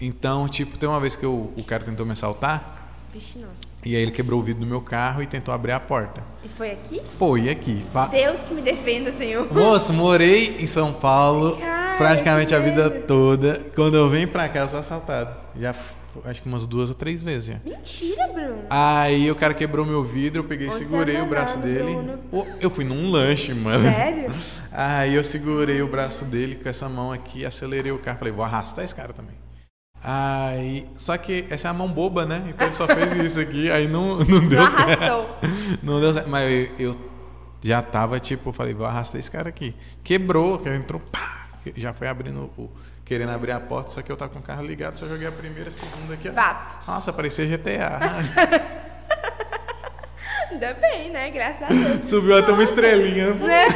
Então, 0.00 0.48
tipo, 0.48 0.78
tem 0.78 0.88
uma 0.88 1.00
vez 1.00 1.14
que 1.14 1.26
eu, 1.26 1.52
o 1.58 1.62
cara 1.62 1.84
tentou 1.84 2.06
me 2.06 2.12
assaltar. 2.12 2.94
Vixe, 3.12 3.38
nossa. 3.38 3.75
E 3.84 3.94
aí 3.94 4.02
ele 4.02 4.10
quebrou 4.10 4.40
o 4.40 4.42
vidro 4.42 4.60
do 4.60 4.66
meu 4.66 4.80
carro 4.80 5.22
e 5.22 5.26
tentou 5.26 5.54
abrir 5.54 5.72
a 5.72 5.78
porta. 5.78 6.22
Isso 6.44 6.54
foi 6.54 6.72
aqui? 6.72 7.00
Foi 7.04 7.48
aqui. 7.48 7.84
Deus 8.10 8.40
que 8.40 8.52
me 8.52 8.60
defenda, 8.60 9.12
Senhor. 9.12 9.52
Moço, 9.52 9.92
morei 9.92 10.56
em 10.58 10.66
São 10.66 10.92
Paulo 10.92 11.58
praticamente 11.96 12.54
a 12.54 12.58
vida 12.58 12.90
toda. 12.90 13.60
Quando 13.74 13.96
eu 13.96 14.08
venho 14.10 14.28
pra 14.28 14.48
cá, 14.48 14.60
eu 14.60 14.68
sou 14.68 14.80
assaltado. 14.80 15.36
Já 15.58 15.74
acho 16.24 16.42
que 16.42 16.48
umas 16.48 16.66
duas 16.66 16.88
ou 16.88 16.94
três 16.94 17.22
vezes 17.22 17.44
já. 17.46 17.60
Mentira, 17.64 18.26
Bruno. 18.28 18.64
Aí 18.70 19.30
o 19.30 19.34
cara 19.34 19.54
quebrou 19.54 19.84
meu 19.84 20.02
vidro, 20.02 20.40
eu 20.40 20.44
peguei 20.44 20.68
e 20.68 20.72
segurei 20.72 21.20
o 21.20 21.26
braço 21.26 21.58
dele. 21.58 21.94
Bruno. 21.94 22.18
Eu 22.60 22.70
fui 22.70 22.84
num 22.84 23.10
lanche, 23.10 23.54
mano. 23.54 23.84
Sério? 23.84 24.32
Aí 24.72 25.14
eu 25.14 25.22
segurei 25.22 25.80
o 25.82 25.88
braço 25.88 26.24
dele 26.24 26.56
com 26.56 26.68
essa 26.68 26.88
mão 26.88 27.12
aqui, 27.12 27.44
acelerei 27.44 27.92
o 27.92 27.98
carro. 27.98 28.18
Falei, 28.18 28.32
vou 28.32 28.44
arrastar 28.44 28.84
esse 28.84 28.94
cara 28.94 29.12
também. 29.12 29.34
Aí, 30.08 30.86
só 30.96 31.18
que 31.18 31.46
essa 31.50 31.66
é 31.66 31.70
a 31.72 31.74
mão 31.74 31.88
boba, 31.88 32.24
né? 32.24 32.40
Então 32.46 32.68
ele 32.68 32.76
só 32.76 32.86
fez 32.86 33.12
isso 33.16 33.40
aqui, 33.40 33.68
aí 33.72 33.88
não, 33.88 34.18
não 34.18 34.46
deu 34.46 34.60
não 34.60 34.70
certo. 34.70 35.02
Arrastou. 35.02 35.36
Não 35.82 36.00
deu 36.00 36.14
certo. 36.14 36.28
Mas 36.28 36.48
eu, 36.78 36.90
eu 36.90 36.96
já 37.60 37.82
tava 37.82 38.20
tipo, 38.20 38.52
falei, 38.52 38.72
vou 38.72 38.86
arrastar 38.86 39.18
esse 39.18 39.28
cara 39.28 39.48
aqui. 39.48 39.74
Quebrou, 40.04 40.60
que 40.60 40.68
entrou, 40.68 41.00
pá, 41.00 41.48
já 41.76 41.92
foi 41.92 42.06
abrindo 42.06 42.52
o 42.56 42.70
querendo 43.04 43.30
abrir 43.30 43.50
a 43.52 43.60
porta, 43.60 43.90
só 43.90 44.02
que 44.02 44.10
eu 44.10 44.16
tava 44.16 44.32
com 44.32 44.38
o 44.40 44.42
carro 44.42 44.64
ligado, 44.64 44.96
só 44.96 45.06
joguei 45.06 45.26
a 45.26 45.32
primeira, 45.32 45.68
a 45.68 45.72
segunda 45.72 46.14
aqui. 46.14 46.30
Vá. 46.30 46.80
Nossa, 46.86 47.12
parecia 47.12 47.44
GTA. 47.44 48.00
Ainda 50.50 50.74
bem, 50.74 51.10
né? 51.10 51.30
Graças 51.30 51.62
a 51.62 51.66
Deus. 51.66 52.06
Subiu 52.06 52.36
até 52.36 52.52
uma 52.52 52.62
estrelinha. 52.62 53.34
Né? 53.34 53.66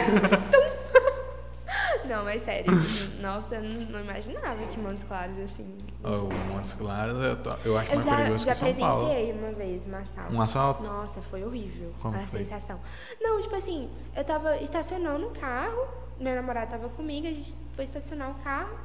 Não, 2.11 2.25
mas 2.25 2.43
sério. 2.43 2.67
Nossa, 3.23 3.55
eu 3.55 3.63
não 3.63 4.01
imaginava 4.01 4.67
que 4.67 4.81
Montes 4.81 5.05
Claros, 5.05 5.39
assim. 5.39 5.79
Oh, 6.03 6.27
Montes 6.53 6.75
Claros, 6.75 7.15
eu, 7.23 7.37
tô, 7.41 7.51
eu 7.65 7.79
acho 7.79 7.89
eu 7.93 7.95
mais 7.95 8.05
já, 8.05 8.17
perigoso 8.17 8.45
já 8.45 8.51
que 8.51 8.59
São 8.59 8.75
Paulo. 8.75 9.03
Já 9.03 9.15
presenciei 9.15 9.33
uma 9.39 9.53
vez 9.53 9.87
um 9.87 9.95
assalto. 9.95 10.35
Um 10.35 10.41
assalto? 10.43 10.83
Nossa, 10.91 11.23
foi 11.23 11.45
horrível 11.45 11.95
Como 12.03 12.17
a 12.17 12.27
foi? 12.27 12.41
sensação. 12.41 12.81
Não, 13.21 13.41
tipo 13.41 13.55
assim, 13.55 13.89
eu 14.17 14.25
tava 14.25 14.57
estacionando 14.57 15.29
o 15.29 15.31
carro, 15.31 15.87
meu 16.19 16.35
namorado 16.35 16.73
tava 16.73 16.89
comigo, 16.89 17.29
a 17.29 17.31
gente 17.31 17.55
foi 17.77 17.85
estacionar 17.85 18.33
o 18.33 18.35
carro. 18.43 18.77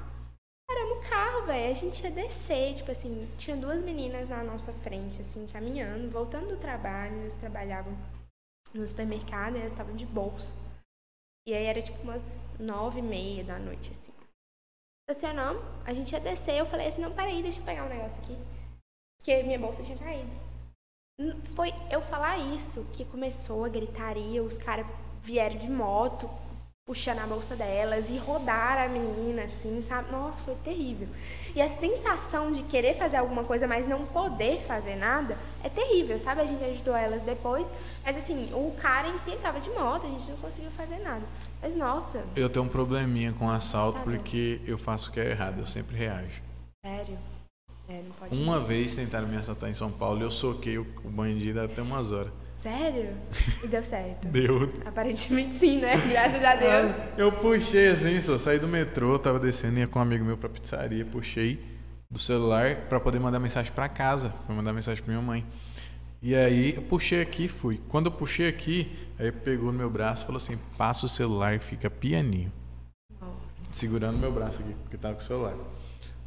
Paramos 0.67 0.97
o 0.97 1.09
carro, 1.09 1.45
velho. 1.47 1.71
A 1.71 1.75
gente 1.75 2.03
ia 2.03 2.11
descer, 2.11 2.75
tipo 2.75 2.91
assim, 2.91 3.27
tinha 3.39 3.57
duas 3.57 3.83
meninas 3.83 4.29
na 4.29 4.43
nossa 4.43 4.71
frente, 4.71 5.21
assim, 5.21 5.47
caminhando, 5.51 6.11
voltando 6.11 6.49
do 6.49 6.57
trabalho. 6.57 7.21
Elas 7.21 7.33
trabalhavam 7.35 7.97
no 8.71 8.87
supermercado 8.87 9.55
e 9.55 9.59
elas 9.59 9.71
estavam 9.71 9.95
de 9.95 10.05
bolsa. 10.05 10.64
E 11.47 11.53
aí 11.53 11.65
era 11.65 11.81
tipo 11.81 12.01
umas 12.01 12.47
nove 12.59 12.99
e 12.99 13.03
meia 13.03 13.43
da 13.43 13.59
noite, 13.59 13.91
assim. 13.91 14.11
Estacionamos, 15.07 15.63
a 15.85 15.93
gente 15.93 16.11
ia 16.11 16.19
descer, 16.19 16.57
eu 16.57 16.65
falei 16.65 16.87
assim, 16.87 17.01
não, 17.01 17.13
peraí, 17.13 17.43
deixa 17.43 17.59
eu 17.59 17.65
pegar 17.65 17.85
um 17.85 17.89
negócio 17.89 18.17
aqui. 18.23 18.35
Porque 19.17 19.43
minha 19.43 19.59
bolsa 19.59 19.83
tinha 19.83 19.97
caído. 19.97 20.31
Foi 21.55 21.71
eu 21.91 22.01
falar 22.01 22.37
isso 22.39 22.89
que 22.91 23.05
começou 23.05 23.63
a 23.63 23.69
gritaria, 23.69 24.41
os 24.41 24.57
caras 24.57 24.87
vieram 25.21 25.57
de 25.57 25.69
moto, 25.69 26.27
puxando 26.85 27.17
a 27.17 27.25
bolsa 27.25 27.55
delas 27.55 28.11
e 28.11 28.17
rodar 28.17 28.77
a 28.77 28.87
menina, 28.87 29.45
assim, 29.45 29.81
sabe? 29.81 30.11
Nossa, 30.11 30.43
foi 30.43 30.53
terrível. 30.63 31.07
E 31.55 31.59
a 31.59 31.67
sensação 31.67 32.51
de 32.51 32.61
querer 32.61 32.95
fazer 32.95 33.17
alguma 33.17 33.43
coisa, 33.43 33.67
mas 33.67 33.87
não 33.87 34.05
poder 34.05 34.61
fazer 34.67 34.95
nada, 34.95 35.35
é 35.63 35.69
terrível, 35.69 36.19
sabe? 36.19 36.41
A 36.41 36.45
gente 36.45 36.63
ajudou 36.63 36.95
elas 36.95 37.23
depois, 37.23 37.67
mas 38.03 38.15
assim, 38.15 38.51
o 38.53 38.71
cara 38.79 39.07
em 39.07 39.17
si 39.17 39.31
estava 39.31 39.59
de 39.59 39.71
moto, 39.71 40.05
a 40.05 40.09
gente 40.11 40.29
não 40.29 40.37
conseguiu 40.37 40.69
fazer 40.69 40.99
nada. 40.99 41.23
Mas 41.59 41.75
nossa. 41.75 42.23
Eu 42.35 42.47
tenho 42.51 42.65
um 42.65 42.69
probleminha 42.69 43.33
com 43.33 43.49
assalto 43.49 43.99
porque 44.01 44.61
eu 44.67 44.77
faço 44.77 45.09
o 45.09 45.13
que 45.13 45.19
é 45.19 45.31
errado, 45.31 45.61
eu 45.61 45.65
sempre 45.65 45.97
reajo. 45.97 46.39
Sério? 46.85 47.17
É, 47.89 48.01
não 48.03 48.11
pode 48.11 48.39
Uma 48.39 48.59
vez 48.59 48.93
tentaram 48.93 49.27
me 49.27 49.37
assaltar 49.37 49.71
em 49.71 49.73
São 49.73 49.91
Paulo 49.91 50.19
e 50.19 50.23
eu 50.23 50.31
soquei 50.31 50.77
o 50.77 50.85
bandido 51.05 51.61
até 51.61 51.81
umas 51.81 52.11
horas. 52.11 52.44
Sério? 52.65 53.15
E 53.63 53.67
deu 53.67 53.83
certo? 53.83 54.25
Deu. 54.33 54.73
Aparentemente 54.83 55.53
sim, 55.53 55.77
né? 55.77 55.95
Graças 55.97 56.43
a 56.43 56.55
Deus. 56.55 56.95
Eu 57.15 57.31
puxei 57.31 57.89
assim, 57.89 58.19
só 58.19 58.39
saí 58.39 58.57
do 58.57 58.67
metrô, 58.67 59.19
tava 59.19 59.39
descendo, 59.39 59.77
ia 59.77 59.85
com 59.85 59.99
um 59.99 60.01
amigo 60.01 60.25
meu 60.25 60.35
pra 60.35 60.49
pizzaria, 60.49 61.05
puxei 61.05 61.63
do 62.09 62.17
celular 62.17 62.87
pra 62.89 62.99
poder 62.99 63.19
mandar 63.19 63.39
mensagem 63.39 63.71
pra 63.71 63.87
casa, 63.87 64.33
pra 64.47 64.55
mandar 64.55 64.73
mensagem 64.73 65.03
pra 65.03 65.13
minha 65.13 65.23
mãe. 65.23 65.45
E 66.23 66.35
aí 66.35 66.73
eu 66.73 66.81
puxei 66.81 67.21
aqui 67.21 67.45
e 67.45 67.47
fui. 67.47 67.79
Quando 67.87 68.07
eu 68.07 68.11
puxei 68.11 68.47
aqui, 68.47 68.97
aí 69.19 69.31
pegou 69.31 69.71
no 69.71 69.77
meu 69.77 69.89
braço 69.91 70.23
e 70.23 70.25
falou 70.25 70.37
assim: 70.37 70.57
passa 70.75 71.05
o 71.05 71.09
celular 71.09 71.53
e 71.53 71.59
fica 71.59 71.87
pianinho. 71.87 72.51
Nossa. 73.21 73.61
Segurando 73.73 74.17
meu 74.17 74.31
braço 74.31 74.63
aqui, 74.63 74.73
porque 74.81 74.97
tava 74.97 75.13
com 75.13 75.21
o 75.21 75.23
celular. 75.23 75.53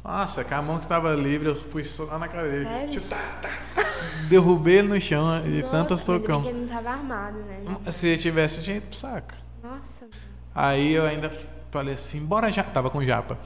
Nossa, 0.01 0.45
com 0.45 0.55
a 0.55 0.61
mão 0.61 0.79
que 0.79 0.87
tava 0.87 1.13
livre, 1.15 1.49
eu 1.49 1.55
fui 1.57 1.83
só 1.83 2.17
na 2.17 2.27
dele. 2.27 2.63
Sério? 2.63 2.91
Tipo, 2.91 3.07
tá, 3.09 3.39
tá, 3.41 3.49
tá. 3.75 3.88
Derrubei 4.29 4.79
ele 4.79 4.87
no 4.89 5.01
chão 5.01 5.41
de 5.41 5.61
Nossa, 5.61 5.71
tanta 5.71 5.97
socão. 5.97 6.41
que 6.41 6.49
ele 6.49 6.59
não 6.61 6.67
tava 6.67 6.89
armado, 6.91 7.39
né? 7.39 7.91
Se 7.91 8.07
ele 8.07 8.17
tivesse, 8.17 8.61
tinha 8.61 8.77
ido 8.77 8.87
pro 8.87 8.95
saco. 8.97 9.33
Nossa. 9.63 10.05
Aí 10.53 10.93
eu 10.93 11.05
ainda 11.05 11.31
falei 11.71 11.93
assim, 11.93 12.19
bora 12.25 12.51
já. 12.51 12.63
Tava 12.63 12.89
com 12.89 13.03
japa. 13.03 13.37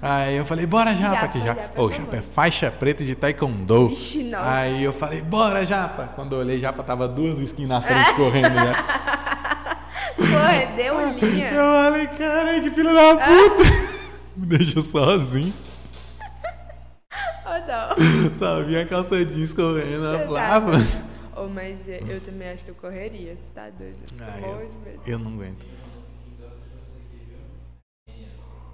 Aí 0.00 0.36
eu 0.36 0.46
falei, 0.46 0.66
bora 0.66 0.94
japa, 0.96 1.14
Japa, 1.14 1.28
que 1.28 1.38
japa. 1.40 1.60
japa, 1.62 1.74
por 1.74 1.92
japa 1.92 2.16
é 2.16 2.22
faixa 2.22 2.70
preta 2.70 3.04
de 3.04 3.14
taekwondo. 3.14 3.88
Vixe, 3.88 4.24
nossa. 4.24 4.50
Aí 4.52 4.82
eu 4.84 4.92
falei, 4.92 5.22
bora 5.22 5.64
japa. 5.66 6.10
Quando 6.14 6.34
eu 6.34 6.40
olhei, 6.40 6.58
japa 6.60 6.82
tava 6.82 7.06
duas 7.08 7.38
skins 7.38 7.68
na 7.68 7.80
frente 7.80 8.14
correndo 8.16 8.54
já. 8.54 8.74
Pô, 10.16 10.76
deu 10.76 11.10
linha. 11.18 11.50
Eu 11.50 11.84
falei, 11.84 12.06
caralho, 12.08 12.62
que 12.62 12.70
filho 12.70 12.94
da 12.94 13.14
puta. 13.16 13.62
Me 14.36 14.46
deixou 14.46 14.82
sozinho. 14.82 15.52
Dó. 17.66 17.94
Só 18.38 18.62
vi 18.62 18.78
a 18.78 18.86
calça 18.86 19.24
jeans 19.24 19.52
correndo. 19.52 20.28
Tá 20.34 20.56
ah, 20.56 20.60
mano. 20.60 20.84
Ô, 21.36 21.48
mas 21.48 21.78
eu, 21.88 22.20
também 22.20 22.50
acho 22.50 22.64
que 22.64 22.70
eu 22.70 22.74
correria, 22.74 23.34
você 23.34 23.42
tá 23.54 23.70
doido? 23.70 23.98
Eu 24.18 24.24
Ah, 24.24 24.40
eu, 24.40 25.12
eu 25.12 25.18
não 25.18 25.32
aguento. 25.32 25.66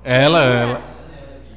Ela, 0.03 0.45
ela. 0.45 0.99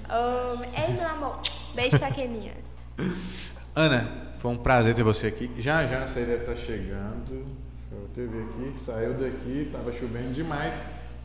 Ô, 0.09 0.63
ei, 0.63 0.93
meu 0.93 1.07
amor. 1.07 1.41
Beijo 1.73 1.97
pra 1.97 2.11
Keninha. 2.11 2.53
Ana, 3.73 4.09
foi 4.39 4.51
um 4.51 4.57
prazer 4.57 4.93
ter 4.93 5.03
você 5.03 5.27
aqui. 5.27 5.51
Já 5.57 5.85
já 5.87 6.05
você 6.05 6.21
deve 6.21 6.43
estar 6.43 6.55
chegando. 6.55 7.45
Eu 7.91 8.09
teve 8.13 8.37
aqui, 8.43 8.77
saiu 8.85 9.13
daqui, 9.13 9.69
tava 9.71 9.91
chovendo 9.91 10.33
demais. 10.33 10.73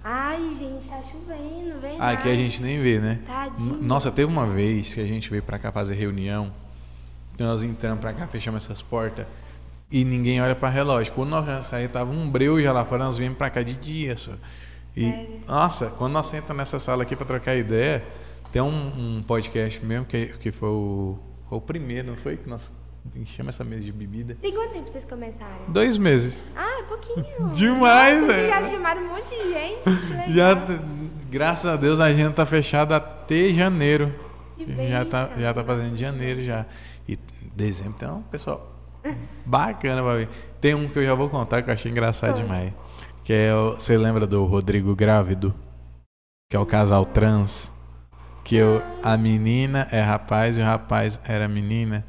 Ai, 0.09 0.55
gente, 0.57 0.89
tá 0.89 1.03
chovendo, 1.03 1.81
vem 1.81 1.97
Ah, 1.99 2.11
aqui 2.11 2.31
a 2.31 2.35
gente 2.37 2.63
nem 2.63 2.81
vê, 2.81 3.01
né? 3.01 3.19
Tadinho. 3.27 3.83
Nossa, 3.83 4.09
teve 4.13 4.31
uma 4.31 4.47
vez 4.47 4.95
que 4.95 5.01
a 5.01 5.05
gente 5.05 5.29
veio 5.29 5.43
pra 5.43 5.59
cá 5.59 5.73
fazer 5.73 5.97
reunião. 5.97 6.53
Nós 7.37 7.65
entramos 7.65 7.99
pra 7.99 8.13
cá, 8.13 8.25
fechamos 8.29 8.63
essas 8.63 8.81
portas 8.81 9.27
e 9.91 10.05
ninguém 10.05 10.41
olha 10.41 10.55
pra 10.55 10.69
relógio. 10.69 11.13
Quando 11.13 11.31
nós 11.31 11.45
já 11.45 11.61
saímos, 11.65 11.93
tava 11.93 12.13
um 12.13 12.31
breu 12.31 12.63
já 12.63 12.73
lá 12.73 12.85
fora, 12.85 13.03
nós 13.03 13.17
viemos 13.17 13.37
pra 13.37 13.51
cá 13.51 13.65
de 13.65 13.75
dia 13.75 14.17
só. 14.17 14.31
E, 14.97 15.41
nossa, 15.45 15.87
quando 15.99 16.13
nós 16.13 16.29
sentamos 16.29 16.57
nessa 16.59 16.79
sala 16.79 17.03
aqui 17.03 17.17
pra 17.17 17.27
trocar 17.27 17.57
ideia, 17.57 18.05
tem 18.53 18.63
um, 18.63 19.17
um 19.19 19.23
podcast 19.25 19.85
mesmo 19.85 20.07
que, 20.07 20.27
que 20.39 20.53
foi 20.53 20.69
o, 20.69 21.19
foi 21.49 21.59
o 21.59 21.61
primeiro, 21.61 22.07
não 22.07 22.17
foi? 22.17 22.37
Que 22.37 22.49
nós 22.49 22.71
enchemos 23.15 23.55
essa 23.55 23.65
mesa 23.65 23.83
de 23.83 23.93
bebida. 23.93 24.37
Tem 24.41 24.53
quanto 24.53 24.73
tempo 24.73 24.89
vocês 24.89 25.05
começaram? 25.05 25.65
Dois 25.69 25.99
meses. 25.99 26.47
Ah, 26.57 26.81
é 26.81 26.83
pouquinho. 26.85 27.51
Demais, 27.53 28.21
Nossa. 28.23 28.35
Vocês 28.35 28.49
já 28.49 28.71
chamaram 28.71 29.03
um 29.03 29.09
monte 29.09 29.29
de 29.31 29.53
gente. 29.53 30.33
Já, 30.33 30.49
graças 31.31 31.67
a 31.67 31.77
Deus, 31.77 32.01
a 32.01 32.05
agenda 32.07 32.33
tá 32.33 32.47
fechada 32.47 32.97
até 32.97 33.49
janeiro. 33.51 34.15
Que 34.57 34.89
Já 34.89 35.05
tá, 35.05 35.31
já 35.37 35.53
tá 35.53 35.63
fazendo 35.63 35.97
janeiro 35.97 36.43
já. 36.43 36.67
E 37.09 37.19
dezembro 37.55 38.09
um 38.09 38.23
pessoal 38.23 38.73
bacana 39.45 40.03
pra 40.03 40.15
ver. 40.15 40.29
Tem 40.61 40.75
um 40.75 40.89
que 40.89 40.99
eu 40.99 41.05
já 41.05 41.15
vou 41.15 41.29
contar 41.29 41.63
que 41.63 41.71
eu 41.71 41.75
achei 41.75 41.91
engraçado 41.91 42.33
Qual? 42.33 42.43
demais. 42.43 42.73
Que 43.23 43.33
é 43.33 43.55
o, 43.55 43.75
você 43.75 43.97
lembra 43.97 44.27
do 44.27 44.45
Rodrigo 44.45 44.95
Grávido? 44.95 45.55
Que 46.51 46.57
é 46.57 46.61
o 46.61 46.67
casal 46.67 47.05
trans. 47.05 47.71
Que 48.45 48.57
eu, 48.57 48.81
a 49.03 49.17
menina 49.17 49.89
é 49.91 50.01
rapaz 50.01 50.57
e 50.57 50.61
o 50.61 50.65
rapaz 50.65 51.19
era 51.25 51.49
menina. 51.49 52.05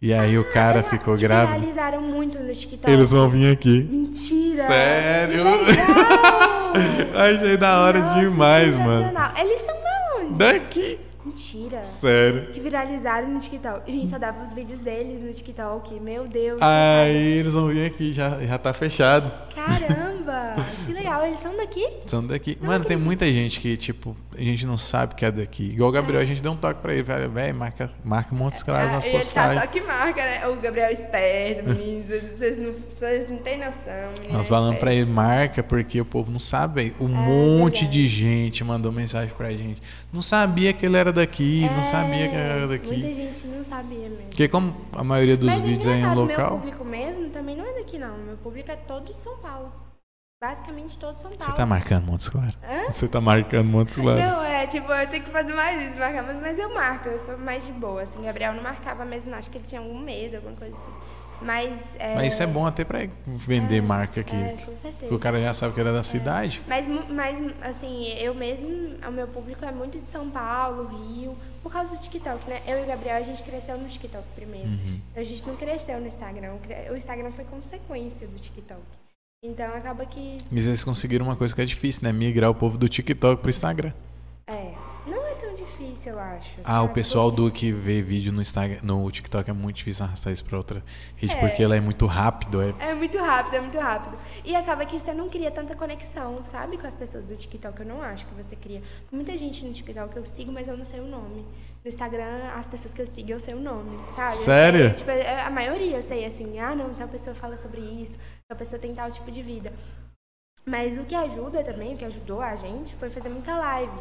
E 0.00 0.12
aí 0.12 0.38
o 0.38 0.44
cara 0.52 0.82
ficou 0.82 1.14
Que 1.14 1.22
grávido. 1.22 1.58
Viralizaram 1.58 2.02
muito 2.02 2.38
no 2.38 2.52
TikTok. 2.52 2.90
Eles 2.92 3.10
vão 3.10 3.28
vir 3.30 3.50
aqui. 3.52 3.88
Mentira! 3.90 4.66
Sério? 4.66 5.44
Que 5.44 5.72
legal! 5.72 6.72
Achei 7.16 7.56
da 7.56 7.80
hora 7.80 8.00
Nossa, 8.00 8.20
demais, 8.20 8.76
mano. 8.76 9.12
Eles 9.38 9.60
são 9.62 9.74
da 9.74 10.20
onde? 10.20 10.34
Daqui. 10.34 11.00
Mentira. 11.36 11.84
Sério. 11.84 12.46
Que 12.50 12.60
viralizaram 12.60 13.28
no 13.28 13.38
TikTok. 13.38 13.82
A 13.86 13.92
gente 13.92 14.08
só 14.08 14.18
dava 14.18 14.42
os 14.42 14.54
vídeos 14.54 14.78
deles 14.78 15.20
no 15.22 15.30
TikTok. 15.30 16.00
Meu 16.00 16.26
Deus. 16.26 16.62
Aí 16.62 17.38
eles 17.38 17.52
vão 17.52 17.68
vir 17.68 17.84
aqui, 17.84 18.10
já, 18.14 18.42
já 18.42 18.56
tá 18.56 18.72
fechado. 18.72 19.30
Caramba! 19.54 20.54
que 20.86 20.92
legal. 20.92 21.26
Eles 21.26 21.38
são 21.40 21.54
daqui? 21.56 21.86
São 22.06 22.26
daqui. 22.26 22.58
Mano, 22.60 22.84
tem 22.84 22.96
muita 22.96 23.26
gente 23.26 23.60
que, 23.60 23.76
tipo, 23.76 24.16
a 24.34 24.40
gente 24.40 24.66
não 24.66 24.76
sabe 24.78 25.14
que 25.14 25.24
é 25.24 25.30
daqui. 25.30 25.64
Igual 25.64 25.90
o 25.90 25.92
Gabriel, 25.92 26.20
a 26.22 26.24
gente 26.24 26.42
deu 26.42 26.52
um 26.52 26.56
toque 26.56 26.80
pra 26.80 26.92
ele, 26.94 27.02
velho, 27.02 27.30
velho, 27.30 27.54
marca, 27.54 27.90
marca 28.04 28.34
Montes 28.34 28.62
Claros 28.62 28.92
nas 28.92 29.04
Ah, 29.04 29.06
ele 29.06 29.18
tá 29.18 29.24
postagens. 29.24 29.60
só 29.60 29.66
que 29.66 29.80
marca, 29.82 30.22
né? 30.22 30.46
O 30.48 30.56
Gabriel 30.60 30.88
é 30.88 30.92
esperto, 30.92 31.64
meninos. 31.68 32.08
Vocês 32.08 32.58
não, 32.58 32.74
vocês 32.94 33.28
não 33.28 33.36
têm 33.38 33.58
noção, 33.58 34.10
menino. 34.18 34.32
Nós 34.34 34.46
é 34.46 34.48
falamos 34.48 34.78
pra 34.78 34.90
esperto. 34.92 35.08
ele, 35.08 35.12
marca, 35.14 35.62
porque 35.62 36.00
o 36.00 36.04
povo 36.04 36.30
não 36.32 36.38
sabe, 36.38 36.82
velho. 36.82 36.94
Um 37.00 37.08
monte 37.08 37.80
verdade. 37.82 38.02
de 38.02 38.06
gente 38.06 38.64
mandou 38.64 38.90
mensagem 38.90 39.32
pra 39.36 39.50
gente. 39.50 39.82
Não 40.12 40.22
sabia 40.22 40.72
que 40.72 40.84
ele 40.86 40.96
era 40.96 41.12
daqui, 41.12 41.25
não 41.70 41.80
É, 41.80 41.84
sabia 41.84 42.28
que 42.28 42.34
era 42.36 42.66
Muita 42.66 42.68
daqui. 42.68 43.14
gente 43.14 43.46
não 43.48 43.64
sabia 43.64 44.08
mesmo. 44.08 44.16
Porque 44.28 44.48
como 44.48 44.74
a 44.92 45.04
maioria 45.04 45.36
dos 45.36 45.48
Mas 45.52 45.58
é 45.60 45.66
vídeos 45.66 45.86
é 45.86 45.90
em 45.90 45.98
engraçado, 45.98 46.20
local, 46.20 46.50
Meu 46.50 46.58
público 46.58 46.84
mesmo 46.84 47.28
também 47.30 47.56
não 47.56 47.64
é 47.66 47.72
daqui, 47.74 47.98
não. 47.98 48.16
Meu 48.18 48.36
público 48.36 48.70
é 48.70 48.76
todo 48.76 49.04
de 49.06 49.14
São 49.14 49.36
Paulo. 49.38 49.72
Basicamente 50.46 50.98
todo 50.98 51.14
de 51.14 51.20
São 51.20 51.30
Paulo. 51.30 51.44
você 51.44 51.56
tá 51.56 51.64
marcando 51.64 52.04
Montes 52.04 52.28
Claros. 52.28 52.58
Hã? 52.62 52.90
Você 52.92 53.08
tá 53.08 53.20
marcando 53.22 53.66
Montes 53.66 53.96
Claros. 53.96 54.20
Não, 54.20 54.44
é, 54.44 54.66
tipo, 54.66 54.92
eu 54.92 55.06
tenho 55.08 55.24
que 55.24 55.30
fazer 55.30 55.54
mais 55.54 55.88
isso, 55.88 55.98
marcar, 55.98 56.22
mas, 56.24 56.36
mas 56.42 56.58
eu 56.58 56.74
marco, 56.74 57.08
eu 57.08 57.18
sou 57.24 57.38
mais 57.38 57.64
de 57.64 57.72
boa, 57.72 58.02
assim. 58.02 58.22
Gabriel 58.22 58.52
não 58.52 58.62
marcava 58.62 59.02
mesmo, 59.06 59.30
não, 59.30 59.38
acho 59.38 59.50
que 59.50 59.56
ele 59.56 59.66
tinha 59.66 59.80
algum 59.80 59.98
medo, 59.98 60.36
alguma 60.36 60.54
coisa 60.54 60.74
assim. 60.74 60.92
Mas. 61.40 61.96
É, 61.98 62.14
Mas 62.14 62.34
isso 62.34 62.42
é 62.42 62.46
bom 62.46 62.66
até 62.66 62.84
pra 62.84 62.98
vender 63.26 63.80
marca 63.82 64.20
aqui. 64.20 64.36
É, 64.36 64.56
com 64.64 64.74
certeza. 64.74 64.96
Porque 65.00 65.14
o 65.14 65.18
cara 65.18 65.40
já 65.40 65.54
sabe 65.54 65.72
que 65.74 65.80
ele 65.80 65.88
é 65.88 65.92
da 65.92 66.02
cidade. 66.02 66.62
Mas, 66.66 66.86
mu- 66.86 67.06
mas, 67.10 67.38
assim, 67.62 68.06
eu 68.18 68.34
mesmo, 68.34 68.68
o 69.06 69.12
meu 69.12 69.28
público 69.28 69.64
é 69.64 69.72
muito 69.72 69.98
de 69.98 70.08
São 70.08 70.28
Paulo, 70.30 70.86
Rio, 70.86 71.36
por 71.62 71.72
causa 71.72 71.94
do 71.96 72.00
TikTok, 72.00 72.48
né? 72.48 72.60
Eu 72.66 72.80
e 72.80 72.82
o 72.82 72.86
Gabriel, 72.86 73.16
a 73.16 73.22
gente 73.22 73.42
cresceu 73.42 73.76
no 73.78 73.88
TikTok 73.88 74.24
primeiro. 74.34 74.68
Uhum. 74.68 75.00
A 75.14 75.22
gente 75.22 75.46
não 75.46 75.56
cresceu 75.56 75.98
no 75.98 76.06
Instagram. 76.06 76.56
O 76.90 76.96
Instagram 76.96 77.30
foi 77.32 77.44
consequência 77.46 78.26
do 78.26 78.38
TikTok. 78.38 78.80
Então 79.46 79.66
acaba 79.74 80.04
que. 80.04 80.38
E 80.50 80.60
vocês 80.60 80.82
conseguiram 80.82 81.26
uma 81.26 81.36
coisa 81.36 81.54
que 81.54 81.62
é 81.62 81.64
difícil, 81.64 82.02
né? 82.04 82.12
Migrar 82.12 82.50
o 82.50 82.54
povo 82.54 82.76
do 82.76 82.88
TikTok 82.88 83.40
pro 83.40 83.50
Instagram. 83.50 83.92
Difícil, 86.06 86.12
eu 86.12 86.18
acho. 86.20 86.56
Ah, 86.64 86.78
o 86.78 86.82
sabe? 86.82 86.94
pessoal 86.94 87.30
do 87.30 87.50
que 87.50 87.72
vê 87.72 88.00
vídeo 88.02 88.32
no 88.32 88.40
Instagram, 88.40 88.78
no 88.82 89.10
TikTok 89.10 89.50
é 89.50 89.52
muito 89.52 89.76
difícil 89.76 90.04
arrastar 90.04 90.32
isso 90.32 90.44
pra 90.44 90.56
outra 90.56 90.82
rede, 91.16 91.32
É. 91.34 91.40
porque 91.40 91.62
ela 91.62 91.76
é 91.76 91.80
muito 91.80 92.06
rápido. 92.06 92.62
É... 92.62 92.74
É 92.90 92.94
muito 92.94 93.18
rápido, 93.18 93.54
é 93.56 93.60
muito 93.60 93.78
rápido. 93.78 94.18
E 94.44 94.54
acaba 94.54 94.84
que 94.86 94.98
você 94.98 95.12
não 95.12 95.28
cria 95.28 95.50
tanta 95.50 95.74
conexão, 95.74 96.42
sabe, 96.44 96.78
com 96.78 96.86
as 96.86 96.94
pessoas 96.96 97.26
do 97.26 97.34
TikTok. 97.36 97.80
Eu 97.80 97.86
não 97.86 98.02
acho 98.02 98.26
que 98.26 98.34
você 98.34 98.54
cria. 98.56 98.82
Muita 99.10 99.36
gente 99.36 99.64
no 99.64 99.72
TikTok 99.72 100.16
eu 100.16 100.24
sigo, 100.26 100.52
mas 100.52 100.68
eu 100.68 100.76
não 100.76 100.84
sei 100.84 101.00
o 101.00 101.06
nome. 101.06 101.44
No 101.84 101.88
Instagram, 101.88 102.48
as 102.56 102.66
pessoas 102.68 102.94
que 102.94 103.02
eu 103.02 103.06
sigo, 103.06 103.30
eu 103.30 103.38
sei 103.40 103.54
o 103.54 103.60
nome, 103.60 103.98
sabe? 104.14 104.36
Sério? 104.36 104.94
tipo, 104.94 105.10
é- 105.10 105.42
a 105.42 105.50
maioria 105.50 105.96
eu 105.96 106.02
sei, 106.02 106.24
assim, 106.24 106.58
ah, 106.58 106.74
não, 106.74 106.92
tal 106.94 107.08
pessoa 107.08 107.34
fala 107.34 107.56
sobre 107.56 107.80
isso, 107.80 108.18
tal 108.48 108.56
pessoa 108.58 108.78
tem 108.78 108.92
tal 108.94 109.10
tipo 109.10 109.30
de 109.30 109.42
vida. 109.42 109.72
Mas 110.68 110.98
o 110.98 111.04
que 111.04 111.14
ajuda 111.14 111.62
também, 111.62 111.94
o 111.94 111.96
que 111.96 112.04
ajudou 112.04 112.40
a 112.40 112.56
gente, 112.56 112.92
foi 112.96 113.08
fazer 113.08 113.28
muita 113.28 113.56
live. 113.56 113.92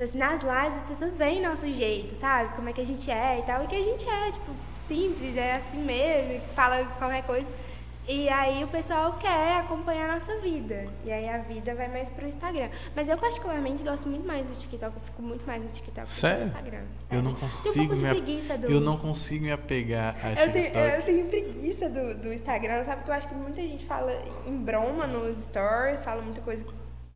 Assim, 0.00 0.18
nas 0.18 0.42
lives 0.42 0.76
as 0.78 0.86
pessoas 0.86 1.16
veem 1.16 1.40
nosso 1.42 1.70
jeito, 1.72 2.14
sabe? 2.16 2.54
Como 2.56 2.68
é 2.68 2.72
que 2.72 2.80
a 2.80 2.86
gente 2.86 3.10
é 3.10 3.38
e 3.38 3.42
tal. 3.42 3.62
E 3.64 3.66
que 3.66 3.76
a 3.76 3.82
gente 3.82 4.08
é, 4.08 4.30
tipo, 4.32 4.52
simples, 4.86 5.36
é 5.36 5.54
assim 5.54 5.78
mesmo, 5.78 6.40
fala 6.54 6.84
qualquer 6.98 7.22
coisa. 7.22 7.46
E 8.06 8.28
aí 8.28 8.62
o 8.62 8.68
pessoal 8.68 9.14
quer 9.14 9.60
acompanhar 9.60 10.10
a 10.10 10.14
nossa 10.14 10.36
vida. 10.38 10.84
E 11.06 11.10
aí 11.12 11.26
a 11.26 11.38
vida 11.38 11.74
vai 11.74 11.88
mais 11.88 12.10
pro 12.10 12.26
Instagram. 12.28 12.68
Mas 12.94 13.08
eu 13.08 13.16
particularmente 13.16 13.82
gosto 13.82 14.06
muito 14.10 14.26
mais 14.26 14.46
do 14.50 14.54
TikTok, 14.56 14.94
eu 14.94 15.00
fico 15.00 15.22
muito 15.22 15.46
mais 15.46 15.62
no 15.62 15.68
TikTok 15.70 16.06
do 16.06 16.10
que 16.10 16.20
Sério? 16.20 16.40
no 16.40 16.46
Instagram. 16.48 16.82
Eu 17.10 17.22
não 17.22 17.34
Sério. 17.34 17.34
Tenho 17.34 17.34
um 17.34 17.34
consigo 17.34 17.96
de 17.96 18.02
me 18.02 18.10
ap- 18.10 18.58
do... 18.60 18.66
Eu 18.70 18.80
não 18.82 18.96
consigo 18.98 19.44
me 19.44 19.52
apegar 19.52 20.16
a 20.22 20.30
Eu 20.32 20.52
tenho, 20.52 20.64
TikTok. 20.66 20.94
eu 20.96 21.02
tenho 21.02 21.26
preguiça 21.28 21.88
do, 21.88 22.14
do 22.16 22.30
Instagram, 22.34 22.84
sabe? 22.84 22.96
Porque 22.96 23.10
eu 23.10 23.14
acho 23.14 23.28
que 23.28 23.34
muita 23.34 23.62
gente 23.62 23.86
fala 23.86 24.12
em 24.46 24.56
broma 24.58 25.06
nos 25.06 25.38
stories, 25.38 26.04
fala 26.04 26.20
muita 26.20 26.42
coisa 26.42 26.62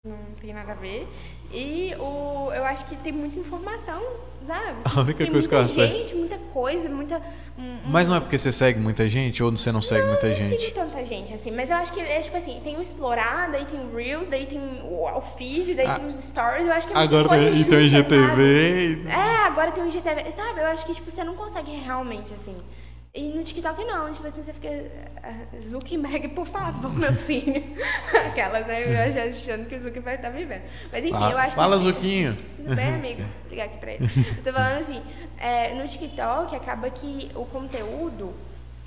não 0.04 0.16
tem 0.40 0.54
nada 0.54 0.72
a 0.72 0.74
ver. 0.74 1.06
E 1.52 1.94
o, 1.98 2.50
eu 2.54 2.64
acho 2.64 2.84
que 2.86 2.94
tem 2.96 3.12
muita 3.12 3.38
informação, 3.38 4.02
sabe? 4.46 4.76
A 4.84 5.00
única 5.00 5.24
tem 5.24 5.32
coisa 5.32 5.48
que 5.48 5.54
eu 5.54 5.58
muita 5.62 5.88
gente, 5.90 6.14
muita 6.14 6.38
coisa, 6.52 6.88
muita. 6.88 7.22
um- 7.58 7.78
Mas 7.86 8.06
não 8.06 8.14
é 8.16 8.20
porque 8.20 8.38
você 8.38 8.52
segue 8.52 8.78
muita 8.78 9.08
gente 9.08 9.42
ou 9.42 9.50
você 9.50 9.72
não 9.72 9.82
segue 9.82 10.06
muita 10.06 10.28
não 10.28 10.34
sigo 10.36 10.48
gente? 10.60 10.70
tanta 10.72 11.04
gente, 11.04 11.32
assim, 11.34 11.50
mas 11.50 11.70
eu 11.70 11.76
acho 11.76 11.92
que 11.92 12.00
é 12.00 12.20
tipo 12.20 12.36
assim, 12.36 12.60
tem 12.62 12.76
o 12.76 12.80
explorar, 12.80 13.50
daí 13.50 13.64
tem 13.64 13.80
o 13.80 13.94
Reels, 13.96 14.28
daí 14.28 14.46
tem 14.46 14.60
o, 14.84 15.04
o 15.04 15.20
feed, 15.20 15.74
daí 15.74 15.86
Ah, 15.86 15.98
tem 15.98 16.06
os 16.06 16.14
stories, 16.22 16.66
eu 16.66 16.72
acho 16.72 16.86
que 16.86 16.92
é 16.92 16.96
Agora 16.96 17.28
tem, 17.28 17.52
junta, 17.52 17.80
IGTV. 17.80 19.02
sabe? 19.04 19.08
É, 19.08 19.36
agora 19.46 19.72
tem 19.72 19.82
o 19.82 19.88
IGTV, 19.88 20.32
sabe? 20.32 20.60
Eu 20.60 20.66
acho 20.66 20.86
que 20.86 20.94
tipo, 20.94 21.10
você 21.10 21.24
não 21.24 21.34
consegue 21.34 21.72
realmente, 21.72 22.32
assim. 22.32 22.56
E 23.14 23.22
no 23.32 23.42
TikTok 23.42 23.84
não, 23.84 24.12
tipo 24.12 24.26
assim, 24.26 24.42
você 24.42 24.52
fica. 24.52 24.68
ah, 25.22 25.60
Zuckerberg, 25.60 26.28
por 26.36 26.46
favor, 26.46 26.94
meu 26.96 27.12
filho. 27.12 27.62
Aquelas, 28.28 28.66
né? 28.66 29.08
Eu 29.08 29.12
já 29.12 29.24
achando 29.24 29.66
que 29.66 29.74
o 29.74 29.80
Zuckerberg 29.80 30.22
tá 30.22 30.28
vivendo. 30.28 30.62
Mas 30.92 31.02
enfim, 31.04 31.12
Fala- 31.14 31.32
eu 31.32 31.38
acho 31.38 31.56
Fala, 31.56 31.76
que. 31.76 31.82
Zuquinho. 31.82 32.36
Tudo 32.56 32.76
bem, 32.76 32.94
amigo? 32.94 33.22
Vou 33.22 33.50
ligar 33.50 33.64
aqui 33.66 33.78
pra 33.78 33.92
ele. 33.94 34.04
Eu 34.36 34.42
tô 34.44 34.52
falando 34.52 34.78
assim, 34.80 35.02
é, 35.38 35.74
no 35.74 35.88
TikTok 35.88 36.54
acaba 36.54 36.90
que 36.90 37.30
o 37.34 37.44
conteúdo 37.46 38.34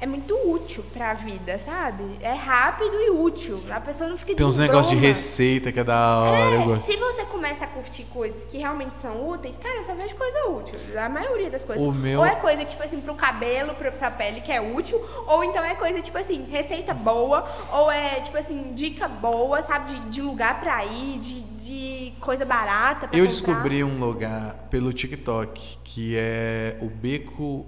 é 0.01 0.07
muito 0.07 0.33
útil 0.51 0.83
pra 0.91 1.13
vida, 1.13 1.59
sabe? 1.59 2.03
É 2.21 2.33
rápido 2.33 2.91
e 2.99 3.11
útil. 3.11 3.61
A 3.69 3.79
pessoa 3.79 4.09
não 4.09 4.17
fica 4.17 4.33
Tem 4.35 4.43
uns 4.45 4.57
negócios 4.57 4.89
de 4.99 5.05
receita 5.05 5.71
que 5.71 5.79
é 5.79 5.83
da 5.83 6.19
hora, 6.19 6.73
É, 6.75 6.79
se 6.79 6.97
você 6.97 7.23
começa 7.25 7.65
a 7.65 7.67
curtir 7.67 8.03
coisas 8.05 8.43
que 8.43 8.57
realmente 8.57 8.95
são 8.95 9.29
úteis, 9.29 9.57
cara, 9.57 9.75
eu 9.77 9.83
só 9.83 9.93
vejo 9.93 10.15
coisa 10.15 10.47
útil. 10.49 10.79
A 10.99 11.07
maioria 11.07 11.51
das 11.51 11.63
coisas. 11.63 11.85
O 11.85 11.91
meu- 11.91 12.19
Ou 12.19 12.25
é 12.25 12.33
coisa, 12.35 12.65
tipo 12.65 12.81
assim, 12.81 12.99
pro 12.99 13.13
cabelo, 13.13 13.75
pro, 13.75 13.91
pra 13.91 14.09
pele 14.09 14.41
que 14.41 14.51
é 14.51 14.59
útil, 14.59 14.99
ou 15.27 15.43
então 15.43 15.63
é 15.63 15.75
coisa, 15.75 16.01
tipo 16.01 16.17
assim, 16.17 16.47
receita 16.49 16.93
boa, 16.95 17.45
ou 17.71 17.91
é, 17.91 18.21
tipo 18.21 18.35
assim, 18.37 18.73
dica 18.73 19.07
boa, 19.07 19.61
sabe? 19.61 19.91
De, 19.93 19.99
de 20.09 20.21
lugar 20.23 20.59
pra 20.59 20.83
ir, 20.83 21.19
de, 21.19 21.41
de 21.41 22.13
coisa 22.19 22.43
barata 22.43 23.05
Eu 23.05 23.09
comprar. 23.09 23.27
descobri 23.27 23.83
um 23.83 23.99
lugar 23.99 24.55
pelo 24.71 24.91
TikTok 24.91 25.77
que 25.83 26.15
é 26.17 26.77
o 26.81 26.87
Beco. 26.89 27.65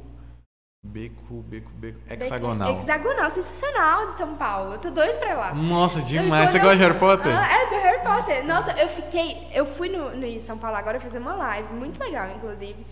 Beco, 0.94 1.42
Beco, 1.48 1.72
Beco. 1.76 1.98
Hexagonal. 2.10 2.78
Hexagonal, 2.78 3.30
sensacional 3.30 4.08
de 4.08 4.14
São 4.18 4.36
Paulo. 4.36 4.74
Eu 4.74 4.80
tô 4.80 4.90
doido 4.92 5.18
pra 5.18 5.32
ir 5.32 5.36
lá. 5.36 5.54
Nossa, 5.54 6.00
Eu- 6.00 6.04
demais. 6.06 6.50
Você 6.50 6.60
quando 6.60 6.64
gosta 6.64 6.78
de 6.78 6.84
eu- 6.84 6.88
Harry 6.90 7.00
Potter? 7.00 7.40
Ah, 7.40 7.54
é, 7.54 7.70
do 7.70 7.76
Harry 7.82 8.04
Potter. 8.04 8.46
Nossa, 8.46 8.72
eu 8.74 8.90
fiquei. 8.90 9.48
Eu 9.54 9.66
fui 9.66 9.88
no, 9.88 10.14
no 10.14 10.42
São 10.42 10.58
Paulo 10.58 10.76
agora 10.76 11.00
fazer 11.00 11.20
uma 11.20 11.36
live, 11.36 11.74
muito 11.74 12.04
legal, 12.04 12.28
inclusive, 12.36 12.86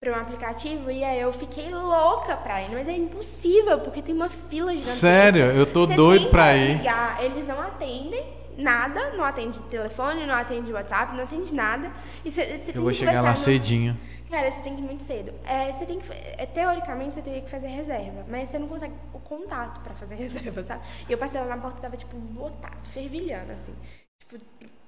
pra 0.00 0.12
um 0.12 0.20
aplicativo, 0.20 0.88
e 0.90 1.02
aí 1.02 1.20
eu 1.20 1.32
fiquei 1.32 1.68
louca 1.68 2.36
pra 2.36 2.62
ir, 2.62 2.70
mas 2.70 2.86
é 2.86 2.92
impossível, 2.96 3.80
porque 3.80 4.00
tem 4.00 4.14
uma 4.14 4.28
fila 4.28 4.70
gigantesca. 4.70 4.94
Sério? 5.00 5.42
Eu 5.46 5.66
tô 5.66 5.86
Você 5.86 5.94
doido 5.94 6.28
pra 6.28 6.56
ir. 6.56 6.78
ligar, 6.78 7.22
eles 7.24 7.46
não 7.46 7.60
atendem. 7.60 8.40
Nada, 8.56 9.12
não 9.16 9.24
atende 9.24 9.58
telefone, 9.62 10.26
não 10.26 10.34
atende 10.34 10.70
WhatsApp, 10.72 11.16
não 11.16 11.24
atende 11.24 11.54
nada. 11.54 11.90
E 12.22 12.30
cê, 12.30 12.58
cê 12.58 12.72
Eu 12.76 12.82
vou 12.82 12.92
chegar 12.92 13.22
lá 13.22 13.30
no- 13.30 13.36
cedinho. 13.36 13.98
Cara, 14.32 14.50
você 14.50 14.62
tem 14.62 14.74
que 14.74 14.80
ir 14.80 14.84
muito 14.84 15.02
cedo. 15.02 15.30
É, 15.44 15.70
você 15.70 15.84
tem 15.84 16.00
que, 16.00 16.10
é, 16.10 16.46
teoricamente, 16.46 17.14
você 17.16 17.20
teria 17.20 17.42
que 17.42 17.50
fazer 17.50 17.68
reserva, 17.68 18.24
mas 18.26 18.48
você 18.48 18.58
não 18.58 18.66
consegue 18.66 18.94
o 19.12 19.18
contato 19.18 19.82
pra 19.82 19.92
fazer 19.92 20.14
reserva, 20.24 20.64
sabe? 20.64 20.82
E 21.06 21.12
eu 21.12 21.18
passei 21.18 21.38
lá 21.38 21.46
na 21.46 21.58
porta 21.58 21.78
e 21.78 21.82
tava, 21.82 21.98
tipo, 21.98 22.16
lotado, 22.34 22.82
fervilhando, 22.84 23.52
assim. 23.52 23.74
Tipo, 24.20 24.42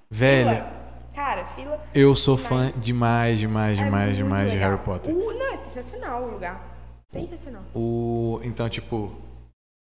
Velho, 0.09 0.49
fila. 0.49 0.73
Cara, 1.15 1.45
fila. 1.45 1.79
eu 1.95 2.15
sou 2.15 2.39
demais. 2.39 2.73
fã 2.73 2.81
demais, 2.81 3.39
demais, 3.39 3.79
É 3.79 3.85
demais, 3.85 4.16
demais 4.16 4.51
de 4.51 4.55
legal. 4.57 4.71
Harry 4.71 4.83
Potter. 4.83 5.15
O, 5.15 5.35
não, 5.35 5.53
é 5.53 5.57
sensacional 5.59 6.23
o 6.23 6.31
lugar. 6.31 6.75
Sensacional. 7.07 7.62
O, 7.75 8.41
então, 8.43 8.66
tipo, 8.71 9.12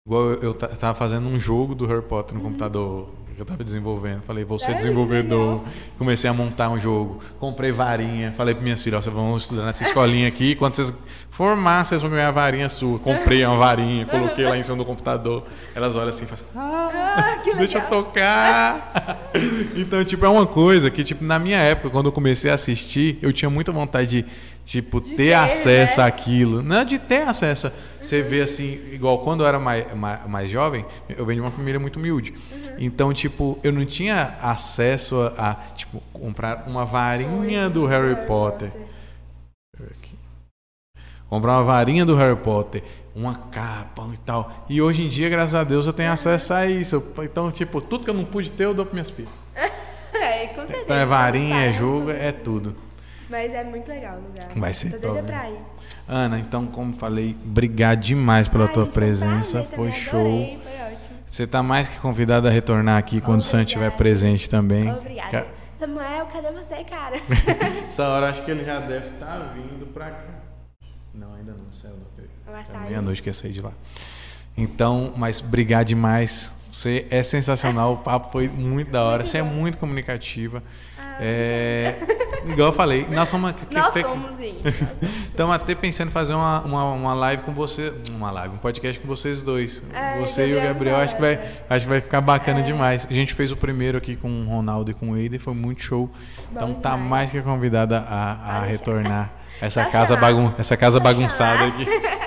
igual 0.07 0.23
eu, 0.31 0.43
eu 0.43 0.55
ta- 0.55 0.69
tava 0.69 0.95
fazendo 0.97 1.27
um 1.29 1.39
jogo 1.39 1.75
do 1.75 1.85
Harry 1.87 2.03
Potter 2.03 2.35
no 2.35 2.41
Uhum. 2.41 2.47
computador 2.51 3.09
que 3.35 3.43
eu 3.43 3.45
tava 3.45 3.63
desenvolvendo. 3.63 4.23
Falei, 4.23 4.45
vou 4.47 4.59
ser 4.59 4.65
Sério? 4.67 4.79
desenvolvedor. 4.81 5.61
Comecei 5.99 6.31
a 6.31 6.33
montar 6.33 6.71
um 6.71 6.81
jogo. 6.81 7.21
Comprei 7.39 7.71
varinha. 7.71 8.33
Falei 8.33 8.55
para 8.55 8.65
minhas 8.65 8.81
filhas, 8.81 9.05
vocês 9.05 9.15
vão 9.15 9.37
estudar 9.37 9.65
nessa 9.67 9.85
escolinha 9.85 10.27
aqui. 10.27 10.55
Quando 10.55 10.75
vocês 10.75 10.91
formar, 11.31 11.85
vocês 11.85 12.01
vão 12.01 12.11
ganhar 12.11 12.29
a 12.29 12.31
varinha 12.31 12.67
sua. 12.71 12.99
Comprei 12.99 13.45
uma 13.45 13.59
varinha, 13.59 14.07
coloquei 14.07 14.47
lá 14.47 14.57
em 14.57 14.63
cima 14.63 14.79
do 14.79 14.87
computador. 14.87 15.43
Elas 15.75 15.97
olham 15.97 16.09
assim 16.09 16.25
e 16.25 16.29
falam, 16.29 16.45
ah, 16.57 17.15
Ah, 17.19 17.37
que 17.41 17.49
legal. 17.51 17.59
deixa 17.59 17.77
eu 17.79 17.83
tocar. 17.91 18.93
então, 19.77 20.03
tipo, 20.03 20.25
é 20.25 20.29
uma 20.31 20.47
coisa 20.47 20.91
que, 20.91 21.05
tipo, 21.05 21.23
na 21.23 21.39
minha 21.39 21.59
época, 21.59 21.91
quando 21.91 22.07
eu 22.07 22.13
comecei 22.13 22.51
a 22.51 22.55
assistir, 22.55 23.19
eu 23.21 23.35
tinha 23.35 23.51
muita 23.51 23.71
vontade 23.71 24.23
de, 24.23 24.25
tipo, 24.67 25.01
ter 25.01 25.15
ser, 25.17 25.33
acesso 25.33 26.01
né? 26.01 26.07
àquilo. 26.07 26.61
Não 26.61 26.85
de 26.85 26.99
ter 26.99 27.23
acesso. 27.23 27.71
Você 28.01 28.21
vê 28.21 28.43
assim, 28.43 28.93
igual 28.93 29.21
quando 29.21 29.43
eu 29.43 29.47
era 29.47 29.61
mais, 29.61 29.95
mais, 29.95 30.27
mais 30.27 30.51
jovem, 30.51 30.85
eu 31.09 31.25
venho 31.25 31.41
de 31.41 31.47
uma 31.47 31.53
família 31.53 31.79
muito 31.79 31.99
humilde. 31.99 32.35
Então, 32.77 33.15
tipo, 33.15 33.59
eu 33.63 33.73
não 33.73 33.87
tinha 33.87 34.37
acesso 34.43 35.21
a, 35.39 35.51
a, 35.51 35.55
tipo, 35.73 36.03
comprar 36.13 36.65
uma 36.67 36.85
varinha 36.85 37.71
do 37.71 37.87
Harry 37.87 38.27
Potter. 38.27 38.73
Aqui. 39.81 40.19
Comprar 41.31 41.53
uma 41.59 41.65
varinha 41.65 42.05
do 42.05 42.17
Harry 42.17 42.37
Potter, 42.37 42.83
uma 43.15 43.37
capa 43.37 44.03
e 44.13 44.19
tal. 44.19 44.67
E 44.69 44.83
hoje 44.83 45.03
em 45.03 45.09
dia, 45.09 45.29
graças 45.29 45.55
a 45.55 45.63
Deus, 45.63 45.87
eu 45.87 45.93
tenho 45.93 46.11
acesso 46.11 46.53
a 46.53 46.67
isso. 46.67 47.03
Então, 47.23 47.53
tipo, 47.53 47.81
tudo 47.81 48.05
que 48.05 48.11
eu 48.11 48.15
não 48.15 48.25
pude 48.25 48.51
ter, 48.51 48.65
eu 48.65 48.75
dou 48.75 48.85
para 48.85 48.95
minhas 48.95 49.11
filhas. 49.11 49.31
É, 50.19 50.47
com 50.47 50.63
certeza. 50.63 50.83
Então 50.83 50.97
é 50.97 51.05
varinha, 51.05 51.57
é 51.57 51.73
Tá, 51.73 51.79
jogo, 51.79 52.11
é 52.11 52.33
tudo. 52.33 52.75
Mas 53.29 53.53
é 53.53 53.65
muito 53.65 53.89
legal 53.89 54.19
o 54.19 54.23
lugar. 54.23 54.49
Vai 54.57 54.73
ser 54.73 54.99
top. 55.01 55.21
Ana, 56.09 56.39
então, 56.39 56.67
como 56.67 56.95
falei, 56.95 57.37
obrigado 57.45 58.01
demais 58.01 58.49
pela 58.49 58.67
Ai, 58.67 58.73
tua 58.73 58.87
presença. 58.87 59.63
prazer 59.63 59.77
Foi 59.77 59.93
show. 59.93 60.21
adorei, 60.21 60.61
Foi 60.63 60.73
ótimo. 60.93 61.17
Você 61.27 61.47
tá 61.47 61.63
mais 61.63 61.89
que 61.89 61.99
convidada 61.99 62.49
a 62.49 62.53
retornar 62.53 62.99
aqui 62.99 63.21
quando 63.21 63.41
o 63.41 63.43
Sam 63.43 63.63
estiver 63.63 63.87
Obrigada. 63.87 63.97
presente 63.97 64.49
também. 64.49 64.91
Obrigada. 64.93 65.31
Ca- 65.31 65.47
Samuel, 65.79 66.27
cadê 66.27 66.53
você, 66.53 66.77
cara? 66.85 67.17
Essa 67.89 68.09
hora 68.09 68.31
acho 68.31 68.43
que 68.45 68.51
ele 68.51 68.65
já 68.65 68.79
deve 68.81 69.09
estar 69.09 69.53
vindo 69.55 69.87
pra 69.93 70.07
cá. 70.11 70.25
Não, 71.13 71.35
ainda 71.35 71.53
não, 71.53 71.73
saiu 71.73 71.95
não. 71.97 72.57
É 72.57 72.65
sair. 72.65 72.81
meia-noite 72.89 73.21
que 73.23 73.29
ia 73.29 73.35
sair 73.35 73.53
de 73.53 73.61
lá. 73.61 73.73
Então, 74.57 75.13
mas 75.17 75.41
obrigado 75.41 75.87
demais. 75.89 76.53
Você 76.71 77.07
é 77.11 77.23
sensacional, 77.23 77.95
o 77.95 77.97
papo 77.99 78.31
foi 78.33 78.49
muito 78.49 78.91
da 78.91 79.03
hora. 79.03 79.25
Você 79.25 79.39
é 79.39 79.43
muito 79.43 79.77
comunicativa. 79.79 80.63
É, 81.19 81.95
igual 82.47 82.69
eu 82.69 82.73
falei, 82.73 83.07
nós 83.11 83.29
somos. 83.29 83.55
Nós 83.71 83.93
tem- 83.93 84.03
somos, 84.03 84.37
sim. 84.37 84.61
Estamos 85.03 85.55
até 85.55 85.75
pensando 85.75 86.09
em 86.09 86.13
fazer 86.13 86.35
uma, 86.35 86.61
uma, 86.61 86.93
uma 86.93 87.15
live 87.15 87.43
com 87.43 87.53
você. 87.53 87.93
Uma 88.11 88.31
live, 88.31 88.55
um 88.55 88.59
podcast 88.59 89.01
com 89.01 89.09
vocês 89.09 89.43
dois. 89.43 89.83
É, 89.95 90.19
você 90.21 90.49
e 90.49 90.57
o 90.57 90.61
Gabriel 90.63 90.97
acho 90.97 91.15
que, 91.15 91.21
vai, 91.21 91.39
acho 91.71 91.85
que 91.87 91.91
vai 91.91 92.01
ficar 92.01 92.19
É. 92.19 92.21
bacana 92.21 92.63
demais. 92.63 93.07
A 93.11 93.13
gente 93.15 93.35
fez 93.35 93.51
o 93.53 93.57
primeiro 93.57 93.97
aqui 93.99 94.17
com 94.17 94.29
o 94.29 94.47
Ronaldo 94.47 94.91
e 94.91 94.95
com 94.95 95.11
o 95.11 95.17
Eider, 95.17 95.41
foi 95.41 95.55
muito 95.55 95.83
show. 95.83 96.11
então 96.51 96.75
tá 96.75 96.91
demais. 96.93 97.09
mais 97.11 97.31
que 97.31 97.41
convidada 97.43 98.05
a, 98.09 98.59
a 98.59 98.65
retornar 98.65 99.31
essa 99.61 99.85
casa, 99.87 100.15
chamar. 100.15 100.21
bagun 100.21 100.53
essa 100.59 100.77
casa 100.77 101.01
bagunçada 101.01 101.59
chamar. 101.59 101.69
aqui. 101.69 101.87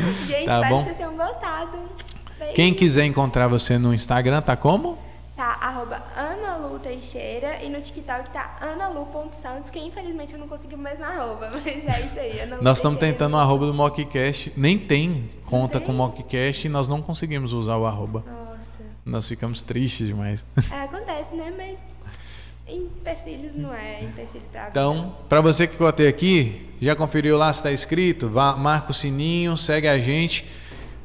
Gente, 0.26 0.46
Tá 0.46 0.54
espero 0.56 0.68
bom? 0.68 0.78
que 0.78 0.84
vocês 0.84 0.96
tenham 0.96 1.16
gostado. 1.16 1.78
Beijo. 2.38 2.54
Quem 2.54 2.72
quiser 2.74 3.04
encontrar 3.04 3.48
você 3.48 3.76
no 3.78 3.92
Instagram, 3.92 4.40
tá 4.40 4.56
como? 4.56 4.98
Tá, 5.36 5.58
arroba 5.60 6.02
Ana 6.16 6.49
Teixeira 7.00 7.64
e 7.64 7.70
no 7.70 7.80
TikTok 7.80 8.30
tá 8.30 8.58
analu.santos, 8.60 9.64
porque 9.64 9.78
infelizmente 9.78 10.34
eu 10.34 10.38
não 10.38 10.46
consegui 10.46 10.74
o 10.74 10.78
mesmo 10.78 11.02
arroba, 11.02 11.50
mas 11.56 11.66
é 11.66 12.00
isso 12.04 12.20
aí, 12.20 12.40
Ana 12.40 12.58
Nós 12.60 12.76
estamos 12.76 13.00
tentando 13.00 13.36
o 13.36 13.38
arroba 13.38 13.64
do 13.64 13.72
Mockcast. 13.72 14.52
Nem 14.54 14.78
tem 14.78 15.30
conta 15.46 15.78
tem? 15.78 15.86
com 15.86 15.94
Mockcast 15.94 16.66
e 16.66 16.68
nós 16.68 16.88
não 16.88 17.00
conseguimos 17.00 17.54
usar 17.54 17.78
o 17.78 17.86
arroba. 17.86 18.22
Nossa, 18.26 18.82
Nós 19.02 19.26
ficamos 19.26 19.62
tristes 19.62 20.08
demais. 20.08 20.44
é, 20.70 20.82
acontece, 20.82 21.34
né? 21.34 21.50
Mas 21.56 21.78
empecilhos 22.68 23.54
não 23.54 23.72
é 23.72 24.04
empecilho 24.04 24.44
pra 24.52 24.66
vida. 24.66 24.70
Então, 24.70 25.16
para 25.26 25.40
você 25.40 25.66
que 25.66 25.72
ficou 25.72 25.86
até 25.86 26.06
aqui, 26.06 26.68
já 26.82 26.94
conferiu 26.94 27.38
lá 27.38 27.50
se 27.50 27.60
está 27.60 27.72
inscrito? 27.72 28.28
Vá, 28.28 28.54
marca 28.56 28.90
o 28.90 28.94
sininho, 28.94 29.56
segue 29.56 29.88
a 29.88 29.98
gente. 29.98 30.44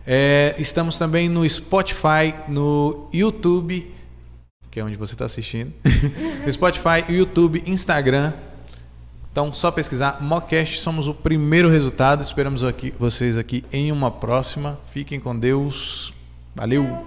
É, 0.05 0.55
estamos 0.59 0.97
também 0.97 1.29
no 1.29 1.49
Spotify, 1.49 2.35
no 2.49 3.07
YouTube, 3.13 3.94
que 4.75 4.79
é 4.81 4.83
onde 4.83 4.97
você 4.97 5.13
está 5.13 5.23
assistindo. 5.23 5.71
Spotify, 6.51 7.05
YouTube, 7.07 7.63
Instagram. 7.65 8.33
Então, 9.31 9.53
só 9.53 9.71
pesquisar 9.71 10.21
Mocast, 10.21 10.81
somos 10.81 11.07
o 11.07 11.13
primeiro 11.13 11.69
resultado. 11.69 12.21
Esperamos 12.21 12.61
aqui, 12.61 12.93
vocês 12.99 13.37
aqui 13.37 13.63
em 13.71 13.89
uma 13.89 14.11
próxima. 14.11 14.77
Fiquem 14.91 15.17
com 15.17 15.33
Deus. 15.33 16.13
Valeu! 16.53 17.05